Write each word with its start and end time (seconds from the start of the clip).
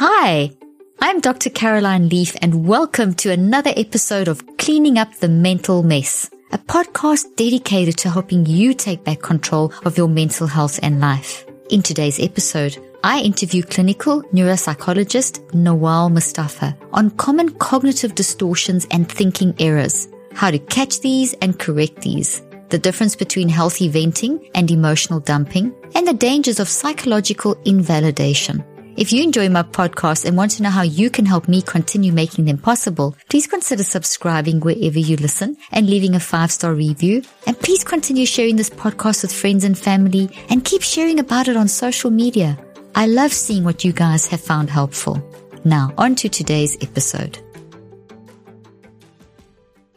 Hi, 0.00 0.52
I'm 1.00 1.18
Dr. 1.18 1.50
Caroline 1.50 2.08
Leaf 2.08 2.36
and 2.40 2.68
welcome 2.68 3.14
to 3.14 3.32
another 3.32 3.72
episode 3.76 4.28
of 4.28 4.46
Cleaning 4.56 4.96
Up 4.96 5.12
the 5.16 5.28
Mental 5.28 5.82
Mess, 5.82 6.30
a 6.52 6.58
podcast 6.58 7.34
dedicated 7.34 7.96
to 7.98 8.10
helping 8.10 8.46
you 8.46 8.74
take 8.74 9.02
back 9.02 9.20
control 9.20 9.72
of 9.84 9.98
your 9.98 10.06
mental 10.06 10.46
health 10.46 10.78
and 10.84 11.00
life. 11.00 11.44
In 11.70 11.82
today's 11.82 12.20
episode, 12.20 12.78
I 13.02 13.22
interview 13.22 13.64
clinical 13.64 14.22
neuropsychologist 14.32 15.50
Nawal 15.50 16.12
Mustafa 16.12 16.78
on 16.92 17.10
common 17.10 17.48
cognitive 17.54 18.14
distortions 18.14 18.86
and 18.92 19.10
thinking 19.10 19.52
errors, 19.58 20.06
how 20.32 20.52
to 20.52 20.60
catch 20.60 21.00
these 21.00 21.34
and 21.42 21.58
correct 21.58 22.02
these, 22.02 22.40
the 22.68 22.78
difference 22.78 23.16
between 23.16 23.48
healthy 23.48 23.88
venting 23.88 24.48
and 24.54 24.70
emotional 24.70 25.18
dumping, 25.18 25.74
and 25.96 26.06
the 26.06 26.14
dangers 26.14 26.60
of 26.60 26.68
psychological 26.68 27.60
invalidation. 27.64 28.64
If 28.98 29.12
you 29.12 29.22
enjoy 29.22 29.48
my 29.48 29.62
podcast 29.62 30.24
and 30.24 30.36
want 30.36 30.50
to 30.52 30.64
know 30.64 30.70
how 30.70 30.82
you 30.82 31.08
can 31.08 31.24
help 31.24 31.46
me 31.46 31.62
continue 31.62 32.12
making 32.12 32.46
them 32.46 32.58
possible, 32.58 33.16
please 33.30 33.46
consider 33.46 33.84
subscribing 33.84 34.58
wherever 34.58 34.98
you 34.98 35.14
listen 35.14 35.56
and 35.70 35.88
leaving 35.88 36.16
a 36.16 36.20
five 36.20 36.50
star 36.50 36.74
review. 36.74 37.22
And 37.46 37.56
please 37.56 37.84
continue 37.84 38.26
sharing 38.26 38.56
this 38.56 38.70
podcast 38.70 39.22
with 39.22 39.32
friends 39.32 39.62
and 39.62 39.78
family 39.78 40.28
and 40.50 40.64
keep 40.64 40.82
sharing 40.82 41.20
about 41.20 41.46
it 41.46 41.56
on 41.56 41.68
social 41.68 42.10
media. 42.10 42.58
I 42.96 43.06
love 43.06 43.32
seeing 43.32 43.62
what 43.62 43.84
you 43.84 43.92
guys 43.92 44.26
have 44.26 44.40
found 44.40 44.68
helpful. 44.68 45.22
Now, 45.64 45.94
on 45.96 46.16
to 46.16 46.28
today's 46.28 46.76
episode. 46.82 47.38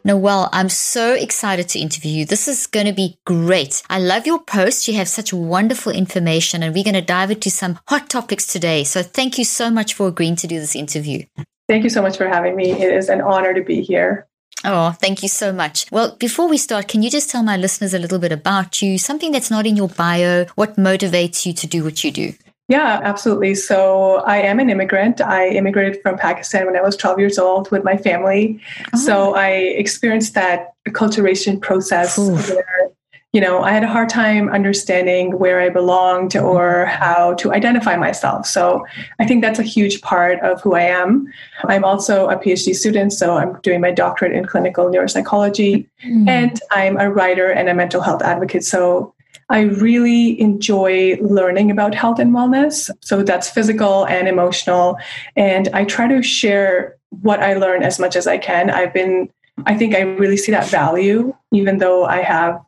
Nawal, 0.04 0.48
I'm 0.52 0.68
so 0.68 1.14
excited 1.14 1.68
to 1.70 1.78
interview 1.78 2.10
you. 2.10 2.24
This 2.24 2.48
is 2.48 2.66
going 2.66 2.86
to 2.86 2.92
be 2.92 3.18
great. 3.24 3.84
I 3.88 4.00
love 4.00 4.26
your 4.26 4.40
post. 4.40 4.88
You 4.88 4.94
have 4.94 5.08
such 5.08 5.32
wonderful 5.32 5.92
information, 5.92 6.64
and 6.64 6.74
we're 6.74 6.82
going 6.82 6.94
to 6.94 7.02
dive 7.02 7.30
into 7.30 7.50
some 7.50 7.78
hot 7.86 8.10
topics 8.10 8.44
today. 8.44 8.82
So, 8.82 9.04
thank 9.04 9.38
you 9.38 9.44
so 9.44 9.70
much 9.70 9.94
for 9.94 10.08
agreeing 10.08 10.34
to 10.36 10.48
do 10.48 10.58
this 10.58 10.74
interview. 10.74 11.24
Thank 11.68 11.84
you 11.84 11.90
so 11.90 12.02
much 12.02 12.16
for 12.16 12.26
having 12.26 12.56
me. 12.56 12.72
It 12.72 12.92
is 12.92 13.08
an 13.08 13.20
honor 13.20 13.54
to 13.54 13.62
be 13.62 13.80
here. 13.80 14.26
Oh, 14.64 14.90
thank 14.90 15.22
you 15.22 15.28
so 15.28 15.52
much. 15.52 15.86
Well, 15.92 16.16
before 16.16 16.48
we 16.48 16.56
start, 16.56 16.88
can 16.88 17.02
you 17.02 17.10
just 17.10 17.30
tell 17.30 17.44
my 17.44 17.56
listeners 17.56 17.94
a 17.94 17.98
little 17.98 18.18
bit 18.18 18.32
about 18.32 18.82
you, 18.82 18.98
something 18.98 19.30
that's 19.30 19.50
not 19.50 19.66
in 19.66 19.76
your 19.76 19.88
bio, 19.88 20.46
what 20.56 20.76
motivates 20.76 21.46
you 21.46 21.52
to 21.52 21.66
do 21.68 21.84
what 21.84 22.02
you 22.02 22.10
do? 22.10 22.34
Yeah, 22.68 23.00
absolutely. 23.02 23.54
So 23.54 24.16
I 24.24 24.38
am 24.38 24.60
an 24.60 24.70
immigrant. 24.70 25.20
I 25.20 25.48
immigrated 25.48 26.00
from 26.00 26.16
Pakistan 26.16 26.66
when 26.66 26.76
I 26.76 26.80
was 26.80 26.96
12 26.96 27.18
years 27.18 27.38
old 27.38 27.70
with 27.70 27.84
my 27.84 27.96
family. 27.96 28.60
Oh. 28.94 28.98
So 28.98 29.34
I 29.34 29.50
experienced 29.50 30.34
that 30.34 30.72
acculturation 30.88 31.60
process 31.60 32.18
Ooh. 32.18 32.34
where, 32.34 32.88
you 33.32 33.40
know, 33.40 33.62
I 33.62 33.72
had 33.72 33.82
a 33.82 33.88
hard 33.88 34.08
time 34.08 34.48
understanding 34.48 35.38
where 35.38 35.60
I 35.60 35.70
belonged 35.70 36.36
or 36.36 36.86
how 36.86 37.34
to 37.34 37.52
identify 37.52 37.96
myself. 37.96 38.46
So 38.46 38.86
I 39.18 39.26
think 39.26 39.42
that's 39.42 39.58
a 39.58 39.64
huge 39.64 40.00
part 40.00 40.40
of 40.40 40.60
who 40.62 40.74
I 40.74 40.82
am. 40.82 41.26
I'm 41.64 41.84
also 41.84 42.28
a 42.28 42.36
PhD 42.36 42.74
student, 42.74 43.12
so 43.12 43.36
I'm 43.36 43.60
doing 43.62 43.80
my 43.80 43.90
doctorate 43.90 44.32
in 44.32 44.44
clinical 44.46 44.86
neuropsychology, 44.86 45.88
mm. 46.06 46.28
and 46.28 46.60
I'm 46.70 46.98
a 46.98 47.10
writer 47.10 47.50
and 47.50 47.68
a 47.68 47.74
mental 47.74 48.02
health 48.02 48.22
advocate. 48.22 48.64
So 48.64 49.14
I 49.52 49.60
really 49.60 50.40
enjoy 50.40 51.18
learning 51.20 51.70
about 51.70 51.94
health 51.94 52.18
and 52.18 52.34
wellness. 52.34 52.90
So 53.00 53.22
that's 53.22 53.50
physical 53.50 54.06
and 54.06 54.26
emotional. 54.26 54.96
And 55.36 55.68
I 55.74 55.84
try 55.84 56.08
to 56.08 56.22
share 56.22 56.96
what 57.20 57.40
I 57.40 57.54
learn 57.54 57.82
as 57.82 57.98
much 57.98 58.16
as 58.16 58.26
I 58.26 58.38
can. 58.38 58.70
I've 58.70 58.94
been, 58.94 59.30
I 59.66 59.76
think 59.76 59.94
I 59.94 60.00
really 60.00 60.38
see 60.38 60.52
that 60.52 60.66
value, 60.66 61.34
even 61.52 61.78
though 61.78 62.06
I 62.06 62.22
have 62.22 62.58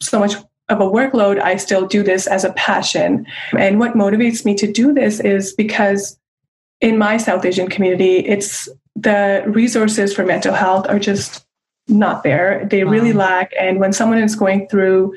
so 0.00 0.18
much 0.18 0.34
of 0.68 0.80
a 0.80 0.90
workload, 0.90 1.40
I 1.40 1.56
still 1.56 1.86
do 1.86 2.02
this 2.02 2.26
as 2.26 2.44
a 2.44 2.52
passion. 2.54 3.24
And 3.56 3.78
what 3.78 3.94
motivates 3.94 4.44
me 4.44 4.56
to 4.56 4.70
do 4.70 4.92
this 4.92 5.20
is 5.20 5.52
because 5.52 6.18
in 6.80 6.98
my 6.98 7.18
South 7.18 7.44
Asian 7.44 7.68
community, 7.68 8.16
it's 8.18 8.68
the 8.96 9.44
resources 9.46 10.12
for 10.12 10.26
mental 10.26 10.54
health 10.54 10.88
are 10.88 10.98
just 10.98 11.46
not 11.86 12.24
there. 12.24 12.66
They 12.68 12.82
really 12.82 13.12
lack. 13.12 13.52
And 13.58 13.78
when 13.78 13.92
someone 13.92 14.18
is 14.18 14.34
going 14.34 14.68
through 14.68 15.14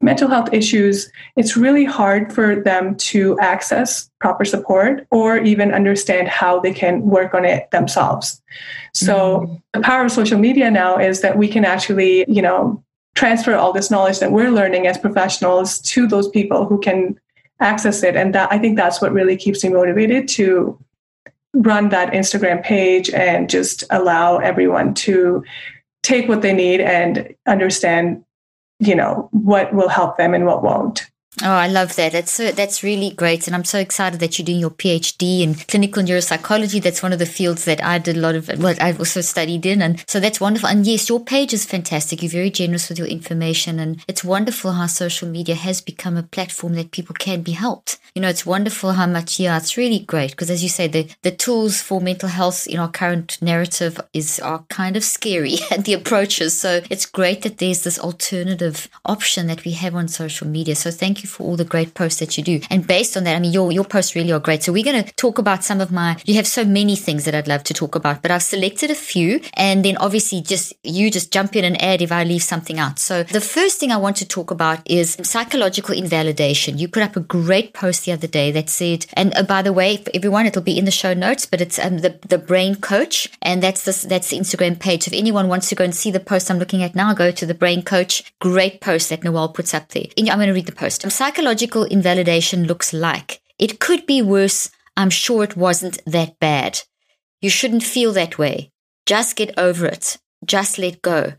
mental 0.00 0.28
health 0.28 0.48
issues, 0.52 1.10
it's 1.36 1.56
really 1.56 1.84
hard 1.84 2.32
for 2.32 2.56
them 2.56 2.94
to 2.96 3.38
access 3.40 4.08
proper 4.20 4.44
support 4.44 5.06
or 5.10 5.38
even 5.38 5.72
understand 5.72 6.28
how 6.28 6.60
they 6.60 6.72
can 6.72 7.02
work 7.02 7.34
on 7.34 7.44
it 7.44 7.70
themselves. 7.72 8.40
So 8.94 9.40
mm-hmm. 9.40 9.54
the 9.72 9.80
power 9.80 10.04
of 10.04 10.12
social 10.12 10.38
media 10.38 10.70
now 10.70 10.98
is 10.98 11.20
that 11.22 11.36
we 11.36 11.48
can 11.48 11.64
actually, 11.64 12.24
you 12.28 12.42
know, 12.42 12.82
transfer 13.14 13.54
all 13.56 13.72
this 13.72 13.90
knowledge 13.90 14.20
that 14.20 14.30
we're 14.30 14.50
learning 14.50 14.86
as 14.86 14.96
professionals 14.96 15.80
to 15.80 16.06
those 16.06 16.28
people 16.28 16.64
who 16.66 16.78
can 16.78 17.18
access 17.60 18.04
it. 18.04 18.14
And 18.14 18.32
that 18.34 18.52
I 18.52 18.58
think 18.58 18.76
that's 18.76 19.00
what 19.00 19.12
really 19.12 19.36
keeps 19.36 19.64
me 19.64 19.70
motivated 19.70 20.28
to 20.28 20.78
run 21.54 21.88
that 21.88 22.12
Instagram 22.12 22.62
page 22.62 23.10
and 23.10 23.50
just 23.50 23.82
allow 23.90 24.38
everyone 24.38 24.94
to 24.94 25.42
take 26.04 26.28
what 26.28 26.42
they 26.42 26.52
need 26.52 26.80
and 26.80 27.34
understand 27.46 28.24
you 28.78 28.94
know 28.94 29.28
what 29.32 29.72
will 29.74 29.88
help 29.88 30.16
them 30.16 30.34
and 30.34 30.46
what 30.46 30.62
won't 30.62 31.10
Oh, 31.40 31.52
I 31.52 31.68
love 31.68 31.94
that. 31.96 32.12
That's 32.12 32.32
so, 32.32 32.50
that's 32.50 32.82
really 32.82 33.10
great, 33.10 33.46
and 33.46 33.54
I'm 33.54 33.64
so 33.64 33.78
excited 33.78 34.18
that 34.18 34.38
you're 34.38 34.46
doing 34.46 34.58
your 34.58 34.70
PhD 34.70 35.42
in 35.42 35.54
clinical 35.54 36.02
neuropsychology. 36.02 36.82
That's 36.82 37.02
one 37.02 37.12
of 37.12 37.20
the 37.20 37.26
fields 37.26 37.64
that 37.64 37.82
I 37.82 37.98
did 37.98 38.16
a 38.16 38.20
lot 38.20 38.34
of. 38.34 38.48
What 38.60 38.82
I've 38.82 38.98
also 38.98 39.20
studied 39.20 39.64
in, 39.64 39.80
and 39.80 40.02
so 40.08 40.18
that's 40.18 40.40
wonderful. 40.40 40.68
And 40.68 40.84
yes, 40.84 41.08
your 41.08 41.20
page 41.20 41.52
is 41.52 41.64
fantastic. 41.64 42.22
You're 42.22 42.30
very 42.30 42.50
generous 42.50 42.88
with 42.88 42.98
your 42.98 43.06
information, 43.06 43.78
and 43.78 44.02
it's 44.08 44.24
wonderful 44.24 44.72
how 44.72 44.86
social 44.86 45.28
media 45.28 45.54
has 45.54 45.80
become 45.80 46.16
a 46.16 46.24
platform 46.24 46.74
that 46.74 46.90
people 46.90 47.14
can 47.14 47.42
be 47.42 47.52
helped. 47.52 47.98
You 48.16 48.22
know, 48.22 48.28
it's 48.28 48.44
wonderful 48.46 48.92
how 48.92 49.06
much. 49.06 49.38
Yeah, 49.38 49.58
it's 49.58 49.76
really 49.76 50.00
great 50.00 50.32
because, 50.32 50.50
as 50.50 50.64
you 50.64 50.68
say, 50.68 50.88
the 50.88 51.08
the 51.22 51.30
tools 51.30 51.80
for 51.80 52.00
mental 52.00 52.30
health 52.30 52.66
in 52.66 52.80
our 52.80 52.90
current 52.90 53.40
narrative 53.40 54.00
is 54.12 54.40
are 54.40 54.64
kind 54.70 54.96
of 54.96 55.04
scary 55.04 55.58
and 55.70 55.84
the 55.84 55.92
approaches. 55.92 56.58
So 56.58 56.80
it's 56.90 57.06
great 57.06 57.42
that 57.42 57.58
there's 57.58 57.84
this 57.84 58.00
alternative 58.00 58.88
option 59.04 59.46
that 59.46 59.64
we 59.64 59.72
have 59.72 59.94
on 59.94 60.08
social 60.08 60.48
media. 60.48 60.74
So 60.74 60.90
thank 60.90 61.22
you 61.22 61.27
for 61.28 61.44
all 61.44 61.56
the 61.56 61.64
great 61.64 61.94
posts 61.94 62.20
that 62.20 62.36
you 62.36 62.44
do. 62.44 62.60
And 62.70 62.86
based 62.86 63.16
on 63.16 63.24
that, 63.24 63.36
I 63.36 63.40
mean, 63.40 63.52
your, 63.52 63.70
your 63.72 63.84
posts 63.84 64.14
really 64.14 64.32
are 64.32 64.40
great. 64.40 64.62
So 64.62 64.72
we're 64.72 64.84
going 64.84 65.04
to 65.04 65.12
talk 65.14 65.38
about 65.38 65.64
some 65.64 65.80
of 65.80 65.92
my, 65.92 66.16
you 66.24 66.34
have 66.34 66.46
so 66.46 66.64
many 66.64 66.96
things 66.96 67.24
that 67.24 67.34
I'd 67.34 67.48
love 67.48 67.64
to 67.64 67.74
talk 67.74 67.94
about, 67.94 68.22
but 68.22 68.30
I've 68.30 68.42
selected 68.42 68.90
a 68.90 68.94
few 68.94 69.40
and 69.54 69.84
then 69.84 69.96
obviously 69.98 70.40
just, 70.40 70.72
you 70.82 71.10
just 71.10 71.32
jump 71.32 71.54
in 71.56 71.64
and 71.64 71.80
add 71.82 72.02
if 72.02 72.12
I 72.12 72.24
leave 72.24 72.42
something 72.42 72.78
out. 72.78 72.98
So 72.98 73.22
the 73.22 73.40
first 73.40 73.78
thing 73.78 73.92
I 73.92 73.96
want 73.96 74.16
to 74.16 74.26
talk 74.26 74.50
about 74.50 74.80
is 74.90 75.16
psychological 75.22 75.94
invalidation. 75.94 76.78
You 76.78 76.88
put 76.88 77.02
up 77.02 77.16
a 77.16 77.20
great 77.20 77.74
post 77.74 78.04
the 78.04 78.12
other 78.12 78.26
day 78.26 78.50
that 78.52 78.70
said, 78.70 79.06
and 79.14 79.36
uh, 79.36 79.42
by 79.42 79.62
the 79.62 79.72
way, 79.72 79.98
for 79.98 80.10
everyone, 80.14 80.46
it'll 80.46 80.62
be 80.62 80.78
in 80.78 80.84
the 80.84 80.90
show 80.90 81.14
notes, 81.14 81.46
but 81.46 81.60
it's 81.60 81.78
um, 81.78 81.98
the, 81.98 82.18
the 82.28 82.38
brain 82.38 82.74
coach. 82.76 83.30
And 83.42 83.62
that's 83.62 83.84
this, 83.84 84.02
that's 84.02 84.30
the 84.30 84.38
Instagram 84.38 84.78
page. 84.78 85.06
If 85.06 85.12
anyone 85.12 85.48
wants 85.48 85.68
to 85.68 85.74
go 85.74 85.84
and 85.84 85.94
see 85.94 86.10
the 86.10 86.20
post 86.20 86.50
I'm 86.50 86.58
looking 86.58 86.82
at 86.82 86.94
now, 86.94 87.12
go 87.14 87.30
to 87.30 87.46
the 87.46 87.54
brain 87.54 87.82
coach. 87.82 88.32
Great 88.40 88.80
post 88.80 89.10
that 89.10 89.22
Nawal 89.22 89.52
puts 89.52 89.74
up 89.74 89.88
there. 89.88 90.06
I'm 90.18 90.26
going 90.26 90.48
to 90.48 90.52
read 90.52 90.66
the 90.66 90.72
post 90.72 91.04
psychological 91.10 91.84
invalidation 91.84 92.66
looks 92.66 92.92
like. 92.92 93.40
It 93.58 93.80
could 93.80 94.06
be 94.06 94.22
worse. 94.22 94.70
I'm 94.96 95.10
sure 95.10 95.44
it 95.44 95.56
wasn't 95.56 95.98
that 96.06 96.38
bad. 96.38 96.80
You 97.40 97.50
shouldn't 97.50 97.82
feel 97.82 98.12
that 98.12 98.38
way. 98.38 98.72
Just 99.06 99.36
get 99.36 99.58
over 99.58 99.86
it. 99.86 100.18
Just 100.44 100.78
let 100.78 101.02
go. 101.02 101.34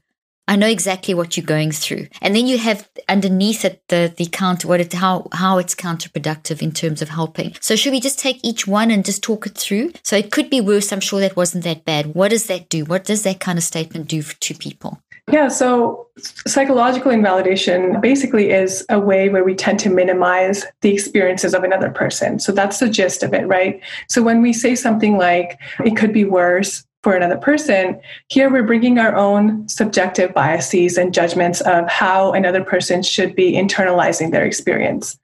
I 0.50 0.56
know 0.56 0.68
exactly 0.68 1.14
what 1.14 1.38
you're 1.38 1.46
going 1.46 1.72
through. 1.72 2.08
And 2.24 2.36
then 2.36 2.48
you 2.48 2.58
have 2.58 2.90
underneath 3.08 3.64
it 3.64 3.84
the 3.88 4.12
the 4.18 4.26
counter 4.26 4.68
what 4.68 4.82
it 4.82 4.94
how 4.94 5.28
how 5.32 5.60
it's 5.60 5.76
counterproductive 5.76 6.64
in 6.64 6.72
terms 6.72 7.04
of 7.04 7.10
helping. 7.10 7.56
So 7.62 7.76
should 7.76 7.92
we 7.92 8.00
just 8.00 8.18
take 8.18 8.40
each 8.44 8.66
one 8.66 8.90
and 8.90 9.06
just 9.06 9.22
talk 9.22 9.46
it 9.46 9.56
through? 9.56 9.92
So 10.04 10.18
it 10.18 10.32
could 10.32 10.50
be 10.50 10.60
worse. 10.60 10.92
I'm 10.92 11.02
sure 11.02 11.20
that 11.20 11.36
wasn't 11.36 11.66
that 11.66 11.86
bad. 11.86 12.16
What 12.16 12.30
does 12.30 12.48
that 12.48 12.68
do? 12.68 12.84
What 12.84 13.06
does 13.06 13.22
that 13.24 13.40
kind 13.40 13.60
of 13.60 13.64
statement 13.64 14.08
do 14.08 14.24
to 14.24 14.54
people? 14.56 15.00
Yeah, 15.32 15.48
so 15.48 16.08
psychological 16.48 17.12
invalidation 17.12 18.02
basically 18.02 18.52
is 18.52 18.86
a 18.90 19.00
way 19.00 19.30
where 19.30 19.44
we 19.44 19.56
tend 19.56 19.80
to 19.80 19.90
minimize 19.90 20.66
the 20.82 20.94
experiences 20.94 21.54
of 21.54 21.64
another 21.64 21.90
person. 21.90 22.40
So 22.40 22.52
that's 22.52 22.80
the 22.80 22.90
gist 22.90 23.24
of 23.24 23.34
it, 23.34 23.48
right? 23.48 23.82
So 24.08 24.22
when 24.22 24.42
we 24.42 24.54
say 24.54 24.76
something 24.76 25.18
like, 25.18 25.60
it 25.86 25.96
could 25.96 26.14
be 26.14 26.26
worse, 26.26 26.86
for 27.04 27.16
another 27.16 27.38
person. 27.38 28.00
Here 28.28 28.52
we're 28.52 28.64
bringing 28.64 29.00
our 29.00 29.16
own 29.16 29.68
subjective 29.70 30.34
biases 30.34 30.98
and 30.98 31.14
judgments 31.14 31.62
of 31.62 31.88
how 31.90 32.34
another 32.34 32.64
person 32.64 33.02
should 33.04 33.36
be 33.36 33.54
internalizing 33.54 34.32
their 34.32 34.46
experience. 34.46 35.18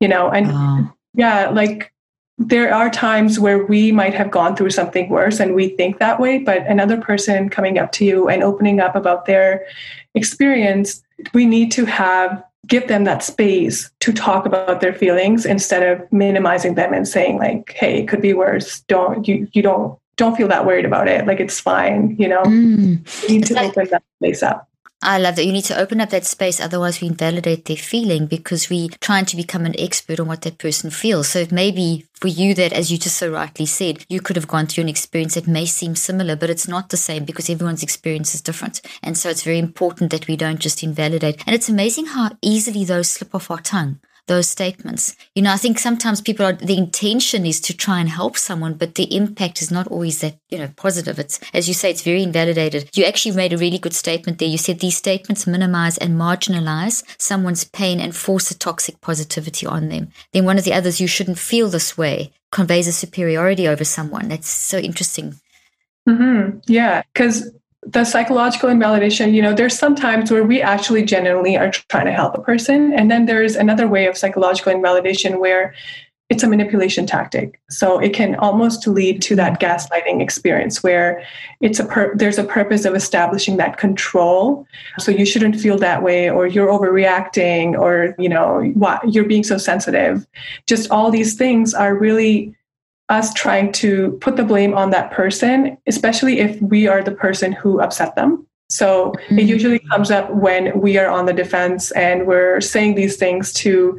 You 0.00 0.08
know, 0.08 0.30
and 0.30 0.46
oh. 0.50 0.92
yeah, 1.14 1.50
like 1.50 1.92
there 2.38 2.72
are 2.72 2.88
times 2.88 3.38
where 3.38 3.64
we 3.64 3.90
might 3.90 4.14
have 4.14 4.30
gone 4.30 4.54
through 4.54 4.70
something 4.70 5.08
worse 5.08 5.40
and 5.40 5.54
we 5.54 5.70
think 5.70 5.98
that 5.98 6.20
way, 6.20 6.38
but 6.38 6.66
another 6.66 7.00
person 7.00 7.48
coming 7.48 7.78
up 7.78 7.92
to 7.92 8.04
you 8.04 8.28
and 8.28 8.42
opening 8.42 8.80
up 8.80 8.94
about 8.94 9.26
their 9.26 9.66
experience, 10.14 11.02
we 11.34 11.46
need 11.46 11.72
to 11.72 11.84
have 11.84 12.42
give 12.66 12.88
them 12.88 13.04
that 13.04 13.22
space 13.22 13.90
to 14.00 14.12
talk 14.12 14.44
about 14.44 14.80
their 14.80 14.92
feelings 14.92 15.46
instead 15.46 15.82
of 15.82 16.12
minimizing 16.12 16.74
them 16.74 16.92
and 16.92 17.08
saying 17.08 17.38
like 17.38 17.72
hey 17.76 18.00
it 18.00 18.08
could 18.08 18.20
be 18.20 18.34
worse 18.34 18.80
don't 18.88 19.26
you 19.26 19.48
you 19.52 19.62
don't 19.62 19.98
don't 20.18 20.36
feel 20.36 20.48
that 20.48 20.66
worried 20.66 20.84
about 20.84 21.08
it. 21.08 21.26
Like 21.26 21.40
it's 21.40 21.58
fine, 21.58 22.14
you 22.18 22.28
know. 22.28 22.42
Mm. 22.42 23.22
You 23.22 23.28
need 23.38 23.46
to 23.46 23.54
like, 23.54 23.70
open 23.70 23.88
that 23.90 24.02
space 24.18 24.42
up. 24.42 24.68
I 25.00 25.18
love 25.18 25.36
that. 25.36 25.46
You 25.46 25.52
need 25.52 25.64
to 25.66 25.78
open 25.78 26.00
up 26.00 26.10
that 26.10 26.24
space, 26.24 26.60
otherwise 26.60 27.00
we 27.00 27.06
invalidate 27.06 27.66
their 27.66 27.76
feeling 27.76 28.26
because 28.26 28.68
we're 28.68 28.88
trying 29.00 29.26
to 29.26 29.36
become 29.36 29.64
an 29.64 29.78
expert 29.78 30.18
on 30.18 30.26
what 30.26 30.42
that 30.42 30.58
person 30.58 30.90
feels. 30.90 31.28
So 31.28 31.38
it 31.38 31.52
may 31.52 31.70
be 31.70 32.06
for 32.14 32.26
you 32.26 32.52
that, 32.54 32.72
as 32.72 32.90
you 32.90 32.98
just 32.98 33.16
so 33.16 33.30
rightly 33.30 33.66
said, 33.66 34.04
you 34.08 34.20
could 34.20 34.34
have 34.34 34.48
gone 34.48 34.66
through 34.66 34.82
an 34.82 34.88
experience 34.88 35.34
that 35.34 35.46
may 35.46 35.66
seem 35.66 35.94
similar, 35.94 36.34
but 36.34 36.50
it's 36.50 36.66
not 36.66 36.88
the 36.88 36.96
same 36.96 37.24
because 37.24 37.48
everyone's 37.48 37.84
experience 37.84 38.34
is 38.34 38.40
different. 38.40 38.80
And 39.00 39.16
so 39.16 39.30
it's 39.30 39.44
very 39.44 39.58
important 39.58 40.10
that 40.10 40.26
we 40.26 40.36
don't 40.36 40.58
just 40.58 40.82
invalidate. 40.82 41.44
And 41.46 41.54
it's 41.54 41.68
amazing 41.68 42.06
how 42.06 42.32
easily 42.42 42.84
those 42.84 43.08
slip 43.08 43.36
off 43.36 43.52
our 43.52 43.60
tongue 43.60 44.00
those 44.28 44.48
statements. 44.48 45.16
You 45.34 45.42
know, 45.42 45.52
I 45.52 45.56
think 45.56 45.78
sometimes 45.78 46.20
people 46.20 46.46
are, 46.46 46.52
the 46.52 46.78
intention 46.78 47.44
is 47.44 47.60
to 47.62 47.76
try 47.76 47.98
and 48.00 48.08
help 48.08 48.36
someone, 48.36 48.74
but 48.74 48.94
the 48.94 49.14
impact 49.14 49.60
is 49.60 49.70
not 49.70 49.88
always 49.88 50.20
that, 50.20 50.38
you 50.48 50.58
know, 50.58 50.70
positive. 50.76 51.18
It's, 51.18 51.40
as 51.52 51.66
you 51.66 51.74
say, 51.74 51.90
it's 51.90 52.02
very 52.02 52.22
invalidated. 52.22 52.90
You 52.94 53.04
actually 53.04 53.34
made 53.34 53.52
a 53.52 53.58
really 53.58 53.78
good 53.78 53.94
statement 53.94 54.38
there. 54.38 54.48
You 54.48 54.58
said 54.58 54.80
these 54.80 54.96
statements 54.96 55.46
minimize 55.46 55.98
and 55.98 56.18
marginalize 56.18 57.02
someone's 57.18 57.64
pain 57.64 58.00
and 58.00 58.14
force 58.14 58.50
a 58.50 58.58
toxic 58.58 59.00
positivity 59.00 59.66
on 59.66 59.88
them. 59.88 60.12
Then 60.32 60.44
one 60.44 60.58
of 60.58 60.64
the 60.64 60.74
others, 60.74 61.00
you 61.00 61.08
shouldn't 61.08 61.38
feel 61.38 61.68
this 61.68 61.98
way, 61.98 62.32
conveys 62.52 62.86
a 62.86 62.92
superiority 62.92 63.66
over 63.66 63.84
someone. 63.84 64.28
That's 64.28 64.48
so 64.48 64.78
interesting. 64.78 65.40
Mm-hmm. 66.08 66.58
Yeah, 66.66 67.02
because 67.12 67.50
the 67.90 68.04
psychological 68.04 68.68
invalidation, 68.68 69.32
you 69.32 69.40
know, 69.40 69.54
there's 69.54 69.78
some 69.78 69.94
times 69.94 70.30
where 70.30 70.44
we 70.44 70.60
actually 70.60 71.02
genuinely 71.02 71.56
are 71.56 71.70
trying 71.70 72.04
to 72.04 72.12
help 72.12 72.36
a 72.36 72.42
person. 72.42 72.92
And 72.92 73.10
then 73.10 73.24
there's 73.24 73.56
another 73.56 73.88
way 73.88 74.06
of 74.06 74.16
psychological 74.16 74.72
invalidation 74.72 75.40
where 75.40 75.74
it's 76.28 76.42
a 76.42 76.46
manipulation 76.46 77.06
tactic. 77.06 77.58
So 77.70 77.98
it 77.98 78.12
can 78.12 78.34
almost 78.34 78.86
lead 78.86 79.22
to 79.22 79.36
that 79.36 79.58
gaslighting 79.58 80.20
experience 80.20 80.82
where 80.82 81.24
it's 81.62 81.80
a 81.80 81.86
pur- 81.86 82.14
there's 82.14 82.36
a 82.36 82.44
purpose 82.44 82.84
of 82.84 82.94
establishing 82.94 83.56
that 83.56 83.78
control. 83.78 84.66
So 84.98 85.10
you 85.10 85.24
shouldn't 85.24 85.58
feel 85.58 85.78
that 85.78 86.02
way, 86.02 86.28
or 86.28 86.46
you're 86.46 86.68
overreacting, 86.68 87.78
or 87.78 88.14
you 88.18 88.28
know 88.28 88.60
why, 88.74 88.98
you're 89.06 89.24
being 89.24 89.44
so 89.44 89.56
sensitive. 89.56 90.26
Just 90.66 90.90
all 90.90 91.10
these 91.10 91.34
things 91.34 91.72
are 91.72 91.94
really 91.94 92.54
us 93.08 93.32
trying 93.34 93.72
to 93.72 94.12
put 94.20 94.36
the 94.36 94.44
blame 94.44 94.74
on 94.74 94.90
that 94.90 95.10
person, 95.10 95.78
especially 95.86 96.40
if 96.40 96.60
we 96.60 96.86
are 96.86 97.02
the 97.02 97.12
person 97.12 97.52
who 97.52 97.80
upset 97.80 98.14
them. 98.14 98.46
So 98.68 99.12
mm-hmm. 99.12 99.38
it 99.38 99.46
usually 99.46 99.78
comes 99.78 100.10
up 100.10 100.30
when 100.30 100.78
we 100.78 100.98
are 100.98 101.08
on 101.08 101.24
the 101.24 101.32
defense 101.32 101.90
and 101.92 102.26
we're 102.26 102.60
saying 102.60 102.94
these 102.94 103.16
things 103.16 103.52
to 103.54 103.98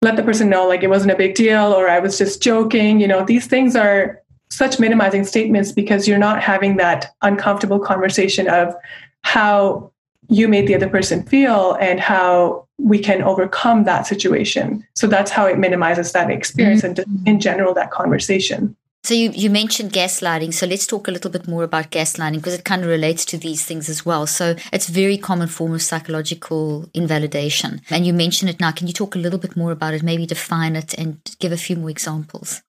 let 0.00 0.16
the 0.16 0.22
person 0.22 0.48
know 0.48 0.66
like 0.66 0.82
it 0.82 0.88
wasn't 0.88 1.12
a 1.12 1.16
big 1.16 1.34
deal 1.34 1.72
or 1.72 1.88
I 1.88 1.98
was 1.98 2.16
just 2.16 2.42
joking. 2.42 3.00
You 3.00 3.06
know, 3.06 3.24
these 3.24 3.46
things 3.46 3.76
are 3.76 4.20
such 4.50 4.80
minimizing 4.80 5.24
statements 5.24 5.72
because 5.72 6.08
you're 6.08 6.18
not 6.18 6.42
having 6.42 6.76
that 6.78 7.14
uncomfortable 7.22 7.78
conversation 7.78 8.48
of 8.48 8.74
how 9.22 9.91
you 10.32 10.48
made 10.48 10.66
the 10.66 10.74
other 10.74 10.88
person 10.88 11.22
feel 11.24 11.74
and 11.80 12.00
how 12.00 12.66
we 12.78 12.98
can 12.98 13.22
overcome 13.22 13.84
that 13.84 14.06
situation. 14.06 14.84
So 14.94 15.06
that's 15.06 15.30
how 15.30 15.46
it 15.46 15.58
minimizes 15.58 16.12
that 16.12 16.30
experience 16.30 16.82
mm-hmm. 16.82 17.00
and 17.00 17.28
in 17.28 17.40
general 17.40 17.74
that 17.74 17.90
conversation. 17.90 18.76
So 19.04 19.14
you, 19.14 19.30
you 19.30 19.50
mentioned 19.50 19.92
gaslighting. 19.92 20.54
So 20.54 20.64
let's 20.64 20.86
talk 20.86 21.08
a 21.08 21.10
little 21.10 21.30
bit 21.30 21.48
more 21.48 21.64
about 21.64 21.90
gaslighting 21.90 22.36
because 22.36 22.54
it 22.54 22.64
kind 22.64 22.82
of 22.82 22.88
relates 22.88 23.24
to 23.26 23.36
these 23.36 23.64
things 23.64 23.88
as 23.88 24.06
well. 24.06 24.28
So 24.28 24.54
it's 24.72 24.88
a 24.88 24.92
very 24.92 25.18
common 25.18 25.48
form 25.48 25.74
of 25.74 25.82
psychological 25.82 26.88
invalidation. 26.94 27.80
And 27.90 28.06
you 28.06 28.12
mentioned 28.12 28.50
it 28.50 28.60
now. 28.60 28.70
Can 28.70 28.86
you 28.86 28.92
talk 28.92 29.16
a 29.16 29.18
little 29.18 29.40
bit 29.40 29.56
more 29.56 29.72
about 29.72 29.94
it? 29.94 30.04
Maybe 30.04 30.24
define 30.24 30.76
it 30.76 30.94
and 30.94 31.18
give 31.40 31.50
a 31.50 31.56
few 31.56 31.74
more 31.74 31.90
examples. 31.90 32.62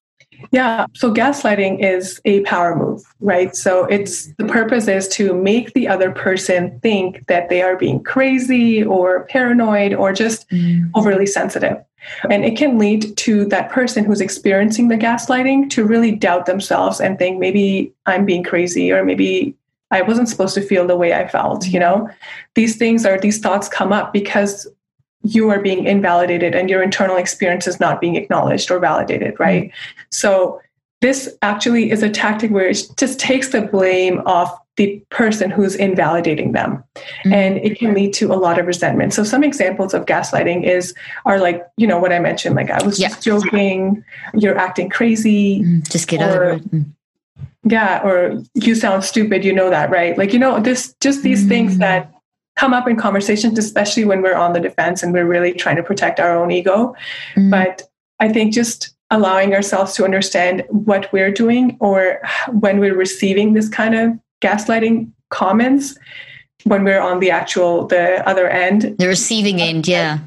Yeah, 0.52 0.86
so 0.94 1.12
gaslighting 1.12 1.84
is 1.84 2.22
a 2.26 2.42
power 2.42 2.76
move, 2.76 3.04
right? 3.20 3.56
So 3.56 3.86
it's 3.86 4.28
the 4.36 4.46
purpose 4.46 4.88
is 4.88 5.08
to 5.10 5.34
make 5.34 5.74
the 5.74 5.88
other 5.88 6.12
person 6.12 6.80
think 6.82 7.26
that 7.28 7.50
they 7.50 7.62
are 7.62 7.76
being 7.76 8.04
crazy 8.04 8.84
or 8.84 9.26
paranoid 9.26 9.94
or 9.94 10.14
just 10.14 10.50
mm. 10.50 10.90
overly 10.96 11.26
sensitive. 11.26 11.84
And 12.30 12.44
it 12.44 12.58
can 12.58 12.78
lead 12.78 13.16
to 13.18 13.46
that 13.46 13.72
person 13.72 14.04
who's 14.04 14.22
experiencing 14.22 14.90
the 14.90 14.98
gaslighting 14.98 15.70
to 15.72 15.86
really 15.86 16.12
doubt 16.12 16.46
themselves 16.46 17.00
and 17.00 17.18
think 17.18 17.40
maybe 17.40 17.94
I'm 18.06 18.26
being 18.26 18.44
crazy 18.44 18.92
or 18.92 19.04
maybe 19.04 19.56
I 19.92 20.02
wasn't 20.02 20.28
supposed 20.28 20.56
to 20.56 20.62
feel 20.62 20.88
the 20.88 20.98
way 20.98 21.14
I 21.14 21.28
felt, 21.28 21.68
you 21.68 21.80
know? 21.80 22.10
These 22.56 22.78
things 22.78 23.06
are 23.06 23.20
these 23.20 23.40
thoughts 23.40 23.70
come 23.70 23.94
up 23.94 24.12
because 24.12 24.68
you 25.24 25.50
are 25.50 25.60
being 25.60 25.86
invalidated 25.86 26.54
and 26.54 26.70
your 26.70 26.84
internal 26.84 27.16
experience 27.16 27.68
is 27.68 27.80
not 27.80 28.02
being 28.02 28.16
acknowledged 28.16 28.70
or 28.70 28.80
validated, 28.80 29.40
right? 29.40 29.66
Mm-hmm. 29.66 30.06
So 30.12 30.62
this 31.04 31.36
actually 31.42 31.92
is 31.92 32.02
a 32.02 32.10
tactic 32.10 32.52
where 32.52 32.70
it 32.70 32.88
just 32.98 33.20
takes 33.20 33.50
the 33.50 33.62
blame 33.62 34.22
off 34.26 34.58
the 34.78 35.04
person 35.10 35.52
who's 35.52 35.76
invalidating 35.76 36.54
them 36.54 36.84
mm-hmm. 36.96 37.34
and 37.34 37.58
it 37.58 37.78
can 37.78 37.94
lead 37.94 38.14
to 38.14 38.34
a 38.34 38.36
lot 38.36 38.58
of 38.58 38.66
resentment 38.66 39.14
so 39.14 39.24
some 39.24 39.44
examples 39.44 39.94
of 39.94 40.06
gaslighting 40.06 40.64
is 40.64 40.96
are 41.26 41.40
like 41.40 41.68
you 41.78 41.86
know 41.86 42.00
what 42.00 42.12
i 42.12 42.20
mentioned 42.20 42.56
like 42.56 42.72
i 42.72 42.84
was 42.84 43.00
yeah. 43.00 43.10
just 43.10 43.22
joking 43.22 44.04
you're 44.34 44.58
acting 44.58 44.90
crazy 44.90 45.62
mm-hmm. 45.62 45.80
just 45.90 46.08
get 46.08 46.22
over 46.22 46.52
it 46.52 46.72
mm-hmm. 46.72 47.70
yeah 47.70 48.02
or 48.04 48.42
you 48.56 48.74
sound 48.74 49.04
stupid 49.04 49.44
you 49.46 49.54
know 49.54 49.70
that 49.70 49.92
right 49.92 50.18
like 50.18 50.34
you 50.34 50.40
know 50.40 50.60
this 50.60 50.96
just 51.02 51.22
these 51.22 51.42
mm-hmm. 51.42 51.50
things 51.50 51.78
that 51.78 52.13
come 52.64 52.74
up 52.74 52.88
in 52.88 52.96
conversations, 52.96 53.60
especially 53.60 54.06
when 54.06 54.22
we're 54.22 54.38
on 54.38 54.54
the 54.54 54.60
defense 54.60 55.04
and 55.04 55.12
we're 55.12 55.26
really 55.26 55.52
trying 55.52 55.76
to 55.76 55.84
protect 55.84 56.18
our 56.18 56.34
own 56.34 56.50
ego. 56.50 56.96
Mm. 57.36 57.52
But 57.52 57.82
I 58.22 58.30
think 58.30 58.54
just 58.54 58.96
allowing 59.12 59.54
ourselves 59.54 59.94
to 59.96 60.06
understand 60.06 60.64
what 60.70 61.12
we're 61.12 61.30
doing 61.30 61.76
or 61.82 62.22
when 62.52 62.80
we're 62.80 62.96
receiving 62.96 63.52
this 63.52 63.68
kind 63.68 63.96
of 63.96 64.18
gaslighting 64.42 65.12
comments 65.30 65.98
when 66.64 66.86
we're 66.86 67.02
on 67.02 67.20
the 67.20 67.30
actual 67.30 67.86
the 67.88 68.26
other 68.28 68.48
end 68.48 68.96
the 68.98 69.08
receiving 69.08 69.62
end 69.62 69.88
yeah 69.88 70.20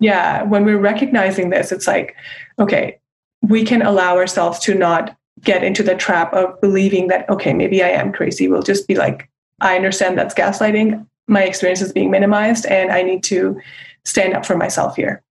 yeah 0.00 0.42
when 0.42 0.64
we're 0.64 0.78
recognizing 0.78 1.50
this 1.50 1.70
it's 1.70 1.86
like 1.86 2.16
okay 2.58 2.98
we 3.42 3.64
can 3.64 3.82
allow 3.82 4.16
ourselves 4.16 4.58
to 4.58 4.74
not 4.74 5.16
get 5.42 5.62
into 5.62 5.82
the 5.82 5.94
trap 5.94 6.32
of 6.32 6.60
believing 6.60 7.08
that 7.08 7.28
okay 7.28 7.52
maybe 7.52 7.82
i 7.82 7.88
am 7.88 8.12
crazy 8.12 8.48
we'll 8.48 8.62
just 8.62 8.88
be 8.88 8.94
like 8.94 9.28
i 9.60 9.76
understand 9.76 10.18
that's 10.18 10.34
gaslighting 10.34 11.06
my 11.26 11.42
experience 11.42 11.80
is 11.80 11.92
being 11.92 12.10
minimized 12.10 12.66
and 12.66 12.90
I 12.90 13.02
need 13.02 13.22
to 13.24 13.60
stand 14.04 14.34
up 14.34 14.44
for 14.44 14.56
myself 14.56 14.96
here. 14.96 15.22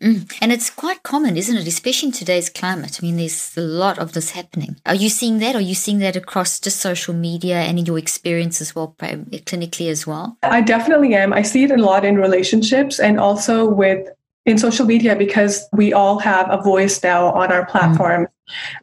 Mm. 0.00 0.32
And 0.40 0.50
it's 0.50 0.70
quite 0.70 1.02
common, 1.02 1.36
isn't 1.36 1.56
it? 1.56 1.66
Especially 1.66 2.08
in 2.08 2.12
today's 2.12 2.48
climate. 2.48 2.98
I 3.00 3.04
mean, 3.04 3.18
there's 3.18 3.54
a 3.56 3.60
lot 3.60 3.98
of 3.98 4.12
this 4.12 4.30
happening. 4.30 4.76
Are 4.86 4.94
you 4.94 5.10
seeing 5.10 5.40
that? 5.40 5.54
Are 5.54 5.60
you 5.60 5.74
seeing 5.74 5.98
that 5.98 6.16
across 6.16 6.58
just 6.58 6.78
social 6.78 7.12
media 7.12 7.56
and 7.56 7.78
in 7.78 7.84
your 7.84 7.98
experience 7.98 8.62
as 8.62 8.74
well, 8.74 8.94
clinically 8.98 9.90
as 9.90 10.06
well? 10.06 10.38
I 10.42 10.62
definitely 10.62 11.14
am. 11.14 11.34
I 11.34 11.42
see 11.42 11.64
it 11.64 11.70
a 11.70 11.76
lot 11.76 12.06
in 12.06 12.16
relationships 12.16 12.98
and 12.98 13.20
also 13.20 13.68
with 13.68 14.08
in 14.50 14.58
social 14.58 14.86
media 14.86 15.16
because 15.16 15.66
we 15.72 15.92
all 15.92 16.18
have 16.18 16.50
a 16.50 16.60
voice 16.62 17.02
now 17.02 17.32
on 17.32 17.52
our 17.52 17.64
platform. 17.66 18.28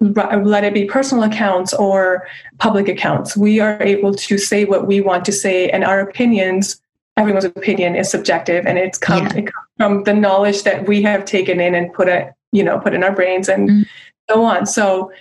Mm. 0.01 0.45
Let 0.45 0.63
it 0.63 0.73
be 0.73 0.85
personal 0.85 1.23
accounts 1.23 1.73
or 1.73 2.25
public 2.57 2.87
accounts. 2.87 3.35
We 3.35 3.59
are 3.59 3.81
able 3.81 4.13
to 4.13 4.37
say 4.37 4.65
what 4.65 4.87
we 4.87 5.01
want 5.01 5.25
to 5.25 5.31
say, 5.31 5.69
and 5.69 5.83
our 5.83 5.99
opinions, 5.99 6.81
everyone's 7.17 7.45
opinion 7.45 7.95
is 7.95 8.09
subjective, 8.09 8.65
and 8.65 8.77
it's 8.77 8.97
come, 8.97 9.25
yeah. 9.25 9.37
it 9.37 9.45
comes 9.45 9.67
from 9.77 10.03
the 10.03 10.13
knowledge 10.13 10.63
that 10.63 10.87
we 10.87 11.01
have 11.03 11.25
taken 11.25 11.59
in 11.59 11.75
and 11.75 11.93
put 11.93 12.07
it, 12.07 12.33
you 12.51 12.63
know, 12.63 12.79
put 12.79 12.93
in 12.93 13.03
our 13.03 13.13
brains 13.13 13.49
and 13.49 13.69
mm. 13.69 13.85
so 14.29 14.43
on. 14.43 14.65
So 14.65 15.11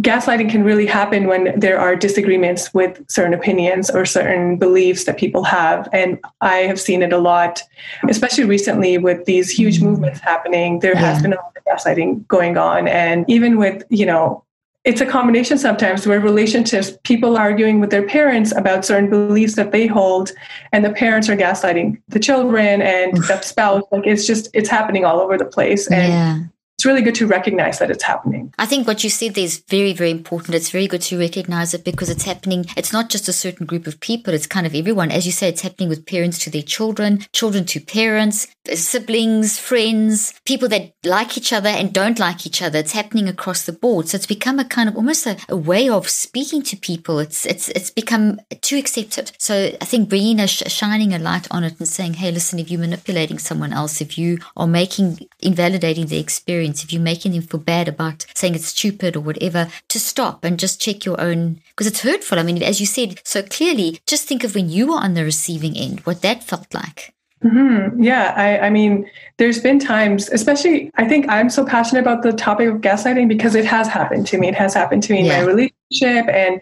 gaslighting 0.00 0.50
can 0.50 0.64
really 0.64 0.86
happen 0.86 1.26
when 1.26 1.58
there 1.58 1.78
are 1.78 1.94
disagreements 1.94 2.72
with 2.72 3.04
certain 3.10 3.34
opinions 3.34 3.90
or 3.90 4.06
certain 4.06 4.56
beliefs 4.56 5.04
that 5.04 5.18
people 5.18 5.44
have. 5.44 5.88
And 5.92 6.18
I 6.40 6.58
have 6.58 6.80
seen 6.80 7.02
it 7.02 7.12
a 7.12 7.18
lot, 7.18 7.62
especially 8.08 8.44
recently 8.44 8.98
with 8.98 9.24
these 9.26 9.50
huge 9.50 9.80
movements 9.80 10.20
happening. 10.20 10.78
There 10.80 10.94
yeah. 10.94 11.00
has 11.00 11.22
been 11.22 11.32
a 11.32 11.36
lot 11.36 11.56
of 11.56 11.64
gaslighting 11.64 12.26
going 12.28 12.56
on. 12.56 12.88
And 12.88 13.24
even 13.28 13.58
with, 13.58 13.82
you 13.90 14.06
know, 14.06 14.44
it's 14.84 15.02
a 15.02 15.06
combination 15.06 15.58
sometimes 15.58 16.06
where 16.06 16.20
relationships, 16.20 16.92
people 17.04 17.36
arguing 17.36 17.80
with 17.80 17.90
their 17.90 18.06
parents 18.06 18.50
about 18.56 18.86
certain 18.86 19.10
beliefs 19.10 19.54
that 19.56 19.72
they 19.72 19.86
hold, 19.86 20.30
and 20.72 20.82
the 20.82 20.90
parents 20.90 21.28
are 21.28 21.36
gaslighting 21.36 22.00
the 22.08 22.18
children 22.18 22.80
and 22.80 23.14
the 23.18 23.40
spouse. 23.42 23.82
Like 23.92 24.06
it's 24.06 24.26
just, 24.26 24.48
it's 24.54 24.70
happening 24.70 25.04
all 25.04 25.20
over 25.20 25.36
the 25.36 25.44
place. 25.44 25.86
And 25.90 26.12
yeah 26.12 26.38
it's 26.80 26.86
really 26.86 27.02
good 27.02 27.14
to 27.16 27.26
recognize 27.26 27.78
that 27.78 27.90
it's 27.90 28.04
happening. 28.04 28.54
I 28.58 28.64
think 28.64 28.86
what 28.86 29.04
you 29.04 29.10
said 29.10 29.34
there 29.34 29.44
is 29.44 29.58
very, 29.68 29.92
very 29.92 30.10
important. 30.10 30.54
It's 30.54 30.70
very 30.70 30.86
good 30.86 31.02
to 31.02 31.18
recognize 31.18 31.74
it 31.74 31.84
because 31.84 32.08
it's 32.08 32.24
happening. 32.24 32.64
It's 32.74 32.90
not 32.90 33.10
just 33.10 33.28
a 33.28 33.34
certain 33.34 33.66
group 33.66 33.86
of 33.86 34.00
people, 34.00 34.32
it's 34.32 34.46
kind 34.46 34.66
of 34.66 34.74
everyone. 34.74 35.10
As 35.10 35.26
you 35.26 35.32
say, 35.32 35.50
it's 35.50 35.60
happening 35.60 35.90
with 35.90 36.06
parents 36.06 36.38
to 36.38 36.48
their 36.48 36.62
children, 36.62 37.26
children 37.32 37.66
to 37.66 37.80
parents, 37.80 38.46
siblings, 38.74 39.58
friends, 39.58 40.32
people 40.46 40.68
that 40.68 40.94
like 41.04 41.36
each 41.36 41.52
other 41.52 41.68
and 41.68 41.92
don't 41.92 42.18
like 42.18 42.46
each 42.46 42.62
other. 42.62 42.78
It's 42.78 42.92
happening 42.92 43.28
across 43.28 43.66
the 43.66 43.74
board. 43.74 44.08
So 44.08 44.16
it's 44.16 44.24
become 44.24 44.58
a 44.58 44.64
kind 44.64 44.88
of 44.88 44.96
almost 44.96 45.26
a, 45.26 45.36
a 45.50 45.56
way 45.58 45.86
of 45.90 46.08
speaking 46.08 46.62
to 46.62 46.78
people. 46.78 47.18
It's 47.18 47.44
it's 47.44 47.68
it's 47.70 47.90
become 47.90 48.40
too 48.62 48.78
accepted. 48.78 49.32
So 49.36 49.76
I 49.82 49.84
think 49.84 50.08
bringing 50.08 50.40
a 50.40 50.46
sh- 50.46 50.62
shining 50.68 51.12
a 51.12 51.18
light 51.18 51.46
on 51.50 51.62
it 51.62 51.78
and 51.78 51.88
saying, 51.88 52.14
hey, 52.14 52.30
listen, 52.30 52.58
if 52.58 52.70
you're 52.70 52.80
manipulating 52.80 53.38
someone 53.38 53.74
else, 53.74 54.00
if 54.00 54.16
you 54.16 54.38
are 54.56 54.66
making 54.66 55.28
invalidating 55.40 56.06
the 56.06 56.18
experience, 56.18 56.69
if 56.70 56.92
you're 56.92 57.02
making 57.02 57.32
them 57.32 57.42
feel 57.42 57.60
bad 57.60 57.88
about 57.88 58.26
saying 58.34 58.54
it's 58.54 58.66
stupid 58.66 59.16
or 59.16 59.20
whatever, 59.20 59.68
to 59.88 60.00
stop 60.00 60.44
and 60.44 60.58
just 60.58 60.80
check 60.80 61.04
your 61.04 61.20
own 61.20 61.60
because 61.70 61.86
it's 61.86 62.02
hurtful. 62.02 62.38
I 62.38 62.42
mean, 62.42 62.62
as 62.62 62.80
you 62.80 62.86
said 62.86 63.20
so 63.24 63.42
clearly, 63.42 64.00
just 64.06 64.26
think 64.26 64.44
of 64.44 64.54
when 64.54 64.68
you 64.68 64.88
were 64.88 64.98
on 64.98 65.14
the 65.14 65.24
receiving 65.24 65.76
end, 65.76 66.00
what 66.00 66.22
that 66.22 66.44
felt 66.44 66.72
like. 66.72 67.14
Mm-hmm. 67.42 68.02
Yeah, 68.02 68.34
I, 68.36 68.66
I, 68.66 68.70
mean, 68.70 69.10
there's 69.38 69.60
been 69.60 69.78
times, 69.78 70.28
especially, 70.28 70.90
I 70.96 71.08
think 71.08 71.26
I'm 71.30 71.48
so 71.48 71.64
passionate 71.64 72.00
about 72.00 72.22
the 72.22 72.32
topic 72.32 72.68
of 72.68 72.80
gaslighting 72.82 73.28
because 73.28 73.54
it 73.54 73.64
has 73.64 73.88
happened 73.88 74.26
to 74.28 74.38
me. 74.38 74.48
It 74.48 74.54
has 74.54 74.74
happened 74.74 75.02
to 75.04 75.12
me 75.14 75.20
in 75.20 75.28
my 75.28 75.40
relationship. 75.40 76.28
And 76.28 76.60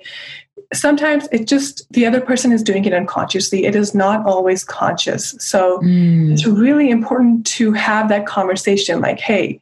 sometimes 0.73 1.29
it 1.33 1.49
just, 1.49 1.91
the 1.91 2.07
other 2.07 2.21
person 2.21 2.53
is 2.53 2.62
doing 2.62 2.85
it 2.85 2.93
unconsciously. 2.93 3.65
It 3.65 3.75
is 3.75 3.93
not 3.93 4.25
always 4.25 4.62
conscious. 4.62 5.35
So 5.41 5.81
mm. 5.81 6.33
it's 6.33 6.47
really 6.47 6.91
important 6.91 7.45
to 7.47 7.73
have 7.73 8.09
that 8.11 8.27
conversation 8.27 9.00
like, 9.00 9.19
hey, 9.19 9.61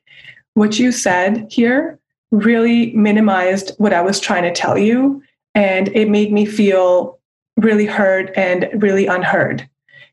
what 0.56 0.78
you 0.78 0.90
said 0.90 1.46
here 1.50 1.98
really 2.30 2.92
minimized 2.92 3.72
what 3.78 3.92
I 3.92 4.00
was 4.00 4.18
trying 4.18 4.42
to 4.42 4.52
tell 4.52 4.76
you. 4.76 5.22
And 5.54 5.88
it 5.88 6.08
made 6.08 6.32
me 6.32 6.46
feel 6.46 7.18
really 7.56 7.86
hurt 7.86 8.30
and 8.36 8.68
really 8.74 9.06
unheard 9.06 9.68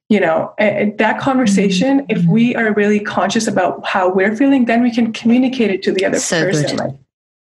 you 0.09 0.19
know 0.19 0.53
that 0.57 1.19
conversation 1.19 2.05
if 2.07 2.19
mm-hmm. 2.19 2.31
we 2.31 2.55
are 2.55 2.73
really 2.73 2.99
conscious 2.99 3.47
about 3.47 3.85
how 3.85 4.09
we're 4.09 4.35
feeling 4.35 4.65
then 4.65 4.81
we 4.81 4.91
can 4.91 5.11
communicate 5.11 5.71
it 5.71 5.81
to 5.83 5.91
the 5.91 6.05
other 6.05 6.19
so 6.19 6.41
person 6.41 6.77
like 6.77 6.93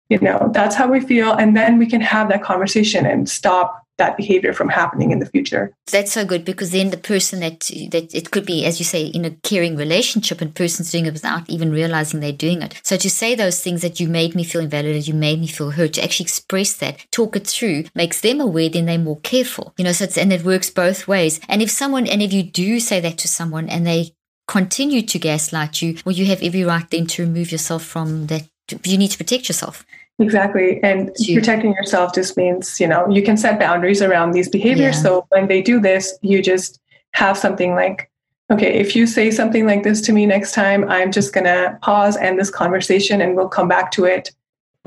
you 0.09 0.19
know 0.21 0.51
that's 0.55 0.75
how 0.75 0.91
we 0.91 1.01
feel 1.01 1.33
and 1.33 1.57
then 1.57 1.79
we 1.79 1.87
can 1.87 2.01
have 2.01 2.29
that 2.29 2.43
conversation 2.43 3.05
and 3.05 3.29
stop 3.29 3.82
that 4.03 4.17
behavior 4.17 4.53
from 4.53 4.69
happening 4.69 5.13
in 5.13 5.21
the 5.21 5.27
future. 5.27 5.73
That's 5.91 6.13
so 6.13 6.25
good 6.25 6.45
because 6.45 6.73
then 6.73 6.91
the 6.91 6.97
person 7.13 7.41
that 7.41 7.61
that 7.95 8.15
it 8.15 8.31
could 8.33 8.45
be, 8.45 8.65
as 8.65 8.79
you 8.81 8.85
say, 8.85 9.05
in 9.07 9.25
a 9.25 9.31
caring 9.31 9.77
relationship, 9.77 10.41
and 10.41 10.55
person's 10.55 10.91
doing 10.91 11.07
it 11.07 11.13
without 11.13 11.49
even 11.49 11.71
realizing 11.71 12.21
they're 12.21 12.33
doing 12.33 12.63
it. 12.63 12.81
So 12.83 12.97
to 12.97 13.09
say 13.09 13.35
those 13.35 13.61
things 13.61 13.83
that 13.83 14.01
you 14.01 14.09
made 14.09 14.35
me 14.35 14.45
feel 14.45 14.61
invalidated, 14.61 15.07
you 15.09 15.15
made 15.15 15.41
me 15.41 15.47
feel 15.47 15.71
hurt, 15.71 15.93
to 15.95 16.03
actually 16.05 16.25
express 16.25 16.75
that, 16.75 17.05
talk 17.11 17.37
it 17.37 17.47
through, 17.47 17.85
makes 17.95 18.21
them 18.21 18.41
aware. 18.41 18.69
Then 18.69 18.87
they're 18.87 18.99
more 18.99 19.21
careful, 19.21 19.75
you 19.79 19.85
know. 19.85 19.93
So 19.93 20.05
it's 20.05 20.19
and 20.19 20.33
it 20.33 20.45
works 20.45 20.71
both 20.71 21.07
ways. 21.07 21.41
And 21.49 21.63
if 21.63 21.71
someone 21.71 22.07
and 22.07 22.23
if 22.23 22.33
you 22.33 22.43
do 22.43 22.81
say 22.81 22.99
that 23.01 23.19
to 23.19 23.29
someone 23.29 23.69
and 23.69 23.87
they 23.87 24.15
continue 24.49 25.03
to 25.03 25.19
gaslight 25.19 25.81
you, 25.81 25.99
well, 26.05 26.15
you 26.15 26.27
have 26.27 26.43
every 26.43 26.65
right 26.65 26.89
then 26.91 27.07
to 27.07 27.23
remove 27.23 27.53
yourself 27.53 27.85
from 27.85 28.27
that. 28.27 28.49
You 28.85 28.97
need 28.97 29.11
to 29.11 29.19
protect 29.19 29.49
yourself. 29.49 29.85
Exactly. 30.23 30.83
And 30.83 31.11
protecting 31.35 31.73
yourself 31.73 32.15
just 32.15 32.37
means, 32.37 32.79
you 32.81 32.87
know, 32.87 33.09
you 33.09 33.23
can 33.23 33.37
set 33.37 33.59
boundaries 33.59 34.01
around 34.01 34.33
these 34.33 34.49
behaviors. 34.49 34.97
Yeah. 34.97 35.03
So 35.03 35.27
when 35.31 35.49
they 35.49 35.61
do 35.63 35.81
this, 35.81 36.17
you 36.23 36.43
just 36.43 36.81
have 37.15 37.37
something 37.37 37.75
like, 37.75 38.11
okay, 38.51 38.73
if 38.75 38.95
you 38.95 39.07
say 39.07 39.31
something 39.31 39.67
like 39.67 39.83
this 39.83 40.01
to 40.03 40.13
me 40.13 40.27
next 40.27 40.53
time, 40.53 40.89
I'm 40.89 41.11
just 41.11 41.33
going 41.33 41.45
to 41.45 41.79
pause, 41.83 42.17
end 42.17 42.39
this 42.39 42.51
conversation, 42.51 43.21
and 43.21 43.35
we'll 43.37 43.49
come 43.49 43.69
back 43.69 43.91
to 43.93 44.05
it 44.05 44.31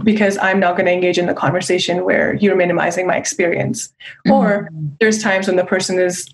because 0.04 0.38
I'm 0.38 0.60
not 0.60 0.75
going 0.75 0.86
to 0.86 0.92
engage 0.92 1.18
in 1.18 1.25
the 1.25 1.34
conversation 1.34 2.04
where 2.04 2.36
you're 2.36 2.56
minimizing 2.56 3.08
my 3.08 3.15
experience. 3.15 3.94
Mm-hmm. 4.27 4.32
Or 4.32 4.70
there's 5.00 5.22
times 5.22 5.48
when 5.48 5.56
the 5.56 5.65
person 5.65 6.00
is, 6.00 6.30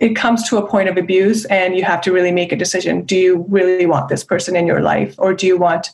it 0.00 0.14
comes 0.14 0.48
to 0.48 0.56
a 0.56 0.66
point 0.66 0.88
of 0.88 0.96
abuse 0.96 1.44
and 1.46 1.76
you 1.76 1.84
have 1.84 2.00
to 2.02 2.12
really 2.12 2.32
make 2.32 2.52
a 2.52 2.56
decision. 2.56 3.02
Do 3.02 3.16
you 3.16 3.46
really 3.48 3.86
want 3.86 4.08
this 4.08 4.24
person 4.24 4.56
in 4.56 4.66
your 4.66 4.80
life? 4.80 5.14
Or 5.18 5.34
do 5.34 5.46
you 5.46 5.56
want 5.56 5.90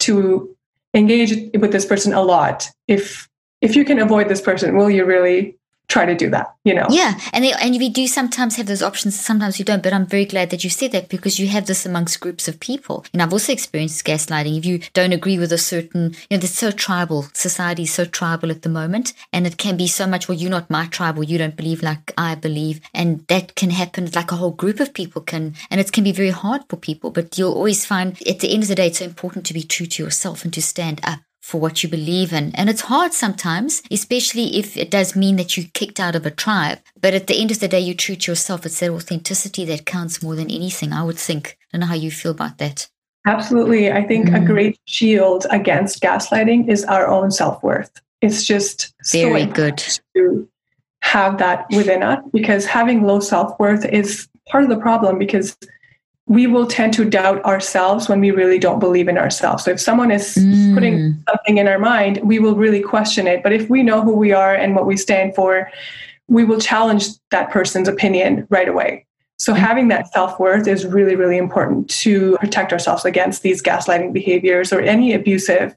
to 0.00 0.54
engage 0.94 1.50
with 1.58 1.72
this 1.72 1.84
person 1.84 2.12
a 2.12 2.22
lot. 2.22 2.70
If 2.86 3.28
if 3.60 3.74
you 3.74 3.84
can 3.84 3.98
avoid 3.98 4.28
this 4.28 4.40
person 4.40 4.76
will 4.76 4.90
you 4.90 5.04
really 5.04 5.57
try 5.88 6.04
to 6.04 6.14
do 6.14 6.30
that 6.30 6.54
you 6.64 6.74
know? 6.74 6.86
Yeah 6.90 7.18
and 7.32 7.44
they, 7.44 7.52
and 7.52 7.76
we 7.78 7.88
do 7.88 8.06
sometimes 8.06 8.56
have 8.56 8.66
those 8.66 8.82
options 8.82 9.18
sometimes 9.18 9.58
you 9.58 9.64
don't 9.64 9.82
but 9.82 9.92
i'm 9.92 10.06
very 10.06 10.24
glad 10.24 10.50
that 10.50 10.64
you 10.64 10.70
said 10.70 10.92
that 10.92 11.08
because 11.08 11.38
you 11.38 11.48
have 11.48 11.66
this 11.66 11.86
amongst 11.86 12.20
groups 12.20 12.46
of 12.48 12.60
people. 12.60 13.04
And 13.12 13.22
i've 13.22 13.32
also 13.32 13.52
experienced 13.52 14.04
gaslighting. 14.04 14.58
If 14.58 14.66
you 14.66 14.80
don't 14.92 15.12
agree 15.12 15.38
with 15.38 15.52
a 15.52 15.58
certain 15.58 16.14
you 16.28 16.36
know 16.36 16.44
it's 16.44 16.50
so 16.50 16.70
tribal. 16.70 17.26
Society 17.32 17.82
is 17.84 17.92
so 17.92 18.04
tribal 18.04 18.50
at 18.50 18.62
the 18.62 18.68
moment 18.68 19.14
and 19.32 19.46
it 19.46 19.56
can 19.56 19.76
be 19.76 19.86
so 19.86 20.06
much 20.06 20.28
well 20.28 20.38
you're 20.38 20.50
not 20.50 20.70
my 20.70 20.86
tribe 20.86 21.18
or 21.18 21.24
you 21.24 21.38
don't 21.38 21.56
believe 21.56 21.82
like 21.82 22.12
i 22.18 22.34
believe. 22.34 22.80
And 22.94 23.26
that 23.28 23.54
can 23.54 23.70
happen 23.70 24.10
like 24.14 24.32
a 24.32 24.36
whole 24.36 24.50
group 24.50 24.80
of 24.80 24.94
people 24.94 25.22
can 25.22 25.54
and 25.70 25.80
it 25.80 25.92
can 25.92 26.04
be 26.04 26.12
very 26.12 26.30
hard 26.30 26.62
for 26.68 26.76
people 26.76 27.10
but 27.10 27.38
you'll 27.38 27.54
always 27.54 27.86
find 27.86 28.20
at 28.26 28.40
the 28.40 28.52
end 28.52 28.64
of 28.64 28.68
the 28.68 28.74
day 28.74 28.88
it's 28.88 28.98
so 28.98 29.04
important 29.04 29.46
to 29.46 29.54
be 29.54 29.62
true 29.62 29.86
to 29.86 30.02
yourself 30.02 30.44
and 30.44 30.52
to 30.52 30.62
stand 30.62 31.00
up 31.04 31.20
for 31.48 31.58
what 31.58 31.82
you 31.82 31.88
believe 31.88 32.30
in. 32.30 32.54
And 32.56 32.68
it's 32.68 32.82
hard 32.82 33.14
sometimes, 33.14 33.80
especially 33.90 34.58
if 34.58 34.76
it 34.76 34.90
does 34.90 35.16
mean 35.16 35.36
that 35.36 35.56
you're 35.56 35.64
kicked 35.72 35.98
out 35.98 36.14
of 36.14 36.26
a 36.26 36.30
tribe. 36.30 36.78
But 37.00 37.14
at 37.14 37.26
the 37.26 37.40
end 37.40 37.50
of 37.50 37.58
the 37.58 37.68
day, 37.68 37.80
you 37.80 37.94
treat 37.94 38.26
yourself. 38.26 38.66
It's 38.66 38.80
that 38.80 38.90
authenticity 38.90 39.64
that 39.64 39.86
counts 39.86 40.22
more 40.22 40.36
than 40.36 40.50
anything, 40.50 40.92
I 40.92 41.02
would 41.02 41.16
think. 41.16 41.56
I 41.72 41.78
don't 41.78 41.80
know 41.80 41.86
how 41.86 41.94
you 41.94 42.10
feel 42.10 42.32
about 42.32 42.58
that. 42.58 42.90
Absolutely. 43.26 43.90
I 43.90 44.02
think 44.06 44.28
mm. 44.28 44.42
a 44.42 44.44
great 44.44 44.78
shield 44.84 45.46
against 45.48 46.02
gaslighting 46.02 46.68
is 46.68 46.84
our 46.84 47.08
own 47.08 47.30
self 47.30 47.62
worth. 47.62 47.98
It's 48.20 48.44
just 48.44 48.92
very 49.10 49.46
so 49.46 49.52
good 49.52 49.82
to 50.14 50.46
have 51.00 51.38
that 51.38 51.64
within 51.70 52.02
us 52.02 52.22
because 52.30 52.66
having 52.66 53.04
low 53.04 53.20
self 53.20 53.58
worth 53.58 53.86
is 53.86 54.28
part 54.50 54.64
of 54.64 54.68
the 54.68 54.78
problem 54.78 55.18
because 55.18 55.56
we 56.28 56.46
will 56.46 56.66
tend 56.66 56.92
to 56.92 57.04
doubt 57.06 57.42
ourselves 57.44 58.08
when 58.08 58.20
we 58.20 58.30
really 58.30 58.58
don't 58.58 58.78
believe 58.78 59.08
in 59.08 59.16
ourselves. 59.16 59.64
So 59.64 59.70
if 59.70 59.80
someone 59.80 60.10
is 60.10 60.34
mm. 60.34 60.74
putting 60.74 61.24
something 61.26 61.56
in 61.56 61.66
our 61.66 61.78
mind, 61.78 62.20
we 62.22 62.38
will 62.38 62.54
really 62.54 62.82
question 62.82 63.26
it. 63.26 63.42
But 63.42 63.52
if 63.52 63.70
we 63.70 63.82
know 63.82 64.02
who 64.02 64.12
we 64.12 64.32
are 64.32 64.54
and 64.54 64.76
what 64.76 64.86
we 64.86 64.96
stand 64.96 65.34
for, 65.34 65.70
we 66.28 66.44
will 66.44 66.60
challenge 66.60 67.08
that 67.30 67.50
person's 67.50 67.88
opinion 67.88 68.46
right 68.50 68.68
away. 68.68 69.06
So 69.38 69.54
mm. 69.54 69.56
having 69.56 69.88
that 69.88 70.12
self-worth 70.12 70.68
is 70.68 70.84
really 70.84 71.16
really 71.16 71.38
important 71.38 71.88
to 72.02 72.36
protect 72.38 72.72
ourselves 72.72 73.06
against 73.06 73.42
these 73.42 73.62
gaslighting 73.62 74.12
behaviors 74.12 74.70
or 74.72 74.80
any 74.80 75.14
abusive 75.14 75.74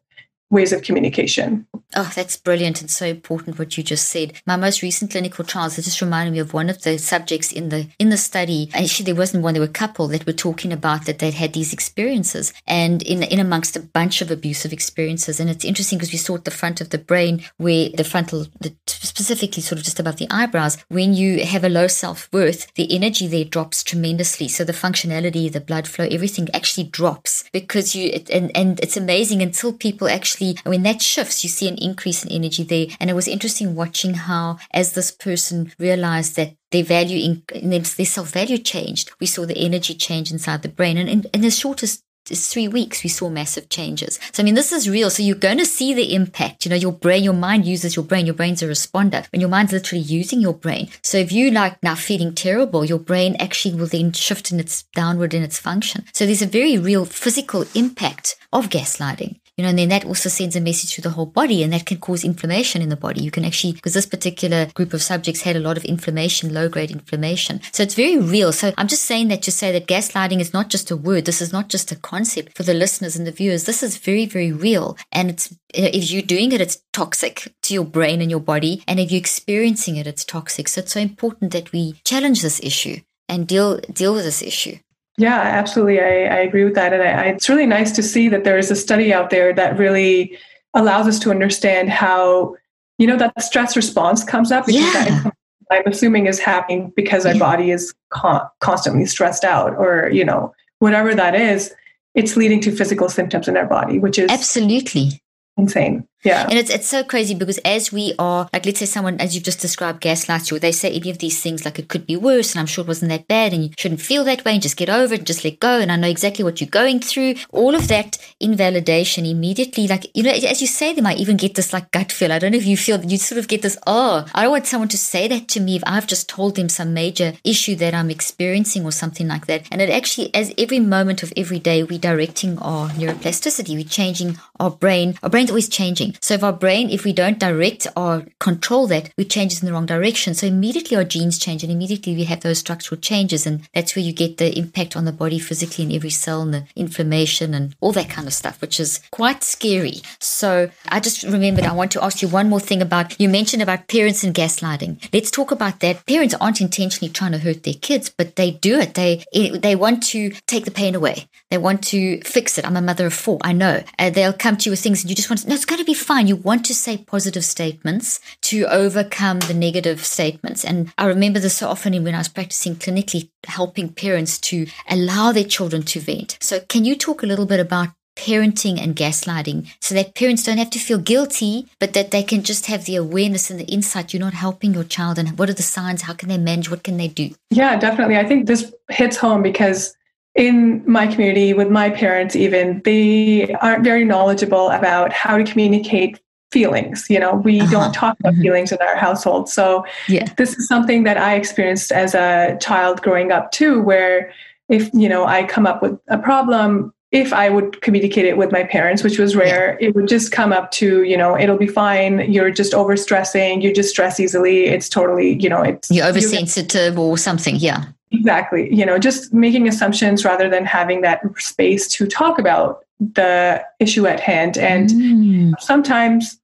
ways 0.51 0.71
of 0.73 0.83
communication. 0.83 1.65
Oh, 1.95 2.11
that's 2.15 2.37
brilliant 2.37 2.79
and 2.81 2.89
so 2.89 3.05
important 3.05 3.59
what 3.59 3.77
you 3.77 3.83
just 3.83 4.09
said. 4.09 4.33
My 4.45 4.55
most 4.55 4.81
recent 4.81 5.11
clinical 5.11 5.43
trials, 5.43 5.77
it 5.77 5.83
just 5.83 6.01
reminded 6.01 6.31
me 6.31 6.39
of 6.39 6.53
one 6.53 6.69
of 6.69 6.83
the 6.83 6.97
subjects 6.97 7.51
in 7.51 7.69
the 7.69 7.87
in 7.99 8.09
the 8.09 8.17
study. 8.17 8.69
Actually, 8.73 9.05
there 9.05 9.15
wasn't 9.15 9.43
one, 9.43 9.53
there 9.53 9.61
were 9.61 9.67
a 9.67 9.81
couple 9.83 10.07
that 10.09 10.25
were 10.25 10.33
talking 10.33 10.71
about 10.71 11.05
that 11.05 11.19
they'd 11.19 11.33
had 11.33 11.53
these 11.53 11.73
experiences 11.73 12.53
and 12.67 13.01
in 13.01 13.23
in 13.23 13.39
amongst 13.39 13.75
a 13.75 13.81
bunch 13.81 14.21
of 14.21 14.31
abusive 14.31 14.71
experiences. 14.71 15.39
And 15.39 15.49
it's 15.49 15.65
interesting 15.65 15.97
because 15.97 16.13
we 16.13 16.17
saw 16.17 16.35
at 16.35 16.45
the 16.45 16.51
front 16.51 16.81
of 16.81 16.91
the 16.91 16.97
brain 16.97 17.43
where 17.57 17.89
the 17.89 18.03
frontal 18.03 18.47
the, 18.59 18.73
specifically 18.87 19.61
sort 19.61 19.79
of 19.79 19.85
just 19.85 19.99
above 19.99 20.17
the 20.17 20.27
eyebrows, 20.29 20.77
when 20.89 21.13
you 21.13 21.45
have 21.45 21.63
a 21.63 21.69
low 21.69 21.87
self-worth, 21.87 22.73
the 22.75 22.93
energy 22.95 23.27
there 23.27 23.45
drops 23.45 23.83
tremendously. 23.83 24.47
So 24.47 24.63
the 24.63 24.73
functionality, 24.73 25.51
the 25.51 25.61
blood 25.61 25.87
flow, 25.87 26.07
everything 26.09 26.47
actually 26.53 26.85
drops 26.85 27.43
because 27.51 27.95
you 27.95 28.11
and, 28.31 28.55
and 28.55 28.79
it's 28.79 28.97
amazing 28.97 29.41
until 29.41 29.73
people 29.73 30.07
actually 30.07 30.40
when 30.63 30.83
that 30.83 31.01
shifts, 31.01 31.43
you 31.43 31.49
see 31.49 31.67
an 31.67 31.77
increase 31.77 32.23
in 32.23 32.31
energy 32.31 32.63
there. 32.63 32.87
And 32.99 33.09
it 33.09 33.13
was 33.13 33.27
interesting 33.27 33.75
watching 33.75 34.13
how, 34.13 34.57
as 34.71 34.93
this 34.93 35.11
person 35.11 35.73
realized 35.79 36.35
that 36.35 36.55
their 36.71 36.83
value, 36.83 37.41
in, 37.53 37.69
their 37.69 37.83
self 37.83 38.31
value 38.31 38.57
changed, 38.57 39.11
we 39.19 39.27
saw 39.27 39.45
the 39.45 39.57
energy 39.57 39.93
change 39.93 40.31
inside 40.31 40.61
the 40.61 40.69
brain. 40.69 40.97
And 40.97 41.09
in, 41.09 41.25
in 41.33 41.41
the 41.41 41.51
shortest 41.51 42.03
three 42.25 42.67
weeks 42.67 43.03
we 43.03 43.09
saw 43.09 43.29
massive 43.29 43.69
changes. 43.69 44.19
So 44.31 44.41
i 44.41 44.45
mean 44.45 44.55
this 44.55 44.71
is 44.71 44.89
real. 44.89 45.09
So 45.09 45.23
you're 45.23 45.35
going 45.35 45.57
to 45.57 45.65
see 45.65 45.93
the 45.93 46.13
impact. 46.13 46.65
You 46.65 46.69
know 46.69 46.75
your 46.75 46.91
brain 46.91 47.23
your 47.23 47.33
mind 47.33 47.65
uses 47.65 47.95
your 47.95 48.05
brain. 48.05 48.25
Your 48.25 48.35
brain's 48.35 48.61
a 48.61 48.67
responder. 48.67 49.25
When 49.31 49.41
your 49.41 49.49
mind's 49.49 49.73
literally 49.73 50.03
using 50.03 50.39
your 50.39 50.53
brain. 50.53 50.89
So 51.03 51.17
if 51.17 51.31
you 51.31 51.51
like 51.51 51.81
now 51.83 51.95
feeling 51.95 52.33
terrible 52.33 52.85
your 52.85 52.99
brain 52.99 53.35
actually 53.39 53.75
will 53.75 53.87
then 53.87 54.11
shift 54.13 54.51
in 54.51 54.59
its 54.59 54.83
downward 54.95 55.33
in 55.33 55.43
its 55.43 55.59
function. 55.59 56.05
So 56.13 56.25
there's 56.25 56.41
a 56.41 56.47
very 56.47 56.77
real 56.77 57.05
physical 57.05 57.65
impact 57.75 58.35
of 58.53 58.69
gaslighting 58.69 59.39
you 59.57 59.63
know, 59.63 59.69
and 59.69 59.77
then 59.77 59.89
that 59.89 60.05
also 60.05 60.29
sends 60.29 60.55
a 60.55 60.61
message 60.61 60.95
to 60.95 61.01
the 61.01 61.09
whole 61.11 61.25
body 61.25 61.61
and 61.61 61.73
that 61.73 61.85
can 61.85 61.99
cause 61.99 62.23
inflammation 62.23 62.81
in 62.81 62.89
the 62.89 62.95
body. 62.95 63.21
You 63.21 63.31
can 63.31 63.43
actually, 63.43 63.73
because 63.73 63.93
this 63.93 64.05
particular 64.05 64.67
group 64.67 64.93
of 64.93 65.01
subjects 65.03 65.41
had 65.41 65.55
a 65.55 65.59
lot 65.59 65.77
of 65.77 65.83
inflammation, 65.85 66.53
low 66.53 66.69
grade 66.69 66.89
inflammation. 66.89 67.61
So 67.71 67.83
it's 67.83 67.95
very 67.95 68.17
real. 68.17 68.53
So 68.53 68.73
I'm 68.77 68.87
just 68.87 69.03
saying 69.03 69.27
that 69.27 69.41
to 69.43 69.51
say 69.51 69.71
that 69.71 69.87
gaslighting 69.87 70.39
is 70.39 70.53
not 70.53 70.69
just 70.69 70.89
a 70.89 70.95
word. 70.95 71.25
This 71.25 71.41
is 71.41 71.51
not 71.51 71.67
just 71.67 71.91
a 71.91 71.97
concept 71.97 72.55
for 72.55 72.63
the 72.63 72.73
listeners 72.73 73.15
and 73.15 73.27
the 73.27 73.31
viewers. 73.31 73.65
This 73.65 73.83
is 73.83 73.97
very, 73.97 74.25
very 74.25 74.51
real. 74.51 74.97
And 75.11 75.29
it's, 75.29 75.53
if 75.73 76.09
you're 76.11 76.21
doing 76.21 76.51
it, 76.53 76.61
it's 76.61 76.81
toxic 76.93 77.53
to 77.63 77.73
your 77.73 77.85
brain 77.85 78.21
and 78.21 78.31
your 78.31 78.39
body. 78.39 78.83
And 78.87 78.99
if 78.99 79.11
you're 79.11 79.19
experiencing 79.19 79.97
it, 79.97 80.07
it's 80.07 80.23
toxic. 80.23 80.69
So 80.69 80.79
it's 80.79 80.93
so 80.93 80.99
important 81.01 81.51
that 81.51 81.71
we 81.71 82.01
challenge 82.05 82.41
this 82.41 82.61
issue 82.63 83.01
and 83.27 83.47
deal, 83.47 83.77
deal 83.79 84.13
with 84.13 84.23
this 84.23 84.41
issue. 84.41 84.77
Yeah, 85.17 85.39
absolutely. 85.39 85.99
I, 85.99 86.23
I 86.25 86.39
agree 86.39 86.63
with 86.63 86.75
that. 86.75 86.93
And 86.93 87.03
I, 87.03 87.09
I, 87.09 87.23
it's 87.25 87.49
really 87.49 87.65
nice 87.65 87.91
to 87.93 88.03
see 88.03 88.29
that 88.29 88.43
there 88.43 88.57
is 88.57 88.71
a 88.71 88.75
study 88.75 89.13
out 89.13 89.29
there 89.29 89.53
that 89.53 89.77
really 89.77 90.37
allows 90.73 91.07
us 91.07 91.19
to 91.19 91.31
understand 91.31 91.89
how, 91.89 92.55
you 92.97 93.07
know, 93.07 93.17
that 93.17 93.41
stress 93.41 93.75
response 93.75 94.23
comes 94.23 94.51
up. 94.51 94.65
Because 94.65 94.81
yeah. 94.81 95.23
that, 95.23 95.33
I'm 95.71 95.83
assuming 95.85 96.25
is 96.27 96.39
happening 96.39 96.91
because 96.95 97.25
our 97.25 97.37
body 97.37 97.71
is 97.71 97.93
con- 98.09 98.47
constantly 98.59 99.05
stressed 99.05 99.43
out 99.43 99.75
or, 99.77 100.09
you 100.11 100.25
know, 100.25 100.53
whatever 100.79 101.15
that 101.15 101.35
is, 101.35 101.73
it's 102.13 102.35
leading 102.35 102.59
to 102.61 102.75
physical 102.75 103.07
symptoms 103.07 103.47
in 103.47 103.55
our 103.55 103.65
body, 103.65 103.99
which 103.99 104.19
is 104.19 104.29
absolutely 104.29 105.21
insane. 105.55 106.05
Yeah. 106.23 106.43
And 106.49 106.53
it's 106.53 106.69
it's 106.69 106.87
so 106.87 107.03
crazy 107.03 107.33
because 107.33 107.57
as 107.59 107.91
we 107.91 108.13
are 108.19 108.47
like 108.53 108.65
let's 108.65 108.79
say 108.79 108.85
someone 108.85 109.19
as 109.19 109.33
you've 109.33 109.43
just 109.43 109.59
described 109.59 110.01
gaslights 110.01 110.51
you, 110.51 110.59
they 110.59 110.71
say 110.71 110.93
any 110.93 111.09
of 111.09 111.17
these 111.17 111.41
things 111.41 111.65
like 111.65 111.79
it 111.79 111.87
could 111.87 112.05
be 112.05 112.15
worse 112.15 112.53
and 112.53 112.59
I'm 112.59 112.67
sure 112.67 112.83
it 112.83 112.87
wasn't 112.87 113.09
that 113.09 113.27
bad 113.27 113.53
and 113.53 113.63
you 113.63 113.69
shouldn't 113.77 114.01
feel 114.01 114.23
that 114.25 114.45
way 114.45 114.53
and 114.53 114.61
just 114.61 114.77
get 114.77 114.89
over 114.89 115.13
it 115.13 115.19
and 115.19 115.27
just 115.27 115.43
let 115.43 115.59
go 115.59 115.79
and 115.79 115.91
I 115.91 115.95
know 115.95 116.07
exactly 116.07 116.43
what 116.43 116.61
you're 116.61 116.69
going 116.69 116.99
through. 116.99 117.35
All 117.51 117.75
of 117.75 117.87
that 117.87 118.17
invalidation 118.39 119.25
immediately 119.25 119.87
like 119.87 120.05
you 120.15 120.23
know 120.23 120.31
as 120.31 120.61
you 120.61 120.67
say 120.67 120.93
them 120.93 121.07
I 121.07 121.15
even 121.15 121.37
get 121.37 121.55
this 121.55 121.73
like 121.73 121.91
gut 121.91 122.11
feel. 122.11 122.31
I 122.31 122.39
don't 122.39 122.51
know 122.51 122.57
if 122.57 122.65
you 122.65 122.77
feel 122.77 123.03
you 123.03 123.17
sort 123.17 123.39
of 123.39 123.47
get 123.47 123.61
this, 123.61 123.77
oh, 123.87 124.25
I 124.33 124.43
don't 124.43 124.51
want 124.51 124.67
someone 124.67 124.89
to 124.89 124.97
say 124.97 125.27
that 125.27 125.47
to 125.49 125.59
me 125.59 125.75
if 125.75 125.83
I've 125.85 126.07
just 126.07 126.29
told 126.29 126.55
them 126.55 126.69
some 126.69 126.93
major 126.93 127.33
issue 127.43 127.75
that 127.77 127.93
I'm 127.93 128.09
experiencing 128.09 128.85
or 128.85 128.91
something 128.91 129.27
like 129.27 129.47
that. 129.47 129.67
And 129.71 129.81
it 129.81 129.89
actually 129.89 130.33
as 130.35 130.53
every 130.57 130.79
moment 130.79 131.23
of 131.23 131.33
every 131.35 131.59
day 131.59 131.83
we're 131.83 131.99
directing 131.99 132.57
our 132.59 132.89
neuroplasticity, 132.89 133.75
we're 133.75 133.83
changing 133.83 134.37
our 134.59 134.71
brain. 134.71 135.15
Our 135.23 135.29
brain's 135.29 135.49
always 135.49 135.69
changing. 135.69 136.10
So 136.19 136.33
if 136.33 136.43
our 136.43 136.53
brain, 136.53 136.89
if 136.89 137.03
we 137.03 137.13
don't 137.13 137.39
direct 137.39 137.87
or 137.95 138.25
control 138.39 138.87
that, 138.87 139.11
we 139.17 139.25
change 139.25 139.59
in 139.59 139.65
the 139.65 139.73
wrong 139.73 139.85
direction. 139.85 140.33
So 140.33 140.47
immediately 140.47 140.97
our 140.97 141.03
genes 141.03 141.37
change 141.37 141.63
and 141.63 141.71
immediately 141.71 142.15
we 142.15 142.25
have 142.25 142.41
those 142.41 142.59
structural 142.59 142.99
changes. 142.99 143.45
And 143.45 143.67
that's 143.73 143.95
where 143.95 144.03
you 144.03 144.13
get 144.13 144.37
the 144.37 144.57
impact 144.57 144.95
on 144.95 145.05
the 145.05 145.11
body 145.11 145.39
physically 145.39 145.85
in 145.85 145.91
every 145.91 146.09
cell 146.09 146.41
and 146.41 146.53
the 146.53 146.65
inflammation 146.75 147.53
and 147.53 147.75
all 147.81 147.91
that 147.93 148.09
kind 148.09 148.27
of 148.27 148.33
stuff, 148.33 148.61
which 148.61 148.79
is 148.79 149.01
quite 149.11 149.43
scary. 149.43 150.01
So 150.19 150.69
I 150.89 150.99
just 150.99 151.23
remembered 151.23 151.65
I 151.65 151.73
want 151.73 151.91
to 151.91 152.03
ask 152.03 152.21
you 152.21 152.27
one 152.27 152.49
more 152.49 152.59
thing 152.59 152.81
about, 152.81 153.19
you 153.19 153.29
mentioned 153.29 153.61
about 153.61 153.87
parents 153.87 154.23
and 154.23 154.33
gaslighting. 154.33 155.09
Let's 155.13 155.31
talk 155.31 155.51
about 155.51 155.79
that. 155.79 156.05
Parents 156.05 156.35
aren't 156.39 156.61
intentionally 156.61 157.11
trying 157.11 157.31
to 157.33 157.39
hurt 157.39 157.63
their 157.63 157.73
kids, 157.73 158.09
but 158.09 158.35
they 158.35 158.51
do 158.51 158.79
it. 158.79 158.93
They, 158.93 159.23
they 159.33 159.75
want 159.75 160.03
to 160.03 160.31
take 160.47 160.65
the 160.65 160.71
pain 160.71 160.95
away. 160.95 161.27
They 161.51 161.57
want 161.57 161.83
to 161.87 162.21
fix 162.21 162.57
it. 162.57 162.65
I'm 162.65 162.77
a 162.77 162.81
mother 162.81 163.05
of 163.05 163.13
four. 163.13 163.37
I 163.43 163.51
know. 163.51 163.83
Uh, 163.99 164.09
they'll 164.09 164.33
come 164.33 164.55
to 164.57 164.65
you 164.65 164.71
with 164.71 164.79
things 164.79 165.03
and 165.03 165.09
you 165.09 165.15
just 165.15 165.29
want 165.29 165.41
to, 165.41 165.49
no, 165.49 165.53
it's 165.53 165.65
going 165.65 165.79
to 165.79 165.85
be 165.85 165.93
fine. 165.93 166.27
You 166.27 166.37
want 166.37 166.65
to 166.65 166.73
say 166.73 166.97
positive 166.97 167.43
statements 167.43 168.21
to 168.43 168.65
overcome 168.67 169.39
the 169.39 169.53
negative 169.53 170.03
statements. 170.05 170.63
And 170.63 170.93
I 170.97 171.05
remember 171.05 171.39
this 171.39 171.57
so 171.57 171.67
often 171.67 171.91
when 172.03 172.15
I 172.15 172.19
was 172.19 172.29
practicing 172.29 172.77
clinically, 172.77 173.29
helping 173.45 173.89
parents 173.89 174.39
to 174.39 174.65
allow 174.89 175.33
their 175.33 175.43
children 175.43 175.83
to 175.83 175.99
vent. 175.99 176.37
So 176.39 176.61
can 176.61 176.85
you 176.85 176.95
talk 176.95 177.21
a 177.21 177.25
little 177.27 177.45
bit 177.45 177.59
about 177.59 177.89
parenting 178.15 178.79
and 178.81 178.95
gaslighting 178.95 179.67
so 179.79 179.95
that 179.95 180.15
parents 180.15 180.43
don't 180.43 180.57
have 180.57 180.69
to 180.69 180.79
feel 180.79 180.99
guilty, 180.99 181.67
but 181.79 181.93
that 181.93 182.11
they 182.11 182.23
can 182.23 182.43
just 182.43 182.67
have 182.67 182.85
the 182.85 182.95
awareness 182.95 183.49
and 183.49 183.59
the 183.59 183.65
insight 183.65 184.13
you're 184.13 184.21
not 184.21 184.33
helping 184.33 184.73
your 184.73 184.83
child 184.83 185.17
and 185.17 185.37
what 185.39 185.49
are 185.49 185.53
the 185.53 185.63
signs, 185.63 186.03
how 186.03 186.13
can 186.13 186.29
they 186.29 186.37
manage, 186.37 186.69
what 186.69 186.83
can 186.83 186.97
they 186.97 187.07
do? 187.07 187.31
Yeah, 187.49 187.77
definitely. 187.77 188.17
I 188.17 188.25
think 188.25 188.47
this 188.47 188.73
hits 188.89 189.17
home 189.17 189.41
because 189.41 189.95
in 190.35 190.83
my 190.89 191.07
community 191.07 191.53
with 191.53 191.69
my 191.69 191.89
parents 191.89 192.35
even 192.35 192.81
they 192.85 193.53
aren't 193.55 193.83
very 193.83 194.05
knowledgeable 194.05 194.69
about 194.69 195.11
how 195.11 195.37
to 195.37 195.43
communicate 195.43 196.19
feelings 196.51 197.05
you 197.09 197.19
know 197.19 197.35
we 197.35 197.59
uh-huh. 197.59 197.71
don't 197.71 197.93
talk 197.93 198.17
about 198.19 198.33
mm-hmm. 198.33 198.41
feelings 198.41 198.71
in 198.71 198.77
our 198.81 198.95
household 198.95 199.49
so 199.49 199.85
yeah. 200.07 200.25
this 200.37 200.57
is 200.57 200.67
something 200.67 201.03
that 201.03 201.17
i 201.17 201.35
experienced 201.35 201.91
as 201.91 202.13
a 202.13 202.57
child 202.61 203.01
growing 203.01 203.31
up 203.31 203.51
too 203.51 203.81
where 203.81 204.33
if 204.69 204.89
you 204.93 205.07
know 205.07 205.25
i 205.25 205.43
come 205.43 205.65
up 205.65 205.81
with 205.81 205.97
a 206.07 206.17
problem 206.17 206.93
if 207.11 207.33
i 207.33 207.49
would 207.49 207.81
communicate 207.81 208.25
it 208.25 208.37
with 208.37 208.51
my 208.51 208.63
parents 208.63 209.03
which 209.03 209.17
was 209.17 209.35
rare 209.35 209.77
yeah. 209.79 209.87
it 209.87 209.95
would 209.95 210.07
just 210.07 210.31
come 210.31 210.51
up 210.51 210.71
to 210.71 211.03
you 211.03 211.15
know 211.15 211.37
it'll 211.37 211.57
be 211.57 211.67
fine 211.67 212.19
you're 212.31 212.51
just 212.51 212.73
overstressing 212.73 213.61
you 213.61 213.73
just 213.73 213.89
stress 213.89 214.19
easily 214.19 214.65
it's 214.65 214.89
totally 214.89 215.41
you 215.41 215.49
know 215.49 215.61
it's 215.61 215.89
you're 215.89 216.05
oversensitive 216.05 216.99
or 216.99 217.17
something 217.17 217.55
yeah 217.57 217.85
Exactly. 218.11 218.73
You 218.73 218.85
know, 218.85 218.99
just 218.99 219.33
making 219.33 219.67
assumptions 219.67 220.25
rather 220.25 220.49
than 220.49 220.65
having 220.65 221.01
that 221.01 221.21
space 221.37 221.87
to 221.89 222.05
talk 222.05 222.39
about 222.39 222.85
the 222.99 223.63
issue 223.79 224.05
at 224.05 224.19
hand. 224.19 224.57
And 224.57 224.89
mm. 224.89 225.59
sometimes 225.59 226.39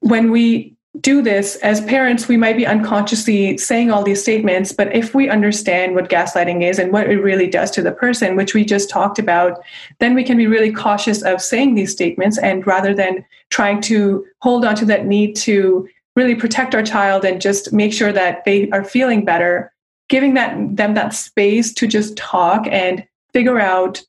when 0.00 0.30
we 0.30 0.74
do 1.00 1.20
this 1.20 1.56
as 1.56 1.80
parents, 1.82 2.28
we 2.28 2.36
might 2.36 2.56
be 2.56 2.66
unconsciously 2.66 3.58
saying 3.58 3.90
all 3.90 4.04
these 4.04 4.22
statements, 4.22 4.70
but 4.70 4.94
if 4.94 5.14
we 5.14 5.28
understand 5.28 5.94
what 5.96 6.08
gaslighting 6.08 6.62
is 6.62 6.78
and 6.78 6.92
what 6.92 7.10
it 7.10 7.18
really 7.18 7.48
does 7.48 7.70
to 7.72 7.82
the 7.82 7.90
person, 7.90 8.36
which 8.36 8.54
we 8.54 8.64
just 8.64 8.88
talked 8.88 9.18
about, 9.18 9.60
then 9.98 10.14
we 10.14 10.22
can 10.22 10.36
be 10.36 10.46
really 10.46 10.72
cautious 10.72 11.22
of 11.22 11.42
saying 11.42 11.74
these 11.74 11.90
statements. 11.90 12.38
And 12.38 12.64
rather 12.64 12.94
than 12.94 13.24
trying 13.50 13.80
to 13.82 14.24
hold 14.40 14.64
on 14.64 14.76
to 14.76 14.84
that 14.84 15.06
need 15.06 15.34
to 15.36 15.88
really 16.14 16.36
protect 16.36 16.76
our 16.76 16.82
child 16.82 17.24
and 17.24 17.40
just 17.40 17.72
make 17.72 17.92
sure 17.92 18.12
that 18.12 18.44
they 18.44 18.70
are 18.70 18.84
feeling 18.84 19.24
better, 19.24 19.72
giving 20.08 20.34
that 20.34 20.76
them 20.76 20.94
that 20.94 21.14
space 21.14 21.72
to 21.74 21.86
just 21.86 22.16
talk 22.16 22.66
and 22.70 23.06
figure 23.32 23.58
out 23.58 24.02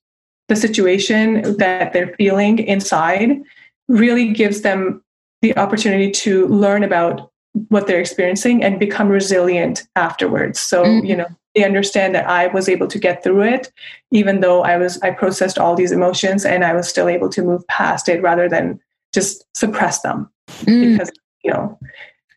the 0.48 0.56
situation 0.56 1.58
that 1.58 1.94
they're 1.94 2.14
feeling 2.16 2.60
inside 2.60 3.42
really 3.88 4.32
gives 4.32 4.62
them 4.62 5.02
the 5.42 5.58
opportunity 5.58 6.12
to 6.12 6.48
learn 6.48 6.84
about 6.84 7.32
what 7.70 7.88
they're 7.88 8.02
experiencing 8.02 8.64
and 8.64 8.80
become 8.80 9.08
resilient 9.08 9.88
afterwards 9.96 10.60
so 10.60 10.84
mm-hmm. 10.84 11.06
you 11.06 11.16
know 11.16 11.28
they 11.56 11.64
understand 11.64 12.14
that 12.14 12.28
i 12.28 12.48
was 12.48 12.68
able 12.68 12.88
to 12.88 13.00
get 13.00 13.24
through 13.24 13.42
it 13.42 13.72
even 14.12 14.42
though 14.42 14.64
i 14.64 14.76
was 14.76 15.00
i 15.02 15.10
processed 15.10 15.58
all 15.58 15.76
these 15.76 15.92
emotions 15.92 16.46
and 16.46 16.66
i 16.66 16.74
was 16.74 16.88
still 16.88 17.08
able 17.08 17.30
to 17.30 17.42
move 17.42 17.66
past 17.68 18.10
it 18.10 18.22
rather 18.22 18.50
than 18.50 18.80
just 19.14 19.46
suppress 19.56 20.02
them 20.02 20.30
mm. 20.64 20.92
because 20.92 21.12
you 21.44 21.52
know 21.52 21.80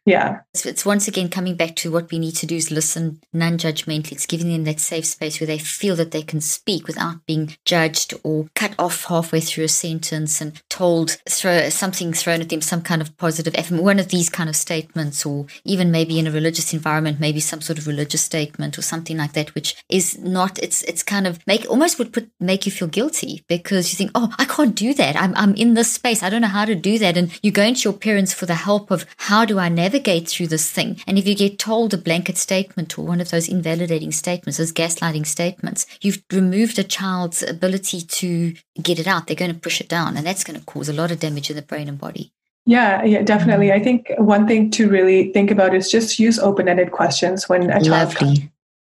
yeah. 0.08 0.40
it's 0.64 0.86
once 0.86 1.06
again 1.06 1.28
coming 1.28 1.54
back 1.54 1.76
to 1.76 1.90
what 1.90 2.10
we 2.10 2.18
need 2.18 2.34
to 2.36 2.46
do 2.46 2.56
is 2.56 2.70
listen 2.70 3.20
non 3.32 3.58
judgmentally. 3.58 4.12
It's 4.12 4.26
giving 4.26 4.48
them 4.48 4.64
that 4.64 4.80
safe 4.80 5.06
space 5.06 5.40
where 5.40 5.46
they 5.46 5.58
feel 5.58 5.96
that 5.96 6.10
they 6.10 6.22
can 6.22 6.40
speak 6.40 6.86
without 6.86 7.24
being 7.26 7.56
judged 7.64 8.14
or 8.24 8.48
cut 8.54 8.74
off 8.78 9.04
halfway 9.04 9.40
through 9.40 9.64
a 9.64 9.68
sentence 9.68 10.40
and 10.40 10.60
told 10.68 11.18
throw 11.28 11.68
something 11.68 12.12
thrown 12.12 12.40
at 12.40 12.48
them, 12.48 12.60
some 12.60 12.82
kind 12.82 13.02
of 13.02 13.16
positive 13.16 13.54
one 13.70 13.98
of 13.98 14.08
these 14.08 14.30
kind 14.30 14.48
of 14.48 14.56
statements, 14.56 15.26
or 15.26 15.46
even 15.64 15.90
maybe 15.90 16.18
in 16.18 16.26
a 16.26 16.30
religious 16.30 16.72
environment, 16.72 17.20
maybe 17.20 17.40
some 17.40 17.60
sort 17.60 17.78
of 17.78 17.86
religious 17.86 18.22
statement 18.22 18.78
or 18.78 18.82
something 18.82 19.16
like 19.16 19.32
that, 19.34 19.54
which 19.54 19.76
is 19.88 20.18
not 20.18 20.58
it's 20.62 20.82
it's 20.84 21.02
kind 21.02 21.26
of 21.26 21.46
make 21.46 21.68
almost 21.68 21.98
would 21.98 22.12
put 22.12 22.30
make 22.40 22.66
you 22.66 22.72
feel 22.72 22.88
guilty 22.88 23.44
because 23.48 23.92
you 23.92 23.96
think, 23.96 24.10
Oh, 24.14 24.32
I 24.38 24.44
can't 24.44 24.74
do 24.74 24.94
that. 24.94 25.16
I'm 25.16 25.34
I'm 25.36 25.54
in 25.54 25.74
this 25.74 25.92
space. 25.92 26.22
I 26.22 26.30
don't 26.30 26.42
know 26.42 26.48
how 26.48 26.64
to 26.64 26.74
do 26.74 26.98
that. 26.98 27.16
And 27.16 27.38
you 27.42 27.50
go 27.50 27.62
into 27.62 27.82
your 27.82 27.98
parents 27.98 28.32
for 28.32 28.46
the 28.46 28.54
help 28.54 28.90
of 28.90 29.04
how 29.16 29.44
do 29.44 29.58
I 29.58 29.68
navigate 29.68 29.97
navigate 29.98 30.28
through 30.28 30.46
this 30.46 30.70
thing. 30.70 31.00
And 31.06 31.18
if 31.18 31.26
you 31.26 31.34
get 31.34 31.58
told 31.58 31.92
a 31.92 31.98
blanket 31.98 32.36
statement 32.36 32.98
or 32.98 33.04
one 33.04 33.20
of 33.20 33.30
those 33.30 33.48
invalidating 33.48 34.12
statements, 34.12 34.58
those 34.58 34.72
gaslighting 34.72 35.26
statements, 35.26 35.86
you've 36.00 36.22
removed 36.32 36.78
a 36.78 36.84
child's 36.84 37.42
ability 37.42 38.02
to 38.02 38.54
get 38.80 38.98
it 38.98 39.06
out. 39.06 39.26
They're 39.26 39.36
going 39.36 39.52
to 39.52 39.58
push 39.58 39.80
it 39.80 39.88
down, 39.88 40.16
and 40.16 40.26
that's 40.26 40.44
going 40.44 40.58
to 40.58 40.64
cause 40.66 40.88
a 40.88 40.92
lot 40.92 41.10
of 41.10 41.20
damage 41.20 41.50
in 41.50 41.56
the 41.56 41.62
brain 41.62 41.88
and 41.88 41.98
body. 41.98 42.32
Yeah, 42.66 43.02
yeah, 43.02 43.22
definitely. 43.22 43.72
I 43.72 43.80
think 43.80 44.12
one 44.18 44.46
thing 44.46 44.70
to 44.72 44.88
really 44.88 45.32
think 45.32 45.50
about 45.50 45.74
is 45.74 45.90
just 45.90 46.18
use 46.18 46.38
open-ended 46.38 46.92
questions 46.92 47.48
when 47.48 47.70
a 47.70 47.82
child 47.82 47.88
Lovely. 47.88 48.18
comes 48.18 48.40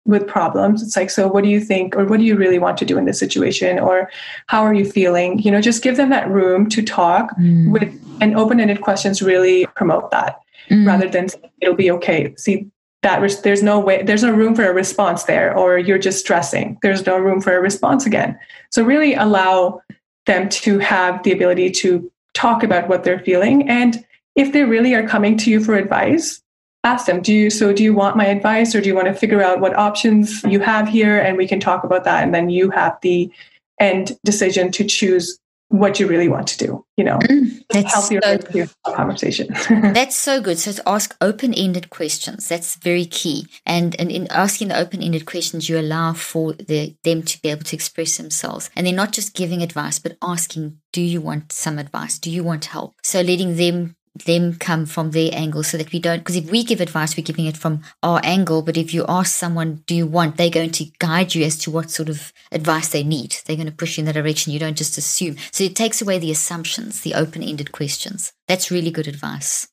with 0.05 0.25
problems. 0.25 0.81
It's 0.81 0.95
like, 0.95 1.09
so 1.09 1.27
what 1.27 1.43
do 1.43 1.49
you 1.49 1.59
think, 1.59 1.95
or 1.95 2.05
what 2.05 2.17
do 2.17 2.25
you 2.25 2.35
really 2.35 2.59
want 2.59 2.77
to 2.79 2.85
do 2.85 2.97
in 2.97 3.05
this 3.05 3.19
situation, 3.19 3.77
or 3.77 4.09
how 4.47 4.63
are 4.63 4.73
you 4.73 4.89
feeling? 4.89 5.39
You 5.39 5.51
know, 5.51 5.61
just 5.61 5.83
give 5.83 5.97
them 5.97 6.09
that 6.09 6.27
room 6.29 6.69
to 6.69 6.81
talk 6.81 7.37
mm. 7.37 7.71
with, 7.71 7.93
and 8.19 8.35
open-ended 8.35 8.81
questions 8.81 9.21
really 9.21 9.67
promote 9.75 10.09
that 10.11 10.39
mm. 10.69 10.85
rather 10.85 11.09
than 11.09 11.27
it'll 11.61 11.75
be 11.75 11.91
okay. 11.91 12.33
See, 12.37 12.67
that 13.03 13.21
res- 13.21 13.41
there's 13.41 13.63
no 13.63 13.79
way, 13.79 14.03
there's 14.03 14.23
no 14.23 14.31
room 14.31 14.55
for 14.55 14.65
a 14.65 14.73
response 14.73 15.23
there, 15.23 15.55
or 15.55 15.77
you're 15.77 15.99
just 15.99 16.19
stressing. 16.19 16.77
There's 16.81 17.05
no 17.05 17.17
room 17.17 17.41
for 17.41 17.55
a 17.55 17.61
response 17.61 18.05
again. 18.05 18.37
So 18.71 18.83
really 18.83 19.13
allow 19.13 19.81
them 20.25 20.49
to 20.49 20.79
have 20.79 21.23
the 21.23 21.31
ability 21.31 21.71
to 21.71 22.11
talk 22.33 22.63
about 22.63 22.87
what 22.89 23.03
they're 23.03 23.19
feeling. 23.19 23.67
And 23.69 24.05
if 24.35 24.51
they 24.53 24.63
really 24.63 24.93
are 24.93 25.07
coming 25.07 25.37
to 25.37 25.49
you 25.49 25.63
for 25.63 25.75
advice, 25.75 26.41
ask 26.83 27.05
them, 27.05 27.21
do 27.21 27.33
you, 27.33 27.49
so 27.49 27.73
do 27.73 27.83
you 27.83 27.93
want 27.93 28.17
my 28.17 28.25
advice 28.25 28.75
or 28.75 28.81
do 28.81 28.87
you 28.87 28.95
want 28.95 29.07
to 29.07 29.13
figure 29.13 29.41
out 29.41 29.59
what 29.59 29.75
options 29.75 30.43
you 30.43 30.59
have 30.59 30.87
here? 30.87 31.17
And 31.17 31.37
we 31.37 31.47
can 31.47 31.59
talk 31.59 31.83
about 31.83 32.03
that. 32.03 32.23
And 32.23 32.33
then 32.33 32.49
you 32.49 32.69
have 32.71 32.97
the 33.01 33.31
end 33.79 34.17
decision 34.23 34.71
to 34.71 34.83
choose 34.83 35.39
what 35.69 35.99
you 35.99 36.07
really 36.07 36.29
want 36.29 36.47
to 36.47 36.57
do, 36.57 36.85
you 36.95 37.03
know, 37.03 37.17
Mm, 37.19 37.61
that's 37.69 37.93
healthier 37.93 38.21
so- 38.67 38.93
conversation. 38.93 39.47
That's 39.93 40.15
so 40.15 40.39
good. 40.41 40.57
So 40.57 40.71
to 40.71 40.89
ask 40.89 41.15
open-ended 41.19 41.89
questions, 41.89 42.47
that's 42.47 42.75
very 42.75 43.03
key. 43.05 43.47
And, 43.65 43.93
and 43.99 44.09
in 44.09 44.27
asking 44.31 44.69
the 44.69 44.77
open-ended 44.79 45.25
questions, 45.25 45.67
you 45.67 45.77
allow 45.77 46.13
for 46.13 46.53
the, 46.53 46.95
them 47.03 47.23
to 47.23 47.41
be 47.41 47.49
able 47.49 47.63
to 47.65 47.75
express 47.75 48.15
themselves. 48.15 48.69
And 48.75 48.87
they're 48.87 48.93
not 48.93 49.11
just 49.11 49.35
giving 49.35 49.61
advice, 49.61 49.99
but 49.99 50.17
asking, 50.21 50.77
do 50.93 51.01
you 51.01 51.19
want 51.19 51.51
some 51.51 51.77
advice? 51.77 52.17
Do 52.17 52.31
you 52.31 52.43
want 52.43 52.65
help? 52.65 52.93
So 53.03 53.19
letting 53.19 53.57
them 53.57 53.96
them 54.25 54.55
come 54.55 54.85
from 54.85 55.11
their 55.11 55.29
angle 55.33 55.63
so 55.63 55.77
that 55.77 55.91
we 55.91 55.99
don't 55.99 56.19
because 56.19 56.35
if 56.35 56.49
we 56.51 56.63
give 56.63 56.81
advice 56.81 57.15
we're 57.17 57.23
giving 57.23 57.45
it 57.45 57.57
from 57.57 57.81
our 58.03 58.19
angle 58.23 58.61
but 58.61 58.77
if 58.77 58.93
you 58.93 59.05
ask 59.07 59.33
someone 59.33 59.83
do 59.85 59.95
you 59.95 60.05
want 60.05 60.37
they're 60.37 60.49
going 60.49 60.71
to 60.71 60.85
guide 60.99 61.35
you 61.35 61.43
as 61.43 61.57
to 61.57 61.71
what 61.71 61.89
sort 61.89 62.09
of 62.09 62.33
advice 62.51 62.89
they 62.89 63.03
need. 63.03 63.37
They're 63.45 63.55
going 63.55 63.67
to 63.67 63.71
push 63.71 63.97
you 63.97 64.01
in 64.01 64.05
that 64.05 64.13
direction. 64.13 64.53
You 64.53 64.59
don't 64.59 64.77
just 64.77 64.97
assume. 64.97 65.37
So 65.51 65.63
it 65.63 65.75
takes 65.75 66.01
away 66.01 66.19
the 66.19 66.31
assumptions 66.31 67.01
the 67.01 67.13
open-ended 67.13 67.71
questions. 67.71 68.33
That's 68.47 68.71
really 68.71 68.91
good 68.91 69.07
advice 69.07 69.67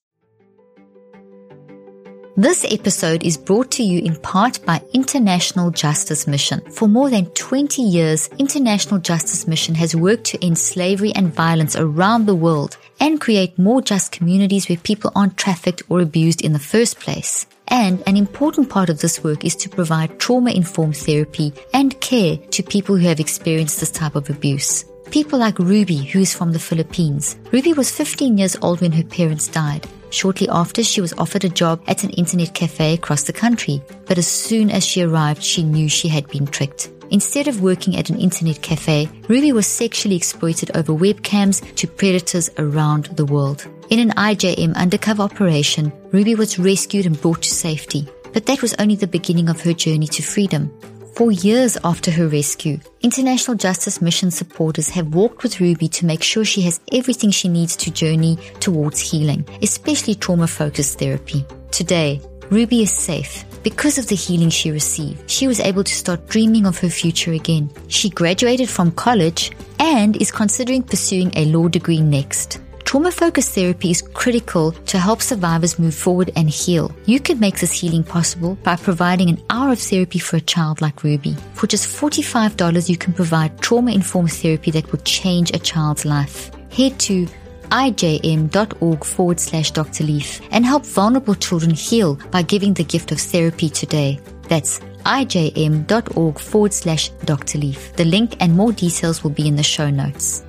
this 2.36 2.64
episode 2.68 3.24
is 3.24 3.36
brought 3.36 3.70
to 3.70 3.82
you 3.84 4.00
in 4.00 4.16
part 4.16 4.58
by 4.66 4.82
International 4.92 5.70
Justice 5.70 6.26
Mission. 6.26 6.60
For 6.72 6.88
more 6.88 7.08
than 7.08 7.26
20 7.26 7.80
years, 7.80 8.28
International 8.38 8.98
Justice 8.98 9.46
Mission 9.46 9.74
has 9.76 9.94
worked 9.94 10.24
to 10.24 10.44
end 10.44 10.58
slavery 10.58 11.12
and 11.14 11.32
violence 11.32 11.76
around 11.76 12.26
the 12.26 12.34
world 12.34 12.76
and 12.98 13.20
create 13.20 13.56
more 13.56 13.80
just 13.80 14.10
communities 14.10 14.68
where 14.68 14.78
people 14.78 15.12
aren't 15.14 15.36
trafficked 15.36 15.82
or 15.88 16.00
abused 16.00 16.42
in 16.42 16.52
the 16.52 16.58
first 16.58 16.98
place. 16.98 17.46
And 17.68 18.02
an 18.06 18.16
important 18.16 18.68
part 18.68 18.90
of 18.90 19.00
this 19.00 19.22
work 19.22 19.44
is 19.44 19.54
to 19.56 19.68
provide 19.68 20.18
trauma 20.18 20.50
informed 20.50 20.96
therapy 20.96 21.52
and 21.72 22.00
care 22.00 22.36
to 22.36 22.62
people 22.64 22.96
who 22.96 23.06
have 23.06 23.20
experienced 23.20 23.78
this 23.78 23.92
type 23.92 24.16
of 24.16 24.28
abuse. 24.28 24.84
People 25.10 25.38
like 25.38 25.58
Ruby, 25.60 25.98
who 25.98 26.20
is 26.20 26.34
from 26.34 26.52
the 26.52 26.58
Philippines. 26.58 27.36
Ruby 27.52 27.74
was 27.74 27.92
15 27.92 28.38
years 28.38 28.56
old 28.60 28.80
when 28.80 28.90
her 28.92 29.04
parents 29.04 29.46
died. 29.46 29.86
Shortly 30.14 30.48
after, 30.48 30.84
she 30.84 31.00
was 31.00 31.12
offered 31.14 31.44
a 31.44 31.48
job 31.48 31.82
at 31.88 32.04
an 32.04 32.10
internet 32.10 32.54
cafe 32.54 32.94
across 32.94 33.24
the 33.24 33.32
country. 33.32 33.82
But 34.06 34.16
as 34.16 34.28
soon 34.28 34.70
as 34.70 34.86
she 34.86 35.02
arrived, 35.02 35.42
she 35.42 35.64
knew 35.64 35.88
she 35.88 36.06
had 36.06 36.28
been 36.28 36.46
tricked. 36.46 36.88
Instead 37.10 37.48
of 37.48 37.62
working 37.62 37.96
at 37.96 38.10
an 38.10 38.20
internet 38.20 38.62
cafe, 38.62 39.08
Ruby 39.26 39.52
was 39.52 39.66
sexually 39.66 40.14
exploited 40.14 40.70
over 40.76 40.92
webcams 40.92 41.62
to 41.74 41.88
predators 41.88 42.48
around 42.58 43.06
the 43.06 43.26
world. 43.26 43.66
In 43.90 43.98
an 43.98 44.10
IJM 44.10 44.76
undercover 44.76 45.24
operation, 45.24 45.92
Ruby 46.12 46.36
was 46.36 46.60
rescued 46.60 47.06
and 47.06 47.20
brought 47.20 47.42
to 47.42 47.50
safety. 47.50 48.06
But 48.32 48.46
that 48.46 48.62
was 48.62 48.74
only 48.78 48.94
the 48.94 49.08
beginning 49.08 49.48
of 49.48 49.60
her 49.62 49.72
journey 49.72 50.06
to 50.06 50.22
freedom. 50.22 50.72
For 51.14 51.30
years 51.30 51.78
after 51.84 52.10
her 52.10 52.26
rescue, 52.26 52.80
International 53.00 53.56
Justice 53.56 54.02
Mission 54.02 54.32
supporters 54.32 54.88
have 54.88 55.14
walked 55.14 55.44
with 55.44 55.60
Ruby 55.60 55.86
to 55.90 56.06
make 56.06 56.24
sure 56.24 56.44
she 56.44 56.62
has 56.62 56.80
everything 56.92 57.30
she 57.30 57.48
needs 57.48 57.76
to 57.76 57.92
journey 57.92 58.36
towards 58.58 58.98
healing, 58.98 59.46
especially 59.62 60.16
trauma 60.16 60.48
focused 60.48 60.98
therapy. 60.98 61.46
Today, 61.70 62.20
Ruby 62.50 62.82
is 62.82 62.90
safe. 62.90 63.44
Because 63.62 63.96
of 63.96 64.08
the 64.08 64.16
healing 64.16 64.50
she 64.50 64.72
received, 64.72 65.30
she 65.30 65.46
was 65.46 65.60
able 65.60 65.84
to 65.84 65.94
start 65.94 66.28
dreaming 66.28 66.66
of 66.66 66.78
her 66.80 66.90
future 66.90 67.32
again. 67.32 67.70
She 67.86 68.10
graduated 68.10 68.68
from 68.68 68.90
college 68.90 69.52
and 69.78 70.20
is 70.20 70.32
considering 70.32 70.82
pursuing 70.82 71.30
a 71.36 71.44
law 71.44 71.68
degree 71.68 72.00
next. 72.00 72.58
Trauma 72.94 73.10
focused 73.10 73.56
therapy 73.56 73.90
is 73.90 74.02
critical 74.02 74.70
to 74.70 75.00
help 75.00 75.20
survivors 75.20 75.80
move 75.80 75.96
forward 75.96 76.30
and 76.36 76.48
heal. 76.48 76.94
You 77.06 77.18
can 77.18 77.40
make 77.40 77.58
this 77.58 77.72
healing 77.72 78.04
possible 78.04 78.54
by 78.62 78.76
providing 78.76 79.28
an 79.30 79.42
hour 79.50 79.72
of 79.72 79.80
therapy 79.80 80.20
for 80.20 80.36
a 80.36 80.40
child 80.40 80.80
like 80.80 81.02
Ruby. 81.02 81.34
For 81.54 81.66
just 81.66 81.88
$45, 81.88 82.88
you 82.88 82.96
can 82.96 83.12
provide 83.12 83.60
trauma 83.60 83.90
informed 83.90 84.32
therapy 84.32 84.70
that 84.70 84.92
will 84.92 85.00
change 85.00 85.50
a 85.50 85.58
child's 85.58 86.04
life. 86.04 86.52
Head 86.70 87.00
to 87.00 87.26
ijm.org 87.72 89.04
forward 89.04 89.40
slash 89.40 89.72
Dr. 89.72 90.04
Leaf 90.04 90.40
and 90.52 90.64
help 90.64 90.86
vulnerable 90.86 91.34
children 91.34 91.72
heal 91.74 92.14
by 92.30 92.42
giving 92.42 92.74
the 92.74 92.84
gift 92.84 93.10
of 93.10 93.18
therapy 93.18 93.70
today. 93.70 94.20
That's 94.48 94.78
ijm.org 95.04 96.38
forward 96.38 96.72
slash 96.72 97.08
Dr. 97.24 97.58
Leaf. 97.58 97.92
The 97.96 98.04
link 98.04 98.36
and 98.38 98.56
more 98.56 98.70
details 98.70 99.24
will 99.24 99.32
be 99.32 99.48
in 99.48 99.56
the 99.56 99.64
show 99.64 99.90
notes. 99.90 100.44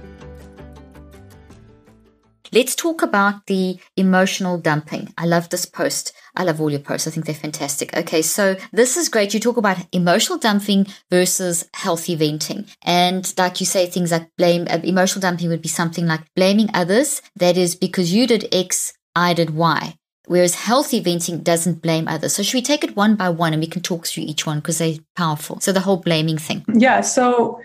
Let's 2.56 2.74
talk 2.74 3.02
about 3.02 3.48
the 3.48 3.78
emotional 3.98 4.58
dumping. 4.58 5.14
I 5.18 5.26
love 5.26 5.50
this 5.50 5.66
post. 5.66 6.14
I 6.38 6.46
love 6.46 6.62
all 6.62 6.70
your 6.70 6.80
posts. 6.80 7.06
I 7.06 7.12
think 7.12 7.26
they're 7.26 7.36
fantastic. 7.36 7.94
Okay, 7.98 8.22
so 8.22 8.56
this 8.72 8.96
is 8.96 9.10
great. 9.10 9.34
You 9.34 9.42
talk 9.42 9.58
about 9.58 9.86
emotional 9.92 10.38
dumping 10.38 10.88
versus 11.12 11.68
healthy 11.74 12.16
venting. 12.16 12.66
And 12.82 13.34
like 13.38 13.60
you 13.60 13.66
say, 13.66 13.88
things 13.88 14.14
like 14.14 14.30
blame, 14.38 14.68
uh, 14.70 14.80
emotional 14.86 15.20
dumping 15.20 15.50
would 15.50 15.62
be 15.62 15.68
something 15.68 16.08
like 16.08 16.22
blaming 16.34 16.70
others. 16.74 17.22
That 17.36 17.58
is 17.58 17.76
because 17.76 18.14
you 18.14 18.26
did 18.26 18.48
X, 18.54 18.94
I 19.14 19.34
did 19.34 19.50
Y. 19.50 19.98
Whereas 20.28 20.56
healthy 20.56 21.02
venting 21.02 21.44
doesn't 21.44 21.82
blame 21.82 22.08
others. 22.08 22.36
So 22.36 22.42
should 22.42 22.58
we 22.58 22.62
take 22.62 22.86
it 22.86 22.96
one 22.96 23.18
by 23.18 23.28
one 23.28 23.52
and 23.52 23.62
we 23.62 23.68
can 23.68 23.82
talk 23.82 24.08
through 24.08 24.24
each 24.24 24.46
one 24.46 24.60
because 24.60 24.78
they're 24.78 24.96
powerful. 25.18 25.60
So 25.60 25.74
the 25.74 25.82
whole 25.82 25.98
blaming 25.98 26.38
thing. 26.38 26.64
Yeah. 26.74 27.02
So 27.02 27.60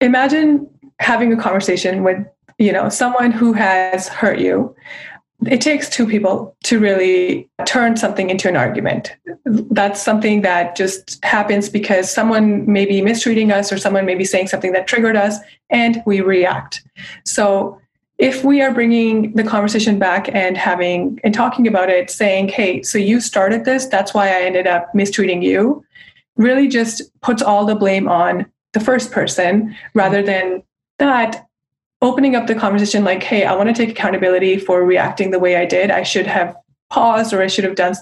imagine 0.00 0.68
having 1.00 1.32
a 1.32 1.36
conversation 1.36 2.04
with, 2.04 2.24
you 2.58 2.72
know, 2.72 2.88
someone 2.88 3.32
who 3.32 3.52
has 3.52 4.08
hurt 4.08 4.38
you. 4.38 4.74
It 5.46 5.60
takes 5.60 5.90
two 5.90 6.06
people 6.06 6.56
to 6.64 6.78
really 6.78 7.50
turn 7.66 7.96
something 7.96 8.30
into 8.30 8.48
an 8.48 8.56
argument. 8.56 9.14
That's 9.44 10.00
something 10.00 10.40
that 10.40 10.74
just 10.74 11.22
happens 11.22 11.68
because 11.68 12.10
someone 12.10 12.70
may 12.70 12.86
be 12.86 13.02
mistreating 13.02 13.52
us 13.52 13.70
or 13.70 13.76
someone 13.76 14.06
may 14.06 14.14
be 14.14 14.24
saying 14.24 14.48
something 14.48 14.72
that 14.72 14.86
triggered 14.86 15.16
us 15.16 15.36
and 15.68 16.02
we 16.06 16.22
react. 16.22 16.82
So 17.26 17.78
if 18.18 18.44
we 18.44 18.62
are 18.62 18.72
bringing 18.72 19.32
the 19.34 19.42
conversation 19.42 19.98
back 19.98 20.32
and 20.32 20.56
having 20.56 21.18
and 21.24 21.34
talking 21.34 21.66
about 21.66 21.90
it 21.90 22.10
saying 22.10 22.48
hey 22.48 22.82
so 22.82 22.96
you 22.96 23.20
started 23.20 23.64
this 23.64 23.86
that's 23.86 24.14
why 24.14 24.28
i 24.28 24.42
ended 24.42 24.66
up 24.66 24.94
mistreating 24.94 25.42
you 25.42 25.84
really 26.36 26.68
just 26.68 27.02
puts 27.22 27.42
all 27.42 27.64
the 27.64 27.74
blame 27.74 28.08
on 28.08 28.46
the 28.72 28.80
first 28.80 29.10
person 29.10 29.74
rather 29.94 30.22
than 30.22 30.62
that 30.98 31.46
opening 32.04 32.36
up 32.36 32.46
the 32.46 32.54
conversation 32.54 33.02
like 33.02 33.22
hey 33.22 33.44
i 33.44 33.54
want 33.54 33.68
to 33.68 33.74
take 33.74 33.90
accountability 33.90 34.58
for 34.58 34.84
reacting 34.84 35.30
the 35.30 35.38
way 35.38 35.56
i 35.56 35.64
did 35.64 35.90
i 35.90 36.02
should 36.02 36.26
have 36.26 36.54
paused 36.90 37.32
or 37.32 37.42
i 37.42 37.46
should 37.46 37.64
have 37.64 37.74
done 37.74 37.94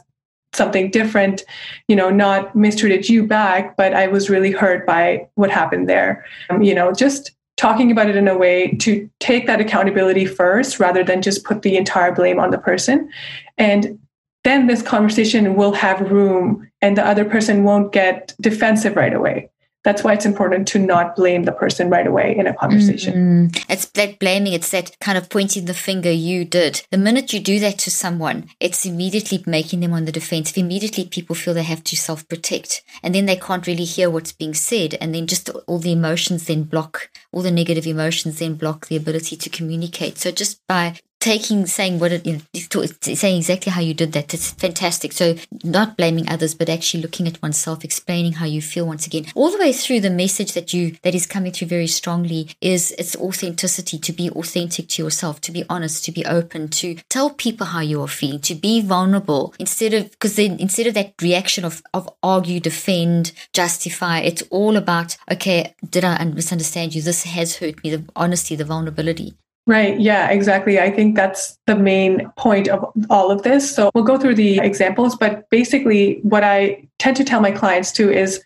something 0.53 0.91
different 0.91 1.45
you 1.88 1.97
know 1.97 2.11
not 2.11 2.55
mistreated 2.55 3.09
you 3.09 3.27
back 3.27 3.77
but 3.77 3.95
i 3.95 4.07
was 4.07 4.29
really 4.29 4.51
hurt 4.51 4.87
by 4.87 5.27
what 5.37 5.51
happened 5.51 5.88
there 5.88 6.25
um, 6.51 6.62
you 6.62 6.75
know 6.75 6.93
just 6.93 7.33
talking 7.62 7.93
about 7.93 8.09
it 8.09 8.17
in 8.17 8.27
a 8.27 8.37
way 8.37 8.73
to 8.73 9.09
take 9.21 9.47
that 9.47 9.61
accountability 9.61 10.27
first 10.27 10.81
rather 10.81 11.05
than 11.05 11.23
just 11.23 11.45
put 11.45 11.62
the 11.62 11.77
entire 11.77 12.12
blame 12.12 12.41
on 12.41 12.51
the 12.51 12.59
person. 12.59 13.09
And 13.57 14.01
then 14.43 14.67
this 14.67 14.83
conversation 14.83 15.55
will 15.55 15.73
have 15.73 16.11
room 16.11 16.69
and 16.81 16.99
the 16.99 17.07
other 17.07 17.25
person 17.25 17.62
won't 17.62 17.93
get 17.93 18.35
defensive 18.41 18.97
right 18.97 19.15
away. 19.15 19.49
That's 19.85 20.05
why 20.05 20.12
it's 20.12 20.27
important 20.27 20.68
to 20.68 20.79
not 20.79 21.16
blame 21.16 21.42
the 21.42 21.53
person 21.53 21.90
right 21.90 22.07
away 22.07 22.37
in 22.37 22.47
a 22.47 22.55
conversation. 22.55 23.51
Mm, 23.51 23.64
it's 23.68 23.87
that 23.87 24.18
blaming, 24.21 24.53
it's 24.53 24.71
that 24.71 24.97
kind 25.01 25.18
of 25.18 25.29
pointing 25.29 25.64
the 25.64 25.75
finger 25.75 26.11
you 26.11 26.45
did. 26.45 26.83
The 26.90 26.99
minute 26.99 27.33
you 27.33 27.40
do 27.40 27.59
that 27.61 27.79
to 27.81 27.90
someone, 27.90 28.49
it's 28.61 28.87
immediately 28.87 29.42
making 29.47 29.81
them 29.81 29.92
on 29.92 30.05
the 30.05 30.12
defensive. 30.12 30.57
Immediately 30.57 31.07
people 31.07 31.35
feel 31.35 31.55
they 31.55 31.64
have 31.64 31.83
to 31.85 31.97
self 31.97 32.29
protect 32.29 32.83
and 33.03 33.14
then 33.14 33.27
they 33.27 33.37
can't 33.37 33.66
really 33.66 33.85
hear 33.85 34.09
what's 34.09 34.33
being 34.33 34.55
said. 34.55 34.95
And 35.01 35.14
then 35.14 35.27
just 35.27 35.49
all 35.66 35.79
the 35.79 35.92
emotions 35.92 36.47
then 36.47 36.62
block, 36.62 37.11
all 37.33 37.42
the 37.42 37.51
negative 37.51 37.87
emotions 37.87 38.38
then 38.38 38.55
block 38.55 38.87
the 38.87 38.97
ability 38.97 39.37
to 39.37 39.51
communicate. 39.51 40.18
So 40.18 40.31
just 40.31 40.61
by 40.68 41.01
taking 41.23 41.67
saying 41.67 42.01
what 42.01 42.11
it 42.11 42.27
you 42.27 42.33
know 42.33 42.85
saying 43.01 43.37
exactly 43.37 43.71
how 43.71 43.81
you 43.81 43.95
did 43.95 44.13
that 44.13 44.35
it's 44.35 44.51
fantastic. 44.51 45.13
So 45.13 45.37
not 45.63 45.97
blaming 45.97 46.29
others 46.29 46.53
but 46.53 46.69
actually 46.69 47.03
looking 47.03 47.29
at 47.29 47.41
oneself 47.41 47.85
explaining 47.85 48.33
how 48.35 48.47
you 48.47 48.61
feel 48.61 48.87
once 48.87 49.07
again. 49.07 49.27
All 49.37 49.53
the 49.53 49.59
way 49.59 49.73
through 49.73 50.01
the 50.01 50.11
message 50.11 50.53
that 50.55 50.75
you 50.75 50.97
that 51.03 51.15
is 51.15 51.27
coming 51.27 51.53
through 51.53 51.69
very 51.69 51.87
strongly 51.87 52.51
is 52.61 52.91
its 52.99 53.15
authenticity 53.15 53.99
to 54.01 54.13
be 54.13 54.31
authentic 54.31 54.89
to 54.89 55.03
yourself 55.03 55.41
to 55.43 55.53
be 55.53 55.65
honest 55.71 56.05
to 56.07 56.13
be 56.13 56.27
open 56.27 56.69
to 56.81 56.97
tell 57.09 57.31
people 57.31 57.67
how 57.67 57.81
you 57.81 58.03
are 58.03 58.09
feeling 58.09 58.41
to 58.41 58.57
be 58.57 58.81
vulnerable. 58.81 59.55
Instead 59.61 59.95
of 59.95 60.11
because 60.11 60.35
then 60.35 60.59
instead 60.59 60.89
of 60.89 60.95
that 60.95 61.15
reaction 61.23 61.65
of 61.65 61.83
of 61.95 62.11
argue 62.25 62.59
defend 62.59 63.31
justify 63.53 64.19
it's 64.19 64.43
all 64.51 64.77
about 64.77 65.17
okay 65.31 65.73
did 65.89 66.05
i 66.05 66.25
misunderstand 66.25 66.97
you? 66.97 67.01
This 67.01 67.23
has 67.23 67.59
hurt 67.59 67.85
me 67.85 67.91
the 67.91 68.05
honesty 68.17 68.57
the 68.57 68.65
vulnerability 68.65 69.37
Right. 69.66 69.98
Yeah, 70.01 70.29
exactly. 70.29 70.81
I 70.81 70.90
think 70.90 71.14
that's 71.14 71.57
the 71.66 71.77
main 71.77 72.29
point 72.37 72.66
of 72.68 72.85
all 73.11 73.31
of 73.31 73.42
this. 73.42 73.72
So 73.72 73.90
we'll 73.94 74.03
go 74.03 74.18
through 74.18 74.35
the 74.35 74.59
examples, 74.59 75.14
but 75.14 75.48
basically, 75.51 76.18
what 76.22 76.42
I 76.42 76.88
tend 76.98 77.16
to 77.18 77.25
tell 77.25 77.40
my 77.40 77.53
clients 77.53 77.92
too 77.92 78.11
is 78.11 78.42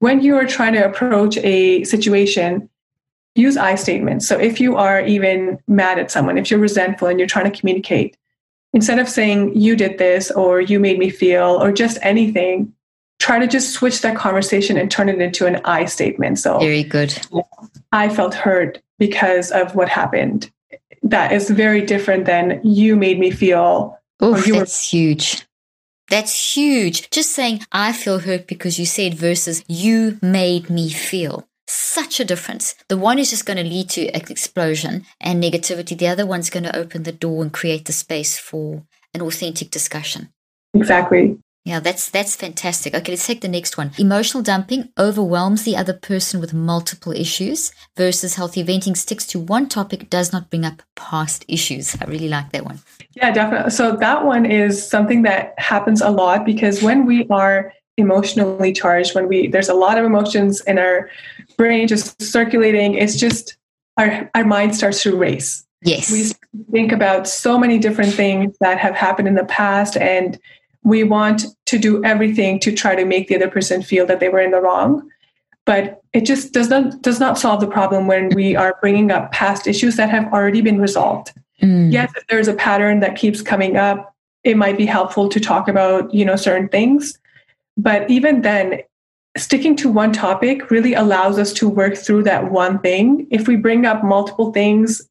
when 0.00 0.20
you 0.20 0.36
are 0.36 0.44
trying 0.44 0.72
to 0.72 0.84
approach 0.84 1.36
a 1.38 1.84
situation, 1.84 2.68
use 3.36 3.56
I 3.56 3.76
statements. 3.76 4.26
So 4.26 4.38
if 4.38 4.60
you 4.60 4.76
are 4.76 5.02
even 5.02 5.58
mad 5.68 5.98
at 5.98 6.10
someone, 6.10 6.36
if 6.36 6.50
you're 6.50 6.60
resentful 6.60 7.06
and 7.06 7.18
you're 7.20 7.28
trying 7.28 7.50
to 7.50 7.56
communicate, 7.56 8.16
instead 8.72 8.98
of 8.98 9.08
saying, 9.08 9.54
you 9.54 9.76
did 9.76 9.98
this 9.98 10.30
or 10.32 10.60
you 10.60 10.80
made 10.80 10.98
me 10.98 11.10
feel 11.10 11.62
or 11.62 11.70
just 11.70 11.98
anything, 12.02 12.72
try 13.18 13.38
to 13.38 13.46
just 13.46 13.72
switch 13.72 14.00
that 14.00 14.16
conversation 14.16 14.76
and 14.76 14.90
turn 14.90 15.08
it 15.08 15.20
into 15.20 15.46
an 15.46 15.60
I 15.64 15.84
statement. 15.84 16.38
So 16.38 16.58
very 16.58 16.82
good. 16.82 17.16
I 17.92 18.08
felt 18.08 18.34
hurt 18.34 18.82
because 18.98 19.50
of 19.50 19.74
what 19.74 19.88
happened. 19.88 20.50
That 21.02 21.32
is 21.32 21.50
very 21.50 21.82
different 21.82 22.24
than 22.26 22.60
you 22.64 22.96
made 22.96 23.18
me 23.18 23.30
feel. 23.30 23.98
Oh, 24.20 24.34
that's 24.34 24.50
were- 24.92 24.96
huge. 24.96 25.46
That's 26.08 26.56
huge. 26.56 27.10
Just 27.10 27.32
saying, 27.32 27.62
I 27.72 27.92
feel 27.92 28.20
hurt 28.20 28.46
because 28.46 28.78
you 28.78 28.86
said 28.86 29.14
versus 29.14 29.64
you 29.66 30.18
made 30.22 30.70
me 30.70 30.88
feel. 30.88 31.48
Such 31.66 32.20
a 32.20 32.24
difference. 32.24 32.76
The 32.88 32.96
one 32.96 33.18
is 33.18 33.30
just 33.30 33.44
going 33.44 33.56
to 33.56 33.64
lead 33.64 33.90
to 33.90 34.06
explosion 34.14 35.04
and 35.20 35.42
negativity. 35.42 35.98
The 35.98 36.06
other 36.06 36.24
one's 36.24 36.48
going 36.48 36.62
to 36.62 36.76
open 36.76 37.02
the 37.02 37.10
door 37.10 37.42
and 37.42 37.52
create 37.52 37.86
the 37.86 37.92
space 37.92 38.38
for 38.38 38.84
an 39.14 39.20
authentic 39.20 39.70
discussion. 39.70 40.28
Exactly. 40.74 41.38
Yeah, 41.66 41.80
that's 41.80 42.08
that's 42.10 42.36
fantastic. 42.36 42.94
Okay, 42.94 43.10
let's 43.10 43.26
take 43.26 43.40
the 43.40 43.48
next 43.48 43.76
one. 43.76 43.90
Emotional 43.98 44.40
dumping 44.40 44.88
overwhelms 44.96 45.64
the 45.64 45.76
other 45.76 45.92
person 45.92 46.40
with 46.40 46.54
multiple 46.54 47.10
issues 47.10 47.72
versus 47.96 48.36
healthy 48.36 48.62
venting 48.62 48.94
sticks 48.94 49.26
to 49.26 49.40
one 49.40 49.68
topic, 49.68 50.08
does 50.08 50.32
not 50.32 50.48
bring 50.48 50.64
up 50.64 50.80
past 50.94 51.44
issues. 51.48 51.96
I 52.00 52.04
really 52.04 52.28
like 52.28 52.52
that 52.52 52.64
one. 52.64 52.78
Yeah, 53.16 53.32
definitely. 53.32 53.72
So 53.72 53.96
that 53.96 54.24
one 54.24 54.46
is 54.46 54.88
something 54.88 55.22
that 55.22 55.58
happens 55.58 56.00
a 56.00 56.10
lot 56.10 56.46
because 56.46 56.84
when 56.84 57.04
we 57.04 57.26
are 57.30 57.72
emotionally 57.96 58.72
charged, 58.72 59.16
when 59.16 59.26
we 59.26 59.48
there's 59.48 59.68
a 59.68 59.74
lot 59.74 59.98
of 59.98 60.04
emotions 60.04 60.60
in 60.68 60.78
our 60.78 61.10
brain 61.56 61.88
just 61.88 62.22
circulating, 62.22 62.94
it's 62.94 63.16
just 63.16 63.56
our 63.96 64.30
our 64.36 64.44
mind 64.44 64.76
starts 64.76 65.02
to 65.02 65.16
race. 65.16 65.66
Yes. 65.82 66.12
We 66.12 66.30
think 66.70 66.92
about 66.92 67.26
so 67.26 67.58
many 67.58 67.80
different 67.80 68.14
things 68.14 68.56
that 68.60 68.78
have 68.78 68.94
happened 68.94 69.26
in 69.26 69.34
the 69.34 69.44
past 69.46 69.96
and 69.96 70.38
we 70.86 71.02
want 71.02 71.44
to 71.66 71.78
do 71.78 72.02
everything 72.04 72.60
to 72.60 72.72
try 72.72 72.94
to 72.94 73.04
make 73.04 73.26
the 73.26 73.34
other 73.34 73.50
person 73.50 73.82
feel 73.82 74.06
that 74.06 74.20
they 74.20 74.28
were 74.28 74.40
in 74.40 74.52
the 74.52 74.60
wrong 74.60 75.08
but 75.64 76.00
it 76.12 76.24
just 76.24 76.52
does 76.52 76.68
not 76.68 77.02
does 77.02 77.18
not 77.18 77.36
solve 77.36 77.60
the 77.60 77.66
problem 77.66 78.06
when 78.06 78.28
we 78.34 78.54
are 78.54 78.78
bringing 78.80 79.10
up 79.10 79.32
past 79.32 79.66
issues 79.66 79.96
that 79.96 80.08
have 80.08 80.32
already 80.32 80.60
been 80.60 80.80
resolved 80.80 81.32
mm. 81.60 81.92
yes 81.92 82.10
if 82.16 82.26
there's 82.28 82.48
a 82.48 82.54
pattern 82.54 83.00
that 83.00 83.16
keeps 83.16 83.42
coming 83.42 83.76
up 83.76 84.14
it 84.44 84.56
might 84.56 84.78
be 84.78 84.86
helpful 84.86 85.28
to 85.28 85.40
talk 85.40 85.68
about 85.68 86.12
you 86.14 86.24
know 86.24 86.36
certain 86.36 86.68
things 86.68 87.18
but 87.76 88.08
even 88.08 88.42
then 88.42 88.80
sticking 89.36 89.76
to 89.76 89.90
one 89.90 90.12
topic 90.12 90.70
really 90.70 90.94
allows 90.94 91.38
us 91.38 91.52
to 91.52 91.68
work 91.68 91.96
through 91.96 92.22
that 92.22 92.50
one 92.50 92.78
thing 92.78 93.26
if 93.30 93.48
we 93.48 93.56
bring 93.56 93.84
up 93.84 94.04
multiple 94.04 94.52
things 94.52 95.02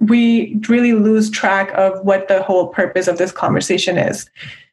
we 0.00 0.60
really 0.68 0.92
lose 0.92 1.30
track 1.30 1.72
of 1.74 1.98
what 2.04 2.28
the 2.28 2.42
whole 2.42 2.68
purpose 2.68 3.08
of 3.08 3.18
this 3.18 3.32
conversation 3.32 3.96
is. 3.96 4.28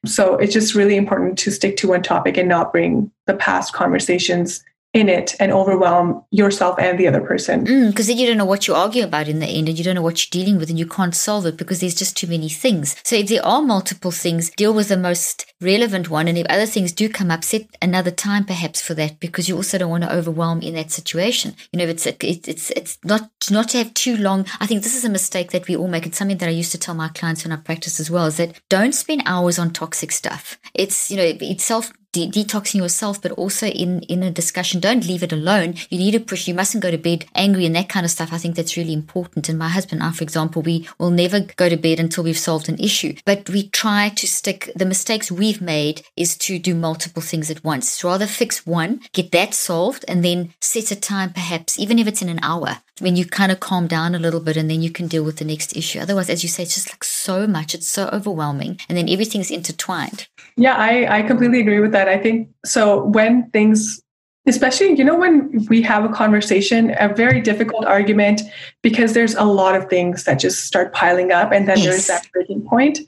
So 0.05 0.35
it's 0.37 0.53
just 0.53 0.75
really 0.75 0.97
important 0.97 1.37
to 1.39 1.51
stick 1.51 1.77
to 1.77 1.87
one 1.87 2.03
topic 2.03 2.37
and 2.37 2.49
not 2.49 2.71
bring 2.71 3.11
the 3.25 3.35
past 3.35 3.73
conversations 3.73 4.63
in 4.93 5.09
it 5.09 5.35
and 5.39 5.51
overwhelm 5.51 6.23
yourself 6.29 6.77
and 6.77 6.99
the 6.99 7.07
other 7.07 7.21
person. 7.21 7.63
Because 7.63 8.05
mm, 8.05 8.07
then 8.07 8.17
you 8.17 8.27
don't 8.27 8.37
know 8.37 8.45
what 8.45 8.67
you 8.67 8.75
argue 8.75 9.03
about 9.03 9.27
in 9.27 9.39
the 9.39 9.47
end 9.47 9.67
and 9.67 9.77
you 9.77 9.83
don't 9.83 9.95
know 9.95 10.03
what 10.03 10.23
you're 10.23 10.43
dealing 10.43 10.59
with 10.59 10.69
and 10.69 10.77
you 10.77 10.85
can't 10.85 11.15
solve 11.15 11.47
it 11.47 11.57
because 11.57 11.79
there's 11.79 11.95
just 11.95 12.15
too 12.15 12.27
many 12.27 12.47
things. 12.47 12.95
So 13.03 13.15
if 13.15 13.27
there 13.27 13.43
are 13.43 13.63
multiple 13.63 14.11
things, 14.11 14.51
deal 14.51 14.73
with 14.73 14.89
the 14.89 14.97
most 14.97 15.51
relevant 15.59 16.11
one. 16.11 16.27
And 16.27 16.37
if 16.37 16.45
other 16.47 16.67
things 16.67 16.91
do 16.91 17.09
come 17.09 17.31
up, 17.31 17.43
set 17.43 17.65
another 17.81 18.11
time 18.11 18.45
perhaps 18.45 18.83
for 18.83 18.93
that 18.93 19.19
because 19.19 19.49
you 19.49 19.55
also 19.55 19.79
don't 19.79 19.89
want 19.89 20.03
to 20.03 20.13
overwhelm 20.13 20.61
in 20.61 20.75
that 20.75 20.91
situation. 20.91 21.55
You 21.71 21.79
know, 21.79 21.85
it's, 21.85 22.05
it's, 22.05 22.69
it's 22.69 22.99
not, 23.03 23.31
not 23.49 23.69
to 23.69 23.79
have 23.79 23.95
too 23.95 24.15
long. 24.15 24.45
I 24.59 24.67
think 24.67 24.83
this 24.83 24.95
is 24.95 25.05
a 25.05 25.09
mistake 25.09 25.51
that 25.51 25.67
we 25.67 25.75
all 25.75 25.87
make. 25.87 26.05
It's 26.05 26.19
something 26.19 26.37
that 26.37 26.49
I 26.49 26.51
used 26.51 26.71
to 26.71 26.77
tell 26.77 26.93
my 26.93 27.09
clients 27.09 27.43
when 27.43 27.51
I 27.51 27.55
practice 27.55 27.99
as 27.99 28.11
well 28.11 28.27
is 28.27 28.37
that 28.37 28.59
don't 28.69 28.93
spend 28.93 29.23
hours 29.25 29.57
on 29.57 29.71
toxic 29.71 30.11
stuff. 30.11 30.59
It's, 30.75 31.09
you 31.09 31.17
know, 31.17 31.23
it's 31.23 31.63
self 31.63 31.91
de- 32.13 32.29
detoxing 32.29 32.75
yourself, 32.75 33.21
but 33.21 33.31
also 33.33 33.67
in 33.67 34.01
in 34.03 34.23
a 34.23 34.31
discussion. 34.31 34.79
Don't 34.79 35.05
leave 35.05 35.23
it 35.23 35.33
alone. 35.33 35.75
You 35.89 35.97
need 35.97 36.11
to 36.11 36.19
push. 36.21 36.47
You 36.47 36.53
mustn't 36.53 36.83
go 36.83 36.91
to 36.91 36.97
bed 36.97 37.25
angry 37.35 37.65
and 37.65 37.75
that 37.75 37.89
kind 37.89 38.05
of 38.05 38.11
stuff. 38.11 38.31
I 38.31 38.37
think 38.37 38.55
that's 38.55 38.77
really 38.77 38.93
important. 38.93 39.49
And 39.49 39.59
my 39.59 39.69
husband 39.69 40.01
and 40.01 40.09
I, 40.09 40.13
for 40.13 40.23
example, 40.23 40.61
we 40.61 40.87
will 40.97 41.11
never 41.11 41.41
go 41.41 41.67
to 41.67 41.75
bed 41.75 41.99
until 41.99 42.23
we've 42.23 42.37
solved 42.37 42.69
an 42.69 42.79
issue. 42.79 43.15
But 43.25 43.49
we 43.49 43.67
try 43.69 44.09
to 44.09 44.27
stick. 44.27 44.71
The 44.75 44.85
mistakes 44.85 45.31
we've 45.31 45.61
made 45.61 46.03
is 46.15 46.37
to 46.37 46.59
do 46.59 46.73
multiple 46.75 47.21
things 47.21 47.51
at 47.51 47.63
once. 47.63 48.03
Rather 48.03 48.27
fix 48.27 48.65
one, 48.65 49.01
get 49.11 49.31
that 49.31 49.53
solved, 49.53 50.05
and 50.07 50.23
then 50.23 50.53
set 50.61 50.91
a 50.91 50.95
time, 50.95 51.33
perhaps 51.33 51.79
even 51.79 51.99
if 51.99 52.07
it's 52.07 52.21
in 52.21 52.29
an 52.29 52.39
hour, 52.43 52.77
when 52.99 53.15
you 53.15 53.25
kind 53.25 53.51
of 53.51 53.59
calm 53.59 53.87
down 53.87 54.15
a 54.15 54.19
little 54.19 54.39
bit, 54.39 54.55
and 54.57 54.69
then 54.69 54.81
you 54.81 54.91
can 54.91 55.07
deal 55.07 55.23
with 55.23 55.37
the 55.37 55.45
next 55.45 55.75
issue. 55.75 55.99
Otherwise, 55.99 56.29
as 56.29 56.43
you 56.43 56.49
say, 56.49 56.63
it's 56.63 56.75
just 56.75 56.89
like 56.89 57.03
so 57.03 57.47
much. 57.47 57.73
It's 57.73 57.87
so 57.87 58.07
overwhelming, 58.13 58.79
and 58.87 58.97
then 58.97 59.09
everything's 59.09 59.51
intertwined. 59.51 60.27
Yeah, 60.55 60.75
I, 60.75 61.19
I 61.19 61.21
completely 61.23 61.59
agree 61.59 61.79
with 61.79 61.91
that. 61.93 62.07
I 62.07 62.17
think 62.17 62.49
so. 62.63 63.05
When 63.05 63.49
things, 63.51 64.01
especially, 64.47 64.93
you 64.93 65.03
know, 65.03 65.15
when 65.15 65.65
we 65.69 65.81
have 65.81 66.05
a 66.05 66.09
conversation, 66.09 66.95
a 66.99 67.13
very 67.13 67.41
difficult 67.41 67.85
argument, 67.85 68.41
because 68.81 69.13
there's 69.13 69.35
a 69.35 69.43
lot 69.43 69.75
of 69.75 69.89
things 69.89 70.25
that 70.25 70.35
just 70.35 70.65
start 70.65 70.93
piling 70.93 71.31
up, 71.31 71.51
and 71.51 71.67
then 71.67 71.77
yes. 71.77 71.85
there's 71.85 72.07
that 72.07 72.31
breaking 72.31 72.61
point. 72.67 72.99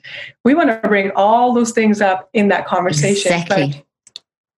We 0.44 0.54
want 0.54 0.70
to 0.70 0.88
bring 0.88 1.12
all 1.14 1.54
those 1.54 1.72
things 1.72 2.00
up 2.00 2.28
in 2.32 2.48
that 2.48 2.66
conversation. 2.66 3.32
Exactly. 3.32 3.66
But 3.68 3.82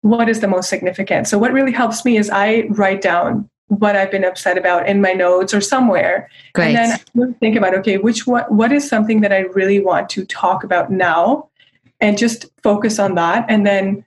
what 0.01 0.29
is 0.29 0.39
the 0.39 0.47
most 0.47 0.69
significant? 0.69 1.27
So, 1.27 1.37
what 1.37 1.51
really 1.51 1.73
helps 1.73 2.05
me 2.05 2.17
is 2.17 2.29
I 2.29 2.67
write 2.69 3.01
down 3.01 3.49
what 3.67 3.95
I've 3.95 4.11
been 4.11 4.23
upset 4.23 4.57
about 4.57 4.87
in 4.87 5.01
my 5.01 5.11
notes 5.11 5.53
or 5.53 5.59
somewhere. 5.59 6.29
Great. 6.53 6.75
And 6.75 6.99
then 7.15 7.29
I 7.29 7.33
think 7.39 7.57
about, 7.57 7.73
okay, 7.75 7.97
which 7.97 8.25
what 8.25 8.51
what 8.51 8.71
is 8.71 8.87
something 8.87 9.21
that 9.21 9.33
I 9.33 9.39
really 9.39 9.79
want 9.79 10.09
to 10.11 10.25
talk 10.25 10.63
about 10.63 10.89
now 10.89 11.49
and 11.99 12.17
just 12.17 12.45
focus 12.63 12.99
on 12.99 13.15
that. 13.15 13.45
And 13.49 13.65
then 13.65 14.05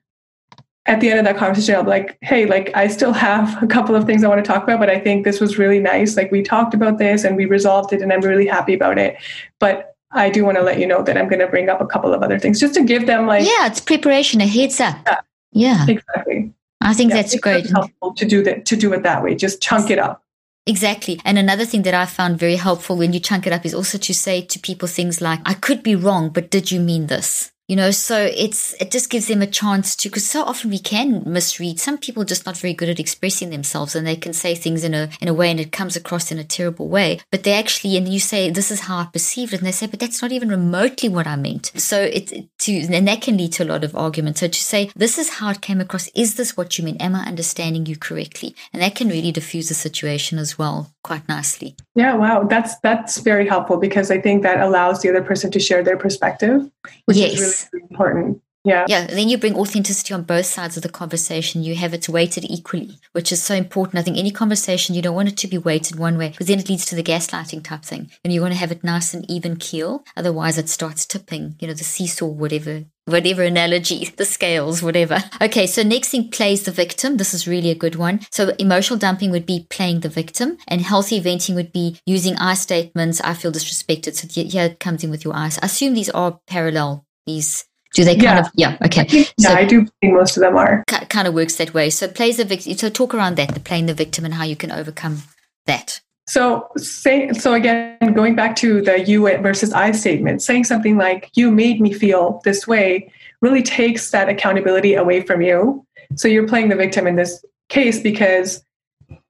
at 0.86 1.00
the 1.00 1.10
end 1.10 1.18
of 1.18 1.24
that 1.24 1.36
conversation, 1.36 1.74
I'll 1.74 1.84
be 1.84 1.90
like, 1.90 2.18
hey, 2.22 2.46
like 2.46 2.74
I 2.74 2.88
still 2.88 3.12
have 3.12 3.62
a 3.62 3.66
couple 3.66 3.94
of 3.94 4.04
things 4.04 4.24
I 4.24 4.28
want 4.28 4.44
to 4.44 4.48
talk 4.48 4.62
about, 4.62 4.80
but 4.80 4.90
I 4.90 4.98
think 4.98 5.24
this 5.24 5.40
was 5.40 5.58
really 5.58 5.78
nice. 5.78 6.16
Like 6.16 6.32
we 6.32 6.42
talked 6.42 6.74
about 6.74 6.98
this 6.98 7.24
and 7.24 7.36
we 7.36 7.44
resolved 7.44 7.92
it 7.92 8.02
and 8.02 8.12
I'm 8.12 8.20
really 8.20 8.46
happy 8.46 8.74
about 8.74 8.98
it. 8.98 9.16
But 9.58 9.94
I 10.12 10.30
do 10.30 10.44
want 10.44 10.56
to 10.56 10.62
let 10.62 10.78
you 10.80 10.86
know 10.86 11.02
that 11.02 11.16
I'm 11.16 11.28
going 11.28 11.40
to 11.40 11.46
bring 11.46 11.68
up 11.68 11.80
a 11.80 11.86
couple 11.86 12.12
of 12.12 12.22
other 12.22 12.38
things 12.38 12.58
just 12.58 12.74
to 12.74 12.82
give 12.82 13.06
them 13.06 13.26
like 13.26 13.44
Yeah, 13.44 13.66
it's 13.66 13.80
preparation, 13.80 14.40
a 14.40 14.46
heads 14.46 14.80
up. 14.80 14.96
Yeah. 15.06 15.20
yeah. 15.52 15.86
Exactly. 15.88 16.52
I 16.80 16.94
think 16.94 17.10
yeah, 17.10 17.16
that's 17.16 17.38
great. 17.38 17.68
helpful 17.68 18.14
to 18.14 18.24
do 18.24 18.42
that 18.44 18.64
to 18.66 18.76
do 18.76 18.92
it 18.92 19.02
that 19.02 19.22
way. 19.22 19.34
Just 19.34 19.60
chunk 19.60 19.90
it 19.90 19.98
up. 19.98 20.22
Exactly. 20.66 21.20
And 21.24 21.38
another 21.38 21.64
thing 21.64 21.82
that 21.82 21.94
I 21.94 22.06
found 22.06 22.38
very 22.38 22.56
helpful 22.56 22.96
when 22.96 23.12
you 23.12 23.20
chunk 23.20 23.46
it 23.46 23.52
up 23.52 23.64
is 23.64 23.74
also 23.74 23.98
to 23.98 24.14
say 24.14 24.42
to 24.42 24.58
people 24.58 24.88
things 24.88 25.20
like, 25.20 25.40
I 25.44 25.54
could 25.54 25.82
be 25.82 25.96
wrong, 25.96 26.30
but 26.30 26.50
did 26.50 26.70
you 26.70 26.80
mean 26.80 27.06
this? 27.06 27.52
You 27.70 27.76
know 27.76 27.92
so 27.92 28.18
it's 28.18 28.74
it 28.80 28.90
just 28.90 29.10
gives 29.10 29.28
them 29.28 29.42
a 29.42 29.46
chance 29.46 29.94
to 29.94 30.08
because 30.08 30.26
so 30.26 30.42
often 30.42 30.70
we 30.70 30.78
can 30.80 31.22
misread. 31.24 31.78
Some 31.78 31.98
people 31.98 32.24
just 32.24 32.44
not 32.44 32.56
very 32.56 32.74
good 32.74 32.88
at 32.88 32.98
expressing 32.98 33.50
themselves 33.50 33.94
and 33.94 34.04
they 34.04 34.16
can 34.16 34.32
say 34.32 34.56
things 34.56 34.82
in 34.82 34.92
a 34.92 35.08
in 35.20 35.28
a 35.28 35.34
way 35.34 35.52
and 35.52 35.60
it 35.60 35.70
comes 35.70 35.94
across 35.94 36.32
in 36.32 36.38
a 36.40 36.50
terrible 36.56 36.88
way. 36.88 37.20
But 37.30 37.44
they 37.44 37.52
actually 37.52 37.96
and 37.96 38.08
you 38.08 38.18
say 38.18 38.50
this 38.50 38.72
is 38.72 38.80
how 38.80 38.96
i 38.98 39.04
perceived 39.04 39.52
it 39.52 39.58
and 39.58 39.66
they 39.68 39.72
say 39.72 39.86
but 39.86 40.00
that's 40.00 40.20
not 40.20 40.32
even 40.32 40.48
remotely 40.48 41.08
what 41.08 41.28
i 41.28 41.36
meant. 41.36 41.70
So 41.76 42.02
it, 42.02 42.32
to 42.58 42.72
and 42.72 43.06
that 43.06 43.22
can 43.22 43.36
lead 43.36 43.52
to 43.52 43.62
a 43.62 43.70
lot 43.72 43.84
of 43.84 43.94
argument. 43.94 44.38
So 44.38 44.48
to 44.48 44.60
say 44.72 44.90
this 44.96 45.16
is 45.16 45.28
how 45.38 45.50
it 45.50 45.60
came 45.60 45.80
across. 45.80 46.08
Is 46.08 46.34
this 46.34 46.56
what 46.56 46.76
you 46.76 46.84
mean? 46.84 46.96
Am 46.96 47.14
i 47.14 47.22
understanding 47.24 47.86
you 47.86 47.96
correctly? 47.96 48.56
And 48.72 48.82
that 48.82 48.96
can 48.96 49.08
really 49.08 49.30
diffuse 49.30 49.68
the 49.68 49.74
situation 49.74 50.40
as 50.40 50.58
well 50.58 50.92
quite 51.04 51.28
nicely. 51.28 51.76
Yeah 51.94 52.16
wow. 52.16 52.42
That's 52.42 52.76
that's 52.80 53.18
very 53.18 53.46
helpful 53.46 53.76
because 53.76 54.10
i 54.10 54.20
think 54.20 54.42
that 54.42 54.58
allows 54.60 55.02
the 55.02 55.08
other 55.08 55.22
person 55.22 55.52
to 55.52 55.60
share 55.60 55.84
their 55.84 55.96
perspective 55.96 56.68
which 57.04 57.16
yes. 57.16 57.32
is 57.32 57.40
really 57.40 57.59
important. 57.72 58.42
Yeah. 58.64 58.84
Yeah. 58.88 59.06
Then 59.06 59.28
you 59.28 59.38
bring 59.38 59.56
authenticity 59.56 60.12
on 60.12 60.24
both 60.24 60.46
sides 60.46 60.76
of 60.76 60.82
the 60.82 60.90
conversation. 60.90 61.62
You 61.62 61.74
have 61.76 61.94
it 61.94 62.08
weighted 62.08 62.44
equally, 62.44 62.98
which 63.12 63.32
is 63.32 63.42
so 63.42 63.54
important. 63.54 63.98
I 63.98 64.02
think 64.02 64.18
any 64.18 64.30
conversation, 64.30 64.94
you 64.94 65.00
don't 65.00 65.14
want 65.14 65.28
it 65.28 65.36
to 65.38 65.48
be 65.48 65.56
weighted 65.56 65.98
one 65.98 66.18
way 66.18 66.30
because 66.30 66.48
then 66.48 66.58
it 66.58 66.68
leads 66.68 66.84
to 66.86 66.94
the 66.94 67.02
gaslighting 67.02 67.64
type 67.64 67.84
thing. 67.84 68.10
And 68.22 68.32
you 68.32 68.42
want 68.42 68.52
to 68.52 68.58
have 68.60 68.70
it 68.70 68.84
nice 68.84 69.14
and 69.14 69.28
even 69.30 69.56
keel. 69.56 70.04
Otherwise, 70.14 70.58
it 70.58 70.68
starts 70.68 71.06
tipping, 71.06 71.56
you 71.58 71.68
know, 71.68 71.74
the 71.74 71.84
seesaw, 71.84 72.26
whatever, 72.26 72.84
whatever 73.06 73.42
analogy, 73.42 74.04
the 74.16 74.26
scales, 74.26 74.82
whatever. 74.82 75.24
Okay. 75.40 75.66
So 75.66 75.82
next 75.82 76.10
thing 76.10 76.30
plays 76.30 76.64
the 76.64 76.70
victim. 76.70 77.16
This 77.16 77.32
is 77.32 77.48
really 77.48 77.70
a 77.70 77.74
good 77.74 77.96
one. 77.96 78.20
So 78.30 78.54
emotional 78.58 78.98
dumping 78.98 79.30
would 79.30 79.46
be 79.46 79.66
playing 79.70 80.00
the 80.00 80.10
victim 80.10 80.58
and 80.68 80.82
healthy 80.82 81.18
venting 81.18 81.54
would 81.54 81.72
be 81.72 81.98
using 82.04 82.36
I 82.36 82.52
statements. 82.54 83.22
I 83.22 83.32
feel 83.32 83.52
disrespected. 83.52 84.16
So 84.16 84.28
here 84.28 84.64
it 84.64 84.80
comes 84.80 85.02
in 85.02 85.10
with 85.10 85.24
your 85.24 85.34
eyes. 85.34 85.58
I 85.62 85.66
assume 85.66 85.94
these 85.94 86.10
are 86.10 86.40
parallel. 86.46 87.06
These 87.26 87.64
do 87.94 88.04
they 88.04 88.14
kind 88.14 88.22
yeah. 88.22 88.40
of 88.40 88.50
yeah 88.54 88.76
okay. 88.84 89.00
I 89.02 89.04
think, 89.04 89.34
so 89.38 89.50
yeah 89.50 89.56
i 89.56 89.64
do 89.64 89.86
think 90.00 90.14
most 90.14 90.36
of 90.36 90.42
them 90.42 90.56
are. 90.56 90.84
Kind 90.86 91.26
of 91.26 91.34
works 91.34 91.56
that 91.56 91.74
way. 91.74 91.90
So 91.90 92.08
plays 92.08 92.36
the 92.36 92.44
victim 92.44 92.76
so 92.76 92.88
talk 92.88 93.14
around 93.14 93.36
that 93.36 93.54
the 93.54 93.60
playing 93.60 93.86
the 93.86 93.94
victim 93.94 94.24
and 94.24 94.34
how 94.34 94.44
you 94.44 94.56
can 94.56 94.70
overcome 94.70 95.22
that. 95.66 96.00
So 96.28 96.68
say 96.76 97.32
so 97.32 97.54
again 97.54 98.12
going 98.14 98.36
back 98.36 98.54
to 98.56 98.80
the 98.82 99.00
you 99.00 99.22
versus 99.22 99.72
i 99.72 99.90
statement 99.90 100.42
saying 100.42 100.64
something 100.64 100.96
like 100.96 101.30
you 101.34 101.50
made 101.50 101.80
me 101.80 101.92
feel 101.92 102.40
this 102.44 102.66
way 102.66 103.12
really 103.40 103.62
takes 103.62 104.10
that 104.12 104.28
accountability 104.28 104.94
away 104.94 105.22
from 105.22 105.42
you. 105.42 105.84
So 106.14 106.28
you're 106.28 106.46
playing 106.46 106.68
the 106.68 106.76
victim 106.76 107.06
in 107.06 107.16
this 107.16 107.44
case 107.68 108.00
because 108.00 108.62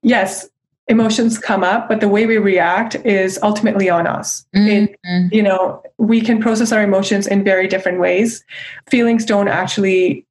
yes 0.03 0.47
emotions 0.87 1.37
come 1.37 1.63
up 1.63 1.87
but 1.87 2.01
the 2.01 2.07
way 2.07 2.25
we 2.25 2.37
react 2.37 2.95
is 3.05 3.39
ultimately 3.43 3.89
on 3.89 4.07
us. 4.07 4.45
Mm-hmm. 4.55 4.93
and, 5.03 5.31
you 5.31 5.43
know 5.43 5.81
we 5.97 6.19
can 6.19 6.41
process 6.41 6.71
our 6.71 6.81
emotions 6.81 7.27
in 7.27 7.43
very 7.43 7.67
different 7.67 7.99
ways. 7.99 8.43
Feelings 8.89 9.23
don't 9.23 9.47
actually 9.47 10.25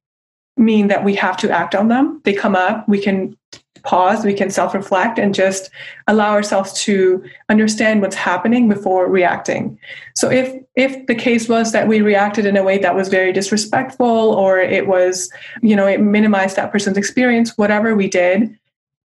mean 0.57 0.87
that 0.87 1.03
we 1.03 1.15
have 1.15 1.37
to 1.37 1.49
act 1.49 1.73
on 1.73 1.87
them. 1.87 2.21
They 2.25 2.33
come 2.33 2.55
up. 2.55 2.87
We 2.89 3.01
can 3.01 3.37
pause, 3.83 4.23
we 4.23 4.33
can 4.33 4.49
self 4.49 4.73
reflect 4.73 5.17
and 5.17 5.33
just 5.33 5.71
allow 6.07 6.31
ourselves 6.31 6.73
to 6.83 7.23
understand 7.49 8.01
what's 8.01 8.15
happening 8.15 8.69
before 8.69 9.07
reacting. 9.09 9.79
So 10.15 10.29
if 10.29 10.61
if 10.75 11.05
the 11.07 11.15
case 11.15 11.49
was 11.49 11.71
that 11.71 11.87
we 11.87 12.01
reacted 12.01 12.45
in 12.45 12.57
a 12.57 12.63
way 12.63 12.77
that 12.77 12.95
was 12.95 13.07
very 13.09 13.33
disrespectful 13.33 14.07
or 14.07 14.59
it 14.59 14.87
was, 14.87 15.31
you 15.61 15.75
know, 15.75 15.87
it 15.87 15.99
minimized 15.99 16.55
that 16.55 16.71
person's 16.71 16.97
experience, 16.97 17.57
whatever 17.57 17.95
we 17.95 18.07
did, 18.07 18.57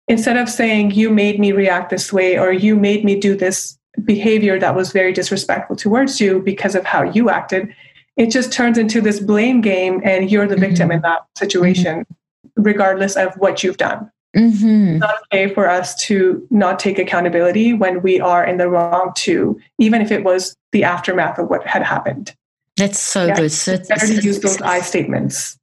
instead 0.08 0.38
of 0.38 0.50
saying 0.50 0.92
you 0.92 1.10
made 1.10 1.40
me 1.40 1.52
react 1.52 1.90
this 1.90 2.12
way 2.12 2.38
or 2.38 2.52
you 2.52 2.76
made 2.76 3.06
me 3.06 3.20
do 3.20 3.36
this 3.36 3.78
behavior 4.04 4.60
that 4.60 4.76
was 4.76 4.92
very 4.92 5.14
disrespectful 5.14 5.76
towards 5.76 6.20
you 6.20 6.40
because 6.42 6.76
of 6.76 6.84
how 6.86 7.04
you 7.04 7.30
acted, 7.30 7.74
it 8.18 8.30
just 8.30 8.52
turns 8.52 8.78
into 8.78 9.02
this 9.02 9.20
blame 9.20 9.62
game 9.62 10.02
and 10.04 10.32
you're 10.32 10.48
the 10.48 10.56
victim 10.56 10.90
mm-hmm. 10.90 10.98
in 10.98 11.02
that 11.02 11.26
situation, 11.38 12.00
mm-hmm. 12.00 12.64
regardless 12.64 13.16
of 13.16 13.34
what 13.36 13.64
you've 13.64 13.78
done. 13.78 14.10
Mm-hmm. 14.36 14.96
It's 14.96 15.00
not 15.00 15.16
okay 15.26 15.54
for 15.54 15.70
us 15.70 15.94
to 16.06 16.46
not 16.50 16.80
take 16.80 16.98
accountability 16.98 17.74
when 17.74 18.02
we 18.02 18.20
are 18.20 18.44
in 18.44 18.58
the 18.58 18.68
wrong 18.68 19.12
too, 19.16 19.60
even 19.78 20.02
if 20.02 20.12
it 20.12 20.24
was 20.24 20.56
the 20.72 20.84
aftermath 20.84 21.38
of 21.38 21.50
what 21.50 21.66
had 21.68 21.84
happened. 21.84 22.36
That's 22.78 23.00
so 23.00 23.28
yeah, 23.28 23.36
good. 23.36 23.52
So 23.52 23.74
it's 23.74 23.88
better 23.88 24.08
to 24.08 24.22
use 24.22 24.40
those 24.40 24.60
I 24.62 24.82
statements 24.82 25.58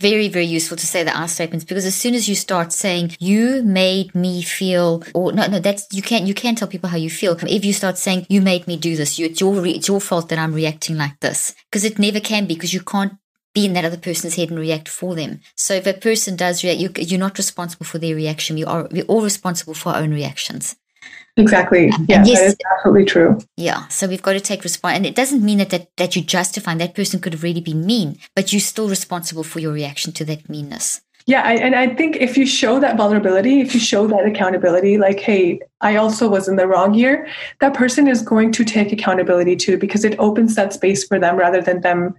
very 0.00 0.28
very 0.28 0.44
useful 0.44 0.76
to 0.76 0.86
say 0.86 1.02
the 1.02 1.16
I 1.16 1.26
statements 1.26 1.64
because 1.64 1.86
as 1.86 1.94
soon 1.94 2.14
as 2.14 2.28
you 2.28 2.34
start 2.34 2.72
saying 2.72 3.16
you 3.18 3.62
made 3.62 4.14
me 4.14 4.42
feel 4.42 5.02
or 5.14 5.32
no 5.32 5.46
no 5.46 5.58
that's 5.58 5.86
you 5.92 6.02
can't 6.02 6.26
you 6.26 6.34
can't 6.34 6.58
tell 6.58 6.68
people 6.68 6.90
how 6.90 6.96
you 6.96 7.10
feel 7.10 7.36
if 7.42 7.64
you 7.64 7.72
start 7.72 7.98
saying 7.98 8.26
you 8.28 8.40
made 8.40 8.66
me 8.66 8.76
do 8.76 8.96
this 8.96 9.18
you, 9.18 9.26
it's 9.26 9.40
your 9.40 9.66
it's 9.66 9.88
your 9.88 10.00
fault 10.00 10.28
that 10.28 10.38
I'm 10.38 10.52
reacting 10.52 10.96
like 10.96 11.18
this 11.20 11.54
because 11.70 11.84
it 11.84 11.98
never 11.98 12.20
can 12.20 12.46
be 12.46 12.54
because 12.54 12.74
you 12.74 12.82
can't 12.82 13.14
be 13.56 13.64
in 13.64 13.72
that 13.72 13.86
other 13.86 13.96
person's 13.96 14.36
head 14.36 14.50
and 14.50 14.58
react 14.58 14.86
for 14.86 15.14
them. 15.14 15.40
So 15.54 15.72
if 15.72 15.86
a 15.86 15.94
person 15.94 16.36
does 16.36 16.62
react, 16.62 16.78
you, 16.78 16.90
you're 16.98 17.18
not 17.18 17.38
responsible 17.38 17.86
for 17.86 17.96
their 17.98 18.14
reaction. 18.14 18.58
You 18.58 18.66
are 18.66 18.86
we're 18.92 19.04
all 19.04 19.22
responsible 19.22 19.72
for 19.72 19.94
our 19.94 20.02
own 20.02 20.10
reactions. 20.10 20.76
Exactly. 21.38 21.90
Yeah, 22.08 22.24
yes, 22.24 22.38
that 22.38 22.46
is 22.46 22.56
absolutely 22.72 23.04
true. 23.04 23.38
Yeah. 23.56 23.86
So 23.88 24.08
we've 24.08 24.22
got 24.22 24.32
to 24.32 24.40
take 24.40 24.64
response. 24.64 24.96
And 24.96 25.04
it 25.04 25.14
doesn't 25.14 25.44
mean 25.44 25.58
that, 25.58 25.70
that, 25.70 25.94
that 25.96 26.16
you're 26.16 26.24
justifying 26.24 26.78
that 26.78 26.94
person 26.94 27.20
could 27.20 27.34
have 27.34 27.42
really 27.42 27.60
been 27.60 27.84
mean, 27.84 28.18
but 28.34 28.52
you're 28.52 28.60
still 28.60 28.88
responsible 28.88 29.44
for 29.44 29.60
your 29.60 29.72
reaction 29.72 30.12
to 30.14 30.24
that 30.24 30.48
meanness. 30.48 31.02
Yeah. 31.26 31.42
I, 31.44 31.54
and 31.54 31.74
I 31.74 31.88
think 31.94 32.16
if 32.16 32.38
you 32.38 32.46
show 32.46 32.80
that 32.80 32.96
vulnerability, 32.96 33.60
if 33.60 33.74
you 33.74 33.80
show 33.80 34.06
that 34.06 34.24
accountability, 34.24 34.96
like, 34.96 35.20
hey, 35.20 35.60
I 35.80 35.96
also 35.96 36.28
was 36.28 36.48
in 36.48 36.56
the 36.56 36.66
wrong 36.66 36.94
here, 36.94 37.28
that 37.60 37.74
person 37.74 38.08
is 38.08 38.22
going 38.22 38.52
to 38.52 38.64
take 38.64 38.92
accountability 38.92 39.56
too, 39.56 39.76
because 39.76 40.04
it 40.04 40.18
opens 40.18 40.54
that 40.54 40.72
space 40.72 41.04
for 41.06 41.18
them 41.18 41.36
rather 41.36 41.60
than 41.60 41.82
them 41.82 42.14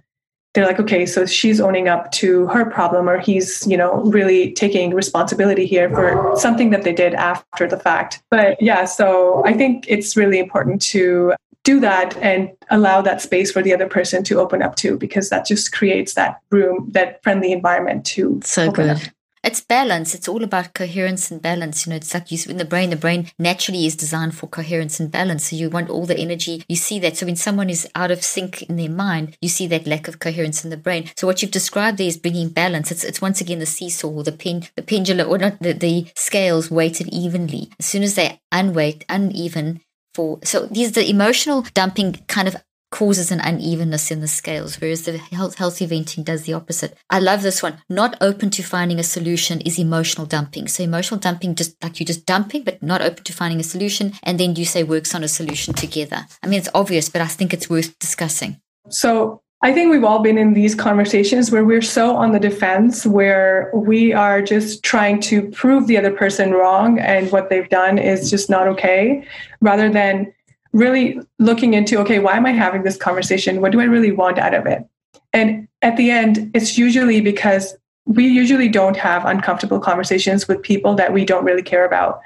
they're 0.58 0.66
like, 0.66 0.80
okay, 0.80 1.06
so 1.06 1.24
she's 1.24 1.60
owning 1.60 1.88
up 1.88 2.10
to 2.10 2.48
her 2.48 2.64
problem, 2.64 3.08
or 3.08 3.20
he's, 3.20 3.64
you 3.64 3.76
know, 3.76 4.02
really 4.02 4.52
taking 4.54 4.92
responsibility 4.92 5.66
here 5.66 5.88
for 5.88 6.34
something 6.36 6.70
that 6.70 6.82
they 6.82 6.92
did 6.92 7.14
after 7.14 7.68
the 7.68 7.78
fact. 7.78 8.20
But 8.28 8.60
yeah, 8.60 8.84
so 8.84 9.42
I 9.46 9.52
think 9.52 9.84
it's 9.86 10.16
really 10.16 10.40
important 10.40 10.82
to 10.82 11.34
do 11.62 11.78
that 11.78 12.16
and 12.16 12.50
allow 12.70 13.00
that 13.02 13.22
space 13.22 13.52
for 13.52 13.62
the 13.62 13.72
other 13.72 13.86
person 13.86 14.24
to 14.24 14.40
open 14.40 14.60
up 14.60 14.74
to, 14.76 14.96
because 14.96 15.28
that 15.30 15.46
just 15.46 15.70
creates 15.72 16.14
that 16.14 16.40
room, 16.50 16.88
that 16.90 17.22
friendly 17.22 17.52
environment 17.52 18.04
to. 18.06 18.40
So 18.42 18.70
good. 18.72 18.90
Up. 18.90 18.98
It's 19.42 19.60
balance. 19.60 20.14
It's 20.14 20.28
all 20.28 20.42
about 20.42 20.74
coherence 20.74 21.30
and 21.30 21.40
balance. 21.40 21.86
You 21.86 21.90
know, 21.90 21.96
it's 21.96 22.14
like 22.14 22.30
you 22.30 22.38
in 22.48 22.56
the 22.56 22.64
brain. 22.64 22.90
The 22.90 22.96
brain 22.96 23.30
naturally 23.38 23.86
is 23.86 23.96
designed 23.96 24.34
for 24.34 24.46
coherence 24.46 25.00
and 25.00 25.10
balance. 25.10 25.50
So 25.50 25.56
you 25.56 25.70
want 25.70 25.90
all 25.90 26.06
the 26.06 26.18
energy. 26.18 26.64
You 26.68 26.76
see 26.76 26.98
that. 27.00 27.16
So 27.16 27.26
when 27.26 27.36
someone 27.36 27.70
is 27.70 27.88
out 27.94 28.10
of 28.10 28.24
sync 28.24 28.62
in 28.62 28.76
their 28.76 28.90
mind, 28.90 29.36
you 29.40 29.48
see 29.48 29.66
that 29.68 29.86
lack 29.86 30.08
of 30.08 30.18
coherence 30.18 30.64
in 30.64 30.70
the 30.70 30.76
brain. 30.76 31.10
So 31.16 31.26
what 31.26 31.42
you've 31.42 31.50
described 31.50 31.98
there 31.98 32.06
is 32.06 32.16
bringing 32.16 32.50
balance. 32.50 32.90
It's 32.90 33.04
it's 33.04 33.22
once 33.22 33.40
again 33.40 33.58
the 33.58 33.66
seesaw 33.66 34.22
the 34.22 34.32
pen, 34.32 34.64
the 34.76 34.82
pendulum, 34.82 35.28
or 35.28 35.38
not 35.38 35.60
the, 35.60 35.72
the 35.72 36.06
scales 36.14 36.70
weighted 36.70 37.08
evenly. 37.08 37.70
As 37.78 37.86
soon 37.86 38.02
as 38.02 38.14
they 38.14 38.40
unweight, 38.52 39.04
uneven, 39.08 39.80
for 40.14 40.38
so 40.42 40.66
these 40.66 40.92
the 40.92 41.08
emotional 41.08 41.64
dumping 41.74 42.14
kind 42.26 42.48
of 42.48 42.56
causes 42.90 43.30
an 43.30 43.40
unevenness 43.40 44.10
in 44.10 44.20
the 44.20 44.28
scales, 44.28 44.80
whereas 44.80 45.02
the 45.04 45.18
health, 45.18 45.56
healthy 45.56 45.86
venting 45.86 46.24
does 46.24 46.44
the 46.44 46.54
opposite. 46.54 46.96
I 47.10 47.18
love 47.18 47.42
this 47.42 47.62
one. 47.62 47.82
Not 47.88 48.16
open 48.20 48.50
to 48.50 48.62
finding 48.62 48.98
a 48.98 49.02
solution 49.02 49.60
is 49.60 49.78
emotional 49.78 50.26
dumping. 50.26 50.68
So 50.68 50.82
emotional 50.82 51.20
dumping, 51.20 51.54
just 51.54 51.82
like 51.82 52.00
you're 52.00 52.06
just 52.06 52.26
dumping, 52.26 52.64
but 52.64 52.82
not 52.82 53.02
open 53.02 53.24
to 53.24 53.32
finding 53.32 53.60
a 53.60 53.64
solution. 53.64 54.12
And 54.22 54.40
then 54.40 54.56
you 54.56 54.64
say 54.64 54.82
works 54.84 55.14
on 55.14 55.24
a 55.24 55.28
solution 55.28 55.74
together. 55.74 56.26
I 56.42 56.46
mean, 56.46 56.58
it's 56.58 56.68
obvious, 56.74 57.08
but 57.08 57.20
I 57.20 57.26
think 57.26 57.52
it's 57.52 57.68
worth 57.68 57.98
discussing. 57.98 58.60
So 58.88 59.42
I 59.60 59.72
think 59.72 59.90
we've 59.90 60.04
all 60.04 60.20
been 60.20 60.38
in 60.38 60.54
these 60.54 60.76
conversations 60.76 61.50
where 61.50 61.64
we're 61.64 61.82
so 61.82 62.16
on 62.16 62.30
the 62.30 62.38
defense, 62.38 63.04
where 63.04 63.72
we 63.74 64.12
are 64.12 64.40
just 64.40 64.84
trying 64.84 65.20
to 65.22 65.50
prove 65.50 65.88
the 65.88 65.98
other 65.98 66.12
person 66.12 66.52
wrong 66.52 67.00
and 67.00 67.30
what 67.32 67.50
they've 67.50 67.68
done 67.68 67.98
is 67.98 68.30
just 68.30 68.48
not 68.48 68.68
okay, 68.68 69.26
rather 69.60 69.90
than 69.90 70.32
really 70.72 71.20
looking 71.38 71.74
into 71.74 71.98
okay 71.98 72.18
why 72.18 72.36
am 72.36 72.46
i 72.46 72.52
having 72.52 72.82
this 72.82 72.96
conversation? 72.96 73.60
What 73.60 73.72
do 73.72 73.80
i 73.80 73.84
really 73.84 74.12
want 74.12 74.38
out 74.38 74.54
of 74.54 74.66
it? 74.66 74.84
And 75.32 75.68
at 75.82 75.96
the 75.96 76.10
end 76.10 76.50
it's 76.54 76.78
usually 76.78 77.20
because 77.20 77.76
we 78.08 78.26
usually 78.26 78.68
don't 78.68 78.96
have 78.96 79.24
uncomfortable 79.26 79.78
conversations 79.78 80.48
with 80.48 80.62
people 80.62 80.94
that 80.94 81.12
we 81.12 81.26
don't 81.26 81.44
really 81.44 81.62
care 81.62 81.84
about. 81.84 82.20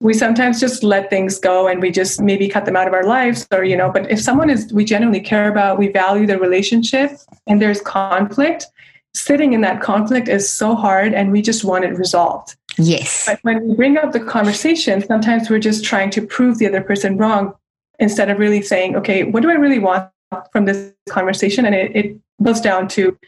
We 0.00 0.14
sometimes 0.14 0.60
just 0.60 0.82
let 0.82 1.10
things 1.10 1.38
go 1.38 1.68
and 1.68 1.80
we 1.80 1.90
just 1.90 2.20
maybe 2.20 2.48
cut 2.48 2.64
them 2.64 2.76
out 2.76 2.88
of 2.88 2.94
our 2.94 3.04
lives 3.04 3.46
or 3.52 3.64
you 3.64 3.76
know 3.76 3.90
but 3.90 4.10
if 4.10 4.20
someone 4.20 4.50
is 4.50 4.72
we 4.72 4.84
genuinely 4.84 5.20
care 5.20 5.50
about 5.50 5.78
we 5.78 5.88
value 5.88 6.26
the 6.26 6.38
relationship 6.38 7.12
and 7.46 7.60
there's 7.60 7.80
conflict 7.80 8.66
sitting 9.14 9.54
in 9.54 9.62
that 9.62 9.80
conflict 9.80 10.28
is 10.28 10.50
so 10.50 10.74
hard 10.74 11.14
and 11.14 11.32
we 11.32 11.40
just 11.40 11.64
want 11.64 11.84
it 11.84 11.96
resolved. 11.96 12.56
Yes. 12.78 13.24
But 13.24 13.38
when 13.40 13.66
we 13.66 13.74
bring 13.74 13.96
up 13.96 14.12
the 14.12 14.20
conversation 14.20 15.02
sometimes 15.06 15.48
we're 15.48 15.66
just 15.70 15.84
trying 15.84 16.10
to 16.10 16.26
prove 16.26 16.58
the 16.58 16.66
other 16.66 16.82
person 16.82 17.16
wrong 17.16 17.54
instead 17.98 18.30
of 18.30 18.38
really 18.38 18.62
saying, 18.62 18.96
okay, 18.96 19.24
what 19.24 19.42
do 19.42 19.50
I 19.50 19.54
really 19.54 19.78
want 19.78 20.10
from 20.52 20.64
this 20.64 20.92
conversation? 21.08 21.64
And 21.64 21.74
it, 21.74 21.96
it 21.96 22.20
boils 22.38 22.60
down 22.60 22.88
to, 22.88 23.18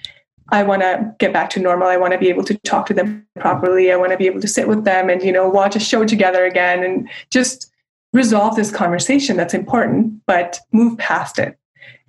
I 0.51 0.63
want 0.63 0.83
to 0.83 1.15
get 1.19 1.33
back 1.33 1.51
to 1.51 1.61
normal. 1.61 1.89
I 1.89 1.97
want 1.97 2.13
to 2.13 2.19
be 2.19 2.29
able 2.29 2.45
to 2.45 2.55
talk 2.59 2.87
to 2.87 2.95
them 2.95 3.27
properly. 3.39 3.93
I 3.93 3.97
want 3.97 4.13
to 4.13 4.19
be 4.19 4.27
able 4.27 4.41
to 4.41 4.49
sit 4.49 4.67
with 4.67 4.85
them 4.85 5.11
and, 5.11 5.23
you 5.23 5.33
know, 5.33 5.49
watch 5.49 5.77
a 5.77 5.81
show 5.81 6.05
together 6.05 6.45
again 6.45 6.83
and 6.83 7.09
just 7.31 7.71
resolve 8.13 8.57
this 8.57 8.71
conversation 8.71 9.37
that's 9.37 9.55
important, 9.55 10.23
but 10.27 10.59
move 10.73 10.97
past 10.99 11.39
it. 11.39 11.59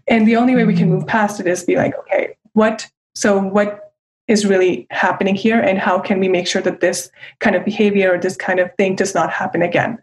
And 0.08 0.28
the 0.28 0.38
only 0.38 0.56
way 0.56 0.66
we 0.66 0.74
can 0.74 0.88
mm-hmm. 0.88 1.00
move 1.00 1.08
past 1.08 1.40
it 1.40 1.48
is 1.48 1.64
be 1.64 1.76
like, 1.76 1.98
okay, 2.00 2.36
what, 2.54 2.90
so 3.14 3.40
what 3.42 3.94
is 4.28 4.46
really 4.46 4.88
happening 4.92 5.36
here? 5.36 5.60
And 5.60 5.78
how 5.78 6.00
can 6.00 6.20
we 6.20 6.30
make 6.30 6.48
sure 6.48 6.62
that 6.62 6.80
this 6.80 7.12
kind 7.40 7.56
of 7.56 7.66
behavior 7.66 8.14
or 8.14 8.18
this 8.18 8.38
kind 8.38 8.60
of 8.60 8.74
thing 8.76 8.96
does 8.96 9.14
not 9.14 9.32
happen 9.32 9.62
again? 9.62 10.02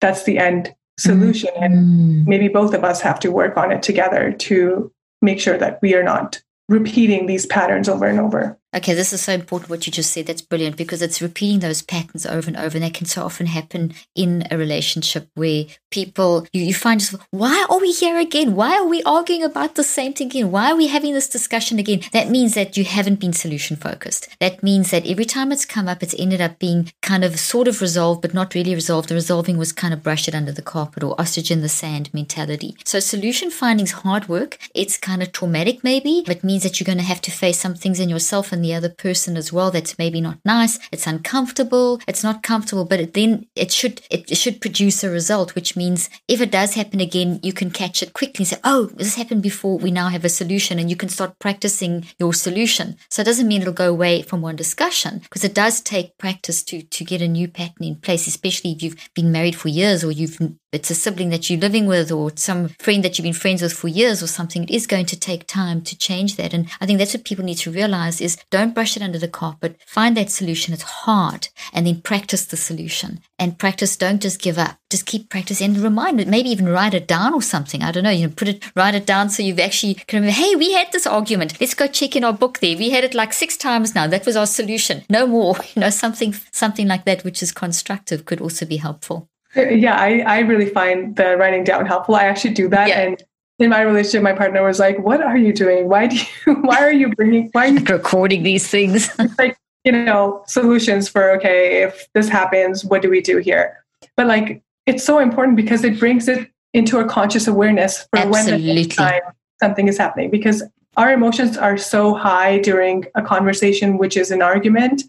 That's 0.00 0.24
the 0.24 0.38
end 0.38 0.74
solution. 1.00 1.50
Mm-hmm. 1.54 1.62
And 1.62 2.26
maybe 2.26 2.48
both 2.48 2.74
of 2.74 2.84
us 2.84 3.00
have 3.00 3.18
to 3.20 3.30
work 3.30 3.56
on 3.56 3.72
it 3.72 3.82
together 3.82 4.32
to 4.32 4.92
make 5.22 5.40
sure 5.40 5.58
that 5.58 5.80
we 5.82 5.94
are 5.94 6.02
not 6.02 6.40
repeating 6.68 7.26
these 7.26 7.46
patterns 7.46 7.88
over 7.88 8.06
and 8.06 8.20
over. 8.20 8.58
Okay, 8.72 8.94
this 8.94 9.12
is 9.12 9.20
so 9.20 9.32
important 9.32 9.68
what 9.68 9.84
you 9.86 9.92
just 9.92 10.12
said. 10.12 10.26
That's 10.26 10.42
brilliant 10.42 10.76
because 10.76 11.02
it's 11.02 11.20
repeating 11.20 11.58
those 11.58 11.82
patterns 11.82 12.24
over 12.24 12.46
and 12.46 12.56
over. 12.56 12.76
And 12.76 12.84
that 12.84 12.94
can 12.94 13.06
so 13.06 13.24
often 13.24 13.46
happen 13.46 13.94
in 14.14 14.46
a 14.48 14.56
relationship 14.56 15.28
where 15.34 15.64
people, 15.90 16.46
you, 16.52 16.62
you 16.62 16.74
find 16.74 17.00
yourself, 17.00 17.26
why 17.32 17.66
are 17.68 17.80
we 17.80 17.90
here 17.90 18.16
again? 18.16 18.54
Why 18.54 18.78
are 18.78 18.86
we 18.86 19.02
arguing 19.02 19.42
about 19.42 19.74
the 19.74 19.82
same 19.82 20.12
thing 20.12 20.28
again? 20.28 20.52
Why 20.52 20.70
are 20.70 20.76
we 20.76 20.86
having 20.86 21.14
this 21.14 21.28
discussion 21.28 21.80
again? 21.80 22.02
That 22.12 22.30
means 22.30 22.54
that 22.54 22.76
you 22.76 22.84
haven't 22.84 23.18
been 23.18 23.32
solution 23.32 23.76
focused. 23.76 24.28
That 24.38 24.62
means 24.62 24.92
that 24.92 25.04
every 25.04 25.24
time 25.24 25.50
it's 25.50 25.64
come 25.64 25.88
up, 25.88 26.00
it's 26.00 26.14
ended 26.16 26.40
up 26.40 26.60
being 26.60 26.92
kind 27.02 27.24
of 27.24 27.40
sort 27.40 27.66
of 27.66 27.80
resolved, 27.80 28.22
but 28.22 28.34
not 28.34 28.54
really 28.54 28.74
resolved. 28.74 29.08
The 29.08 29.16
resolving 29.16 29.58
was 29.58 29.72
kind 29.72 29.92
of 29.92 30.04
brushed 30.04 30.32
under 30.32 30.52
the 30.52 30.62
carpet 30.62 31.02
or 31.02 31.20
ostrich 31.20 31.50
in 31.50 31.60
the 31.60 31.68
sand 31.68 32.14
mentality. 32.14 32.76
So 32.84 33.00
solution 33.00 33.50
finding 33.50 33.86
is 33.86 33.92
hard 33.92 34.28
work. 34.28 34.58
It's 34.76 34.96
kind 34.96 35.22
of 35.22 35.32
traumatic, 35.32 35.82
maybe. 35.82 36.22
It 36.28 36.44
means 36.44 36.62
that 36.62 36.78
you're 36.78 36.84
going 36.84 36.98
to 36.98 37.04
have 37.04 37.20
to 37.22 37.32
face 37.32 37.58
some 37.58 37.74
things 37.74 37.98
in 37.98 38.08
yourself 38.08 38.52
and 38.52 38.59
the 38.62 38.74
other 38.74 38.88
person 38.88 39.36
as 39.36 39.52
well 39.52 39.70
that's 39.70 39.98
maybe 39.98 40.20
not 40.20 40.38
nice 40.44 40.78
it's 40.92 41.06
uncomfortable 41.06 42.00
it's 42.06 42.24
not 42.24 42.42
comfortable 42.42 42.84
but 42.84 43.00
it 43.00 43.14
then 43.14 43.46
it 43.54 43.72
should 43.72 44.00
it 44.10 44.36
should 44.36 44.60
produce 44.60 45.04
a 45.04 45.10
result 45.10 45.54
which 45.54 45.76
means 45.76 46.10
if 46.28 46.40
it 46.40 46.50
does 46.50 46.74
happen 46.74 47.00
again 47.00 47.38
you 47.42 47.52
can 47.52 47.70
catch 47.70 48.02
it 48.02 48.12
quickly 48.12 48.42
and 48.42 48.48
say 48.48 48.56
oh 48.64 48.86
this 48.96 49.16
happened 49.16 49.42
before 49.42 49.78
we 49.78 49.90
now 49.90 50.08
have 50.08 50.24
a 50.24 50.28
solution 50.28 50.78
and 50.78 50.90
you 50.90 50.96
can 50.96 51.08
start 51.08 51.38
practicing 51.38 52.06
your 52.18 52.32
solution. 52.32 52.96
So 53.08 53.22
it 53.22 53.26
doesn't 53.26 53.46
mean 53.48 53.62
it'll 53.62 53.72
go 53.72 53.90
away 53.90 54.22
from 54.22 54.40
one 54.42 54.56
discussion 54.56 55.18
because 55.18 55.44
it 55.44 55.54
does 55.54 55.80
take 55.80 56.16
practice 56.18 56.62
to 56.64 56.82
to 56.82 57.04
get 57.04 57.22
a 57.22 57.28
new 57.28 57.48
pattern 57.48 57.84
in 57.84 57.96
place 57.96 58.26
especially 58.26 58.72
if 58.72 58.82
you've 58.82 59.10
been 59.14 59.32
married 59.32 59.56
for 59.56 59.68
years 59.68 60.02
or 60.04 60.10
you've 60.10 60.38
it's 60.72 60.90
a 60.90 60.94
sibling 60.94 61.30
that 61.30 61.50
you're 61.50 61.58
living 61.58 61.86
with 61.86 62.12
or 62.12 62.30
some 62.36 62.68
friend 62.78 63.02
that 63.04 63.18
you've 63.18 63.24
been 63.24 63.32
friends 63.32 63.60
with 63.60 63.72
for 63.72 63.88
years 63.88 64.22
or 64.22 64.28
something, 64.28 64.62
it 64.62 64.70
is 64.70 64.86
going 64.86 65.06
to 65.06 65.18
take 65.18 65.46
time 65.46 65.82
to 65.82 65.98
change 65.98 66.36
that. 66.36 66.54
And 66.54 66.68
I 66.80 66.86
think 66.86 66.98
that's 66.98 67.14
what 67.14 67.24
people 67.24 67.44
need 67.44 67.58
to 67.58 67.72
realize 67.72 68.20
is 68.20 68.38
don't 68.50 68.74
brush 68.74 68.96
it 68.96 69.02
under 69.02 69.18
the 69.18 69.28
carpet. 69.28 69.80
Find 69.86 70.16
that 70.16 70.30
solution. 70.30 70.72
It's 70.72 70.82
hard 70.82 71.48
and 71.72 71.86
then 71.86 72.00
practice 72.02 72.44
the 72.44 72.56
solution 72.56 73.20
and 73.38 73.58
practice. 73.58 73.96
Don't 73.96 74.22
just 74.22 74.40
give 74.40 74.58
up. 74.58 74.78
Just 74.90 75.06
keep 75.06 75.28
practicing 75.28 75.74
and 75.74 75.82
remind 75.82 76.20
it, 76.20 76.28
maybe 76.28 76.50
even 76.50 76.68
write 76.68 76.94
it 76.94 77.08
down 77.08 77.34
or 77.34 77.42
something. 77.42 77.82
I 77.82 77.90
don't 77.90 78.04
know, 78.04 78.10
you 78.10 78.26
know, 78.26 78.34
put 78.34 78.48
it, 78.48 78.76
write 78.76 78.94
it 78.94 79.06
down 79.06 79.30
so 79.30 79.42
you've 79.42 79.60
actually 79.60 79.94
can 79.94 80.20
remember, 80.20 80.40
hey, 80.40 80.54
we 80.54 80.72
had 80.72 80.92
this 80.92 81.06
argument. 81.06 81.60
Let's 81.60 81.74
go 81.74 81.86
check 81.86 82.16
in 82.16 82.24
our 82.24 82.32
book 82.32 82.58
there. 82.58 82.76
We 82.76 82.90
had 82.90 83.04
it 83.04 83.14
like 83.14 83.32
six 83.32 83.56
times 83.56 83.94
now. 83.94 84.06
That 84.06 84.26
was 84.26 84.36
our 84.36 84.46
solution. 84.46 85.04
No 85.08 85.26
more, 85.26 85.56
you 85.74 85.80
know, 85.80 85.90
something, 85.90 86.34
something 86.52 86.86
like 86.86 87.04
that, 87.04 87.24
which 87.24 87.42
is 87.42 87.52
constructive 87.52 88.24
could 88.24 88.40
also 88.40 88.66
be 88.66 88.76
helpful. 88.76 89.28
Yeah, 89.54 89.96
I, 89.96 90.20
I 90.20 90.38
really 90.40 90.68
find 90.68 91.16
the 91.16 91.36
writing 91.36 91.64
down 91.64 91.86
helpful. 91.86 92.14
I 92.14 92.24
actually 92.24 92.54
do 92.54 92.68
that. 92.68 92.88
Yeah. 92.88 93.00
And 93.00 93.22
in 93.58 93.70
my 93.70 93.82
relationship, 93.82 94.22
my 94.22 94.32
partner 94.32 94.62
was 94.62 94.78
like, 94.78 94.98
"What 94.98 95.20
are 95.20 95.36
you 95.36 95.52
doing? 95.52 95.88
Why 95.88 96.06
do 96.06 96.16
you? 96.16 96.54
Why 96.62 96.78
are 96.78 96.92
you 96.92 97.14
bringing? 97.14 97.50
Why 97.52 97.66
are 97.66 97.72
you 97.72 97.84
recording 97.88 98.42
these 98.42 98.66
things?" 98.68 99.10
like 99.38 99.56
you 99.84 99.92
know, 99.92 100.42
solutions 100.46 101.08
for 101.08 101.30
okay, 101.32 101.82
if 101.82 102.06
this 102.14 102.28
happens, 102.28 102.84
what 102.84 103.02
do 103.02 103.10
we 103.10 103.20
do 103.20 103.38
here? 103.38 103.84
But 104.16 104.26
like, 104.26 104.62
it's 104.86 105.04
so 105.04 105.18
important 105.18 105.56
because 105.56 105.84
it 105.84 105.98
brings 105.98 106.28
it 106.28 106.50
into 106.74 106.98
a 106.98 107.04
conscious 107.04 107.48
awareness 107.48 108.06
for 108.10 108.18
Absolutely. 108.18 108.66
when 108.66 108.74
the 108.74 108.86
time 108.86 109.20
something 109.58 109.88
is 109.88 109.98
happening. 109.98 110.30
Because 110.30 110.62
our 110.96 111.12
emotions 111.12 111.56
are 111.56 111.76
so 111.76 112.14
high 112.14 112.58
during 112.58 113.06
a 113.14 113.22
conversation, 113.22 113.98
which 113.98 114.16
is 114.16 114.30
an 114.30 114.42
argument, 114.42 115.02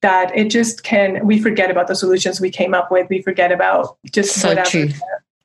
that 0.00 0.36
it 0.36 0.50
just 0.50 0.84
can 0.84 1.26
we 1.26 1.40
forget 1.40 1.70
about 1.70 1.86
the 1.86 1.94
solutions 1.94 2.40
we 2.40 2.50
came 2.50 2.74
up 2.74 2.90
with. 2.90 3.08
We 3.10 3.22
forget 3.22 3.52
about 3.52 3.98
just 4.10 4.40
so 4.40 4.48
whatever. 4.48 4.70
true. 4.70 4.88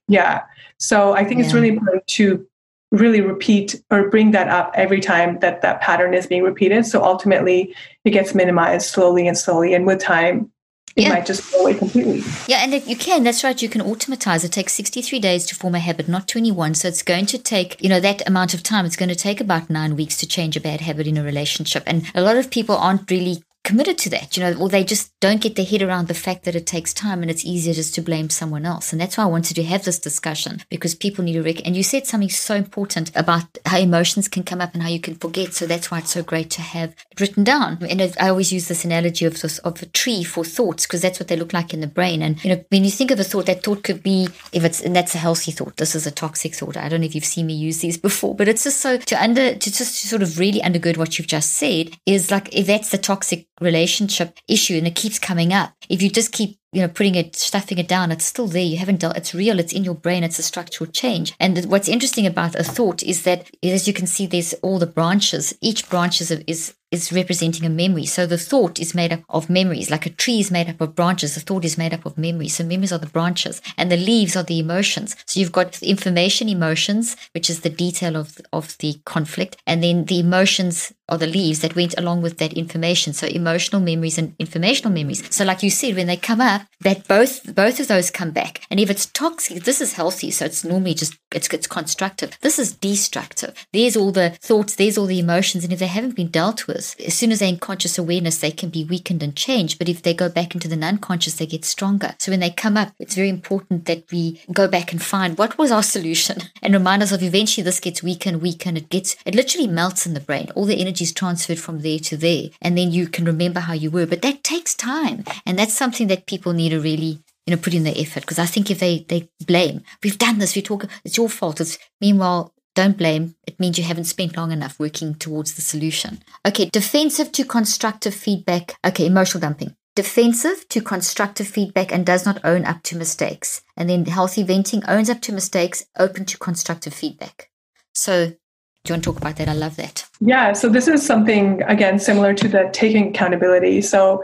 yeah. 0.08 0.44
So 0.78 1.14
i 1.14 1.24
think 1.24 1.40
yeah. 1.40 1.46
it's 1.46 1.54
really 1.54 1.70
important 1.70 2.06
to 2.08 2.46
really 2.94 3.22
repeat 3.22 3.82
or 3.90 4.10
bring 4.10 4.32
that 4.32 4.48
up 4.48 4.72
every 4.76 5.00
time 5.00 5.40
that 5.40 5.62
that 5.64 5.82
pattern 5.82 6.14
is 6.14 6.28
being 6.28 6.44
repeated. 6.44 6.86
So 6.86 7.04
ultimately 7.04 7.76
it 8.06 8.12
gets 8.12 8.36
minimized 8.36 8.86
slowly 8.86 9.28
and 9.28 9.36
slowly. 9.36 9.74
And 9.74 9.88
with 9.88 10.00
time 10.00 10.52
it 10.96 11.04
yeah. 11.04 11.10
might 11.10 11.26
just 11.26 11.52
go 11.52 11.62
away 11.62 11.74
completely. 11.74 12.22
Yeah, 12.48 12.64
and 12.64 12.74
you 12.88 12.96
can. 12.96 13.24
That's 13.24 13.44
right. 13.44 13.60
You 13.60 13.70
can 13.70 13.82
automatize. 13.82 14.44
It 14.44 14.52
takes 14.52 14.74
63 14.74 15.20
days 15.20 15.46
to 15.48 15.56
form 15.56 15.74
a 15.74 15.80
habit, 15.80 16.08
not 16.08 16.28
21. 16.28 16.76
So 16.76 16.88
it's 16.88 17.02
going 17.02 17.26
to 17.28 17.40
take, 17.40 17.82
you 17.82 17.90
know, 17.90 18.00
that 18.00 18.28
amount 18.28 18.54
of 18.54 18.62
time. 18.62 18.86
It's 18.86 18.96
going 18.96 19.10
to 19.10 19.16
take 19.16 19.42
about 19.42 19.72
nine 19.72 19.96
weeks 19.96 20.18
to 20.18 20.28
change 20.28 20.56
a 20.56 20.62
bad 20.62 20.82
habit 20.82 21.08
in 21.08 21.18
a 21.18 21.24
relationship. 21.24 21.84
And 21.88 22.06
a 22.14 22.22
lot 22.22 22.38
of 22.38 22.52
people 22.52 22.76
aren't 22.76 23.10
really 23.10 23.44
committed 23.64 23.98
to 23.98 24.10
that, 24.10 24.36
you 24.36 24.44
know, 24.44 24.54
or 24.60 24.68
they 24.68 24.84
just 24.84 25.18
don't 25.20 25.42
get 25.42 25.56
their 25.56 25.66
head 25.66 25.82
around 25.82 26.08
the 26.08 26.14
fact 26.14 26.44
that 26.44 26.56
it 26.56 26.68
takes 26.68 26.94
time 26.94 27.22
and 27.22 27.32
it's 27.32 27.46
easier 27.46 27.74
just 27.74 27.96
to 27.96 28.02
blame 28.02 28.30
someone 28.30 28.66
else. 28.66 28.92
And 28.92 29.00
that's 29.00 29.18
why 29.18 29.24
I 29.24 29.28
wanted 29.28 29.56
to 29.56 29.64
have 29.64 29.86
this 29.86 30.00
discussion 30.00 30.62
because 30.70 30.96
people 30.96 31.24
need 31.24 31.34
to 31.34 31.42
rec- 31.42 31.66
and 31.66 31.76
you 31.76 31.84
said 31.84 32.06
something 32.06 32.30
so 32.30 32.56
important 32.56 33.12
about 33.16 33.58
how 33.66 33.80
emotions 33.80 34.28
can 34.28 34.44
come 34.44 34.60
up 34.60 34.74
and 34.74 34.84
how 34.84 34.90
you 34.90 35.00
can 35.00 35.16
forget. 35.16 35.54
So 35.54 35.66
that's 35.66 35.90
why 35.90 36.00
it's 36.00 36.12
so 36.12 36.24
great 36.24 36.50
to 36.52 36.62
have 36.62 36.94
it 37.12 37.22
written 37.22 37.44
down. 37.44 37.78
And 37.90 38.02
I 38.20 38.30
always 38.30 38.52
use 38.52 38.68
this 38.68 38.84
analogy 38.84 39.26
of 39.26 39.40
this, 39.40 39.60
of 39.60 39.82
a 39.82 39.86
tree 39.88 40.24
for 40.24 40.44
thoughts 40.44 40.86
because 40.86 41.02
that's 41.02 41.20
what 41.20 41.30
they 41.30 41.38
look 41.38 41.54
like 41.54 41.74
in 41.74 41.80
the 41.80 41.88
brain. 41.88 42.22
And 42.22 42.44
you 42.44 42.54
know, 42.54 42.66
when 42.70 42.84
you 42.84 42.92
think 42.92 43.12
of 43.12 43.20
a 43.20 43.24
thought, 43.24 43.46
that 43.46 43.64
thought 43.64 43.84
could 43.84 44.04
be 44.04 44.28
if 44.52 44.66
it's 44.66 44.82
and 44.82 44.96
that's 44.96 45.16
a 45.16 45.20
healthy 45.20 45.52
thought. 45.52 45.78
This 45.78 45.96
is 45.96 46.06
a 46.06 46.12
toxic 46.12 46.54
thought. 46.54 46.76
I 46.76 46.90
don't 46.90 47.00
know 47.00 47.06
if 47.06 47.16
you've 47.16 47.24
seen 47.24 47.48
me 47.48 47.54
use 47.54 47.80
these 47.80 47.98
before, 48.10 48.36
but 48.36 48.50
it's 48.50 48.66
just 48.66 48.82
so 48.82 48.98
to 48.98 49.24
under 49.24 49.54
to 49.54 49.72
just 49.72 50.02
to 50.02 50.08
sort 50.08 50.22
of 50.22 50.38
really 50.38 50.60
undergird 50.60 50.98
what 50.98 51.18
you've 51.18 51.28
just 51.28 51.54
said 51.54 51.92
is 52.06 52.30
like 52.30 52.54
if 52.54 52.68
that's 52.68 52.90
the 52.90 52.98
toxic 52.98 53.48
relationship 53.62 54.38
issue 54.48 54.76
and 54.76 54.88
it 54.88 54.96
keeps 54.96 55.20
coming 55.20 55.54
up. 55.54 55.74
If 55.90 56.02
you 56.02 56.10
just 56.10 56.32
keep 56.32 56.58
you 56.74 56.82
know, 56.82 56.88
putting 56.88 57.14
it, 57.14 57.36
stuffing 57.36 57.78
it 57.78 57.88
down, 57.88 58.12
it's 58.12 58.26
still 58.26 58.48
there. 58.48 58.64
You 58.64 58.78
haven't 58.78 59.00
dealt, 59.00 59.16
it's 59.16 59.36
real, 59.36 59.60
it's 59.60 59.74
in 59.74 59.84
your 59.84 59.94
brain, 59.94 60.24
it's 60.24 60.40
a 60.40 60.44
structural 60.44 60.90
change. 60.90 61.36
And 61.40 61.64
what's 61.66 61.88
interesting 61.88 62.26
about 62.26 62.56
a 62.56 62.64
thought 62.64 63.04
is 63.04 63.24
that, 63.24 63.52
as 63.62 63.88
you 63.88 63.94
can 63.94 64.08
see, 64.08 64.26
there's 64.26 64.54
all 64.56 64.80
the 64.80 64.88
branches. 64.88 65.56
Each 65.62 65.88
branch 65.88 66.20
is, 66.20 66.32
is 66.32 66.74
is 66.94 67.12
representing 67.12 67.66
a 67.66 67.70
memory. 67.70 68.06
So 68.06 68.26
the 68.26 68.38
thought 68.38 68.80
is 68.80 68.94
made 68.94 69.12
up 69.12 69.22
of 69.30 69.50
memories, 69.50 69.90
like 69.90 70.06
a 70.06 70.12
tree 70.12 70.40
is 70.40 70.52
made 70.52 70.70
up 70.70 70.80
of 70.80 70.96
branches. 70.96 71.34
The 71.34 71.42
thought 71.42 71.66
is 71.66 71.78
made 71.78 71.94
up 71.94 72.06
of 72.06 72.18
memories. 72.18 72.56
So 72.56 72.64
memories 72.64 72.94
are 72.94 73.00
the 73.00 73.08
branches 73.08 73.62
and 73.78 73.92
the 73.92 73.98
leaves 73.98 74.36
are 74.36 74.44
the 74.44 74.60
emotions. 74.60 75.16
So 75.26 75.40
you've 75.40 75.52
got 75.52 75.82
information 75.82 76.48
emotions, 76.48 77.18
which 77.34 77.50
is 77.50 77.62
the 77.62 77.70
detail 77.70 78.16
of, 78.16 78.38
of 78.54 78.78
the 78.78 79.00
conflict. 79.06 79.58
And 79.66 79.84
then 79.84 80.06
the 80.06 80.20
emotions 80.20 80.94
are 81.10 81.18
the 81.18 81.28
leaves 81.28 81.60
that 81.62 81.76
went 81.76 81.98
along 81.98 82.22
with 82.22 82.38
that 82.38 82.54
information. 82.54 83.14
So 83.14 83.28
emotional 83.28 83.82
memories 83.82 84.18
and 84.18 84.36
informational 84.40 84.94
memories. 84.94 85.24
So 85.36 85.44
like 85.44 85.64
you 85.64 85.70
said, 85.70 85.96
when 85.96 86.08
they 86.08 86.18
come 86.18 86.42
up, 86.42 86.62
that 86.82 87.08
both 87.08 87.56
both 87.56 87.80
of 87.80 87.88
those 87.88 88.12
come 88.12 88.32
back. 88.32 88.62
And 88.70 88.80
if 88.80 88.90
it's 88.90 89.08
toxic, 89.08 89.64
this 89.64 89.82
is 89.82 89.94
healthy. 89.94 90.32
So 90.32 90.46
it's 90.46 90.64
normally 90.64 90.94
just 90.94 91.18
it's 91.32 91.48
it's 91.50 91.68
constructive. 91.68 92.38
This 92.42 92.60
is 92.60 92.74
destructive. 92.74 93.54
There's 93.74 93.98
all 93.98 94.12
the 94.12 94.32
thoughts, 94.42 94.76
there's 94.76 94.98
all 94.98 95.06
the 95.06 95.20
emotions. 95.20 95.64
And 95.64 95.74
if 95.74 95.80
they 95.80 95.88
haven't 95.88 96.16
been 96.16 96.30
dealt 96.30 96.68
with, 96.68 96.83
as 97.06 97.14
soon 97.14 97.32
as 97.32 97.40
they're 97.40 97.50
in 97.50 97.58
conscious 97.58 97.98
awareness, 97.98 98.40
they 98.40 98.52
can 98.52 98.70
be 98.70 98.84
weakened 98.86 99.24
and 99.24 99.36
changed. 99.36 99.80
But 99.80 99.90
if 99.90 100.02
they 100.02 100.14
go 100.14 100.30
back 100.30 100.54
into 100.54 100.68
the 100.68 100.84
unconscious, 100.84 101.36
they 101.36 101.46
get 101.46 101.66
stronger. 101.66 102.16
So 102.20 102.32
when 102.32 102.40
they 102.40 102.50
come 102.50 102.78
up, 102.78 102.94
it's 103.00 103.16
very 103.16 103.30
important 103.30 103.86
that 103.86 104.04
we 104.12 104.42
go 104.52 104.68
back 104.68 104.92
and 104.92 105.02
find 105.02 105.38
what 105.38 105.58
was 105.58 105.72
our 105.72 105.84
solution 105.84 106.38
and 106.62 106.74
remind 106.74 107.04
us 107.04 107.12
of 107.12 107.24
eventually 107.24 107.64
this 107.64 107.80
gets 107.80 108.04
weaker 108.04 108.30
and 108.30 108.42
weaker 108.42 108.70
and 108.70 108.78
it 108.78 108.90
gets, 108.90 109.16
it 109.26 109.36
literally 109.36 109.68
melts 109.68 110.06
in 110.06 110.14
the 110.14 110.20
brain. 110.20 110.50
All 110.56 110.66
the 110.66 110.80
energy 110.80 111.04
is 111.04 111.14
transferred 111.14 111.60
from 111.60 111.80
there 111.80 112.00
to 112.00 112.18
there. 112.18 112.46
And 112.62 112.78
then 112.78 112.92
you 112.92 113.08
can 113.08 113.26
remember 113.26 113.62
how 113.62 113.74
you 113.74 113.90
were. 113.92 114.06
But 114.06 114.22
that 114.22 114.44
takes 114.44 114.76
time. 114.76 115.24
And 115.46 115.58
that's 115.58 115.74
something 115.74 116.08
that 116.08 116.28
people 116.28 116.54
need 116.54 116.70
to 116.70 116.80
really 116.80 117.24
you 117.46 117.56
know, 117.56 117.62
put 117.62 117.74
in 117.74 117.84
the 117.84 118.00
effort. 118.00 118.22
Because 118.22 118.40
I 118.40 118.46
think 118.46 118.72
if 118.72 118.80
they, 118.80 119.06
they 119.10 119.30
blame, 119.46 119.84
we've 120.04 120.18
done 120.18 120.40
this, 120.40 120.56
we 120.56 120.62
talk, 120.62 120.86
it's 121.04 121.18
your 121.18 121.30
fault. 121.30 121.62
It's 121.62 121.78
meanwhile, 122.00 122.54
don't 122.76 122.98
blame. 122.98 123.36
It 123.46 123.60
means 123.60 123.78
you 123.78 123.84
haven't 123.84 124.06
spent 124.06 124.36
long 124.36 124.52
enough 124.52 124.80
working 124.80 125.16
towards 125.16 125.54
the 125.54 125.62
solution. 125.62 126.24
Okay, 126.46 126.70
defensive 126.72 127.32
to 127.34 127.46
constructive 127.46 128.16
feedback. 128.16 128.76
Okay, 128.86 129.06
emotional 129.06 129.42
dumping. 129.42 129.76
Defensive 129.96 130.68
to 130.70 130.82
constructive 130.82 131.48
feedback 131.48 131.92
and 131.92 132.04
does 132.04 132.26
not 132.26 132.44
own 132.44 132.66
up 132.66 132.82
to 132.84 132.98
mistakes. 132.98 133.62
And 133.78 133.90
then 133.90 134.06
healthy 134.06 134.42
venting 134.42 134.84
owns 134.88 135.10
up 135.10 135.22
to 135.22 135.32
mistakes, 135.32 135.86
open 136.00 136.26
to 136.26 136.38
constructive 136.38 136.96
feedback. 136.96 137.52
So, 137.94 138.30
do 138.30 138.92
you 138.92 138.94
want 138.94 139.04
to 139.04 139.12
talk 139.12 139.22
about 139.22 139.36
that? 139.38 139.48
I 139.48 139.54
love 139.54 139.76
that. 139.76 140.10
Yeah, 140.20 140.54
so 140.54 140.68
this 140.68 140.88
is 140.88 141.06
something, 141.06 141.62
again, 141.64 142.00
similar 142.00 142.34
to 142.34 142.48
the 142.48 142.70
taking 142.74 143.10
accountability. 143.10 143.82
So, 143.82 144.24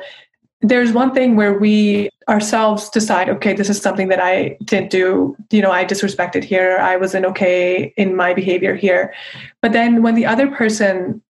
there's 0.62 0.92
one 0.92 1.14
thing 1.14 1.36
where 1.36 1.58
we 1.58 2.10
ourselves 2.28 2.90
decide 2.90 3.30
okay 3.30 3.54
this 3.54 3.70
is 3.70 3.82
something 3.82 4.10
that 4.10 4.20
i 4.20 4.58
didn't 4.66 4.92
do. 4.92 5.36
You 5.52 5.62
know 5.62 5.72
i 5.72 5.86
disrespected 5.86 6.44
here. 6.44 6.78
I 6.78 6.98
wasn't 6.98 7.26
okay 7.26 7.94
in 7.98 8.16
my 8.16 8.34
behavior 8.34 8.76
here. 8.76 9.14
But 9.62 9.74
then 9.74 10.04
when 10.04 10.16
the 10.16 10.26
other 10.26 10.48
person 10.48 11.22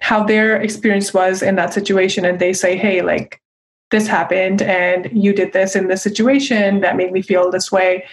how 0.00 0.24
their 0.24 0.56
experience 0.60 1.12
was 1.12 1.42
in 1.42 1.56
that 1.56 1.74
situation 1.74 2.24
and 2.24 2.38
they 2.38 2.52
say 2.52 2.76
hey 2.76 3.02
like 3.02 3.40
this 3.90 4.06
happened 4.06 4.62
and 4.62 5.10
you 5.12 5.32
did 5.32 5.52
this 5.52 5.76
in 5.76 5.88
this 5.88 6.02
situation 6.02 6.80
that 6.80 6.96
made 6.96 7.12
me 7.12 7.22
feel 7.22 7.50
this 7.50 7.70
way 7.70 8.04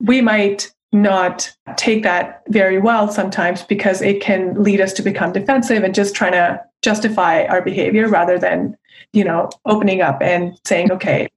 we 0.00 0.20
might 0.20 0.72
not 0.92 1.52
take 1.76 2.04
that 2.04 2.42
very 2.48 2.78
well 2.78 3.10
sometimes 3.10 3.62
because 3.62 4.00
it 4.00 4.22
can 4.22 4.54
lead 4.62 4.80
us 4.80 4.92
to 4.92 5.02
become 5.02 5.32
defensive 5.32 5.82
and 5.82 5.94
just 5.94 6.14
trying 6.14 6.32
to 6.32 6.62
justify 6.84 7.44
our 7.46 7.62
behavior 7.62 8.08
rather 8.08 8.38
than 8.38 8.76
you 9.12 9.24
know 9.24 9.48
opening 9.64 10.00
up 10.02 10.18
and 10.20 10.58
saying 10.64 10.92
okay 10.92 11.28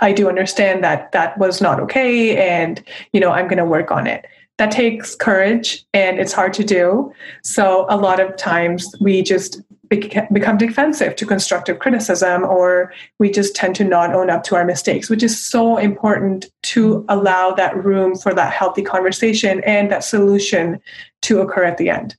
i 0.00 0.12
do 0.12 0.28
understand 0.28 0.82
that 0.82 1.12
that 1.12 1.38
was 1.38 1.60
not 1.60 1.78
okay 1.78 2.36
and 2.36 2.82
you 3.12 3.20
know 3.20 3.30
i'm 3.30 3.46
going 3.46 3.64
to 3.64 3.64
work 3.64 3.90
on 3.90 4.06
it. 4.06 4.26
That 4.58 4.70
takes 4.70 5.14
courage 5.14 5.86
and 5.94 6.18
it's 6.18 6.34
hard 6.34 6.52
to 6.52 6.62
do. 6.62 7.10
So 7.42 7.86
a 7.88 7.96
lot 7.96 8.20
of 8.20 8.36
times 8.36 8.94
we 9.00 9.22
just 9.22 9.62
become 9.88 10.58
defensive 10.58 11.16
to 11.16 11.24
constructive 11.24 11.78
criticism 11.78 12.44
or 12.44 12.92
we 13.18 13.30
just 13.30 13.56
tend 13.56 13.74
to 13.76 13.84
not 13.84 14.14
own 14.14 14.28
up 14.28 14.44
to 14.44 14.54
our 14.54 14.64
mistakes 14.64 15.10
which 15.10 15.24
is 15.24 15.34
so 15.36 15.78
important 15.78 16.48
to 16.62 17.04
allow 17.08 17.50
that 17.50 17.74
room 17.84 18.14
for 18.14 18.32
that 18.32 18.52
healthy 18.52 18.82
conversation 18.82 19.60
and 19.64 19.90
that 19.90 20.04
solution 20.04 20.80
to 21.22 21.40
occur 21.40 21.64
at 21.64 21.76
the 21.76 21.90
end 21.90 22.14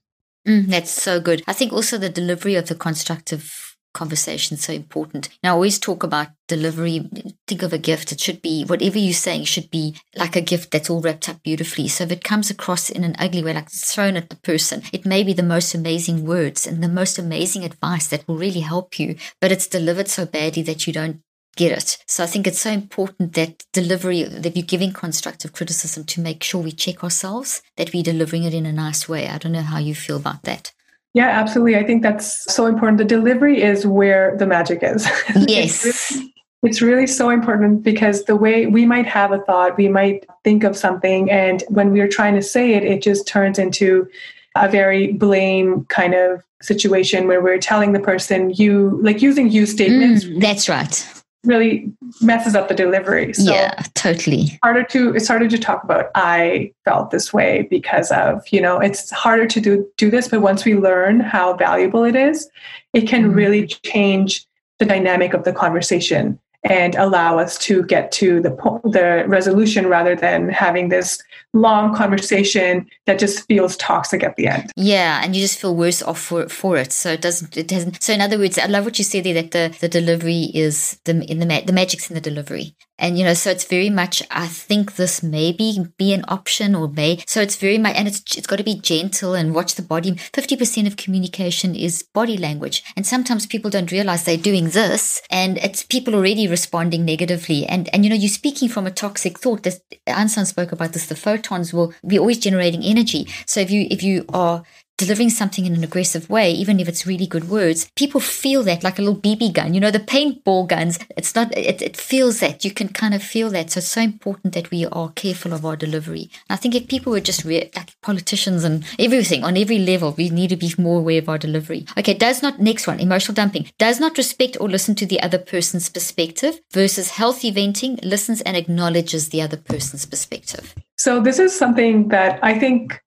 mm, 0.46 0.66
that's 0.66 0.90
so 0.90 1.20
good 1.20 1.42
i 1.46 1.52
think 1.52 1.72
also 1.72 1.98
the 1.98 2.08
delivery 2.08 2.54
of 2.54 2.68
the 2.68 2.74
constructive 2.74 3.72
conversation 3.92 4.56
is 4.56 4.64
so 4.64 4.72
important. 4.72 5.28
Now, 5.42 5.50
I 5.50 5.54
always 5.54 5.78
talk 5.78 6.02
about 6.02 6.28
delivery. 6.48 7.08
Think 7.46 7.62
of 7.62 7.72
a 7.72 7.78
gift. 7.78 8.12
It 8.12 8.20
should 8.20 8.42
be 8.42 8.64
whatever 8.64 8.98
you're 8.98 9.12
saying 9.12 9.44
should 9.44 9.70
be 9.70 9.96
like 10.16 10.36
a 10.36 10.40
gift 10.40 10.70
that's 10.70 10.90
all 10.90 11.00
wrapped 11.00 11.28
up 11.28 11.42
beautifully. 11.42 11.88
So 11.88 12.04
if 12.04 12.12
it 12.12 12.24
comes 12.24 12.50
across 12.50 12.90
in 12.90 13.04
an 13.04 13.16
ugly 13.18 13.42
way, 13.42 13.54
like 13.54 13.70
thrown 13.70 14.16
at 14.16 14.30
the 14.30 14.36
person, 14.36 14.82
it 14.92 15.06
may 15.06 15.22
be 15.22 15.32
the 15.32 15.42
most 15.42 15.74
amazing 15.74 16.24
words 16.24 16.66
and 16.66 16.82
the 16.82 16.88
most 16.88 17.18
amazing 17.18 17.64
advice 17.64 18.08
that 18.08 18.26
will 18.26 18.36
really 18.36 18.60
help 18.60 18.98
you, 18.98 19.16
but 19.40 19.52
it's 19.52 19.66
delivered 19.66 20.08
so 20.08 20.26
badly 20.26 20.62
that 20.62 20.86
you 20.86 20.92
don't 20.92 21.20
get 21.56 21.72
it. 21.72 21.98
So 22.06 22.24
I 22.24 22.26
think 22.26 22.46
it's 22.46 22.60
so 22.60 22.70
important 22.70 23.34
that 23.34 23.64
delivery, 23.72 24.24
that 24.24 24.56
you're 24.56 24.66
giving 24.66 24.92
constructive 24.92 25.52
criticism 25.52 26.04
to 26.04 26.20
make 26.20 26.42
sure 26.42 26.62
we 26.62 26.72
check 26.72 27.02
ourselves, 27.04 27.62
that 27.76 27.92
we're 27.92 28.02
delivering 28.02 28.44
it 28.44 28.54
in 28.54 28.66
a 28.66 28.72
nice 28.72 29.08
way. 29.08 29.28
I 29.28 29.38
don't 29.38 29.52
know 29.52 29.62
how 29.62 29.78
you 29.78 29.94
feel 29.94 30.16
about 30.16 30.42
that. 30.44 30.72
Yeah, 31.14 31.28
absolutely. 31.28 31.76
I 31.76 31.84
think 31.84 32.02
that's 32.02 32.52
so 32.52 32.66
important. 32.66 32.98
The 32.98 33.04
delivery 33.04 33.60
is 33.60 33.86
where 33.86 34.36
the 34.38 34.46
magic 34.46 34.80
is. 34.82 35.06
Yes. 35.46 36.18
It's 36.62 36.80
really 36.80 37.08
so 37.08 37.28
important 37.28 37.82
because 37.82 38.24
the 38.24 38.36
way 38.36 38.66
we 38.66 38.86
might 38.86 39.06
have 39.06 39.32
a 39.32 39.40
thought, 39.40 39.76
we 39.76 39.88
might 39.88 40.24
think 40.44 40.62
of 40.62 40.76
something, 40.76 41.28
and 41.28 41.64
when 41.68 41.90
we're 41.90 42.06
trying 42.06 42.36
to 42.36 42.42
say 42.42 42.74
it, 42.74 42.84
it 42.84 43.02
just 43.02 43.26
turns 43.26 43.58
into 43.58 44.08
a 44.54 44.68
very 44.68 45.12
blame 45.12 45.84
kind 45.86 46.14
of 46.14 46.40
situation 46.60 47.26
where 47.26 47.42
we're 47.42 47.58
telling 47.58 47.92
the 47.92 47.98
person 47.98 48.50
you 48.50 49.00
like 49.02 49.20
using 49.20 49.50
you 49.50 49.66
statements. 49.66 50.24
Mm, 50.24 50.40
that's 50.40 50.68
right. 50.68 51.04
Really 51.44 51.90
messes 52.20 52.54
up 52.54 52.68
the 52.68 52.74
delivery. 52.74 53.32
So 53.34 53.52
yeah, 53.52 53.74
totally. 53.94 54.58
Harder 54.62 54.84
to 54.84 55.14
it's 55.14 55.26
harder 55.26 55.48
to 55.48 55.58
talk 55.58 55.82
about. 55.82 56.10
I 56.14 56.72
felt 56.84 57.10
this 57.10 57.32
way 57.32 57.66
because 57.68 58.12
of 58.12 58.46
you 58.48 58.60
know 58.60 58.78
it's 58.78 59.10
harder 59.10 59.46
to 59.46 59.60
do 59.60 59.88
do 59.96 60.10
this, 60.10 60.28
but 60.28 60.40
once 60.40 60.64
we 60.64 60.76
learn 60.76 61.20
how 61.20 61.54
valuable 61.56 62.04
it 62.04 62.14
is, 62.14 62.48
it 62.92 63.08
can 63.08 63.32
mm. 63.32 63.34
really 63.34 63.66
change 63.66 64.46
the 64.78 64.84
dynamic 64.84 65.34
of 65.34 65.44
the 65.44 65.52
conversation 65.52 66.38
and 66.64 66.94
allow 66.94 67.38
us 67.38 67.58
to 67.58 67.82
get 67.84 68.12
to 68.12 68.40
the 68.40 68.50
the 68.84 69.24
resolution 69.26 69.86
rather 69.86 70.14
than 70.14 70.48
having 70.48 70.88
this 70.88 71.20
long 71.52 71.94
conversation 71.94 72.86
that 73.06 73.18
just 73.18 73.46
feels 73.46 73.76
toxic 73.76 74.22
at 74.22 74.36
the 74.36 74.46
end. 74.46 74.70
Yeah, 74.76 75.20
and 75.22 75.34
you 75.34 75.42
just 75.42 75.58
feel 75.58 75.74
worse 75.74 76.02
off 76.02 76.20
for 76.20 76.48
for 76.48 76.76
it. 76.76 76.92
So 76.92 77.12
it 77.12 77.20
doesn't 77.20 77.56
it 77.56 77.68
doesn't. 77.68 78.02
So 78.02 78.12
in 78.12 78.20
other 78.20 78.38
words, 78.38 78.58
I 78.58 78.66
love 78.66 78.84
what 78.84 78.98
you 78.98 79.04
said 79.04 79.24
there 79.24 79.34
that 79.34 79.50
the 79.50 79.76
the 79.80 79.88
delivery 79.88 80.50
is 80.54 81.00
the 81.04 81.22
in 81.30 81.40
the 81.40 81.62
the 81.66 81.72
magic's 81.72 82.10
in 82.10 82.14
the 82.14 82.20
delivery. 82.20 82.76
And 83.02 83.18
you 83.18 83.24
know, 83.24 83.34
so 83.34 83.50
it's 83.50 83.64
very 83.64 83.90
much. 83.90 84.22
I 84.30 84.46
think 84.46 84.94
this 84.94 85.22
maybe 85.22 85.76
be 85.98 86.12
an 86.14 86.24
option, 86.28 86.76
or 86.76 86.88
may. 86.88 87.22
So 87.26 87.42
it's 87.42 87.56
very 87.56 87.76
much, 87.76 87.96
and 87.96 88.06
it's 88.06 88.22
it's 88.38 88.46
got 88.46 88.56
to 88.56 88.64
be 88.64 88.76
gentle 88.80 89.34
and 89.34 89.54
watch 89.54 89.74
the 89.74 89.82
body. 89.82 90.16
Fifty 90.32 90.56
percent 90.56 90.86
of 90.86 90.96
communication 90.96 91.74
is 91.74 92.04
body 92.04 92.36
language, 92.36 92.84
and 92.96 93.04
sometimes 93.04 93.44
people 93.44 93.70
don't 93.70 93.90
realize 93.90 94.24
they're 94.24 94.36
doing 94.36 94.70
this, 94.70 95.20
and 95.30 95.58
it's 95.58 95.82
people 95.82 96.14
already 96.14 96.46
responding 96.46 97.04
negatively. 97.04 97.66
And 97.66 97.92
and 97.92 98.04
you 98.04 98.10
know, 98.10 98.16
you're 98.16 98.28
speaking 98.28 98.68
from 98.68 98.86
a 98.86 98.90
toxic 98.92 99.40
thought. 99.40 99.64
This 99.64 99.80
Einstein 100.06 100.46
spoke 100.46 100.70
about 100.70 100.92
this. 100.92 101.06
The 101.06 101.16
photons 101.16 101.74
will 101.74 101.92
be 102.06 102.20
always 102.20 102.38
generating 102.38 102.84
energy. 102.84 103.26
So 103.46 103.58
if 103.60 103.70
you 103.72 103.88
if 103.90 104.04
you 104.04 104.24
are 104.28 104.62
delivering 105.02 105.30
something 105.30 105.66
in 105.66 105.74
an 105.74 105.84
aggressive 105.84 106.30
way, 106.30 106.50
even 106.52 106.78
if 106.78 106.88
it's 106.88 107.06
really 107.06 107.26
good 107.26 107.48
words, 107.48 107.90
people 107.96 108.20
feel 108.20 108.62
that 108.62 108.84
like 108.84 108.98
a 108.98 109.02
little 109.02 109.20
BB 109.20 109.52
gun. 109.52 109.74
You 109.74 109.80
know, 109.80 109.90
the 109.90 109.98
paintball 109.98 110.68
guns, 110.68 110.98
it's 111.16 111.34
not, 111.34 111.56
it, 111.56 111.82
it 111.82 111.96
feels 111.96 112.40
that. 112.40 112.64
You 112.64 112.70
can 112.70 112.88
kind 112.88 113.14
of 113.14 113.22
feel 113.22 113.50
that. 113.50 113.70
So 113.70 113.78
it's 113.78 113.88
so 113.88 114.00
important 114.00 114.54
that 114.54 114.70
we 114.70 114.86
are 114.86 115.10
careful 115.10 115.52
of 115.52 115.64
our 115.64 115.76
delivery. 115.76 116.30
And 116.48 116.54
I 116.54 116.56
think 116.56 116.74
if 116.74 116.88
people 116.88 117.12
were 117.12 117.20
just 117.20 117.44
re- 117.44 117.70
like 117.74 118.00
politicians 118.02 118.64
and 118.64 118.84
everything 118.98 119.44
on 119.44 119.56
every 119.56 119.78
level, 119.78 120.12
we 120.12 120.30
need 120.30 120.50
to 120.50 120.56
be 120.56 120.72
more 120.78 121.00
aware 121.00 121.18
of 121.18 121.28
our 121.28 121.38
delivery. 121.38 121.86
Okay, 121.98 122.14
does 122.14 122.42
not, 122.42 122.60
next 122.60 122.86
one, 122.86 123.00
emotional 123.00 123.34
dumping, 123.34 123.70
does 123.78 123.98
not 123.98 124.16
respect 124.16 124.56
or 124.60 124.68
listen 124.68 124.94
to 124.96 125.06
the 125.06 125.20
other 125.20 125.38
person's 125.38 125.88
perspective 125.88 126.60
versus 126.72 127.10
healthy 127.10 127.50
venting, 127.50 127.98
listens 128.02 128.40
and 128.42 128.56
acknowledges 128.56 129.28
the 129.28 129.42
other 129.42 129.56
person's 129.56 130.06
perspective. 130.06 130.74
So 130.96 131.20
this 131.20 131.38
is 131.38 131.56
something 131.58 132.08
that 132.08 132.38
I 132.42 132.58
think 132.58 133.00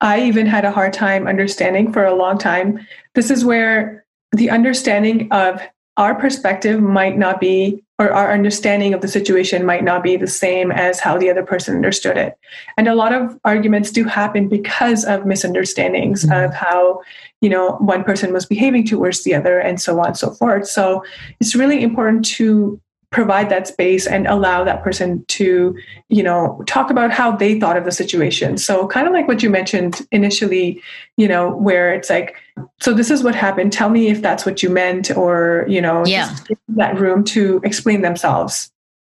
I 0.00 0.22
even 0.22 0.46
had 0.46 0.64
a 0.64 0.70
hard 0.70 0.92
time 0.92 1.26
understanding 1.26 1.92
for 1.92 2.04
a 2.04 2.14
long 2.14 2.38
time. 2.38 2.86
This 3.14 3.30
is 3.30 3.44
where 3.44 4.04
the 4.32 4.50
understanding 4.50 5.30
of 5.32 5.60
our 5.96 6.14
perspective 6.14 6.80
might 6.80 7.18
not 7.18 7.40
be, 7.40 7.82
or 7.98 8.10
our 8.12 8.32
understanding 8.32 8.94
of 8.94 9.02
the 9.02 9.08
situation 9.08 9.66
might 9.66 9.84
not 9.84 10.02
be 10.02 10.16
the 10.16 10.26
same 10.26 10.72
as 10.72 11.00
how 11.00 11.18
the 11.18 11.28
other 11.28 11.44
person 11.44 11.74
understood 11.74 12.16
it. 12.16 12.38
And 12.78 12.88
a 12.88 12.94
lot 12.94 13.12
of 13.12 13.38
arguments 13.44 13.90
do 13.90 14.04
happen 14.04 14.48
because 14.48 15.04
of 15.04 15.26
misunderstandings 15.26 16.24
mm-hmm. 16.24 16.44
of 16.44 16.54
how, 16.54 17.02
you 17.42 17.50
know, 17.50 17.72
one 17.72 18.04
person 18.04 18.32
was 18.32 18.46
behaving 18.46 18.86
towards 18.86 19.24
the 19.24 19.34
other 19.34 19.58
and 19.58 19.78
so 19.80 20.00
on 20.00 20.06
and 20.06 20.16
so 20.16 20.30
forth. 20.30 20.66
So 20.66 21.04
it's 21.40 21.54
really 21.54 21.82
important 21.82 22.24
to 22.26 22.80
provide 23.10 23.48
that 23.50 23.66
space 23.66 24.06
and 24.06 24.26
allow 24.26 24.62
that 24.64 24.82
person 24.82 25.24
to 25.26 25.76
you 26.08 26.22
know 26.22 26.62
talk 26.66 26.90
about 26.90 27.10
how 27.10 27.34
they 27.34 27.58
thought 27.58 27.76
of 27.76 27.84
the 27.84 27.92
situation. 27.92 28.56
So 28.56 28.86
kind 28.86 29.06
of 29.06 29.12
like 29.12 29.28
what 29.28 29.42
you 29.42 29.50
mentioned 29.50 30.06
initially 30.12 30.80
you 31.16 31.28
know 31.28 31.50
where 31.56 31.92
it's 31.92 32.10
like 32.10 32.36
so 32.80 32.92
this 32.92 33.10
is 33.10 33.22
what 33.22 33.34
happened. 33.34 33.72
Tell 33.72 33.90
me 33.90 34.08
if 34.08 34.22
that's 34.22 34.46
what 34.46 34.62
you 34.62 34.70
meant 34.70 35.10
or 35.16 35.64
you 35.68 35.80
know 35.80 36.04
yeah. 36.06 36.36
that 36.68 36.98
room 36.98 37.24
to 37.24 37.60
explain 37.64 38.02
themselves. 38.02 38.70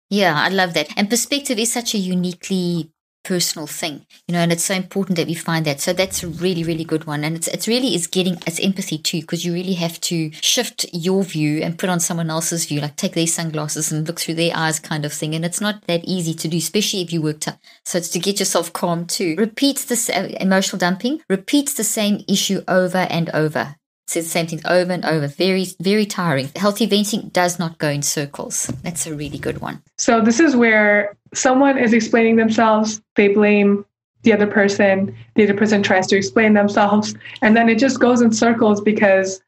Yeah 0.10 0.36
i 0.38 0.50
love 0.50 0.74
that. 0.74 0.89
And 0.98 1.10
perspective 1.10 1.58
is 1.58 1.72
such 1.72 1.94
a 1.94 1.98
uniquely 1.98 2.91
personal 3.24 3.67
thing 3.67 4.05
you 4.28 4.34
know 4.34 4.39
and 4.39 4.51
it's 4.51 4.63
so 4.63 4.74
important 4.74 5.15
that 5.15 5.28
we 5.28 5.34
find 5.34 5.65
that 5.65 5.80
so 5.80 5.93
that's 5.93 6.24
a 6.24 6.28
really 6.28 6.63
really 6.63 6.84
good 6.84 7.05
one 7.05 7.24
and 7.24 7.36
it's 7.36 7.47
it's 7.49 7.67
really 7.67 7.93
is 7.93 8.07
getting 8.07 8.36
it's 8.47 8.59
empathy 8.59 8.97
too 8.97 9.22
because 9.22 9.45
you 9.45 9.53
really 9.53 9.74
have 9.74 9.99
to 10.01 10.32
shift 10.41 10.86
your 10.91 11.24
view 11.24 11.61
and 11.61 11.78
put 11.78 11.89
on 11.89 11.99
someone 11.99 12.30
else's 12.30 12.65
view 12.65 12.82
like 12.82 12.95
take 12.95 13.13
their 13.13 13.28
sunglasses 13.28 13.91
and 13.91 14.07
look 14.07 14.19
through 14.19 14.34
their 14.34 14.55
eyes 14.55 14.80
kind 14.80 15.05
of 15.05 15.13
thing 15.13 15.36
and 15.36 15.45
it's 15.45 15.61
not 15.61 15.86
that 15.88 16.03
easy 16.05 16.34
to 16.34 16.47
do 16.47 16.57
especially 16.57 17.01
if 17.01 17.13
you 17.13 17.22
work 17.22 17.39
tough 17.39 17.57
so 17.86 17.97
it's 17.97 18.09
to 18.09 18.19
get 18.19 18.39
yourself 18.39 18.74
calm 18.74 19.05
too 19.05 19.36
repeats 19.38 19.86
this 19.86 20.09
uh, 20.09 20.30
emotional 20.39 20.80
dumping 20.80 21.22
repeats 21.30 21.74
the 21.74 21.84
same 21.84 22.24
issue 22.28 22.61
over 22.67 23.07
and 23.09 23.30
over 23.32 23.76
says 24.11 24.26
the 24.26 24.30
same 24.30 24.47
things 24.47 24.61
over 24.65 24.91
and 24.91 25.05
over. 25.05 25.28
Very, 25.28 25.65
very 25.80 26.05
tiring. 26.05 26.51
Healthy 26.55 26.86
venting 26.86 27.30
does 27.30 27.57
not 27.57 27.78
go 27.78 27.89
in 27.89 28.01
circles. 28.01 28.67
That's 28.84 29.07
a 29.07 29.15
really 29.15 29.39
good 29.39 29.61
one. 29.61 29.82
So 29.97 30.22
this 30.22 30.39
is 30.39 30.55
where 30.55 31.15
someone 31.34 31.77
is 31.77 31.93
explaining 31.93 32.36
themselves, 32.36 33.01
they 33.15 33.29
blame 33.29 33.86
the 34.23 34.34
other 34.34 34.47
person, 34.47 35.15
the 35.36 35.43
other 35.43 35.53
person 35.53 35.82
tries 35.82 36.07
to 36.07 36.15
explain 36.15 36.53
themselves, 36.53 37.15
and 37.41 37.55
then 37.55 37.69
it 37.69 37.79
just 37.79 37.99
goes 37.99 38.21
in 38.21 38.32
circles 38.32 38.82
because 38.82 39.41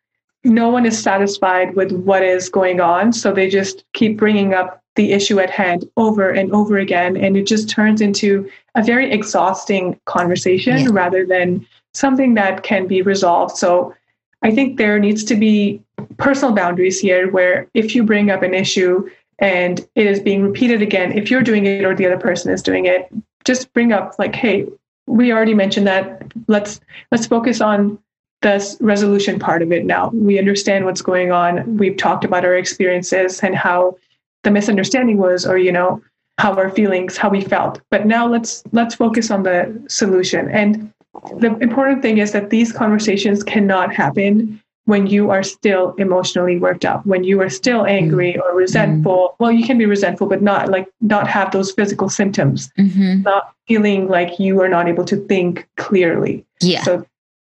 no 0.44 0.70
one 0.70 0.86
is 0.86 1.02
satisfied 1.02 1.76
with 1.76 1.92
what 1.92 2.24
is 2.24 2.50
going 2.50 2.82
on. 2.82 3.14
So 3.14 3.32
they 3.32 3.50
just 3.50 3.86
keep 3.94 4.18
bringing 4.18 4.54
up 4.54 4.82
the 4.96 5.14
issue 5.14 5.40
at 5.40 5.50
hand 5.50 5.90
over 5.98 6.30
and 6.30 6.52
over 6.54 6.78
again. 6.78 7.18
And 7.18 7.38
it 7.38 7.48
just 7.48 7.70
turns 7.70 8.02
into 8.02 8.50
a 8.76 8.84
very 8.84 9.12
exhausting 9.12 10.00
conversation 10.06 10.78
yeah. 10.78 10.90
rather 10.92 11.26
than 11.26 11.66
something 11.94 12.34
that 12.34 12.64
can 12.64 12.88
be 12.88 13.02
resolved. 13.02 13.56
So 13.56 13.96
I 14.42 14.52
think 14.52 14.78
there 14.78 15.00
needs 15.00 15.24
to 15.26 15.36
be 15.36 15.82
personal 16.18 16.54
boundaries 16.54 17.00
here 17.00 17.32
where 17.32 17.68
if 17.74 17.96
you 17.96 18.04
bring 18.04 18.30
up 18.30 18.44
an 18.44 18.54
issue 18.54 19.10
and 19.44 19.86
it 19.96 20.08
is 20.08 20.22
being 20.22 20.42
repeated 20.42 20.82
again, 20.82 21.12
if 21.12 21.30
you're 21.30 21.42
doing 21.42 21.66
it 21.66 21.84
or 21.84 21.94
the 21.94 22.06
other 22.06 22.18
person 22.18 22.52
is 22.52 22.64
doing 22.64 22.86
it, 22.86 23.12
just 23.44 23.72
bring 23.74 23.92
up 23.92 24.16
like, 24.18 24.34
hey, 24.34 24.66
we 25.06 25.34
already 25.34 25.54
mentioned 25.54 25.86
that. 25.86 26.24
Let's 26.48 26.80
let's 27.12 27.28
focus 27.28 27.60
on 27.60 28.00
the 28.42 28.78
resolution 28.80 29.40
part 29.40 29.62
of 29.62 29.74
it 29.74 29.86
now. 29.86 30.12
We 30.14 30.40
understand 30.40 30.86
what's 30.86 31.02
going 31.02 31.34
on. 31.34 31.78
We've 31.78 31.98
talked 31.98 32.24
about 32.24 32.46
our 32.46 32.56
experiences 32.56 33.42
and 33.42 33.54
how 33.54 33.98
the 34.44 34.52
misunderstanding 34.52 35.18
was, 35.18 35.46
or 35.46 35.58
you 35.58 35.74
know, 35.74 36.02
how 36.38 36.54
our 36.54 36.70
feelings, 36.70 37.18
how 37.18 37.28
we 37.30 37.42
felt. 37.42 37.82
But 37.92 38.06
now 38.06 38.26
let's 38.26 38.64
let's 38.72 38.96
focus 38.96 39.30
on 39.30 39.44
the 39.44 39.84
solution. 39.90 40.50
And 40.52 40.90
the 41.38 41.58
important 41.58 42.02
thing 42.02 42.20
is 42.20 42.32
that 42.32 42.50
these 42.50 42.72
conversations 42.72 43.44
cannot 43.44 43.94
happen 43.94 44.63
when 44.86 45.08
you 45.08 45.30
are 45.30 45.44
still 45.44 45.94
emotionally 45.98 46.58
worked 46.58 46.86
up 46.86 47.06
when 47.06 47.24
you 47.24 47.42
are 47.42 47.50
still 47.50 47.86
angry 47.86 48.34
mm. 48.34 48.42
or 48.42 48.56
resentful 48.56 49.30
mm. 49.30 49.36
well 49.40 49.52
you 49.52 49.66
can 49.66 49.78
be 49.78 49.86
resentful 49.86 50.28
but 50.28 50.42
not 50.42 50.70
like 50.70 50.88
not 51.02 51.28
have 51.28 51.52
those 51.52 51.72
physical 51.72 52.10
symptoms 52.10 52.72
mm-hmm. 52.78 53.22
not 53.22 53.54
feeling 53.68 54.08
like 54.08 54.40
you 54.40 54.62
are 54.62 54.70
not 54.70 54.88
able 54.88 55.06
to 55.06 55.18
think 55.28 55.68
clearly 55.78 56.46
yeah 56.62 56.84
so 56.84 57.06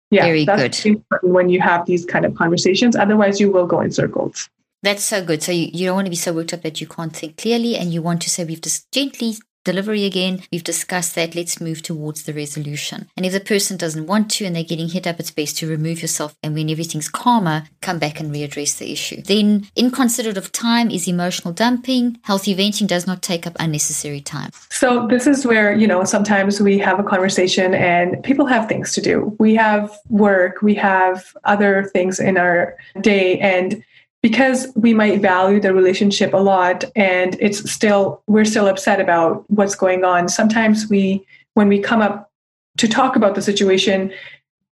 yeah 0.09 0.23
Very 0.23 0.45
that's 0.45 0.83
good. 0.83 0.89
important 0.89 1.33
when 1.33 1.49
you 1.49 1.61
have 1.61 1.85
these 1.85 2.05
kind 2.05 2.25
of 2.25 2.35
conversations 2.35 2.95
otherwise 2.95 3.39
you 3.39 3.51
will 3.51 3.67
go 3.67 3.81
in 3.81 3.91
circles 3.91 4.49
that's 4.83 5.03
so 5.03 5.25
good. 5.25 5.41
So 5.41 5.51
you, 5.51 5.69
you 5.73 5.87
don't 5.87 5.95
want 5.95 6.05
to 6.05 6.11
be 6.11 6.15
so 6.15 6.31
worked 6.33 6.53
up 6.53 6.61
that 6.61 6.79
you 6.79 6.87
can't 6.87 7.15
think 7.15 7.37
clearly, 7.37 7.75
and 7.75 7.91
you 7.91 8.01
want 8.01 8.21
to 8.21 8.29
say 8.29 8.45
we've 8.45 8.61
just 8.61 8.91
gently 8.91 9.35
delivery 9.67 10.05
again. 10.05 10.41
We've 10.49 10.63
discussed 10.63 11.13
that. 11.15 11.35
Let's 11.35 11.59
move 11.59 11.81
towards 11.81 12.23
the 12.23 12.33
resolution. 12.33 13.09
And 13.17 13.25
if 13.25 13.33
the 13.33 13.41
person 13.41 13.75
doesn't 13.75 14.07
want 14.07 14.31
to 14.31 14.45
and 14.45 14.55
they're 14.55 14.63
getting 14.63 14.87
hit 14.87 15.05
up, 15.05 15.19
it's 15.19 15.29
best 15.29 15.57
to 15.57 15.67
remove 15.67 16.01
yourself. 16.01 16.35
And 16.41 16.55
when 16.55 16.69
everything's 16.69 17.09
calmer, 17.09 17.65
come 17.81 17.99
back 17.99 18.21
and 18.21 18.33
readdress 18.33 18.77
the 18.77 18.91
issue. 18.91 19.21
Then, 19.21 19.67
inconsiderate 19.75 20.37
of 20.37 20.53
time 20.53 20.89
is 20.89 21.07
emotional 21.07 21.53
dumping. 21.53 22.17
Healthy 22.23 22.53
venting 22.53 22.87
does 22.87 23.05
not 23.05 23.21
take 23.21 23.45
up 23.45 23.57
unnecessary 23.59 24.21
time. 24.21 24.51
So, 24.69 25.05
this 25.07 25.27
is 25.27 25.45
where, 25.45 25.75
you 25.75 25.87
know, 25.87 26.05
sometimes 26.05 26.61
we 26.61 26.77
have 26.77 26.97
a 26.97 27.03
conversation 27.03 27.73
and 27.73 28.23
people 28.23 28.45
have 28.45 28.69
things 28.69 28.93
to 28.93 29.01
do. 29.01 29.35
We 29.37 29.53
have 29.55 29.91
work, 30.09 30.61
we 30.61 30.75
have 30.75 31.35
other 31.43 31.83
things 31.93 32.21
in 32.21 32.37
our 32.37 32.77
day. 33.01 33.37
And 33.39 33.83
because 34.21 34.67
we 34.75 34.93
might 34.93 35.21
value 35.21 35.59
the 35.59 35.73
relationship 35.73 36.33
a 36.33 36.37
lot 36.37 36.83
and 36.95 37.37
it's 37.39 37.69
still 37.71 38.21
we're 38.27 38.45
still 38.45 38.67
upset 38.67 38.99
about 38.99 39.49
what's 39.49 39.75
going 39.75 40.03
on. 40.03 40.27
Sometimes 40.27 40.89
we 40.89 41.25
when 41.53 41.67
we 41.67 41.79
come 41.79 42.01
up 42.01 42.31
to 42.77 42.87
talk 42.87 43.15
about 43.15 43.35
the 43.35 43.41
situation 43.41 44.11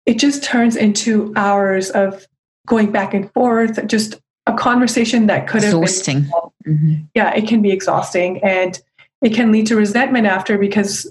it 0.06 0.18
just 0.18 0.44
turns 0.44 0.76
into 0.76 1.32
hours 1.36 1.90
of 1.90 2.26
going 2.66 2.92
back 2.92 3.14
and 3.14 3.32
forth 3.32 3.86
just 3.86 4.20
a 4.46 4.52
conversation 4.52 5.26
that 5.26 5.48
could 5.48 5.62
have 5.62 5.74
exhausting. 5.74 6.22
been, 6.64 6.76
mm-hmm. 6.76 6.94
yeah 7.14 7.34
it 7.34 7.48
can 7.48 7.62
be 7.62 7.70
exhausting 7.70 8.42
and 8.42 8.80
it 9.22 9.34
can 9.34 9.50
lead 9.50 9.66
to 9.66 9.76
resentment 9.76 10.26
after 10.26 10.58
because 10.58 11.10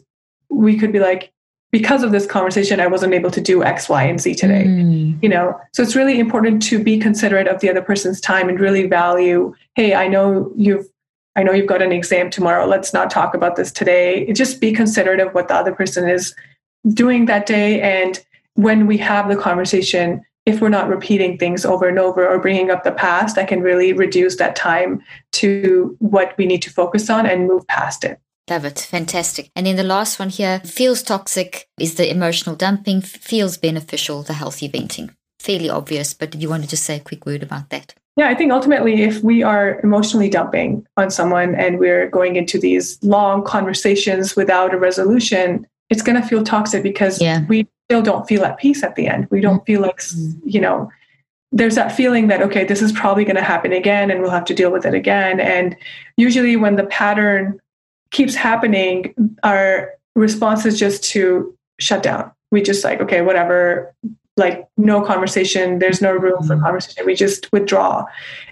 we 0.49 0.77
could 0.77 0.91
be 0.91 0.99
like 0.99 1.31
because 1.74 2.03
of 2.03 2.13
this 2.13 2.26
conversation 2.26 2.80
i 2.80 2.88
wasn't 2.88 3.13
able 3.13 3.30
to 3.30 3.41
do 3.41 3.61
x 3.61 3.89
y 3.89 4.03
and 4.03 4.21
z 4.21 4.34
today 4.34 4.63
mm. 4.65 5.21
you 5.21 5.28
know 5.28 5.59
so 5.74 5.84
it's 5.84 5.95
really 5.95 6.19
important 6.19 6.61
to 6.61 6.82
be 6.82 6.97
considerate 6.97 7.47
of 7.47 7.59
the 7.59 7.69
other 7.69 7.82
person's 7.82 8.21
time 8.21 8.47
and 8.47 8.61
really 8.61 8.88
value 8.88 9.53
hey 9.76 9.93
i 9.93 10.07
know 10.07 10.49
you've 10.55 10.88
I 11.36 11.43
know 11.43 11.51
you've 11.51 11.67
got 11.67 11.82
an 11.82 11.91
exam 11.91 12.30
tomorrow. 12.30 12.65
Let's 12.65 12.93
not 12.93 13.09
talk 13.09 13.34
about 13.34 13.55
this 13.55 13.71
today. 13.71 14.32
Just 14.34 14.61
be 14.61 14.71
considerate 14.71 15.19
of 15.19 15.34
what 15.34 15.47
the 15.47 15.55
other 15.55 15.74
person 15.74 16.07
is 16.07 16.36
doing 16.89 17.26
that 17.26 17.45
day. 17.45 17.82
And 17.82 18.24
when 18.53 18.86
we 18.86 18.97
have 18.97 19.28
the 19.28 19.36
conversation, 19.36 20.24
if 20.45 20.61
we're 20.61 20.69
not 20.69 20.89
repeating 20.89 21.38
things 21.38 21.65
over 21.65 21.88
and 21.88 21.97
over 21.97 22.28
or 22.28 22.39
bringing 22.39 22.69
up 22.69 22.84
the 22.84 22.91
past, 22.91 23.36
that 23.36 23.47
can 23.47 23.61
really 23.61 23.93
reduce 23.93 24.36
that 24.36 24.55
time 24.55 25.01
to 25.34 25.95
what 25.99 26.38
we 26.38 26.45
need 26.45 26.61
to 26.63 26.69
focus 26.69 27.09
on 27.09 27.26
and 27.26 27.47
move 27.47 27.65
past 27.67 28.03
it. 28.03 28.19
Love 28.49 28.65
it. 28.65 28.79
Fantastic. 28.79 29.49
And 29.55 29.65
then 29.65 29.77
the 29.77 29.83
last 29.83 30.19
one 30.19 30.29
here 30.29 30.59
feels 30.59 31.01
toxic 31.01 31.67
is 31.79 31.95
the 31.95 32.09
emotional 32.09 32.55
dumping, 32.55 33.01
feels 33.01 33.57
beneficial, 33.57 34.21
the 34.23 34.33
healthy 34.33 34.67
venting. 34.67 35.15
Fairly 35.39 35.69
obvious, 35.69 36.13
but 36.13 36.31
did 36.31 36.41
you 36.41 36.49
want 36.49 36.63
to 36.63 36.69
just 36.69 36.83
say 36.83 36.97
a 36.97 36.99
quick 36.99 37.25
word 37.25 37.43
about 37.43 37.69
that? 37.69 37.95
Yeah, 38.15 38.29
I 38.29 38.35
think 38.35 38.51
ultimately, 38.51 39.01
if 39.01 39.23
we 39.23 39.41
are 39.41 39.79
emotionally 39.81 40.29
dumping 40.29 40.85
on 40.97 41.09
someone 41.09 41.55
and 41.55 41.79
we're 41.79 42.09
going 42.09 42.35
into 42.35 42.59
these 42.59 43.01
long 43.03 43.43
conversations 43.43 44.35
without 44.35 44.73
a 44.73 44.77
resolution, 44.77 45.65
it's 45.89 46.03
going 46.03 46.21
to 46.21 46.27
feel 46.27 46.43
toxic 46.43 46.83
because 46.83 47.19
yeah. 47.19 47.43
we 47.47 47.67
still 47.89 48.03
don't 48.03 48.27
feel 48.27 48.45
at 48.45 48.59
peace 48.59 48.83
at 48.83 48.95
the 48.95 49.07
end. 49.07 49.27
We 49.31 49.41
don't 49.41 49.65
feel 49.65 49.81
like, 49.81 49.97
mm-hmm. 49.97 50.47
you 50.47 50.61
know, 50.61 50.91
there's 51.51 51.75
that 51.75 51.91
feeling 51.91 52.27
that, 52.27 52.41
okay, 52.41 52.65
this 52.65 52.81
is 52.81 52.91
probably 52.91 53.25
going 53.25 53.35
to 53.35 53.43
happen 53.43 53.73
again 53.73 54.11
and 54.11 54.21
we'll 54.21 54.31
have 54.31 54.45
to 54.45 54.53
deal 54.53 54.71
with 54.71 54.85
it 54.85 54.93
again. 54.93 55.39
And 55.39 55.75
usually, 56.17 56.55
when 56.55 56.75
the 56.75 56.85
pattern 56.85 57.59
keeps 58.14 58.36
happening, 58.36 59.14
our 59.43 59.91
response 60.16 60.66
is 60.66 60.80
just 60.80 61.03
to 61.03 61.53
shut 61.80 62.01
down. 62.01 62.32
We 62.51 62.61
just 62.61 62.84
like, 62.86 63.01
okay, 63.01 63.22
whatever, 63.22 63.93
like 64.38 64.68
no 64.78 65.01
conversation. 65.01 65.80
There's 65.80 66.01
no 66.01 66.14
room 66.14 66.41
for 66.43 66.53
mm-hmm. 66.53 66.64
conversation. 66.64 67.05
We 67.05 67.16
just 67.16 67.51
withdraw. 67.51 68.05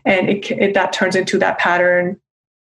And 0.03 0.30
it, 0.30 0.51
it 0.51 0.74
that 0.74 0.91
turns 0.91 1.16
into 1.16 1.38
that 1.38 1.59
pattern 1.59 2.20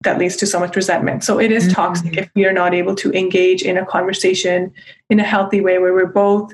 that 0.01 0.19
leads 0.19 0.35
to 0.37 0.45
so 0.45 0.59
much 0.59 0.75
resentment. 0.75 1.23
So 1.23 1.39
it 1.39 1.51
is 1.51 1.63
mm-hmm. 1.63 1.73
toxic 1.73 2.17
if 2.17 2.29
we 2.35 2.45
are 2.45 2.53
not 2.53 2.73
able 2.73 2.95
to 2.95 3.11
engage 3.11 3.63
in 3.63 3.77
a 3.77 3.85
conversation 3.85 4.71
in 5.09 5.19
a 5.19 5.23
healthy 5.23 5.61
way 5.61 5.79
where 5.79 5.93
we're 5.93 6.05
both 6.05 6.53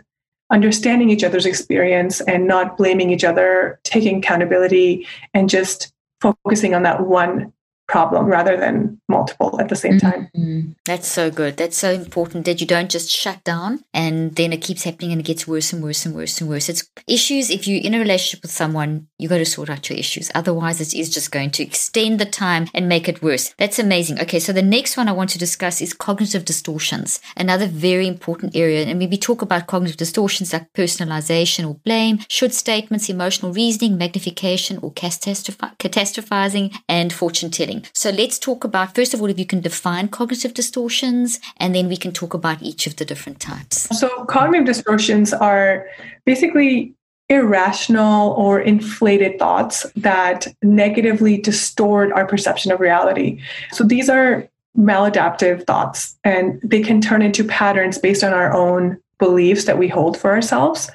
understanding 0.52 1.10
each 1.10 1.24
other's 1.24 1.46
experience 1.46 2.22
and 2.22 2.48
not 2.48 2.78
blaming 2.78 3.10
each 3.10 3.24
other, 3.24 3.80
taking 3.84 4.18
accountability, 4.18 5.08
and 5.34 5.50
just 5.50 5.94
focusing 6.22 6.74
on 6.74 6.84
that 6.84 7.08
one 7.08 7.52
problem 7.92 8.26
rather 8.28 8.56
than 8.56 9.00
multiple 9.10 9.60
at 9.60 9.68
the 9.68 9.76
same 9.76 10.00
time. 10.00 10.30
Mm-hmm. 10.36 10.72
That's 10.86 11.08
so 11.08 11.30
good. 11.30 11.58
That's 11.58 11.78
so 11.78 11.92
important 11.92 12.46
that 12.46 12.62
you 12.62 12.66
don't 12.66 12.90
just 12.90 13.12
shut 13.12 13.44
down 13.44 13.84
and 13.94 14.34
then 14.38 14.54
it 14.54 14.62
keeps 14.62 14.84
happening 14.84 15.12
and 15.12 15.20
it 15.20 15.26
gets 15.26 15.46
worse 15.46 15.74
and 15.74 15.84
worse 15.84 16.06
and 16.06 16.16
worse 16.16 16.40
and 16.40 16.50
worse. 16.50 16.70
It's 16.70 16.90
issues. 17.06 17.50
If 17.50 17.68
you're 17.68 17.82
in 17.84 17.94
a 17.94 18.00
relationship 18.00 18.44
with 18.44 18.52
someone, 18.52 19.08
you 19.20 19.28
got 19.28 19.40
to 19.40 19.46
sort 19.46 19.70
out 19.70 19.90
your 19.90 20.00
issues. 20.00 20.32
Otherwise, 20.34 20.80
it 20.80 20.94
is 20.94 21.10
just 21.10 21.32
going 21.32 21.52
to 21.52 21.64
extend 21.64 22.18
the 22.18 22.26
time 22.26 22.68
and 22.74 22.88
make 22.88 23.10
it 23.10 23.22
worse. 23.22 23.54
That's 23.58 23.78
amazing. 23.78 24.22
Okay, 24.22 24.40
so 24.40 24.54
the 24.54 24.62
next 24.62 24.96
one 24.96 25.10
I 25.10 25.12
want 25.12 25.32
to 25.32 25.38
discuss 25.38 25.82
is 25.82 25.94
cognitive 25.94 26.46
distortions, 26.46 27.20
another 27.36 27.68
very 27.68 28.08
important 28.08 28.56
area. 28.56 28.86
And 28.86 29.00
maybe 29.00 29.18
talk 29.18 29.42
about 29.42 29.68
cognitive 29.68 29.98
distortions 29.98 30.54
like 30.54 30.72
personalization 30.72 31.68
or 31.68 31.76
blame, 31.84 32.20
should 32.30 32.54
statements, 32.54 33.10
emotional 33.10 33.52
reasoning, 33.52 33.98
magnification, 33.98 34.80
or 34.82 34.94
catastrophizing, 34.94 36.74
and 36.88 37.12
fortune 37.12 37.52
telling. 37.52 37.81
So 37.94 38.10
let's 38.10 38.40
talk 38.40 38.64
about, 38.64 38.96
first 38.96 39.14
of 39.14 39.22
all, 39.22 39.30
if 39.30 39.40
you 39.40 39.46
can 39.46 39.62
define 39.62 40.08
cognitive 40.08 40.54
distortions, 40.54 41.40
and 41.58 41.76
then 41.76 41.88
we 41.88 41.98
can 41.98 42.12
talk 42.12 42.34
about 42.34 42.62
each 42.62 42.88
of 42.88 42.96
the 42.96 43.06
different 43.06 43.40
types. 43.40 43.88
So, 43.98 44.26
cognitive 44.26 44.66
distortions 44.66 45.34
are 45.34 45.88
basically 46.26 46.94
irrational 47.30 48.32
or 48.32 48.60
inflated 48.60 49.40
thoughts 49.40 49.86
that 49.96 50.48
negatively 50.62 51.38
distort 51.38 52.12
our 52.12 52.26
perception 52.26 52.72
of 52.72 52.80
reality. 52.80 53.42
So, 53.72 53.84
these 53.84 54.10
are 54.10 54.48
maladaptive 54.78 55.66
thoughts, 55.66 56.18
and 56.24 56.60
they 56.64 56.82
can 56.82 57.02
turn 57.02 57.22
into 57.22 57.44
patterns 57.44 57.98
based 57.98 58.24
on 58.24 58.34
our 58.34 58.54
own 58.54 58.98
beliefs 59.22 59.66
that 59.66 59.78
we 59.78 59.88
hold 59.88 60.18
for 60.18 60.32
ourselves. 60.32 60.90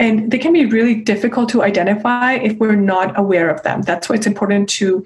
And 0.00 0.30
they 0.32 0.38
can 0.38 0.52
be 0.52 0.64
really 0.64 0.94
difficult 0.94 1.50
to 1.50 1.62
identify 1.62 2.34
if 2.34 2.56
we're 2.58 2.74
not 2.74 3.16
aware 3.18 3.50
of 3.50 3.62
them. 3.62 3.82
That's 3.82 4.08
why 4.08 4.16
it's 4.16 4.26
important 4.26 4.68
to 4.70 5.04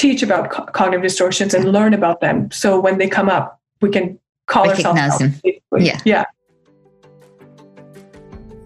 teach 0.00 0.22
about 0.22 0.50
co- 0.50 0.64
cognitive 0.64 1.02
distortions 1.02 1.52
and 1.52 1.70
learn 1.72 1.92
about 1.92 2.20
them. 2.20 2.50
So 2.50 2.80
when 2.80 2.98
they 2.98 3.08
come 3.08 3.28
up, 3.28 3.60
we 3.82 3.90
can 3.90 4.18
call 4.46 4.66
Recognize 4.66 5.12
ourselves 5.12 5.42
them. 5.42 5.52
Yeah. 5.78 6.00
Yeah. 6.04 6.24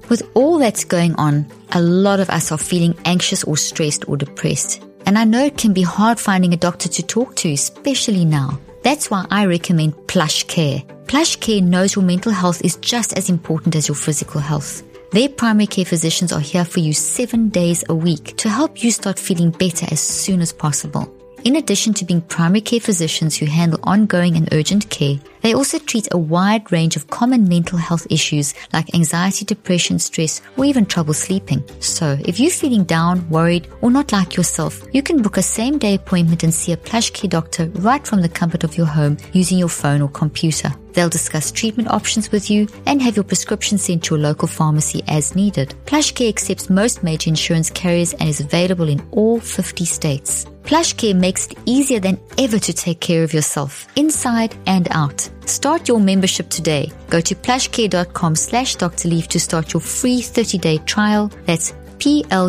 With 0.08 0.22
all 0.34 0.58
that's 0.58 0.84
going 0.84 1.14
on, 1.16 1.46
a 1.72 1.80
lot 1.80 2.20
of 2.20 2.30
us 2.30 2.52
are 2.52 2.58
feeling 2.58 2.94
anxious 3.04 3.42
or 3.44 3.56
stressed 3.56 4.08
or 4.08 4.16
depressed. 4.16 4.84
And 5.06 5.18
I 5.18 5.24
know 5.24 5.44
it 5.44 5.58
can 5.58 5.72
be 5.72 5.82
hard 5.82 6.20
finding 6.20 6.54
a 6.54 6.56
doctor 6.56 6.88
to 6.88 7.02
talk 7.02 7.36
to, 7.36 7.52
especially 7.52 8.24
now. 8.24 8.58
That's 8.82 9.10
why 9.10 9.26
I 9.30 9.46
recommend 9.46 9.94
PlushCare. 10.06 11.06
Plush 11.06 11.36
Care 11.36 11.62
knows 11.62 11.96
your 11.96 12.04
mental 12.04 12.32
health 12.32 12.64
is 12.64 12.76
just 12.76 13.16
as 13.16 13.28
important 13.28 13.76
as 13.76 13.88
your 13.88 13.96
physical 13.96 14.40
health. 14.40 14.82
Their 15.10 15.28
primary 15.28 15.66
care 15.66 15.84
physicians 15.84 16.32
are 16.32 16.40
here 16.40 16.64
for 16.64 16.80
you 16.80 16.92
seven 16.92 17.48
days 17.48 17.84
a 17.88 17.94
week 17.94 18.36
to 18.38 18.48
help 18.48 18.82
you 18.82 18.90
start 18.90 19.18
feeling 19.18 19.50
better 19.50 19.86
as 19.90 20.00
soon 20.00 20.40
as 20.40 20.52
possible. 20.52 21.12
In 21.44 21.56
addition 21.56 21.92
to 21.94 22.06
being 22.06 22.22
primary 22.22 22.62
care 22.62 22.80
physicians 22.80 23.36
who 23.36 23.44
handle 23.44 23.78
ongoing 23.82 24.34
and 24.36 24.48
urgent 24.52 24.88
care, 24.88 25.18
they 25.44 25.52
also 25.52 25.78
treat 25.78 26.08
a 26.10 26.16
wide 26.16 26.72
range 26.72 26.96
of 26.96 27.08
common 27.08 27.46
mental 27.46 27.76
health 27.76 28.06
issues 28.08 28.54
like 28.72 28.94
anxiety, 28.94 29.44
depression, 29.44 29.98
stress, 29.98 30.40
or 30.56 30.64
even 30.64 30.86
trouble 30.86 31.12
sleeping. 31.12 31.62
So, 31.80 32.16
if 32.24 32.40
you're 32.40 32.50
feeling 32.50 32.84
down, 32.84 33.28
worried, 33.28 33.68
or 33.82 33.90
not 33.90 34.10
like 34.10 34.36
yourself, 34.36 34.82
you 34.94 35.02
can 35.02 35.20
book 35.20 35.36
a 35.36 35.42
same 35.42 35.76
day 35.76 35.96
appointment 35.96 36.44
and 36.44 36.54
see 36.54 36.72
a 36.72 36.78
PlushCare 36.78 37.28
doctor 37.28 37.66
right 37.74 38.06
from 38.06 38.22
the 38.22 38.28
comfort 38.28 38.64
of 38.64 38.78
your 38.78 38.86
home 38.86 39.18
using 39.34 39.58
your 39.58 39.68
phone 39.68 40.00
or 40.00 40.08
computer. 40.08 40.72
They'll 40.94 41.10
discuss 41.10 41.50
treatment 41.50 41.90
options 41.90 42.32
with 42.32 42.48
you 42.48 42.66
and 42.86 43.02
have 43.02 43.16
your 43.16 43.24
prescription 43.24 43.76
sent 43.76 44.04
to 44.04 44.16
a 44.16 44.24
local 44.28 44.48
pharmacy 44.48 45.02
as 45.08 45.36
needed. 45.36 45.74
PlushCare 45.84 46.28
accepts 46.28 46.70
most 46.70 47.02
major 47.02 47.28
insurance 47.28 47.68
carriers 47.68 48.14
and 48.14 48.28
is 48.28 48.40
available 48.40 48.88
in 48.88 49.06
all 49.10 49.40
50 49.40 49.84
states. 49.84 50.46
PlushCare 50.62 51.14
makes 51.14 51.48
it 51.48 51.58
easier 51.66 52.00
than 52.00 52.18
ever 52.38 52.58
to 52.58 52.72
take 52.72 53.00
care 53.00 53.22
of 53.22 53.34
yourself, 53.34 53.86
inside 53.96 54.54
and 54.66 54.88
out. 54.92 55.28
Start 55.46 55.88
your 55.88 56.00
membership 56.00 56.48
today. 56.48 56.92
Go 57.08 57.20
to 57.20 57.34
plushcare.com 57.34 58.36
slash 58.36 58.76
Dr. 58.76 59.08
Leaf 59.08 59.28
to 59.28 59.40
start 59.40 59.72
your 59.72 59.80
free 59.80 60.20
30-day 60.20 60.78
trial. 60.78 61.30
That's 61.46 61.74
P-L-U-S-H-C-A-R-E 61.98 62.46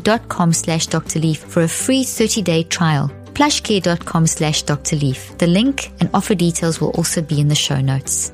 dot 0.00 0.28
com 0.28 0.52
slash 0.52 0.86
Dr. 0.86 1.18
Leaf 1.20 1.38
for 1.38 1.62
a 1.62 1.68
free 1.68 2.04
30-day 2.04 2.64
trial 2.64 3.10
plushcare.com 3.38 4.26
slash 4.26 4.62
Dr. 4.64 4.96
Leaf. 4.96 5.38
The 5.38 5.46
link 5.46 5.92
and 6.00 6.10
offer 6.12 6.34
details 6.34 6.80
will 6.80 6.90
also 6.90 7.22
be 7.22 7.40
in 7.40 7.46
the 7.46 7.54
show 7.54 7.80
notes. 7.80 8.32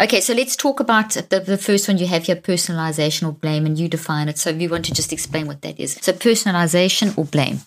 Okay, 0.00 0.22
so 0.22 0.32
let's 0.32 0.56
talk 0.56 0.80
about 0.80 1.10
the, 1.10 1.40
the 1.40 1.58
first 1.58 1.86
one 1.86 1.98
you 1.98 2.06
have 2.06 2.24
here, 2.24 2.36
personalization 2.36 3.28
or 3.28 3.32
blame, 3.32 3.66
and 3.66 3.78
you 3.78 3.88
define 3.88 4.30
it. 4.30 4.38
So 4.38 4.48
if 4.48 4.58
you 4.58 4.70
want 4.70 4.86
to 4.86 4.94
just 4.94 5.12
explain 5.12 5.46
what 5.46 5.60
that 5.60 5.78
is. 5.78 5.98
So 6.00 6.14
personalization 6.14 7.18
or 7.18 7.26
blame. 7.26 7.60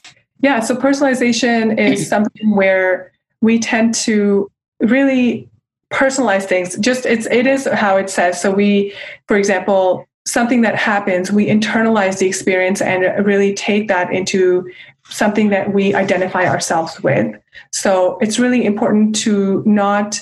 Yeah, 0.44 0.60
so 0.60 0.76
personalization 0.76 1.80
is 1.80 2.08
something 2.14 2.56
where 2.56 3.12
we 3.42 3.58
tend 3.58 3.96
to 3.96 4.52
really 4.82 5.50
personalize 5.92 6.44
things. 6.44 6.78
Just 6.78 7.06
it's 7.06 7.26
it 7.28 7.48
is 7.48 7.68
how 7.74 7.98
it 7.98 8.10
says. 8.10 8.40
So 8.40 8.52
we, 8.52 8.94
for 9.28 9.38
example, 9.38 10.06
something 10.28 10.62
that 10.62 10.76
happens, 10.76 11.32
we 11.32 11.48
internalize 11.48 12.20
the 12.20 12.28
experience 12.28 12.82
and 12.82 13.26
really 13.26 13.54
take 13.54 13.88
that 13.88 14.12
into 14.12 14.70
something 15.06 15.50
that 15.50 15.74
we 15.74 15.94
identify 15.94 16.46
ourselves 16.46 17.02
with. 17.02 17.36
So 17.72 18.18
it's 18.20 18.38
really 18.38 18.66
important 18.66 19.16
to 19.18 19.64
not. 19.66 20.20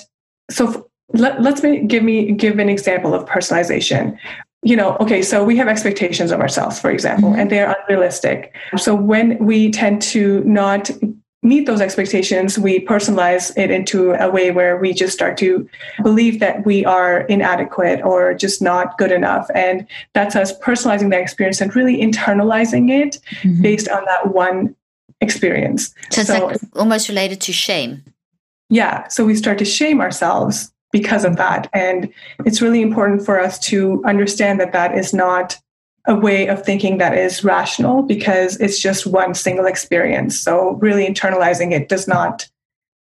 So 0.50 0.88
let, 1.14 1.42
let's 1.42 1.62
me, 1.62 1.84
give 1.84 2.02
me 2.02 2.32
give 2.32 2.58
an 2.58 2.68
example 2.68 3.14
of 3.14 3.24
personalization. 3.26 4.16
You 4.64 4.76
know, 4.76 4.96
okay, 5.00 5.22
so 5.22 5.42
we 5.42 5.56
have 5.56 5.66
expectations 5.66 6.30
of 6.30 6.40
ourselves, 6.40 6.78
for 6.78 6.90
example, 6.90 7.30
mm-hmm. 7.30 7.40
and 7.40 7.50
they're 7.50 7.74
unrealistic. 7.80 8.54
So 8.76 8.94
when 8.94 9.36
we 9.38 9.72
tend 9.72 10.00
to 10.02 10.44
not 10.44 10.88
meet 11.42 11.66
those 11.66 11.80
expectations, 11.80 12.58
we 12.58 12.84
personalize 12.86 13.52
it 13.56 13.70
into 13.70 14.12
a 14.12 14.30
way 14.30 14.52
where 14.52 14.76
we 14.76 14.92
just 14.92 15.12
start 15.12 15.36
to 15.38 15.68
believe 16.02 16.38
that 16.38 16.64
we 16.64 16.84
are 16.84 17.22
inadequate 17.22 18.00
or 18.04 18.34
just 18.34 18.62
not 18.62 18.96
good 18.98 19.10
enough. 19.10 19.50
And 19.54 19.86
that's 20.14 20.36
us 20.36 20.56
personalizing 20.60 21.10
that 21.10 21.20
experience 21.20 21.60
and 21.60 21.74
really 21.74 21.96
internalizing 21.96 22.90
it 22.90 23.18
mm-hmm. 23.42 23.62
based 23.62 23.88
on 23.88 24.04
that 24.04 24.32
one 24.32 24.76
experience. 25.20 25.92
So 26.10 26.20
it's 26.20 26.30
like 26.30 26.56
almost 26.74 27.08
related 27.08 27.40
to 27.42 27.52
shame. 27.52 28.04
Yeah. 28.70 29.08
So 29.08 29.24
we 29.24 29.34
start 29.34 29.58
to 29.58 29.64
shame 29.64 30.00
ourselves 30.00 30.71
because 30.92 31.24
of 31.24 31.36
that. 31.36 31.68
And 31.72 32.12
it's 32.44 32.62
really 32.62 32.82
important 32.82 33.24
for 33.24 33.40
us 33.40 33.58
to 33.60 34.02
understand 34.04 34.60
that 34.60 34.72
that 34.72 34.96
is 34.96 35.12
not 35.12 35.58
a 36.06 36.14
way 36.14 36.48
of 36.48 36.64
thinking 36.64 36.98
that 36.98 37.16
is 37.16 37.44
rational 37.44 38.02
because 38.02 38.56
it's 38.60 38.78
just 38.78 39.06
one 39.06 39.34
single 39.34 39.66
experience. 39.66 40.38
So, 40.38 40.72
really 40.74 41.06
internalizing 41.06 41.72
it 41.72 41.88
does 41.88 42.06
not 42.06 42.48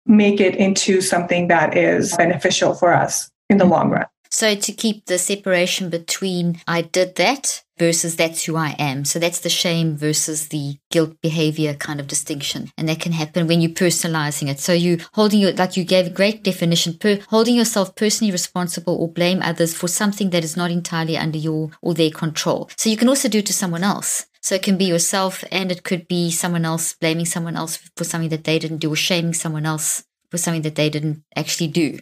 make 0.05 0.39
it 0.39 0.55
into 0.55 1.01
something 1.01 1.47
that 1.47 1.77
is 1.77 2.15
beneficial 2.17 2.73
for 2.73 2.93
us 2.93 3.29
in 3.49 3.57
the 3.57 3.65
long 3.65 3.89
run. 3.89 4.05
So 4.31 4.55
to 4.55 4.71
keep 4.71 5.05
the 5.05 5.17
separation 5.17 5.89
between 5.89 6.61
I 6.67 6.83
did 6.83 7.15
that 7.15 7.63
versus 7.79 8.15
that's 8.15 8.43
who 8.43 8.55
I 8.55 8.75
am. 8.77 9.05
So 9.05 9.17
that's 9.17 9.39
the 9.39 9.49
shame 9.49 9.95
versus 9.97 10.49
the 10.49 10.77
guilt 10.91 11.19
behavior 11.21 11.73
kind 11.73 11.99
of 11.99 12.07
distinction. 12.07 12.71
And 12.77 12.87
that 12.89 12.99
can 12.99 13.13
happen 13.13 13.47
when 13.47 13.61
you're 13.61 13.71
personalizing 13.71 14.49
it. 14.49 14.59
So 14.59 14.73
you 14.73 14.99
holding 15.13 15.39
your, 15.39 15.53
like 15.53 15.77
you 15.77 15.83
gave 15.83 16.07
a 16.07 16.11
great 16.11 16.43
definition, 16.43 16.97
per, 16.97 17.19
holding 17.29 17.55
yourself 17.55 17.95
personally 17.95 18.31
responsible 18.31 18.95
or 18.95 19.11
blame 19.11 19.41
others 19.41 19.73
for 19.73 19.87
something 19.87 20.29
that 20.31 20.43
is 20.43 20.57
not 20.57 20.71
entirely 20.71 21.17
under 21.17 21.37
your 21.37 21.71
or 21.81 21.93
their 21.93 22.11
control. 22.11 22.69
So 22.77 22.89
you 22.89 22.97
can 22.97 23.09
also 23.09 23.29
do 23.29 23.39
it 23.39 23.45
to 23.47 23.53
someone 23.53 23.83
else. 23.83 24.27
So 24.41 24.55
it 24.55 24.63
can 24.63 24.77
be 24.77 24.85
yourself 24.85 25.43
and 25.51 25.71
it 25.71 25.83
could 25.83 26.07
be 26.07 26.31
someone 26.31 26.65
else 26.65 26.93
blaming 26.93 27.25
someone 27.25 27.55
else 27.55 27.77
for 27.95 28.03
something 28.03 28.29
that 28.29 28.43
they 28.43 28.59
didn't 28.59 28.77
do 28.77 28.91
or 28.91 28.95
shaming 28.95 29.33
someone 29.33 29.65
else 29.65 30.03
for 30.29 30.37
something 30.37 30.61
that 30.61 30.75
they 30.75 30.89
didn't 30.89 31.23
actually 31.35 31.67
do. 31.67 31.99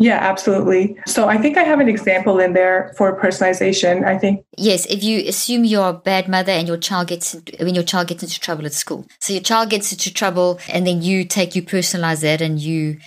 Yeah, 0.00 0.18
absolutely. 0.18 0.96
So 1.06 1.28
I 1.28 1.38
think 1.38 1.56
I 1.56 1.64
have 1.64 1.80
an 1.80 1.88
example 1.88 2.38
in 2.38 2.52
there 2.52 2.92
for 2.96 3.20
personalization. 3.20 4.06
I 4.06 4.16
think 4.16 4.44
yes, 4.56 4.86
if 4.86 5.02
you 5.02 5.28
assume 5.28 5.64
you're 5.64 5.88
a 5.88 5.92
bad 5.92 6.28
mother 6.28 6.52
and 6.52 6.68
your 6.68 6.76
child 6.76 7.08
gets 7.08 7.34
when 7.58 7.74
your 7.74 7.82
child 7.82 8.06
gets 8.06 8.22
into 8.22 8.38
trouble 8.38 8.64
at 8.64 8.72
school, 8.72 9.04
so 9.18 9.32
your 9.32 9.42
child 9.42 9.70
gets 9.70 9.90
into 9.90 10.14
trouble 10.14 10.60
and 10.68 10.86
then 10.86 11.02
you 11.02 11.24
take 11.24 11.56
you 11.56 11.62
personalize 11.62 12.22
that 12.22 12.40
and 12.40 12.60
you 12.60 12.98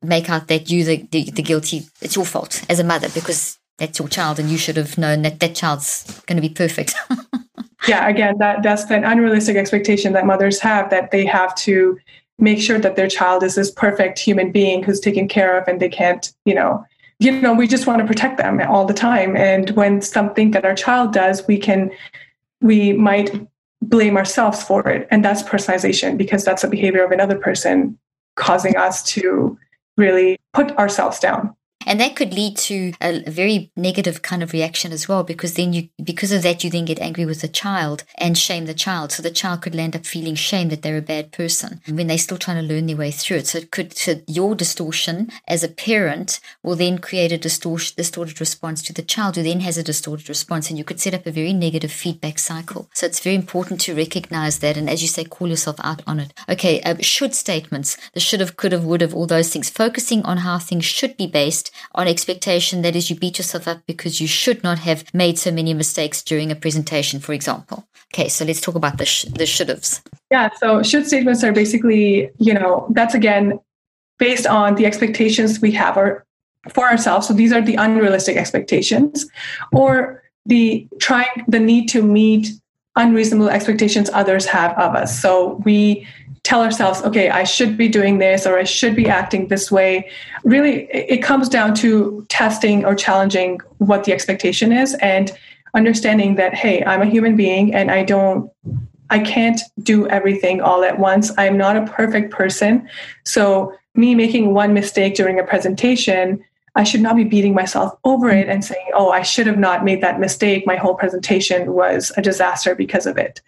make 0.00 0.30
out 0.30 0.48
that 0.48 0.70
you 0.70 0.84
the, 0.84 1.06
the, 1.10 1.30
the 1.30 1.42
guilty. 1.42 1.82
It's 2.00 2.16
your 2.16 2.24
fault 2.24 2.64
as 2.70 2.80
a 2.80 2.84
mother 2.84 3.10
because 3.10 3.58
that's 3.76 3.98
your 3.98 4.08
child 4.08 4.38
and 4.38 4.48
you 4.48 4.56
should 4.56 4.78
have 4.78 4.96
known 4.96 5.22
that 5.22 5.40
that 5.40 5.54
child's 5.54 6.22
going 6.26 6.40
to 6.40 6.48
be 6.48 6.54
perfect. 6.54 6.94
yeah, 7.88 8.08
again, 8.08 8.38
that 8.38 8.62
that's 8.62 8.90
an 8.90 9.04
unrealistic 9.04 9.56
expectation 9.56 10.14
that 10.14 10.24
mothers 10.24 10.60
have 10.60 10.88
that 10.88 11.10
they 11.10 11.26
have 11.26 11.54
to 11.56 11.98
make 12.38 12.60
sure 12.60 12.78
that 12.78 12.96
their 12.96 13.08
child 13.08 13.42
is 13.42 13.54
this 13.56 13.70
perfect 13.70 14.18
human 14.18 14.52
being 14.52 14.82
who's 14.82 15.00
taken 15.00 15.28
care 15.28 15.58
of 15.58 15.66
and 15.66 15.80
they 15.80 15.88
can't, 15.88 16.32
you 16.44 16.54
know, 16.54 16.84
you 17.18 17.32
know, 17.32 17.52
we 17.52 17.66
just 17.66 17.86
want 17.86 18.00
to 18.00 18.06
protect 18.06 18.38
them 18.38 18.60
all 18.60 18.84
the 18.84 18.94
time. 18.94 19.36
And 19.36 19.70
when 19.70 20.00
something 20.00 20.52
that 20.52 20.64
our 20.64 20.74
child 20.74 21.12
does, 21.12 21.46
we 21.48 21.58
can, 21.58 21.90
we 22.60 22.92
might 22.92 23.30
blame 23.82 24.16
ourselves 24.16 24.62
for 24.62 24.88
it. 24.88 25.08
And 25.10 25.24
that's 25.24 25.42
personalization 25.42 26.16
because 26.16 26.44
that's 26.44 26.62
a 26.62 26.68
behavior 26.68 27.04
of 27.04 27.10
another 27.10 27.36
person 27.36 27.98
causing 28.36 28.76
us 28.76 29.02
to 29.14 29.58
really 29.96 30.38
put 30.52 30.70
ourselves 30.78 31.18
down. 31.18 31.54
And 31.86 32.00
that 32.00 32.16
could 32.16 32.34
lead 32.34 32.56
to 32.58 32.92
a, 33.00 33.22
very 33.30 33.70
negative 33.76 34.20
kind 34.22 34.42
of 34.42 34.52
reaction 34.52 34.92
as 34.92 35.08
well, 35.08 35.22
because 35.22 35.54
then 35.54 35.72
you, 35.72 35.88
because 36.02 36.32
of 36.32 36.42
that, 36.42 36.64
you 36.64 36.70
then 36.70 36.84
get 36.84 37.00
angry 37.00 37.24
with 37.24 37.40
the 37.40 37.48
child 37.48 38.04
and 38.18 38.36
shame 38.36 38.66
the 38.66 38.74
child. 38.74 39.12
So 39.12 39.22
the 39.22 39.30
child 39.30 39.62
could 39.62 39.74
end 39.74 39.96
up 39.96 40.04
feeling 40.04 40.34
shame 40.34 40.68
that 40.68 40.82
they're 40.82 40.98
a 40.98 41.02
bad 41.02 41.32
person 41.32 41.80
when 41.88 42.06
they're 42.06 42.18
still 42.18 42.36
trying 42.36 42.60
to 42.60 42.74
learn 42.74 42.86
their 42.86 42.96
way 42.96 43.10
through 43.10 43.38
it. 43.38 43.46
So 43.46 43.58
it 43.58 43.70
could, 43.70 43.94
your 44.26 44.54
distortion 44.54 45.30
as 45.46 45.62
a 45.62 45.68
parent 45.68 46.40
will 46.62 46.76
then 46.76 46.98
create 46.98 47.32
a 47.32 47.38
distortion, 47.38 47.94
distorted 47.96 48.40
response 48.40 48.82
to 48.82 48.92
the 48.92 49.02
child 49.02 49.36
who 49.36 49.42
then 49.42 49.60
has 49.60 49.78
a 49.78 49.82
distorted 49.82 50.28
response. 50.28 50.68
And 50.68 50.78
you 50.78 50.84
could 50.84 51.00
set 51.00 51.14
up 51.14 51.26
a 51.26 51.32
very 51.32 51.52
negative 51.52 51.92
feedback 51.92 52.38
cycle. 52.38 52.90
So 52.92 53.06
it's 53.06 53.20
very 53.20 53.36
important 53.36 53.80
to 53.82 53.94
recognize 53.94 54.58
that. 54.58 54.76
And 54.76 54.90
as 54.90 55.02
you 55.02 55.08
say, 55.08 55.24
call 55.24 55.48
yourself 55.48 55.76
out 55.82 56.02
on 56.06 56.20
it. 56.20 56.34
Okay. 56.48 56.80
Uh, 56.82 56.96
should 57.00 57.34
statements, 57.34 57.96
the 58.14 58.20
should 58.20 58.40
have, 58.40 58.56
could 58.56 58.72
have, 58.72 58.84
would 58.84 59.00
have, 59.00 59.14
all 59.14 59.26
those 59.26 59.52
things, 59.52 59.70
focusing 59.70 60.22
on 60.24 60.38
how 60.38 60.58
things 60.58 60.84
should 60.84 61.16
be 61.16 61.26
based 61.26 61.67
on 61.94 62.06
expectation. 62.06 62.82
That 62.82 62.96
is, 62.96 63.10
you 63.10 63.16
beat 63.16 63.38
yourself 63.38 63.68
up 63.68 63.82
because 63.86 64.20
you 64.20 64.26
should 64.26 64.62
not 64.62 64.78
have 64.80 65.04
made 65.14 65.38
so 65.38 65.50
many 65.50 65.74
mistakes 65.74 66.22
during 66.22 66.50
a 66.50 66.56
presentation, 66.56 67.20
for 67.20 67.32
example. 67.32 67.86
Okay, 68.14 68.28
so 68.28 68.44
let's 68.44 68.60
talk 68.60 68.74
about 68.74 68.98
the, 68.98 69.06
sh- 69.06 69.24
the 69.24 69.46
should 69.46 69.68
haves. 69.68 70.00
Yeah, 70.30 70.50
so 70.58 70.82
should 70.82 71.06
statements 71.06 71.44
are 71.44 71.52
basically, 71.52 72.30
you 72.38 72.54
know, 72.54 72.86
that's 72.90 73.14
again 73.14 73.60
based 74.18 74.46
on 74.46 74.74
the 74.74 74.86
expectations 74.86 75.60
we 75.60 75.70
have 75.72 75.96
or 75.96 76.24
for 76.68 76.88
ourselves. 76.88 77.28
So 77.28 77.34
these 77.34 77.52
are 77.52 77.62
the 77.62 77.76
unrealistic 77.76 78.36
expectations 78.36 79.26
or 79.72 80.22
the 80.46 80.88
trying, 81.00 81.44
the 81.46 81.60
need 81.60 81.88
to 81.90 82.02
meet 82.02 82.48
unreasonable 82.96 83.48
expectations 83.48 84.10
others 84.12 84.44
have 84.46 84.72
of 84.72 84.94
us. 84.94 85.20
So 85.20 85.62
we 85.64 86.06
tell 86.48 86.62
ourselves, 86.62 87.02
okay, 87.02 87.28
I 87.28 87.44
should 87.44 87.76
be 87.76 87.88
doing 87.88 88.16
this 88.16 88.46
or 88.46 88.58
I 88.58 88.64
should 88.64 88.96
be 88.96 89.06
acting 89.06 89.48
this 89.48 89.70
way. 89.70 90.10
Really, 90.44 90.84
it 90.90 91.22
comes 91.22 91.46
down 91.46 91.74
to 91.74 92.24
testing 92.30 92.86
or 92.86 92.94
challenging 92.94 93.60
what 93.76 94.04
the 94.04 94.14
expectation 94.14 94.72
is 94.72 94.94
and 95.02 95.30
understanding 95.74 96.36
that, 96.36 96.54
hey, 96.54 96.82
I'm 96.84 97.02
a 97.02 97.06
human 97.06 97.36
being 97.36 97.74
and 97.74 97.90
I 97.90 98.02
don't. 98.02 98.50
I 99.10 99.20
can't 99.20 99.60
do 99.82 100.06
everything 100.08 100.60
all 100.60 100.84
at 100.84 100.98
once. 100.98 101.32
I'm 101.38 101.56
not 101.56 101.76
a 101.76 101.86
perfect 101.86 102.30
person. 102.30 102.86
So, 103.24 103.74
me 103.94 104.14
making 104.14 104.52
one 104.52 104.74
mistake 104.74 105.14
during 105.14 105.38
a 105.38 105.44
presentation 105.44 106.42
I 106.74 106.84
should 106.84 107.00
not 107.00 107.16
be 107.16 107.24
beating 107.24 107.54
myself 107.54 107.92
over 108.04 108.28
it 108.28 108.48
and 108.48 108.64
saying, 108.64 108.86
oh, 108.94 109.10
I 109.10 109.22
should 109.22 109.48
have 109.48 109.58
not 109.58 109.84
made 109.84 110.00
that 110.00 110.20
mistake. 110.20 110.64
My 110.64 110.76
whole 110.76 110.94
presentation 110.94 111.72
was 111.72 112.12
a 112.16 112.22
disaster 112.22 112.76
because 112.76 113.04
of 113.04 113.18
it 113.18 113.40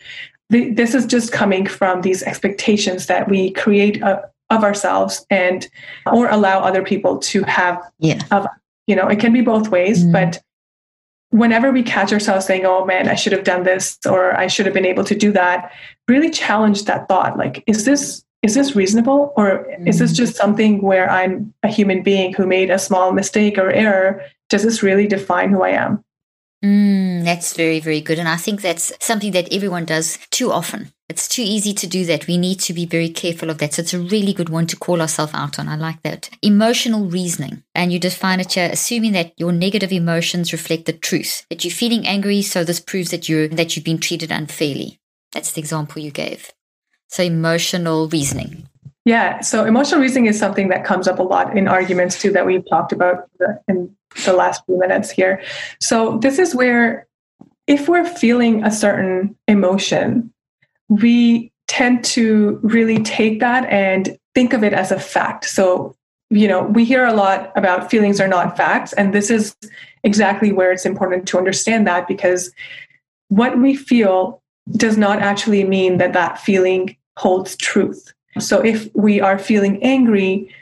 this 0.50 0.94
is 0.94 1.06
just 1.06 1.32
coming 1.32 1.66
from 1.66 2.02
these 2.02 2.22
expectations 2.22 3.06
that 3.06 3.28
we 3.28 3.52
create 3.52 4.02
uh, 4.02 4.20
of 4.50 4.64
ourselves 4.64 5.24
and 5.30 5.68
or 6.12 6.28
allow 6.28 6.60
other 6.60 6.82
people 6.82 7.18
to 7.18 7.42
have 7.44 7.80
yeah. 7.98 8.20
of 8.30 8.46
you 8.86 8.96
know 8.96 9.06
it 9.06 9.20
can 9.20 9.32
be 9.32 9.40
both 9.40 9.68
ways 9.68 10.04
mm. 10.04 10.12
but 10.12 10.42
whenever 11.30 11.70
we 11.70 11.82
catch 11.82 12.12
ourselves 12.12 12.46
saying 12.46 12.66
oh 12.66 12.84
man 12.84 13.08
i 13.08 13.14
should 13.14 13.32
have 13.32 13.44
done 13.44 13.62
this 13.62 13.96
or 14.06 14.36
i 14.36 14.48
should 14.48 14.66
have 14.66 14.74
been 14.74 14.84
able 14.84 15.04
to 15.04 15.14
do 15.14 15.30
that 15.30 15.72
really 16.08 16.30
challenge 16.30 16.84
that 16.84 17.06
thought 17.06 17.38
like 17.38 17.62
is 17.66 17.84
this 17.84 18.24
is 18.42 18.54
this 18.54 18.74
reasonable 18.74 19.32
or 19.36 19.64
mm. 19.70 19.88
is 19.88 20.00
this 20.00 20.12
mm. 20.12 20.16
just 20.16 20.34
something 20.34 20.82
where 20.82 21.08
i'm 21.08 21.54
a 21.62 21.68
human 21.68 22.02
being 22.02 22.32
who 22.32 22.46
made 22.46 22.70
a 22.70 22.78
small 22.78 23.12
mistake 23.12 23.56
or 23.56 23.70
error 23.70 24.20
does 24.48 24.64
this 24.64 24.82
really 24.82 25.06
define 25.06 25.50
who 25.50 25.62
i 25.62 25.70
am 25.70 26.04
Mm, 26.62 27.24
that's 27.24 27.54
very, 27.54 27.80
very 27.80 28.00
good. 28.02 28.18
And 28.18 28.28
I 28.28 28.36
think 28.36 28.60
that's 28.60 28.92
something 29.00 29.32
that 29.32 29.52
everyone 29.52 29.86
does 29.86 30.18
too 30.30 30.52
often. 30.52 30.92
It's 31.08 31.26
too 31.26 31.42
easy 31.42 31.72
to 31.74 31.86
do 31.86 32.04
that. 32.04 32.26
We 32.26 32.36
need 32.38 32.60
to 32.60 32.74
be 32.74 32.86
very 32.86 33.08
careful 33.08 33.50
of 33.50 33.58
that. 33.58 33.74
So 33.74 33.82
it's 33.82 33.94
a 33.94 33.98
really 33.98 34.32
good 34.32 34.48
one 34.48 34.66
to 34.68 34.76
call 34.76 35.00
ourselves 35.00 35.32
out 35.34 35.58
on. 35.58 35.68
I 35.68 35.76
like 35.76 36.02
that. 36.02 36.30
Emotional 36.42 37.06
reasoning. 37.06 37.64
And 37.74 37.92
you 37.92 37.98
define 37.98 38.40
it 38.40 38.52
here, 38.52 38.68
assuming 38.70 39.12
that 39.12 39.32
your 39.36 39.52
negative 39.52 39.90
emotions 39.90 40.52
reflect 40.52 40.84
the 40.84 40.92
truth, 40.92 41.46
that 41.50 41.64
you're 41.64 41.72
feeling 41.72 42.06
angry. 42.06 42.42
So 42.42 42.62
this 42.62 42.78
proves 42.78 43.10
that 43.10 43.28
you're, 43.28 43.48
that 43.48 43.74
you've 43.74 43.84
been 43.84 43.98
treated 43.98 44.30
unfairly. 44.30 45.00
That's 45.32 45.52
the 45.52 45.60
example 45.60 46.02
you 46.02 46.10
gave. 46.10 46.52
So 47.08 47.22
emotional 47.22 48.08
reasoning. 48.08 48.69
Yeah. 49.04 49.40
So 49.40 49.64
emotional 49.64 50.00
reasoning 50.00 50.26
is 50.26 50.38
something 50.38 50.68
that 50.68 50.84
comes 50.84 51.08
up 51.08 51.18
a 51.18 51.22
lot 51.22 51.56
in 51.56 51.68
arguments 51.68 52.20
too 52.20 52.30
that 52.32 52.44
we've 52.44 52.68
talked 52.68 52.92
about 52.92 53.30
in 53.66 53.94
the 54.24 54.32
last 54.32 54.64
few 54.66 54.78
minutes 54.78 55.10
here. 55.10 55.42
So 55.80 56.18
this 56.18 56.38
is 56.38 56.54
where 56.54 57.06
if 57.66 57.88
we're 57.88 58.04
feeling 58.04 58.64
a 58.64 58.70
certain 58.70 59.36
emotion, 59.48 60.32
we 60.88 61.52
tend 61.68 62.04
to 62.04 62.58
really 62.62 63.02
take 63.02 63.40
that 63.40 63.64
and 63.66 64.18
think 64.34 64.52
of 64.52 64.64
it 64.64 64.72
as 64.72 64.90
a 64.90 64.98
fact. 64.98 65.44
So, 65.44 65.94
you 66.28 66.48
know, 66.48 66.64
we 66.64 66.84
hear 66.84 67.06
a 67.06 67.12
lot 67.12 67.52
about 67.56 67.90
feelings 67.90 68.20
are 68.20 68.28
not 68.28 68.56
facts. 68.56 68.92
And 68.94 69.14
this 69.14 69.30
is 69.30 69.56
exactly 70.02 70.52
where 70.52 70.72
it's 70.72 70.84
important 70.84 71.26
to 71.28 71.38
understand 71.38 71.86
that 71.86 72.08
because 72.08 72.52
what 73.28 73.58
we 73.58 73.76
feel 73.76 74.42
does 74.72 74.96
not 74.96 75.20
actually 75.20 75.64
mean 75.64 75.98
that 75.98 76.12
that 76.12 76.40
feeling 76.40 76.96
holds 77.16 77.56
truth. 77.56 78.12
So 78.38 78.60
if 78.60 78.88
we 78.94 79.20
are 79.20 79.38
feeling 79.38 79.82
angry, 79.82 80.54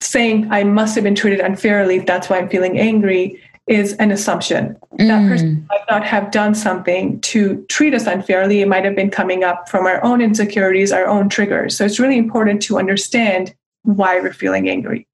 saying 0.00 0.48
I 0.50 0.64
must 0.64 0.94
have 0.96 1.04
been 1.04 1.14
treated 1.14 1.40
unfairly, 1.40 2.00
that's 2.00 2.28
why 2.28 2.38
I'm 2.38 2.48
feeling 2.48 2.78
angry, 2.78 3.40
is 3.68 3.92
an 3.94 4.10
assumption. 4.10 4.76
Mm. 4.98 5.08
That 5.08 5.28
person 5.28 5.66
might 5.70 5.84
not 5.88 6.04
have 6.04 6.32
done 6.32 6.54
something 6.54 7.20
to 7.20 7.64
treat 7.68 7.94
us 7.94 8.06
unfairly. 8.06 8.60
It 8.60 8.68
might 8.68 8.84
have 8.84 8.96
been 8.96 9.10
coming 9.10 9.44
up 9.44 9.68
from 9.68 9.86
our 9.86 10.02
own 10.04 10.20
insecurities, 10.20 10.90
our 10.90 11.06
own 11.06 11.28
triggers. 11.28 11.76
So 11.76 11.84
it's 11.84 12.00
really 12.00 12.18
important 12.18 12.60
to 12.62 12.78
understand 12.78 13.54
why 13.84 14.20
we're 14.20 14.32
feeling 14.32 14.68
angry. 14.68 15.06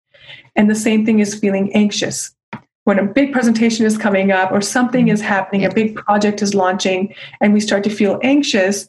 And 0.56 0.70
the 0.70 0.74
same 0.74 1.04
thing 1.04 1.20
is 1.20 1.34
feeling 1.34 1.72
anxious. 1.74 2.34
When 2.84 2.98
a 2.98 3.04
big 3.04 3.32
presentation 3.32 3.84
is 3.84 3.98
coming 3.98 4.32
up 4.32 4.50
or 4.50 4.62
something 4.62 5.08
is 5.08 5.20
happening, 5.20 5.66
a 5.66 5.72
big 5.72 5.94
project 5.94 6.40
is 6.40 6.54
launching, 6.54 7.14
and 7.42 7.52
we 7.52 7.60
start 7.60 7.84
to 7.84 7.90
feel 7.90 8.18
anxious, 8.22 8.88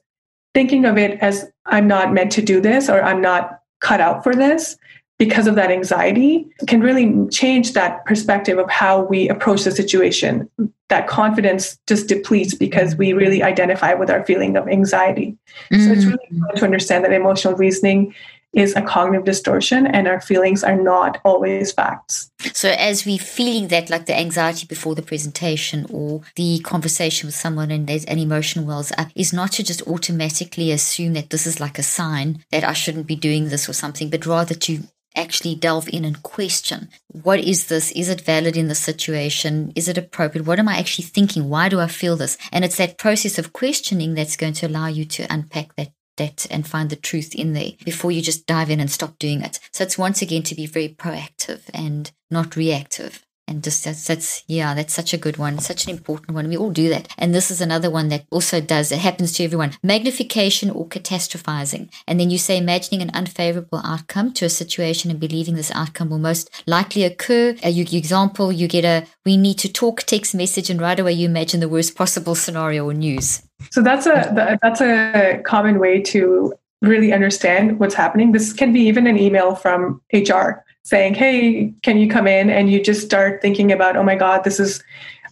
thinking 0.53 0.85
of 0.85 0.97
it 0.97 1.19
as 1.21 1.49
I'm 1.65 1.87
not 1.87 2.13
meant 2.13 2.31
to 2.33 2.41
do 2.41 2.59
this 2.61 2.89
or 2.89 3.01
I'm 3.01 3.21
not 3.21 3.59
cut 3.79 4.01
out 4.01 4.23
for 4.23 4.35
this 4.35 4.77
because 5.17 5.47
of 5.47 5.55
that 5.55 5.69
anxiety 5.69 6.47
can 6.67 6.79
really 6.79 7.27
change 7.29 7.73
that 7.73 8.05
perspective 8.05 8.57
of 8.57 8.69
how 8.69 9.01
we 9.01 9.27
approach 9.27 9.63
the 9.63 9.71
situation. 9.71 10.49
That 10.87 11.07
confidence 11.07 11.77
just 11.87 12.07
depletes 12.07 12.55
because 12.55 12.95
we 12.95 13.11
really 13.13 13.43
identify 13.43 13.93
with 13.93 14.09
our 14.09 14.25
feeling 14.25 14.55
of 14.55 14.67
anxiety. 14.67 15.37
Mm. 15.71 15.85
So 15.85 15.91
it's 15.91 16.05
really 16.05 16.17
mm. 16.31 16.37
important 16.37 16.59
to 16.59 16.65
understand 16.65 17.03
that 17.03 17.11
emotional 17.11 17.53
reasoning 17.55 18.15
is 18.53 18.75
a 18.75 18.81
cognitive 18.81 19.25
distortion 19.25 19.85
and 19.85 20.07
our 20.07 20.19
feelings 20.19 20.63
are 20.63 20.75
not 20.75 21.19
always 21.23 21.71
facts. 21.71 22.31
So, 22.53 22.69
as 22.69 23.05
we 23.05 23.17
feeling 23.17 23.67
that, 23.67 23.89
like 23.89 24.05
the 24.05 24.17
anxiety 24.17 24.65
before 24.65 24.95
the 24.95 25.01
presentation 25.01 25.85
or 25.89 26.21
the 26.35 26.59
conversation 26.59 27.27
with 27.27 27.35
someone 27.35 27.69
and 27.71 27.87
there's 27.87 28.05
an 28.05 28.19
emotion 28.19 28.65
wells 28.65 28.91
up, 28.97 29.09
is 29.15 29.33
not 29.33 29.51
to 29.53 29.63
just 29.63 29.85
automatically 29.87 30.71
assume 30.71 31.13
that 31.13 31.29
this 31.29 31.45
is 31.45 31.59
like 31.59 31.77
a 31.77 31.83
sign 31.83 32.43
that 32.51 32.63
I 32.63 32.73
shouldn't 32.73 33.07
be 33.07 33.15
doing 33.15 33.49
this 33.49 33.69
or 33.69 33.73
something, 33.73 34.09
but 34.09 34.25
rather 34.25 34.55
to 34.55 34.83
actually 35.15 35.55
delve 35.55 35.89
in 35.89 36.05
and 36.05 36.21
question 36.23 36.87
what 37.23 37.39
is 37.39 37.67
this? 37.67 37.91
Is 37.93 38.09
it 38.09 38.21
valid 38.21 38.55
in 38.55 38.67
the 38.67 38.75
situation? 38.75 39.73
Is 39.75 39.87
it 39.87 39.97
appropriate? 39.97 40.45
What 40.45 40.59
am 40.59 40.69
I 40.69 40.77
actually 40.77 41.05
thinking? 41.05 41.49
Why 41.49 41.67
do 41.67 41.79
I 41.79 41.87
feel 41.87 42.15
this? 42.15 42.37
And 42.51 42.63
it's 42.63 42.77
that 42.77 42.99
process 42.99 43.39
of 43.39 43.51
questioning 43.51 44.13
that's 44.13 44.37
going 44.37 44.53
to 44.53 44.67
allow 44.67 44.87
you 44.87 45.05
to 45.05 45.25
unpack 45.33 45.75
that 45.75 45.91
that 46.19 46.45
and 46.51 46.67
find 46.67 46.89
the 46.89 46.95
truth 46.95 47.33
in 47.33 47.53
there 47.53 47.71
before 47.83 48.11
you 48.11 48.21
just 48.21 48.45
dive 48.45 48.69
in 48.69 48.79
and 48.79 48.91
stop 48.91 49.17
doing 49.17 49.41
it. 49.41 49.59
So 49.71 49.83
it's 49.83 49.97
once 49.97 50.21
again 50.21 50.43
to 50.43 50.55
be 50.55 50.67
very 50.67 50.89
proactive 50.89 51.61
and 51.73 52.11
not 52.29 52.55
reactive 52.55 53.25
and 53.49 53.63
just 53.63 53.83
that's, 53.83 54.07
that's 54.07 54.43
yeah 54.47 54.73
that's 54.73 54.93
such 54.93 55.13
a 55.13 55.17
good 55.17 55.37
one. 55.37 55.59
Such 55.59 55.85
an 55.85 55.91
important 55.91 56.35
one. 56.35 56.47
We 56.47 56.57
all 56.57 56.71
do 56.71 56.87
that. 56.89 57.07
And 57.17 57.33
this 57.33 57.49
is 57.49 57.59
another 57.59 57.89
one 57.89 58.09
that 58.09 58.25
also 58.29 58.61
does 58.61 58.91
it 58.91 58.99
happens 58.99 59.31
to 59.33 59.43
everyone. 59.43 59.73
Magnification 59.83 60.69
or 60.69 60.87
catastrophizing. 60.87 61.89
And 62.07 62.19
then 62.19 62.29
you 62.29 62.37
say 62.37 62.57
imagining 62.57 63.01
an 63.01 63.09
unfavorable 63.13 63.81
outcome 63.83 64.33
to 64.33 64.45
a 64.45 64.49
situation 64.49 65.09
and 65.09 65.19
believing 65.19 65.55
this 65.55 65.71
outcome 65.71 66.09
will 66.09 66.19
most 66.19 66.49
likely 66.67 67.03
occur. 67.03 67.55
A 67.63 67.69
you, 67.69 67.85
example 67.97 68.51
you 68.51 68.67
get 68.67 68.85
a 68.85 69.07
we 69.25 69.35
need 69.35 69.57
to 69.59 69.71
talk 69.71 70.03
text 70.03 70.35
message 70.35 70.69
and 70.69 70.79
right 70.79 70.99
away 70.99 71.13
you 71.13 71.27
imagine 71.27 71.59
the 71.59 71.69
worst 71.69 71.95
possible 71.95 72.35
scenario 72.35 72.85
or 72.85 72.93
news. 72.93 73.41
So 73.71 73.81
that's 73.81 74.05
a 74.05 74.59
that's 74.61 74.81
a 74.81 75.41
common 75.45 75.79
way 75.79 76.01
to 76.03 76.53
really 76.81 77.11
understand 77.11 77.79
what's 77.79 77.95
happening. 77.95 78.31
This 78.31 78.53
can 78.53 78.71
be 78.71 78.81
even 78.81 79.05
an 79.07 79.17
email 79.17 79.55
from 79.55 80.01
hr 80.13 80.63
saying, 80.83 81.15
Hey, 81.15 81.73
can 81.83 81.97
you 81.97 82.09
come 82.09 82.27
in? 82.27 82.49
And 82.49 82.71
you 82.71 82.81
just 82.83 83.01
start 83.01 83.41
thinking 83.41 83.71
about, 83.71 83.95
oh 83.95 84.03
my 84.03 84.15
God, 84.15 84.43
this 84.43 84.59
is, 84.59 84.83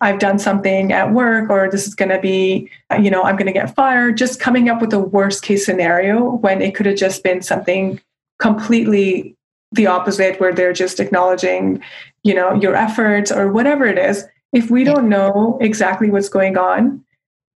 I've 0.02 0.20
done 0.20 0.39
something 0.39 0.91
at 0.91 1.12
work, 1.12 1.50
or 1.50 1.70
this 1.70 1.88
is 1.88 1.95
going 1.95 2.10
to 2.10 2.20
be, 2.20 2.70
you 3.00 3.10
know, 3.10 3.24
I'm 3.24 3.36
going 3.36 3.48
to 3.48 3.54
get 3.54 3.74
fired. 3.74 4.18
Just 4.18 4.39
coming 4.39 4.70
up 4.70 4.82
with 4.82 4.93
a 4.93 5.00
worst 5.00 5.41
case 5.41 5.66
scenario 5.66 6.36
when 6.36 6.62
it 6.62 6.76
could 6.76 6.86
have 6.86 6.98
just 6.98 7.24
been 7.24 7.41
something 7.41 8.00
completely 8.39 9.36
the 9.74 9.88
opposite, 9.88 10.39
where 10.39 10.54
they're 10.54 10.74
just 10.74 11.00
acknowledging, 11.00 11.82
you 12.24 12.34
know, 12.34 12.54
your 12.54 12.76
efforts 12.76 13.32
or 13.32 13.52
whatever 13.52 13.86
it 13.86 13.98
is. 13.98 14.24
If 14.54 14.72
we 14.72 14.84
don't 14.84 15.10
know 15.10 15.58
exactly 15.60 16.10
what's 16.10 16.30
going 16.30 16.58
on, 16.58 17.04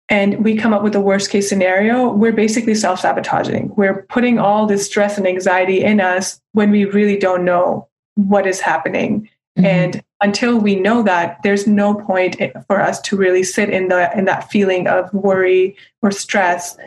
and 0.10 0.44
we 0.44 0.56
come 0.56 0.74
up 0.74 0.84
with 0.84 0.96
a 0.96 1.02
worst 1.02 1.30
case 1.30 1.50
scenario, 1.50 2.10
we're 2.10 2.32
basically 2.32 2.76
self 2.76 3.02
sabotaging. 3.02 3.74
We're 3.76 4.04
putting 4.04 4.40
all 4.40 4.66
this 4.66 4.86
stress 4.86 5.18
and 5.18 5.28
anxiety 5.28 5.84
in 5.84 6.00
us 6.00 6.40
when 6.54 6.72
we 6.72 6.86
really 6.86 7.18
don't 7.18 7.44
know 7.44 7.88
what 8.16 8.48
is 8.48 8.62
happening. 8.62 9.30
Mm-hmm. 9.58 9.66
And 9.66 10.04
until 10.22 10.60
we 10.60 10.76
know 10.76 11.04
that, 11.04 11.40
there's 11.44 11.68
no 11.68 11.94
point 11.94 12.38
for 12.68 12.82
us 12.82 13.02
to 13.02 13.18
really 13.18 13.44
sit 13.44 13.70
in 13.70 13.90
the 13.90 14.10
in 14.18 14.26
that 14.26 14.50
feeling 14.50 14.88
of 14.88 15.14
worry 15.14 15.76
or 16.02 16.12
stress 16.12 16.78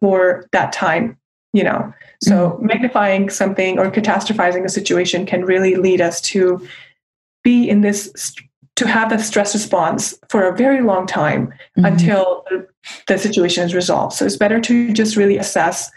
for 0.00 0.46
that 0.52 0.72
time, 0.72 1.18
you 1.52 1.62
know. 1.62 1.92
So 2.22 2.52
mm-hmm. 2.52 2.66
magnifying 2.66 3.30
something 3.30 3.78
or 3.78 3.90
catastrophizing 3.90 4.64
a 4.64 4.70
situation 4.70 5.26
can 5.26 5.44
really 5.44 5.76
lead 5.76 6.00
us 6.00 6.20
to 6.22 6.66
be 7.44 7.68
in 7.68 7.82
this 7.82 8.34
to 8.76 8.88
have 8.88 9.10
that 9.10 9.20
stress 9.20 9.52
response 9.54 10.18
for 10.30 10.48
a 10.48 10.56
very 10.56 10.80
long 10.80 11.06
time 11.06 11.48
mm-hmm. 11.48 11.84
until 11.84 12.44
the 12.48 12.66
situation 13.18 13.64
is 13.64 13.74
resolved. 13.74 14.14
So 14.14 14.24
it's 14.24 14.36
better 14.36 14.60
to 14.60 14.92
just 14.92 15.16
really 15.16 15.36
assess 15.36 15.90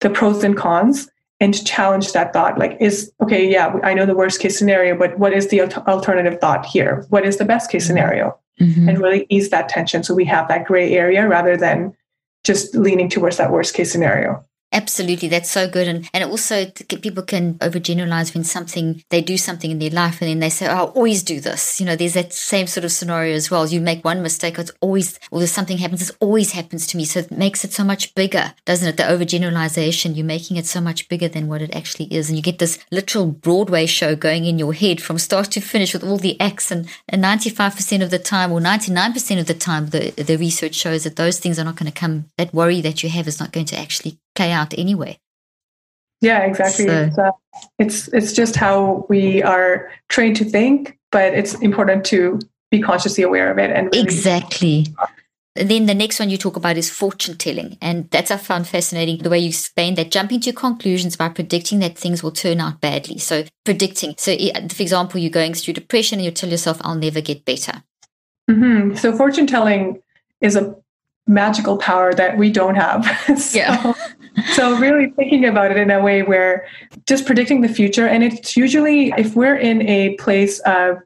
the 0.00 0.10
pros 0.10 0.44
and 0.44 0.56
cons 0.56 1.08
and 1.40 1.66
challenge 1.66 2.12
that 2.12 2.32
thought. 2.32 2.58
Like, 2.58 2.76
is 2.80 3.12
okay, 3.22 3.50
yeah, 3.50 3.78
I 3.82 3.94
know 3.94 4.06
the 4.06 4.14
worst 4.14 4.40
case 4.40 4.58
scenario, 4.58 4.96
but 4.96 5.18
what 5.18 5.32
is 5.32 5.48
the 5.48 5.60
alternative 5.62 6.40
thought 6.40 6.64
here? 6.64 7.04
What 7.10 7.26
is 7.26 7.36
the 7.36 7.44
best 7.44 7.70
case 7.70 7.86
scenario? 7.86 8.38
Mm-hmm. 8.60 8.88
And 8.88 8.98
really 8.98 9.26
ease 9.28 9.50
that 9.50 9.68
tension 9.68 10.02
so 10.02 10.14
we 10.14 10.24
have 10.24 10.48
that 10.48 10.64
gray 10.64 10.94
area 10.94 11.28
rather 11.28 11.58
than 11.58 11.94
just 12.42 12.74
leaning 12.74 13.10
towards 13.10 13.36
that 13.36 13.52
worst 13.52 13.74
case 13.74 13.92
scenario. 13.92 14.45
Absolutely, 14.72 15.28
that's 15.28 15.50
so 15.50 15.68
good, 15.68 15.86
and 15.86 16.10
and 16.12 16.24
also 16.24 16.66
people 16.66 17.22
can 17.22 17.54
overgeneralize 17.60 18.34
when 18.34 18.42
something 18.42 19.02
they 19.10 19.22
do 19.22 19.38
something 19.38 19.70
in 19.70 19.78
their 19.78 19.90
life, 19.90 20.20
and 20.20 20.28
then 20.28 20.40
they 20.40 20.50
say, 20.50 20.66
"Oh, 20.66 20.70
I 20.70 20.80
always 20.80 21.22
do 21.22 21.40
this." 21.40 21.80
You 21.80 21.86
know, 21.86 21.94
there's 21.94 22.14
that 22.14 22.32
same 22.32 22.66
sort 22.66 22.84
of 22.84 22.90
scenario 22.90 23.36
as 23.36 23.48
well. 23.48 23.66
You 23.66 23.80
make 23.80 24.04
one 24.04 24.22
mistake, 24.22 24.58
it's 24.58 24.72
always, 24.80 25.20
or 25.30 25.38
there's 25.38 25.52
something 25.52 25.78
happens, 25.78 26.10
it 26.10 26.16
always 26.18 26.50
happens 26.50 26.86
to 26.88 26.96
me. 26.96 27.04
So 27.04 27.20
it 27.20 27.30
makes 27.30 27.64
it 27.64 27.72
so 27.72 27.84
much 27.84 28.12
bigger, 28.16 28.54
doesn't 28.64 28.88
it? 28.88 28.96
The 28.96 29.04
overgeneralization, 29.04 30.16
you're 30.16 30.26
making 30.26 30.56
it 30.56 30.66
so 30.66 30.80
much 30.80 31.08
bigger 31.08 31.28
than 31.28 31.46
what 31.46 31.62
it 31.62 31.74
actually 31.74 32.12
is, 32.12 32.28
and 32.28 32.36
you 32.36 32.42
get 32.42 32.58
this 32.58 32.78
literal 32.90 33.26
Broadway 33.26 33.86
show 33.86 34.16
going 34.16 34.46
in 34.46 34.58
your 34.58 34.74
head 34.74 35.00
from 35.00 35.18
start 35.18 35.52
to 35.52 35.60
finish 35.60 35.94
with 35.94 36.02
all 36.02 36.18
the 36.18 36.38
acts, 36.40 36.72
and, 36.72 36.88
and 37.08 37.22
95% 37.22 38.02
of 38.02 38.10
the 38.10 38.18
time, 38.18 38.50
or 38.50 38.60
99% 38.60 39.38
of 39.38 39.46
the 39.46 39.54
time, 39.54 39.86
the 39.90 40.10
the 40.10 40.36
research 40.36 40.74
shows 40.74 41.04
that 41.04 41.16
those 41.16 41.38
things 41.38 41.56
are 41.58 41.64
not 41.64 41.76
going 41.76 41.90
to 41.90 42.00
come. 42.00 42.26
That 42.36 42.52
worry 42.52 42.80
that 42.80 43.04
you 43.04 43.08
have 43.10 43.28
is 43.28 43.38
not 43.38 43.52
going 43.52 43.66
to 43.66 43.78
actually 43.78 44.18
play 44.36 44.52
out 44.52 44.78
anyway. 44.78 45.18
Yeah, 46.20 46.40
exactly. 46.40 46.86
So, 46.86 47.02
it's, 47.02 47.18
uh, 47.18 47.30
it's 47.78 48.08
it's 48.08 48.32
just 48.32 48.56
how 48.56 49.06
we 49.08 49.42
are 49.42 49.90
trained 50.08 50.36
to 50.36 50.44
think, 50.44 50.98
but 51.12 51.34
it's 51.34 51.54
important 51.54 52.04
to 52.06 52.38
be 52.70 52.80
consciously 52.80 53.22
aware 53.22 53.50
of 53.50 53.58
it 53.58 53.70
and 53.70 53.88
really 53.92 54.02
exactly. 54.02 54.86
Then 55.54 55.86
the 55.86 55.94
next 55.94 56.20
one 56.20 56.28
you 56.28 56.36
talk 56.36 56.56
about 56.56 56.76
is 56.76 56.90
fortune 56.90 57.36
telling. 57.36 57.78
And 57.80 58.10
that's 58.10 58.30
I 58.30 58.36
found 58.36 58.68
fascinating 58.68 59.18
the 59.18 59.30
way 59.30 59.38
you 59.38 59.48
explain 59.48 59.94
that 59.94 60.10
jumping 60.10 60.40
to 60.40 60.52
conclusions 60.52 61.16
by 61.16 61.30
predicting 61.30 61.78
that 61.78 61.96
things 61.96 62.22
will 62.22 62.32
turn 62.32 62.60
out 62.60 62.82
badly. 62.82 63.18
So 63.18 63.44
predicting. 63.64 64.14
So 64.18 64.36
for 64.36 64.82
example, 64.82 65.18
you're 65.18 65.30
going 65.30 65.54
through 65.54 65.74
depression 65.74 66.18
and 66.18 66.26
you 66.26 66.30
tell 66.30 66.50
yourself, 66.50 66.78
I'll 66.82 66.94
never 66.94 67.22
get 67.22 67.46
better. 67.46 67.82
Mm-hmm. 68.50 68.96
So 68.96 69.16
fortune 69.16 69.46
telling 69.46 70.02
is 70.42 70.56
a 70.56 70.76
magical 71.26 71.76
power 71.76 72.14
that 72.14 72.36
we 72.36 72.50
don't 72.50 72.76
have. 72.76 73.04
so, 73.38 73.58
yeah. 73.58 73.94
so 74.52 74.76
really 74.78 75.10
thinking 75.10 75.44
about 75.44 75.70
it 75.70 75.76
in 75.76 75.90
a 75.90 76.02
way 76.02 76.22
where 76.22 76.66
just 77.06 77.26
predicting 77.26 77.60
the 77.60 77.68
future 77.68 78.06
and 78.06 78.22
it's 78.22 78.56
usually 78.56 79.12
if 79.16 79.34
we're 79.34 79.56
in 79.56 79.82
a 79.82 80.14
place 80.16 80.60
of 80.60 80.98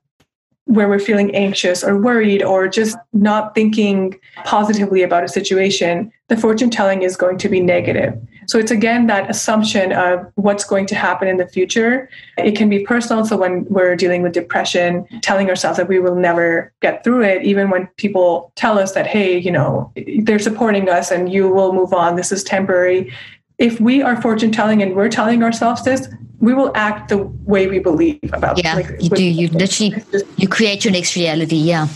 where 0.64 0.88
we're 0.88 1.00
feeling 1.00 1.34
anxious 1.34 1.82
or 1.82 1.98
worried 1.98 2.42
or 2.42 2.68
just 2.68 2.96
not 3.12 3.54
thinking 3.56 4.16
positively 4.44 5.02
about 5.02 5.24
a 5.24 5.28
situation, 5.28 6.12
the 6.28 6.36
fortune 6.36 6.70
telling 6.70 7.02
is 7.02 7.16
going 7.16 7.36
to 7.38 7.48
be 7.48 7.58
negative. 7.58 8.16
So 8.50 8.58
it's 8.58 8.72
again 8.72 9.06
that 9.06 9.30
assumption 9.30 9.92
of 9.92 10.26
what's 10.34 10.64
going 10.64 10.86
to 10.86 10.96
happen 10.96 11.28
in 11.28 11.36
the 11.36 11.46
future. 11.46 12.10
It 12.36 12.56
can 12.56 12.68
be 12.68 12.80
personal. 12.80 13.24
So 13.24 13.36
when 13.36 13.64
we're 13.66 13.94
dealing 13.94 14.22
with 14.22 14.32
depression, 14.32 15.06
telling 15.22 15.48
ourselves 15.48 15.76
that 15.76 15.86
we 15.86 16.00
will 16.00 16.16
never 16.16 16.72
get 16.80 17.04
through 17.04 17.22
it, 17.22 17.44
even 17.44 17.70
when 17.70 17.86
people 17.96 18.50
tell 18.56 18.76
us 18.76 18.90
that, 18.94 19.06
hey, 19.06 19.38
you 19.38 19.52
know, 19.52 19.92
they're 20.24 20.40
supporting 20.40 20.88
us 20.88 21.12
and 21.12 21.32
you 21.32 21.48
will 21.48 21.72
move 21.72 21.92
on, 21.92 22.16
this 22.16 22.32
is 22.32 22.42
temporary. 22.42 23.12
If 23.58 23.78
we 23.78 24.02
are 24.02 24.20
fortune 24.20 24.50
telling 24.50 24.82
and 24.82 24.96
we're 24.96 25.10
telling 25.10 25.44
ourselves 25.44 25.84
this, 25.84 26.08
we 26.40 26.52
will 26.52 26.72
act 26.74 27.08
the 27.08 27.18
way 27.44 27.68
we 27.68 27.78
believe 27.78 28.18
about 28.32 28.58
yeah 28.58 28.74
like, 28.74 28.90
you 28.98 29.10
do 29.10 29.22
you 29.22 29.46
literally 29.48 29.94
you 30.38 30.48
create 30.48 30.82
your 30.86 30.92
next 30.92 31.14
reality 31.14 31.56
yeah 31.56 31.86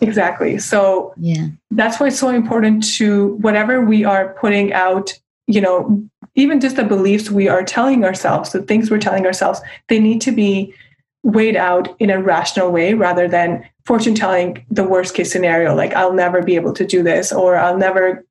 exactly 0.00 0.58
so 0.58 1.12
yeah 1.16 1.48
that's 1.72 1.98
why 1.98 2.06
it's 2.06 2.20
so 2.20 2.28
important 2.28 2.84
to 2.84 3.34
whatever 3.40 3.80
we 3.80 4.04
are 4.04 4.32
putting 4.34 4.72
out 4.72 5.12
you 5.46 5.60
know 5.60 6.02
even 6.34 6.60
just 6.60 6.76
the 6.76 6.84
beliefs 6.84 7.30
we 7.30 7.48
are 7.48 7.64
telling 7.64 8.04
ourselves 8.04 8.52
the 8.52 8.62
things 8.62 8.90
we're 8.90 8.98
telling 8.98 9.26
ourselves 9.26 9.60
they 9.88 9.98
need 9.98 10.20
to 10.20 10.32
be 10.32 10.74
weighed 11.22 11.56
out 11.56 11.94
in 12.00 12.10
a 12.10 12.22
rational 12.22 12.70
way 12.70 12.94
rather 12.94 13.26
than 13.26 13.64
fortune 13.86 14.14
telling 14.14 14.64
the 14.70 14.84
worst 14.84 15.14
case 15.14 15.30
scenario 15.30 15.74
like 15.74 15.92
i'll 15.94 16.12
never 16.12 16.42
be 16.42 16.54
able 16.54 16.72
to 16.72 16.86
do 16.86 17.02
this 17.02 17.32
or 17.32 17.56
i'll 17.56 17.78
never 17.78 18.24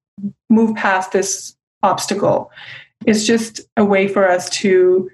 move 0.49 0.75
past 0.75 1.11
this 1.11 1.55
obstacle 1.81 2.51
it's 3.05 3.25
just 3.25 3.61
a 3.77 3.83
way 3.83 4.07
for 4.07 4.29
us 4.29 4.49
to 4.49 5.09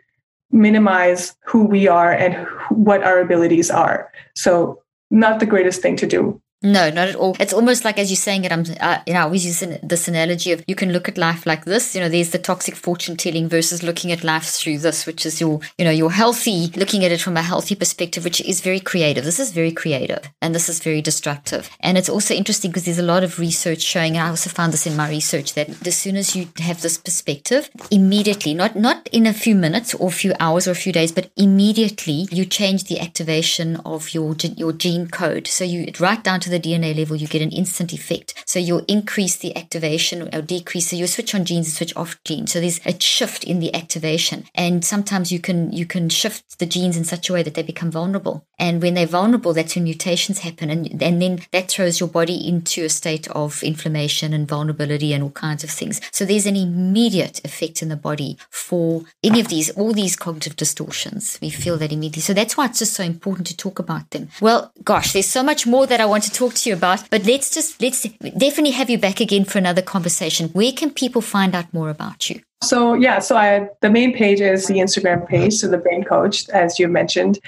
minimize 0.52 1.36
who 1.46 1.64
we 1.64 1.88
are 1.88 2.12
and 2.12 2.48
what 2.70 3.04
our 3.04 3.20
abilities 3.20 3.70
are. 3.70 4.12
So, 4.36 4.82
not 5.12 5.40
the 5.40 5.46
greatest 5.46 5.82
thing 5.82 5.96
to 5.98 6.08
do. 6.08 6.42
No, 6.62 6.90
not 6.90 7.08
at 7.08 7.16
all. 7.16 7.38
It's 7.40 7.54
almost 7.54 7.86
like 7.86 7.98
as 7.98 8.12
you're 8.12 8.18
saying 8.18 8.44
it, 8.44 8.52
I'm, 8.52 8.66
uh, 8.82 9.00
you 9.08 9.14
know, 9.14 9.22
I 9.22 9.24
always 9.24 9.46
use 9.46 9.64
this 9.82 10.10
analogy 10.10 10.52
of 10.52 10.62
you 10.68 10.76
can 10.76 10.92
look 10.92 11.08
at 11.08 11.18
life 11.18 11.46
like 11.46 11.64
this. 11.64 11.96
You 11.96 12.02
know, 12.02 12.10
there's 12.10 12.32
the 12.32 12.38
toxic 12.38 12.76
fortune 12.76 13.16
telling 13.16 13.48
versus 13.48 13.82
looking 13.82 14.12
at 14.12 14.26
life 14.26 14.44
through 14.44 14.80
this, 14.80 15.06
which 15.06 15.26
is 15.26 15.40
your, 15.40 15.62
you 15.78 15.86
know, 15.86 15.92
your 15.92 16.12
healthy, 16.12 16.68
looking 16.76 17.06
at 17.06 17.14
it 17.14 17.22
from 17.22 17.38
a 17.38 17.42
healthy 17.42 17.76
perspective, 17.76 18.26
which 18.26 18.42
is 18.42 18.60
very 18.60 18.82
creative. 18.82 19.24
This 19.24 19.40
is 19.40 19.54
very 19.54 19.72
creative 19.72 20.30
and 20.42 20.54
this 20.54 20.68
is 20.68 20.82
very 20.82 21.02
destructive. 21.02 21.70
And 21.80 21.98
it's 21.98 22.10
also 22.10 22.34
interesting 22.34 22.72
because 22.72 22.84
there's 22.84 23.00
a 23.00 23.04
lot 23.04 23.24
of 23.24 23.40
research 23.40 23.80
showing, 23.80 24.18
and 24.18 24.26
I 24.26 24.30
also 24.30 24.50
found 24.50 24.74
this 24.74 24.86
in 24.86 24.98
my 24.98 25.08
research, 25.08 25.54
that 25.54 25.88
as 25.88 25.96
soon 25.96 26.18
as 26.18 26.36
you 26.36 26.50
have 26.58 26.82
this 26.82 26.98
perspective, 26.98 27.70
immediately, 27.90 28.54
not, 28.54 28.76
not 28.76 29.08
in 29.14 29.26
a 29.26 29.34
few 29.34 29.56
minutes 29.56 29.94
or 29.94 30.10
a 30.10 30.12
few 30.12 30.34
hours 30.42 30.68
or 30.68 30.72
a 30.72 30.76
few 30.76 30.92
days, 30.92 31.14
but 31.14 31.32
immediately 31.38 32.28
you 32.32 32.44
change 32.44 32.84
the 32.84 33.00
activation 33.00 33.78
of 33.86 34.14
your, 34.14 34.36
your 34.58 34.74
gene 34.74 35.08
code. 35.08 35.48
So 35.48 35.64
you, 35.64 35.94
right 36.02 36.22
down 36.22 36.42
to 36.42 36.49
the 36.50 36.60
DNA 36.60 36.96
level, 36.96 37.16
you 37.16 37.28
get 37.28 37.42
an 37.42 37.52
instant 37.52 37.94
effect. 37.94 38.34
So 38.46 38.60
you'll 38.60 38.86
increase 38.88 39.36
the 39.38 39.56
activation 39.56 40.30
or 40.34 40.42
decrease. 40.42 40.90
So 40.90 40.96
you 40.96 41.08
switch 41.08 41.36
on 41.36 41.46
genes 41.46 41.68
and 41.68 41.76
switch 41.76 41.96
off 41.96 42.22
genes. 42.24 42.52
So 42.52 42.60
there's 42.60 42.80
a 42.86 43.00
shift 43.00 43.44
in 43.44 43.60
the 43.60 43.74
activation. 43.74 44.46
And 44.56 44.84
sometimes 44.84 45.32
you 45.32 45.40
can 45.40 45.72
you 45.72 45.86
can 45.86 46.10
shift 46.10 46.60
the 46.60 46.66
genes 46.66 46.98
in 46.98 47.04
such 47.04 47.30
a 47.30 47.34
way 47.34 47.44
that 47.44 47.54
they 47.54 47.64
become 47.64 47.92
vulnerable. 47.92 48.46
And 48.58 48.82
when 48.82 48.94
they're 48.94 49.06
vulnerable, 49.06 49.54
that's 49.54 49.76
when 49.76 49.86
mutations 49.86 50.40
happen. 50.40 50.70
And, 50.70 51.02
and 51.02 51.22
then 51.22 51.40
that 51.52 51.70
throws 51.70 52.00
your 52.00 52.10
body 52.10 52.48
into 52.48 52.84
a 52.84 52.90
state 52.90 53.30
of 53.30 53.64
inflammation 53.64 54.34
and 54.34 54.48
vulnerability 54.48 55.14
and 55.14 55.24
all 55.24 55.32
kinds 55.32 55.64
of 55.64 55.70
things. 55.70 56.02
So 56.12 56.26
there's 56.26 56.46
an 56.46 56.58
immediate 56.58 57.44
effect 57.46 57.82
in 57.82 57.90
the 57.90 57.96
body 57.96 58.38
for 58.50 59.04
any 59.24 59.40
of 59.40 59.48
these, 59.48 59.70
all 59.72 59.94
these 59.94 60.16
cognitive 60.16 60.58
distortions. 60.58 61.40
We 61.42 61.50
feel 61.50 61.78
that 61.78 61.94
immediately. 61.94 62.22
So 62.22 62.34
that's 62.34 62.58
why 62.58 62.66
it's 62.66 62.80
just 62.80 62.94
so 62.94 63.04
important 63.04 63.48
to 63.48 63.56
talk 63.56 63.80
about 63.80 64.10
them. 64.12 64.30
Well, 64.42 64.74
gosh, 64.84 65.14
there's 65.14 65.28
so 65.28 65.44
much 65.44 65.66
more 65.66 65.88
that 65.88 66.02
I 66.02 66.06
want 66.06 66.24
to 66.24 66.32
talk 66.40 66.54
to 66.56 66.70
you 66.70 66.76
about, 66.76 67.10
but 67.10 67.26
let's 67.26 67.50
just, 67.54 67.82
let's 67.82 68.04
definitely 68.44 68.72
have 68.72 68.90
you 68.90 68.98
back 68.98 69.20
again 69.20 69.46
for 69.46 69.58
another 69.58 69.82
conversation. 69.82 70.50
Where 70.50 70.72
can 70.72 70.92
people 70.92 71.22
find 71.22 71.54
out 71.54 71.74
more 71.74 71.90
about 71.90 72.30
you? 72.30 72.42
So 72.62 72.94
yeah, 72.94 73.20
so 73.20 73.38
I 73.38 73.70
the 73.80 73.90
main 73.90 74.14
page 74.14 74.42
is 74.42 74.68
the 74.68 74.80
Instagram 74.86 75.26
page, 75.26 75.54
so 75.54 75.70
the 75.70 75.78
Brain 75.78 76.04
Coach, 76.04 76.50
as 76.50 76.78
you 76.78 76.90
mentioned. 76.90 77.40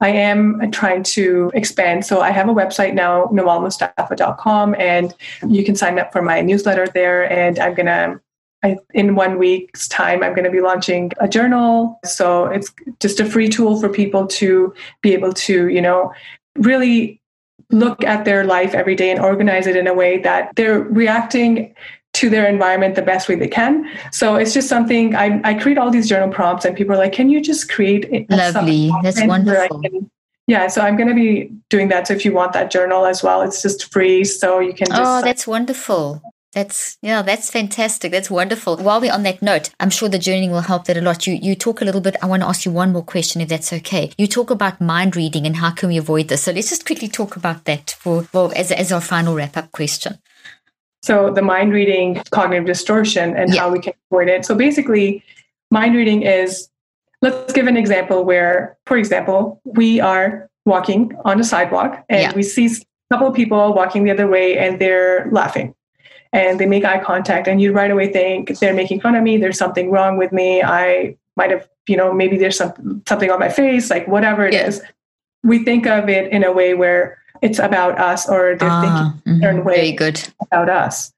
I 0.00 0.08
am 0.08 0.70
trying 0.70 1.02
to 1.16 1.50
expand. 1.52 2.06
So 2.06 2.22
I 2.22 2.30
have 2.30 2.48
a 2.48 2.54
website 2.54 2.94
now, 2.94 3.26
nawalmustafa.com, 3.26 4.74
and 4.78 5.14
you 5.46 5.62
can 5.62 5.76
sign 5.76 5.98
up 5.98 6.10
for 6.10 6.22
my 6.22 6.40
newsletter 6.40 6.86
there. 6.86 7.30
And 7.30 7.58
I'm 7.58 7.74
gonna 7.74 8.18
I, 8.64 8.78
in 8.94 9.14
one 9.14 9.38
week's 9.38 9.86
time, 9.88 10.22
I'm 10.22 10.32
going 10.32 10.44
to 10.44 10.50
be 10.50 10.60
launching 10.60 11.12
a 11.20 11.28
journal. 11.28 12.00
So 12.04 12.46
it's 12.46 12.72
just 12.98 13.20
a 13.20 13.24
free 13.24 13.48
tool 13.48 13.78
for 13.80 13.88
people 13.88 14.26
to 14.26 14.74
be 15.02 15.12
able 15.12 15.34
to, 15.34 15.68
you 15.68 15.82
know, 15.82 16.12
really 16.56 17.20
look 17.70 18.04
at 18.04 18.24
their 18.24 18.44
life 18.44 18.74
every 18.74 18.94
day 18.94 19.10
and 19.10 19.20
organize 19.20 19.66
it 19.66 19.76
in 19.76 19.86
a 19.86 19.94
way 19.94 20.18
that 20.18 20.54
they're 20.56 20.80
reacting 20.80 21.74
to 22.14 22.30
their 22.30 22.46
environment 22.46 22.94
the 22.94 23.02
best 23.02 23.28
way 23.28 23.34
they 23.34 23.48
can. 23.48 23.86
So 24.10 24.36
it's 24.36 24.54
just 24.54 24.68
something 24.68 25.14
I, 25.14 25.40
I 25.44 25.54
create 25.54 25.76
all 25.76 25.90
these 25.90 26.08
journal 26.08 26.30
prompts 26.30 26.64
and 26.64 26.74
people 26.74 26.94
are 26.94 26.98
like, 26.98 27.12
can 27.12 27.28
you 27.28 27.42
just 27.42 27.70
create 27.70 28.30
Lovely. 28.30 28.90
That's 29.02 29.22
wonderful. 29.22 29.82
Can, 29.82 30.10
yeah, 30.46 30.68
so 30.68 30.80
I'm 30.80 30.96
going 30.96 31.08
to 31.08 31.14
be 31.14 31.50
doing 31.68 31.88
that. 31.88 32.06
So 32.06 32.14
if 32.14 32.24
you 32.24 32.32
want 32.32 32.52
that 32.52 32.70
journal 32.70 33.04
as 33.04 33.22
well, 33.22 33.42
it's 33.42 33.60
just 33.60 33.92
free. 33.92 34.24
So 34.24 34.60
you 34.60 34.72
can 34.72 34.86
oh, 34.92 34.96
just. 34.96 35.10
Oh, 35.10 35.22
that's 35.22 35.46
wonderful. 35.46 36.22
That's 36.56 36.96
yeah, 37.02 37.20
that's 37.20 37.50
fantastic. 37.50 38.10
That's 38.12 38.30
wonderful. 38.30 38.78
While 38.78 39.02
we're 39.02 39.12
on 39.12 39.24
that 39.24 39.42
note, 39.42 39.68
I'm 39.78 39.90
sure 39.90 40.08
the 40.08 40.18
journey 40.18 40.48
will 40.48 40.62
help 40.62 40.86
that 40.86 40.96
a 40.96 41.02
lot. 41.02 41.26
You 41.26 41.34
you 41.34 41.54
talk 41.54 41.82
a 41.82 41.84
little 41.84 42.00
bit. 42.00 42.16
I 42.22 42.26
want 42.26 42.40
to 42.42 42.48
ask 42.48 42.64
you 42.64 42.72
one 42.72 42.94
more 42.94 43.04
question, 43.04 43.42
if 43.42 43.50
that's 43.50 43.74
okay. 43.74 44.10
You 44.16 44.26
talk 44.26 44.48
about 44.48 44.80
mind 44.80 45.16
reading 45.16 45.44
and 45.44 45.56
how 45.56 45.72
can 45.72 45.90
we 45.90 45.98
avoid 45.98 46.28
this. 46.28 46.44
So 46.44 46.52
let's 46.52 46.70
just 46.70 46.86
quickly 46.86 47.08
talk 47.08 47.36
about 47.36 47.66
that 47.66 47.94
for, 48.00 48.22
for 48.22 48.56
as 48.56 48.72
as 48.72 48.90
our 48.90 49.02
final 49.02 49.34
wrap 49.34 49.58
up 49.58 49.70
question. 49.72 50.18
So 51.02 51.30
the 51.30 51.42
mind 51.42 51.74
reading 51.74 52.22
cognitive 52.30 52.64
distortion 52.64 53.36
and 53.36 53.52
yeah. 53.52 53.60
how 53.60 53.70
we 53.70 53.78
can 53.78 53.92
avoid 54.10 54.28
it. 54.28 54.46
So 54.46 54.54
basically, 54.54 55.22
mind 55.70 55.94
reading 55.94 56.22
is 56.22 56.70
let's 57.20 57.52
give 57.52 57.66
an 57.66 57.76
example 57.76 58.24
where, 58.24 58.78
for 58.86 58.96
example, 58.96 59.60
we 59.66 60.00
are 60.00 60.48
walking 60.64 61.14
on 61.26 61.38
a 61.38 61.44
sidewalk 61.44 62.02
and 62.08 62.22
yeah. 62.22 62.34
we 62.34 62.42
see 62.42 62.64
a 62.64 63.14
couple 63.14 63.28
of 63.28 63.34
people 63.34 63.74
walking 63.74 64.04
the 64.04 64.10
other 64.10 64.26
way 64.26 64.56
and 64.56 64.80
they're 64.80 65.28
laughing 65.30 65.74
and 66.36 66.60
they 66.60 66.66
make 66.66 66.84
eye 66.84 67.02
contact 67.02 67.48
and 67.48 67.60
you 67.60 67.72
right 67.72 67.90
away 67.90 68.12
think 68.12 68.58
they're 68.58 68.74
making 68.74 69.00
fun 69.00 69.14
of 69.14 69.22
me 69.22 69.36
there's 69.38 69.58
something 69.58 69.90
wrong 69.90 70.18
with 70.18 70.32
me 70.32 70.62
i 70.62 71.16
might 71.36 71.50
have 71.50 71.68
you 71.88 71.96
know 71.96 72.12
maybe 72.12 72.36
there's 72.36 72.56
some, 72.56 73.02
something 73.08 73.30
on 73.30 73.40
my 73.40 73.48
face 73.48 73.90
like 73.90 74.06
whatever 74.06 74.46
it 74.46 74.54
is. 74.54 74.82
we 75.42 75.64
think 75.64 75.86
of 75.86 76.08
it 76.08 76.30
in 76.30 76.44
a 76.44 76.52
way 76.52 76.74
where 76.74 77.18
it's 77.42 77.58
about 77.58 77.98
us 77.98 78.28
or 78.28 78.56
they're 78.56 78.68
ah, 78.70 79.14
thinking 79.24 79.40
mm-hmm. 79.40 79.66
way 79.66 79.76
Very 79.76 79.92
good. 79.92 80.28
about 80.40 80.68
us 80.68 81.12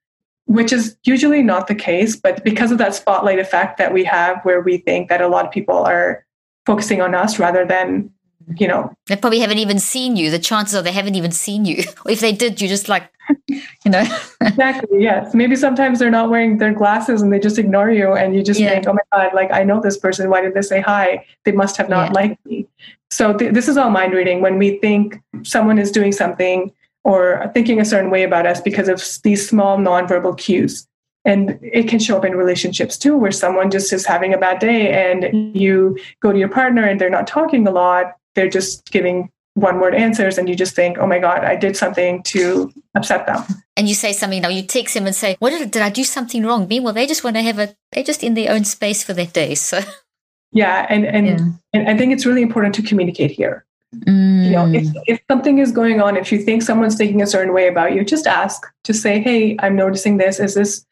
which 0.47 0.73
is 0.73 0.97
usually 1.05 1.43
not 1.43 1.67
the 1.67 1.75
case 1.75 2.17
but 2.17 2.43
because 2.45 2.71
of 2.71 2.79
that 2.79 2.95
spotlight 2.95 3.39
effect 3.39 3.77
that 3.79 3.93
we 3.93 4.05
have 4.05 4.41
where 4.45 4.61
we 4.61 4.79
think 4.79 5.09
that 5.09 5.21
a 5.21 5.29
lot 5.29 5.45
of 5.45 5.51
people 5.51 5.77
are 5.85 6.25
focusing 6.65 7.01
on 7.01 7.15
us 7.15 7.39
rather 7.39 7.65
than 7.65 8.11
you 8.57 8.69
know. 8.69 8.93
They 9.07 9.17
probably 9.17 9.41
haven't 9.41 9.59
even 9.59 9.79
seen 9.79 10.17
you. 10.17 10.31
The 10.31 10.39
chances 10.39 10.75
are 10.75 10.83
they 10.83 10.93
haven't 10.93 11.15
even 11.15 11.33
seen 11.33 11.65
you. 11.65 11.85
Or 12.05 12.11
if 12.11 12.21
they 12.21 12.33
did 12.33 12.61
you 12.61 12.69
just 12.69 12.89
like 12.89 13.11
you 13.49 13.91
know. 13.91 14.05
Exactly 14.41 15.03
yes. 15.03 15.35
Maybe 15.35 15.57
sometimes 15.57 15.99
they're 15.99 16.11
not 16.11 16.31
wearing 16.31 16.59
their 16.59 16.73
glasses 16.73 17.23
and 17.23 17.33
they 17.33 17.39
just 17.39 17.59
ignore 17.59 17.91
you 17.91 18.13
and 18.13 18.35
you 18.35 18.43
just 18.43 18.61
yeah. 18.61 18.71
think 18.71 18.87
oh 18.87 18.95
my 18.95 19.01
god 19.13 19.35
like 19.35 19.51
i 19.53 19.63
know 19.63 19.81
this 19.81 19.99
person. 19.99 20.31
Why 20.31 20.41
did 20.41 20.55
they 20.55 20.63
say 20.63 20.81
hi? 20.81 21.25
They 21.45 21.53
must 21.53 21.77
have 21.77 21.89
not 21.89 22.09
yeah. 22.09 22.21
liked 22.21 22.47
me. 22.47 22.67
So 23.11 23.37
th- 23.37 23.55
this 23.55 23.69
is 23.69 23.77
all 23.77 23.91
mind 23.91 24.13
reading. 24.13 24.41
When 24.41 24.59
we 24.59 24.79
think 24.79 25.21
someone 25.43 25.79
is 25.79 25.91
doing 25.91 26.13
something 26.13 26.73
or 27.05 27.51
thinking 27.55 27.81
a 27.81 27.85
certain 27.85 28.11
way 28.11 28.23
about 28.23 28.47
us 28.47 28.61
because 28.61 28.89
of 28.89 29.03
these 29.23 29.49
small 29.49 29.79
nonverbal 29.79 30.37
cues. 30.37 30.87
And 31.25 31.59
it 31.63 31.89
can 31.89 31.99
show 31.99 32.19
up 32.19 32.25
in 32.25 32.37
relationships 32.37 32.97
too 32.99 33.17
where 33.17 33.33
someone 33.33 33.71
just 33.71 33.93
is 33.93 34.05
having 34.05 34.33
a 34.33 34.39
bad 34.39 34.59
day 34.59 34.93
and 34.93 35.57
you 35.57 35.99
go 36.21 36.33
to 36.33 36.39
your 36.39 36.49
partner 36.51 36.85
and 36.85 37.01
they're 37.01 37.11
not 37.11 37.27
talking 37.27 37.67
a 37.67 37.71
lot 37.71 38.18
they're 38.39 38.49
just 38.49 38.91
giving 38.93 39.31
one 39.55 39.81
word 39.81 39.93
answers 39.93 40.39
and 40.39 40.49
you 40.49 40.55
just 40.55 40.77
think, 40.77 40.97
oh 40.99 41.07
my 41.09 41.19
God, 41.19 41.43
I 41.43 41.57
did 41.57 41.77
something 41.77 42.23
to 42.23 42.73
upset 42.95 43.27
them. 43.27 43.45
And 43.77 43.89
you 43.89 43.95
say 43.95 44.13
something 44.13 44.41
now, 44.41 44.49
you 44.49 44.63
text 44.63 44.95
them 44.95 45.07
and 45.07 45.15
say, 45.15 45.35
what 45.41 45.51
did, 45.51 45.73
did 45.73 45.83
I 45.83 45.91
do 45.91 46.05
something 46.05 46.47
wrong? 46.47 46.69
Meanwhile, 46.69 46.93
they 46.93 47.07
just 47.07 47.25
want 47.25 47.35
to 47.35 47.43
have 47.43 47.59
a, 47.59 47.75
they're 47.91 48.05
just 48.05 48.23
in 48.23 48.35
their 48.35 48.53
own 48.53 48.63
space 48.65 49.03
for 49.03 49.13
that 49.15 49.33
day. 49.33 49.57
So, 49.57 49.81
yeah. 50.53 50.87
And, 50.89 51.05
and, 51.05 51.27
yeah. 51.27 51.39
and 51.73 51.89
I 51.89 51.99
think 51.99 52.13
it's 52.13 52.25
really 52.25 52.43
important 52.43 52.77
to 52.77 52.83
communicate 52.83 53.33
here. 53.33 53.65
Mm. 54.07 54.45
You 54.45 54.51
know, 54.53 54.67
if, 54.69 54.85
mm. 54.85 55.03
if 55.09 55.21
something 55.29 55.59
is 55.59 55.73
going 55.73 56.01
on, 56.01 56.17
if 56.17 56.31
you 56.31 56.39
think 56.39 56.63
someone's 56.63 56.95
thinking 56.95 57.21
a 57.23 57.27
certain 57.27 57.53
way 57.53 57.67
about 57.67 57.95
you, 57.95 58.05
just 58.05 58.29
ask, 58.29 58.65
just 58.85 59.03
say, 59.03 59.19
hey, 59.19 59.57
I'm 59.59 59.75
noticing 59.75 60.19
this. 60.19 60.39
Is 60.39 60.55
this, 60.55 60.87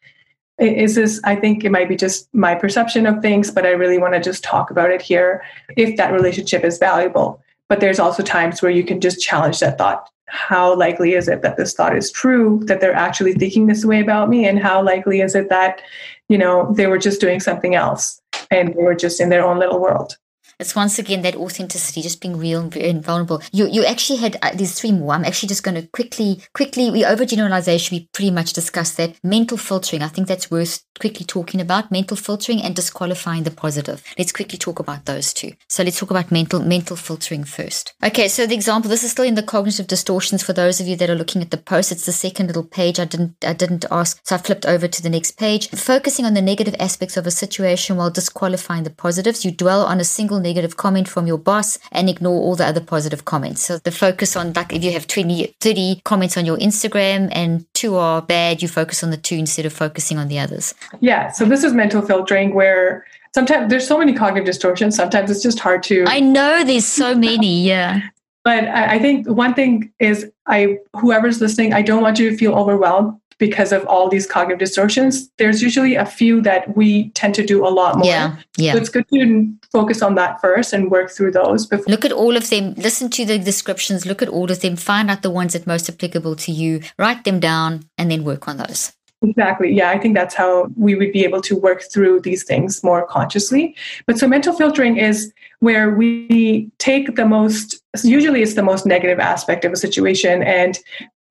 is 0.59 0.95
this 0.95 1.21
i 1.23 1.35
think 1.35 1.63
it 1.63 1.71
might 1.71 1.87
be 1.87 1.95
just 1.95 2.33
my 2.33 2.55
perception 2.55 3.05
of 3.05 3.21
things 3.21 3.51
but 3.51 3.65
i 3.65 3.69
really 3.69 3.97
want 3.97 4.13
to 4.13 4.19
just 4.19 4.43
talk 4.43 4.71
about 4.71 4.89
it 4.89 5.01
here 5.01 5.43
if 5.75 5.97
that 5.97 6.11
relationship 6.11 6.63
is 6.63 6.77
valuable. 6.77 7.41
But 7.69 7.79
there's 7.81 7.99
also 7.99 8.23
times 8.23 8.61
where 8.61 8.71
you 8.71 8.83
can 8.83 9.01
just 9.01 9.21
challenge 9.21 9.59
that 9.59 9.77
thought. 9.77 10.09
How 10.27 10.75
likely 10.75 11.13
is 11.13 11.27
it 11.27 11.41
that 11.41 11.57
this 11.57 11.73
thought 11.73 11.95
is 11.95 12.11
true 12.11 12.61
that 12.65 12.81
they're 12.81 12.93
actually 12.93 13.33
thinking 13.33 13.67
this 13.67 13.85
way 13.85 13.99
about 13.99 14.29
me? 14.29 14.47
And 14.47 14.59
how 14.59 14.81
likely 14.81 15.21
is 15.21 15.35
it 15.35 15.49
that 15.49 15.81
you 16.29 16.37
know 16.37 16.73
they 16.73 16.87
were 16.87 16.97
just 16.97 17.21
doing 17.21 17.39
something 17.39 17.75
else 17.75 18.21
and 18.51 18.69
they 18.69 18.83
were 18.83 18.95
just 18.95 19.19
in 19.21 19.29
their 19.29 19.45
own 19.45 19.59
little 19.59 19.79
world 19.79 20.17
it's 20.59 20.75
once 20.75 20.97
again 20.97 21.21
that 21.21 21.35
authenticity, 21.35 22.01
just 22.01 22.19
being 22.19 22.37
real 22.37 22.69
and 22.75 23.03
vulnerable. 23.03 23.41
You 23.51 23.67
you 23.67 23.85
actually 23.85 24.19
had 24.19 24.37
uh, 24.41 24.51
these 24.55 24.79
three 24.79 24.91
more. 24.91 25.13
I'm 25.13 25.25
actually 25.25 25.49
just 25.49 25.63
going 25.63 25.75
to 25.75 25.87
quickly 25.87 26.41
quickly 26.53 26.89
we 26.89 27.03
overgeneralization. 27.03 27.91
We 27.91 28.09
pretty 28.11 28.31
much 28.31 28.53
discussed 28.53 28.97
that 28.97 29.15
mental 29.23 29.57
filtering. 29.57 30.01
I 30.01 30.07
think 30.07 30.27
that's 30.27 30.49
worth 30.49 30.83
quickly 30.99 31.25
talking 31.25 31.61
about 31.61 31.91
mental 31.91 32.17
filtering 32.17 32.61
and 32.61 32.75
disqualifying 32.75 33.43
the 33.43 33.51
positive. 33.51 34.03
Let's 34.17 34.31
quickly 34.31 34.57
talk 34.57 34.79
about 34.79 35.05
those 35.05 35.31
two. 35.31 35.53
So 35.69 35.83
let's 35.83 35.99
talk 35.99 36.09
about 36.09 36.31
mental 36.31 36.59
mental 36.59 36.95
filtering 36.95 37.43
first. 37.43 37.93
Okay, 38.03 38.27
so 38.27 38.47
the 38.47 38.55
example 38.55 38.89
this 38.89 39.03
is 39.03 39.11
still 39.11 39.25
in 39.25 39.35
the 39.35 39.43
cognitive 39.43 39.87
distortions 39.87 40.41
for 40.41 40.53
those 40.53 40.79
of 40.79 40.87
you 40.87 40.95
that 40.95 41.09
are 41.09 41.15
looking 41.15 41.43
at 41.43 41.51
the 41.51 41.57
post. 41.57 41.91
It's 41.91 42.05
the 42.07 42.11
second 42.11 42.47
little 42.47 42.63
page. 42.63 42.99
I 42.99 43.05
didn't 43.05 43.35
I 43.45 43.53
didn't 43.53 43.85
ask, 43.91 44.19
so 44.23 44.35
I 44.35 44.39
flipped 44.39 44.65
over 44.65 44.87
to 44.87 45.03
the 45.03 45.09
next 45.09 45.37
page. 45.37 45.69
Focusing 45.69 46.25
on 46.25 46.33
the 46.33 46.41
negative 46.41 46.75
aspects 46.79 47.15
of 47.15 47.27
a 47.27 47.31
situation 47.31 47.95
while 47.95 48.09
disqualifying 48.09 48.83
the 48.83 48.89
positives. 48.89 49.45
You 49.45 49.51
dwell 49.51 49.85
on 49.85 49.99
a 49.99 50.03
single 50.03 50.39
negative 50.47 50.77
comment 50.77 51.07
from 51.07 51.27
your 51.27 51.37
boss 51.37 51.77
and 51.91 52.09
ignore 52.09 52.39
all 52.39 52.55
the 52.55 52.65
other 52.65 52.81
positive 52.81 53.25
comments. 53.25 53.61
So 53.61 53.77
the 53.77 53.91
focus 53.91 54.35
on 54.35 54.53
like 54.53 54.71
if 54.73 54.83
you 54.83 54.91
have 54.93 55.07
20, 55.07 55.55
30 55.59 56.01
comments 56.03 56.37
on 56.37 56.45
your 56.45 56.57
Instagram 56.57 57.29
and 57.31 57.65
two 57.73 57.95
are 57.95 58.21
bad, 58.21 58.61
you 58.61 58.67
focus 58.67 59.03
on 59.03 59.11
the 59.11 59.17
two 59.17 59.35
instead 59.35 59.65
of 59.65 59.73
focusing 59.73 60.17
on 60.17 60.27
the 60.27 60.39
others. 60.39 60.73
Yeah. 60.99 61.31
So 61.31 61.45
this 61.45 61.63
is 61.63 61.73
mental 61.73 62.01
filtering 62.01 62.53
where 62.53 63.05
sometimes 63.33 63.69
there's 63.69 63.87
so 63.87 63.97
many 63.97 64.13
cognitive 64.13 64.45
distortions. 64.45 64.95
Sometimes 64.95 65.29
it's 65.29 65.43
just 65.43 65.59
hard 65.59 65.83
to. 65.83 66.05
I 66.07 66.19
know 66.19 66.63
there's 66.63 66.85
so 66.85 67.15
many. 67.15 67.63
Yeah. 67.63 68.01
but 68.43 68.63
I 68.65 68.97
think 68.99 69.27
one 69.27 69.53
thing 69.53 69.91
is 69.99 70.31
I 70.45 70.79
whoever's 70.95 71.41
listening, 71.41 71.73
I 71.73 71.81
don't 71.81 72.01
want 72.01 72.17
you 72.19 72.29
to 72.29 72.37
feel 72.37 72.53
overwhelmed 72.53 73.19
because 73.39 73.71
of 73.71 73.85
all 73.85 74.09
these 74.09 74.25
cognitive 74.25 74.59
distortions. 74.59 75.29
There's 75.37 75.61
usually 75.61 75.95
a 75.95 76.05
few 76.05 76.41
that 76.41 76.75
we 76.75 77.09
tend 77.09 77.35
to 77.35 77.45
do 77.45 77.65
a 77.65 77.69
lot 77.69 77.97
more. 77.97 78.07
Yeah, 78.07 78.37
yeah. 78.57 78.73
So 78.73 78.79
it's 78.79 78.89
good 78.89 79.07
to 79.09 79.53
focus 79.71 80.01
on 80.01 80.15
that 80.15 80.41
first 80.41 80.73
and 80.73 80.89
work 80.89 81.11
through 81.11 81.31
those. 81.31 81.65
Before. 81.65 81.85
Look 81.87 82.05
at 82.05 82.11
all 82.11 82.35
of 82.35 82.49
them. 82.49 82.73
Listen 82.75 83.09
to 83.11 83.25
the 83.25 83.37
descriptions. 83.37 84.05
Look 84.05 84.21
at 84.21 84.29
all 84.29 84.49
of 84.49 84.61
them. 84.61 84.75
Find 84.75 85.09
out 85.11 85.21
the 85.21 85.29
ones 85.29 85.53
that 85.53 85.67
most 85.67 85.89
applicable 85.89 86.35
to 86.37 86.51
you. 86.51 86.81
Write 86.97 87.23
them 87.23 87.39
down 87.39 87.85
and 87.97 88.09
then 88.09 88.23
work 88.23 88.47
on 88.47 88.57
those. 88.57 88.93
Exactly. 89.23 89.73
Yeah, 89.73 89.89
I 89.89 89.97
think 89.97 90.13
that's 90.13 90.35
how 90.35 90.67
we 90.75 90.93
would 90.93 91.11
be 91.11 91.23
able 91.23 91.41
to 91.41 91.55
work 91.55 91.83
through 91.91 92.21
these 92.21 92.43
things 92.43 92.83
more 92.83 93.05
consciously. 93.07 93.75
But 94.05 94.19
so 94.19 94.27
mental 94.27 94.53
filtering 94.53 94.97
is 94.97 95.33
where 95.59 95.89
we 95.89 96.69
take 96.77 97.15
the 97.15 97.25
most, 97.25 97.81
usually 98.03 98.43
it's 98.43 98.53
the 98.53 98.61
most 98.61 98.85
negative 98.85 99.19
aspect 99.19 99.65
of 99.65 99.71
a 99.71 99.75
situation 99.75 100.43
and 100.43 100.77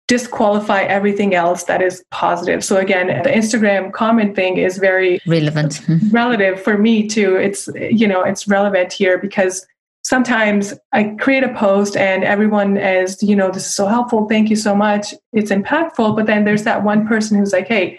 disqualify 0.09 0.83
everything 0.83 1.35
else 1.35 1.65
that 1.65 1.83
is 1.83 2.05
positive. 2.11 2.65
So 2.65 2.77
again, 2.77 3.09
the 3.25 3.31
Instagram 3.31 3.93
comment 3.93 4.37
thing 4.37 4.57
is 4.57 4.79
very 4.79 5.21
relevant. 5.27 5.83
Mm-hmm. 5.87 6.11
relative 6.11 6.63
for 6.63 6.79
me 6.79 7.09
too. 7.09 7.37
It's 7.37 7.69
you 7.91 8.07
know, 8.07 8.23
it's 8.23 8.47
relevant 8.47 8.93
here 8.93 9.19
because 9.19 9.67
sometimes 10.07 10.73
I 10.93 11.17
create 11.19 11.43
a 11.43 11.53
post 11.55 11.97
and 11.97 12.23
everyone 12.23 12.77
is, 12.77 13.21
you 13.25 13.35
know, 13.35 13.51
this 13.51 13.67
is 13.67 13.75
so 13.75 13.89
helpful. 13.89 14.29
Thank 14.29 14.49
you 14.49 14.55
so 14.55 14.73
much. 14.73 15.13
It's 15.33 15.51
impactful. 15.51 16.15
But 16.15 16.27
then 16.27 16.45
there's 16.45 16.63
that 16.63 16.85
one 16.85 17.09
person 17.09 17.37
who's 17.37 17.53
like, 17.53 17.67
hey, 17.67 17.99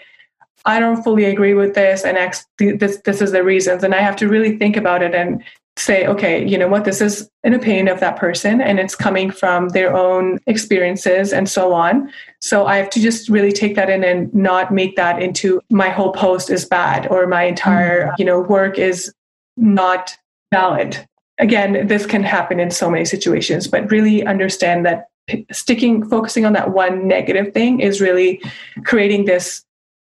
I 0.64 0.80
don't 0.80 1.02
fully 1.02 1.26
agree 1.26 1.52
with 1.52 1.74
this 1.74 2.04
and 2.04 2.16
X, 2.16 2.46
this, 2.58 2.98
this 3.04 3.20
is 3.20 3.32
the 3.32 3.44
reasons. 3.44 3.84
And 3.84 3.94
I 3.94 4.00
have 4.00 4.16
to 4.16 4.28
really 4.28 4.56
think 4.56 4.76
about 4.76 5.02
it 5.02 5.14
and 5.14 5.44
say, 5.78 6.06
okay, 6.06 6.46
you 6.46 6.58
know 6.58 6.68
what, 6.68 6.84
this 6.84 7.00
is 7.00 7.30
an 7.44 7.54
opinion 7.54 7.88
of 7.88 8.00
that 8.00 8.16
person 8.16 8.60
and 8.60 8.80
it's 8.80 8.94
coming 8.94 9.30
from 9.30 9.68
their 9.70 9.94
own 9.94 10.38
experiences 10.46 11.32
and 11.32 11.48
so 11.48 11.72
on. 11.72 12.10
So 12.40 12.66
I 12.66 12.76
have 12.76 12.90
to 12.90 13.00
just 13.00 13.28
really 13.28 13.52
take 13.52 13.76
that 13.76 13.88
in 13.88 14.02
and 14.02 14.32
not 14.34 14.72
make 14.72 14.96
that 14.96 15.22
into 15.22 15.60
my 15.70 15.88
whole 15.88 16.12
post 16.12 16.50
is 16.50 16.64
bad 16.64 17.06
or 17.08 17.26
my 17.26 17.44
entire, 17.44 18.06
mm-hmm. 18.06 18.14
you 18.18 18.24
know, 18.24 18.40
work 18.40 18.78
is 18.78 19.12
not 19.56 20.16
valid. 20.52 21.06
Again, 21.38 21.86
this 21.86 22.06
can 22.06 22.24
happen 22.24 22.58
in 22.58 22.70
so 22.70 22.90
many 22.90 23.04
situations, 23.04 23.68
but 23.68 23.90
really 23.90 24.26
understand 24.26 24.84
that 24.84 25.06
sticking 25.52 26.08
focusing 26.08 26.44
on 26.44 26.54
that 26.54 26.72
one 26.72 27.06
negative 27.06 27.52
thing 27.52 27.80
is 27.80 28.00
really 28.00 28.42
creating 28.84 29.26
this 29.26 29.64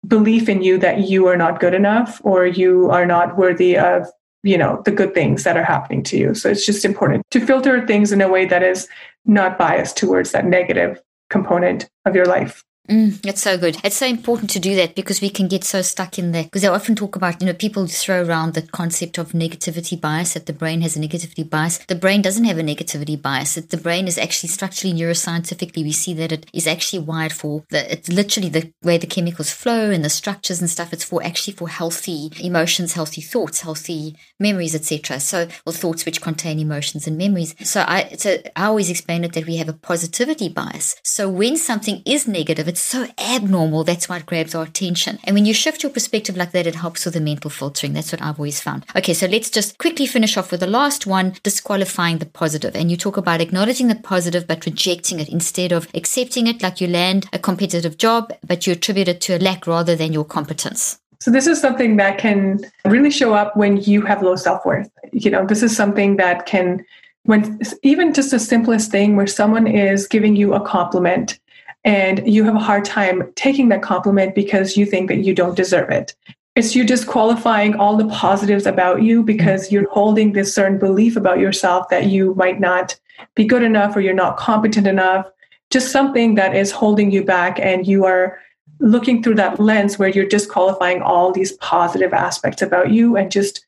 belief 0.07 0.49
in 0.49 0.63
you 0.63 0.79
that 0.79 1.09
you 1.09 1.27
are 1.27 1.37
not 1.37 1.59
good 1.59 1.75
enough 1.75 2.21
or 2.23 2.47
you 2.47 2.91
are 2.91 3.07
not 3.07 3.37
worthy 3.37 3.77
of 3.77 4.07
you 4.47 4.57
know 4.57 4.83
the 4.85 4.91
good 4.91 5.15
things 5.15 5.45
that 5.45 5.57
are 5.57 5.65
happening 5.65 6.03
to 6.05 6.17
you. 6.17 6.35
So 6.35 6.49
it's 6.49 6.65
just 6.65 6.85
important 6.85 7.25
to 7.33 7.45
filter 7.45 7.87
things 7.87 8.13
in 8.13 8.21
a 8.21 8.29
way 8.29 8.47
that 8.47 8.63
is 8.63 8.89
not 9.25 9.59
biased 9.59 9.97
towards 9.97 10.33
that 10.33 10.45
negative 10.45 11.01
component 11.31 11.89
of 12.05 12.15
your 12.15 12.27
life 12.27 12.63
Mm, 12.89 13.25
it's 13.27 13.43
so 13.43 13.59
good. 13.59 13.77
It's 13.83 13.97
so 13.97 14.07
important 14.07 14.51
to 14.51 14.61
do 14.61 14.77
that 14.77 14.95
because 14.95 15.21
we 15.21 15.31
can 15.31 15.49
get 15.49 15.65
so 15.65 15.83
stuck 15.83 16.19
in 16.19 16.33
there. 16.33 16.45
Because 16.45 16.65
I 16.65 16.69
often 16.69 16.95
talk 16.95 17.17
about, 17.17 17.41
you 17.41 17.47
know, 17.47 17.55
people 17.55 17.87
throw 17.87 18.23
around 18.23 18.55
the 18.55 18.63
concept 18.63 19.19
of 19.19 19.33
negativity 19.33 20.01
bias, 20.01 20.35
that 20.35 20.47
the 20.47 20.53
brain 20.53 20.83
has 20.83 20.97
a 20.97 21.01
negativity 21.01 21.49
bias. 21.49 21.79
The 21.79 21.95
brain 21.95 22.23
doesn't 22.23 22.45
have 22.45 22.59
a 22.59 22.63
negativity 22.63 23.21
bias. 23.21 23.57
It, 23.57 23.71
the 23.71 23.77
brain 23.77 24.07
is 24.07 24.19
actually 24.19 24.51
structurally 24.51 24.97
neuroscientifically, 24.97 25.83
we 25.83 25.93
see 25.93 26.15
that 26.15 26.33
it 26.33 26.47
is 26.53 26.67
actually 26.67 27.01
wired 27.01 27.33
for 27.33 27.65
the, 27.71 27.93
it's 27.93 28.09
literally 28.09 28.49
the 28.49 28.73
way 28.83 28.99
the 28.99 29.07
chemicals 29.07 29.51
flow 29.51 29.91
and 29.91 30.05
the 30.05 30.11
structures 30.11 30.61
and 30.61 30.71
stuff. 30.71 30.93
It's 30.93 31.05
for 31.05 31.23
actually 31.23 31.55
for 31.55 31.69
healthy 31.69 32.31
emotions, 32.41 32.93
healthy 32.93 33.21
thoughts, 33.21 33.61
healthy 33.63 34.17
memories, 34.39 34.75
etc. 34.75 35.21
So, 35.21 35.49
or 35.67 35.73
thoughts 35.73 36.07
which 36.07 36.21
contain 36.21 36.61
emotions 36.61 37.07
and 37.07 37.19
memories. 37.19 37.55
So 37.69 37.85
I, 37.87 38.15
so 38.17 38.39
I 38.55 38.67
always 38.67 38.91
explain 38.91 39.25
it 39.25 39.33
that 39.33 39.47
we 39.47 39.57
have 39.57 39.69
a 39.69 39.73
positivity 39.73 40.49
bias. 40.49 40.97
So 41.03 41.29
when 41.29 41.57
something 41.57 42.03
is 42.05 42.29
negative, 42.29 42.69
it's 42.77 42.85
so 42.85 43.07
abnormal. 43.19 43.85
That's 43.85 44.07
why 44.07 44.19
it 44.19 44.27
grabs 44.27 44.55
our 44.55 44.65
attention. 44.65 45.19
And 45.25 45.33
when 45.35 45.47
you 45.47 45.55
shift 45.55 45.83
your 45.83 45.91
perspective 45.91 46.37
like 46.37 46.53
that, 46.53 46.67
it 46.67 46.75
helps 46.75 47.07
with 47.07 47.15
the 47.15 47.23
mental 47.23 47.49
filtering. 47.49 47.95
That's 47.95 48.13
what 48.13 48.21
I've 48.21 48.39
always 48.39 48.61
found. 48.61 48.85
Okay, 48.95 49.15
so 49.15 49.27
let's 49.27 49.49
just 49.49 49.79
quickly 49.79 50.05
finish 50.05 50.37
off 50.37 50.51
with 50.51 50.61
the 50.61 50.67
last 50.67 51.07
one 51.07 51.37
disqualifying 51.43 52.19
the 52.19 52.27
positive. 52.27 52.77
And 52.77 52.91
you 52.91 52.99
talk 52.99 53.17
about 53.17 53.41
acknowledging 53.41 53.89
the 53.89 53.95
positive 53.95 54.47
but 54.47 54.67
rejecting 54.67 55.21
it 55.21 55.31
instead 55.31 55.73
of 55.73 55.89
accepting 55.95 56.47
it 56.47 56.63
like 56.63 56.79
you 56.83 56.87
land 56.87 57.31
a 57.33 57.39
competitive 57.39 57.97
job, 57.97 58.31
but 58.47 58.67
you 58.67 58.75
attribute 58.75 59.09
it 59.09 59.23
to 59.23 59.39
a 59.39 59.39
lack 59.39 59.67
rather 59.67 59.97
than 59.97 60.13
your 60.13 60.27
competence. 60.27 60.99
So 61.19 61.31
this 61.31 61.47
is 61.47 61.59
something 61.59 61.97
that 61.97 62.19
can 62.19 62.61
really 62.85 63.11
show 63.11 63.33
up 63.33 63.57
when 63.57 63.79
you 63.79 64.03
have 64.03 64.23
low 64.23 64.37
self-worth. 64.37 64.91
You 65.13 65.31
know, 65.31 65.47
this 65.47 65.63
is 65.63 65.75
something 65.75 66.17
that 66.17 66.45
can 66.45 66.85
when 67.23 67.59
even 67.83 68.13
just 68.13 68.33
the 68.33 68.39
simplest 68.39 68.91
thing 68.91 69.17
where 69.17 69.27
someone 69.27 69.67
is 69.67 70.07
giving 70.07 70.37
you 70.37 70.53
a 70.53 70.61
compliment 70.61 71.39
and 71.87 72.27
you 72.27 72.43
have 72.45 72.57
a 72.57 72.59
hard 72.59 72.85
time 72.85 73.33
taking 73.37 73.69
that 73.69 73.81
compliment 73.81 74.35
because 74.35 74.77
you 74.77 74.85
think 74.85 75.09
that 75.09 75.19
you 75.19 75.33
don't 75.33 75.57
deserve 75.57 75.89
it. 75.91 76.15
It's 76.57 76.75
you 76.75 76.85
disqualifying 76.85 77.77
all 77.77 77.97
the 77.97 78.09
positives 78.09 78.67
about 78.67 79.03
you 79.03 79.23
because 79.23 79.67
mm-hmm. 79.67 79.75
you're 79.75 79.91
holding 79.91 80.33
this 80.33 80.55
certain 80.55 80.79
belief 80.79 81.17
about 81.17 81.39
yourself 81.39 81.89
that 81.91 82.07
you 82.07 82.35
might 82.35 82.61
not 82.61 82.99
be 83.35 83.45
good 83.45 83.63
enough 83.63 83.95
or 83.95 84.01
you're 84.01 84.15
not 84.15 84.37
competent 84.37 84.87
enough. 84.87 85.31
Just 85.71 85.93
something 85.93 86.35
that 86.35 86.55
is 86.55 86.71
holding 86.71 87.11
you 87.11 87.25
back, 87.25 87.59
and 87.59 87.87
you 87.87 88.05
are 88.05 88.39
looking 88.79 89.21
through 89.21 89.35
that 89.35 89.59
lens 89.59 89.99
where 89.99 90.09
you're 90.09 90.27
disqualifying 90.27 91.03
all 91.03 91.33
these 91.33 91.53
positive 91.53 92.13
aspects 92.13 92.63
about 92.63 92.91
you 92.91 93.17
and 93.17 93.33
just 93.33 93.66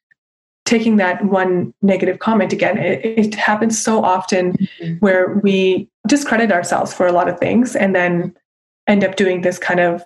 taking 0.69 0.97
that 0.97 1.25
one 1.25 1.73
negative 1.81 2.19
comment 2.19 2.53
again. 2.53 2.77
It, 2.77 3.05
it 3.05 3.35
happens 3.35 3.83
so 3.83 4.05
often 4.05 4.53
mm-hmm. 4.53 4.95
where 4.97 5.41
we 5.43 5.89
discredit 6.07 6.53
ourselves 6.53 6.93
for 6.93 7.07
a 7.07 7.13
lot 7.13 7.29
of 7.29 7.39
things 7.39 7.75
and 7.75 7.97
then 7.97 8.37
end 8.87 9.03
up 9.03 9.17
doing 9.17 9.41
this 9.41 9.59
kind 9.59 9.81
of 9.81 10.05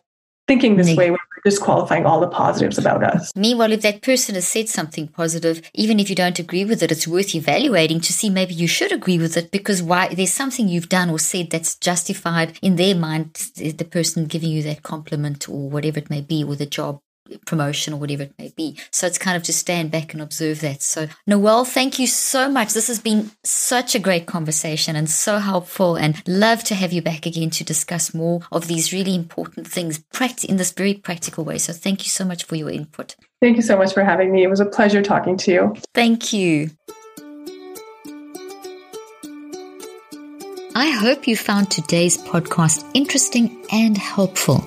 thinking 0.48 0.76
this 0.76 0.96
way 0.96 1.10
where 1.10 1.18
we're 1.36 1.50
disqualifying 1.50 2.04
all 2.04 2.20
the 2.20 2.28
positives 2.28 2.78
about 2.78 3.02
us. 3.02 3.32
Meanwhile, 3.36 3.72
if 3.72 3.82
that 3.82 4.02
person 4.02 4.34
has 4.34 4.46
said 4.46 4.68
something 4.68 5.08
positive, 5.08 5.62
even 5.74 5.98
if 5.98 6.08
you 6.10 6.16
don't 6.16 6.38
agree 6.38 6.64
with 6.64 6.82
it, 6.82 6.92
it's 6.92 7.06
worth 7.06 7.34
evaluating 7.34 8.00
to 8.00 8.12
see 8.12 8.28
maybe 8.30 8.54
you 8.54 8.66
should 8.66 8.92
agree 8.92 9.18
with 9.18 9.36
it 9.36 9.50
because 9.50 9.82
why 9.82 10.08
there's 10.08 10.32
something 10.32 10.68
you've 10.68 10.88
done 10.88 11.10
or 11.10 11.18
said 11.18 11.50
that's 11.50 11.76
justified 11.76 12.58
in 12.60 12.76
their 12.76 12.94
mind, 12.94 13.34
the 13.56 13.84
person 13.84 14.26
giving 14.26 14.50
you 14.50 14.62
that 14.62 14.82
compliment 14.82 15.48
or 15.48 15.70
whatever 15.70 15.98
it 15.98 16.10
may 16.10 16.20
be, 16.20 16.44
or 16.44 16.54
the 16.56 16.66
job 16.66 17.00
promotion 17.46 17.94
or 17.94 17.96
whatever 17.98 18.24
it 18.24 18.34
may 18.38 18.52
be. 18.56 18.78
So 18.90 19.06
it's 19.06 19.18
kind 19.18 19.36
of 19.36 19.42
just 19.42 19.58
stand 19.58 19.90
back 19.90 20.12
and 20.12 20.22
observe 20.22 20.60
that. 20.60 20.82
So, 20.82 21.08
Nawal, 21.28 21.66
thank 21.66 21.98
you 21.98 22.06
so 22.06 22.48
much. 22.48 22.72
This 22.74 22.88
has 22.88 23.00
been 23.00 23.30
such 23.44 23.94
a 23.94 23.98
great 23.98 24.26
conversation 24.26 24.96
and 24.96 25.08
so 25.08 25.38
helpful, 25.38 25.96
and 25.96 26.22
love 26.26 26.64
to 26.64 26.74
have 26.74 26.92
you 26.92 27.02
back 27.02 27.26
again 27.26 27.50
to 27.50 27.64
discuss 27.64 28.14
more 28.14 28.40
of 28.50 28.68
these 28.68 28.92
really 28.92 29.14
important 29.14 29.66
things 29.66 30.02
in 30.48 30.56
this 30.56 30.72
very 30.72 30.94
practical 30.94 31.44
way. 31.44 31.58
So, 31.58 31.72
thank 31.72 32.04
you 32.04 32.10
so 32.10 32.24
much 32.24 32.44
for 32.44 32.56
your 32.56 32.70
input. 32.70 33.16
Thank 33.40 33.56
you 33.56 33.62
so 33.62 33.76
much 33.76 33.92
for 33.92 34.04
having 34.04 34.32
me. 34.32 34.44
It 34.44 34.48
was 34.48 34.60
a 34.60 34.66
pleasure 34.66 35.02
talking 35.02 35.36
to 35.38 35.52
you. 35.52 35.74
Thank 35.94 36.32
you. 36.32 36.70
I 40.74 40.90
hope 40.90 41.28
you 41.28 41.36
found 41.36 41.70
today's 41.70 42.16
podcast 42.16 42.88
interesting 42.94 43.66
and 43.70 43.98
helpful. 43.98 44.66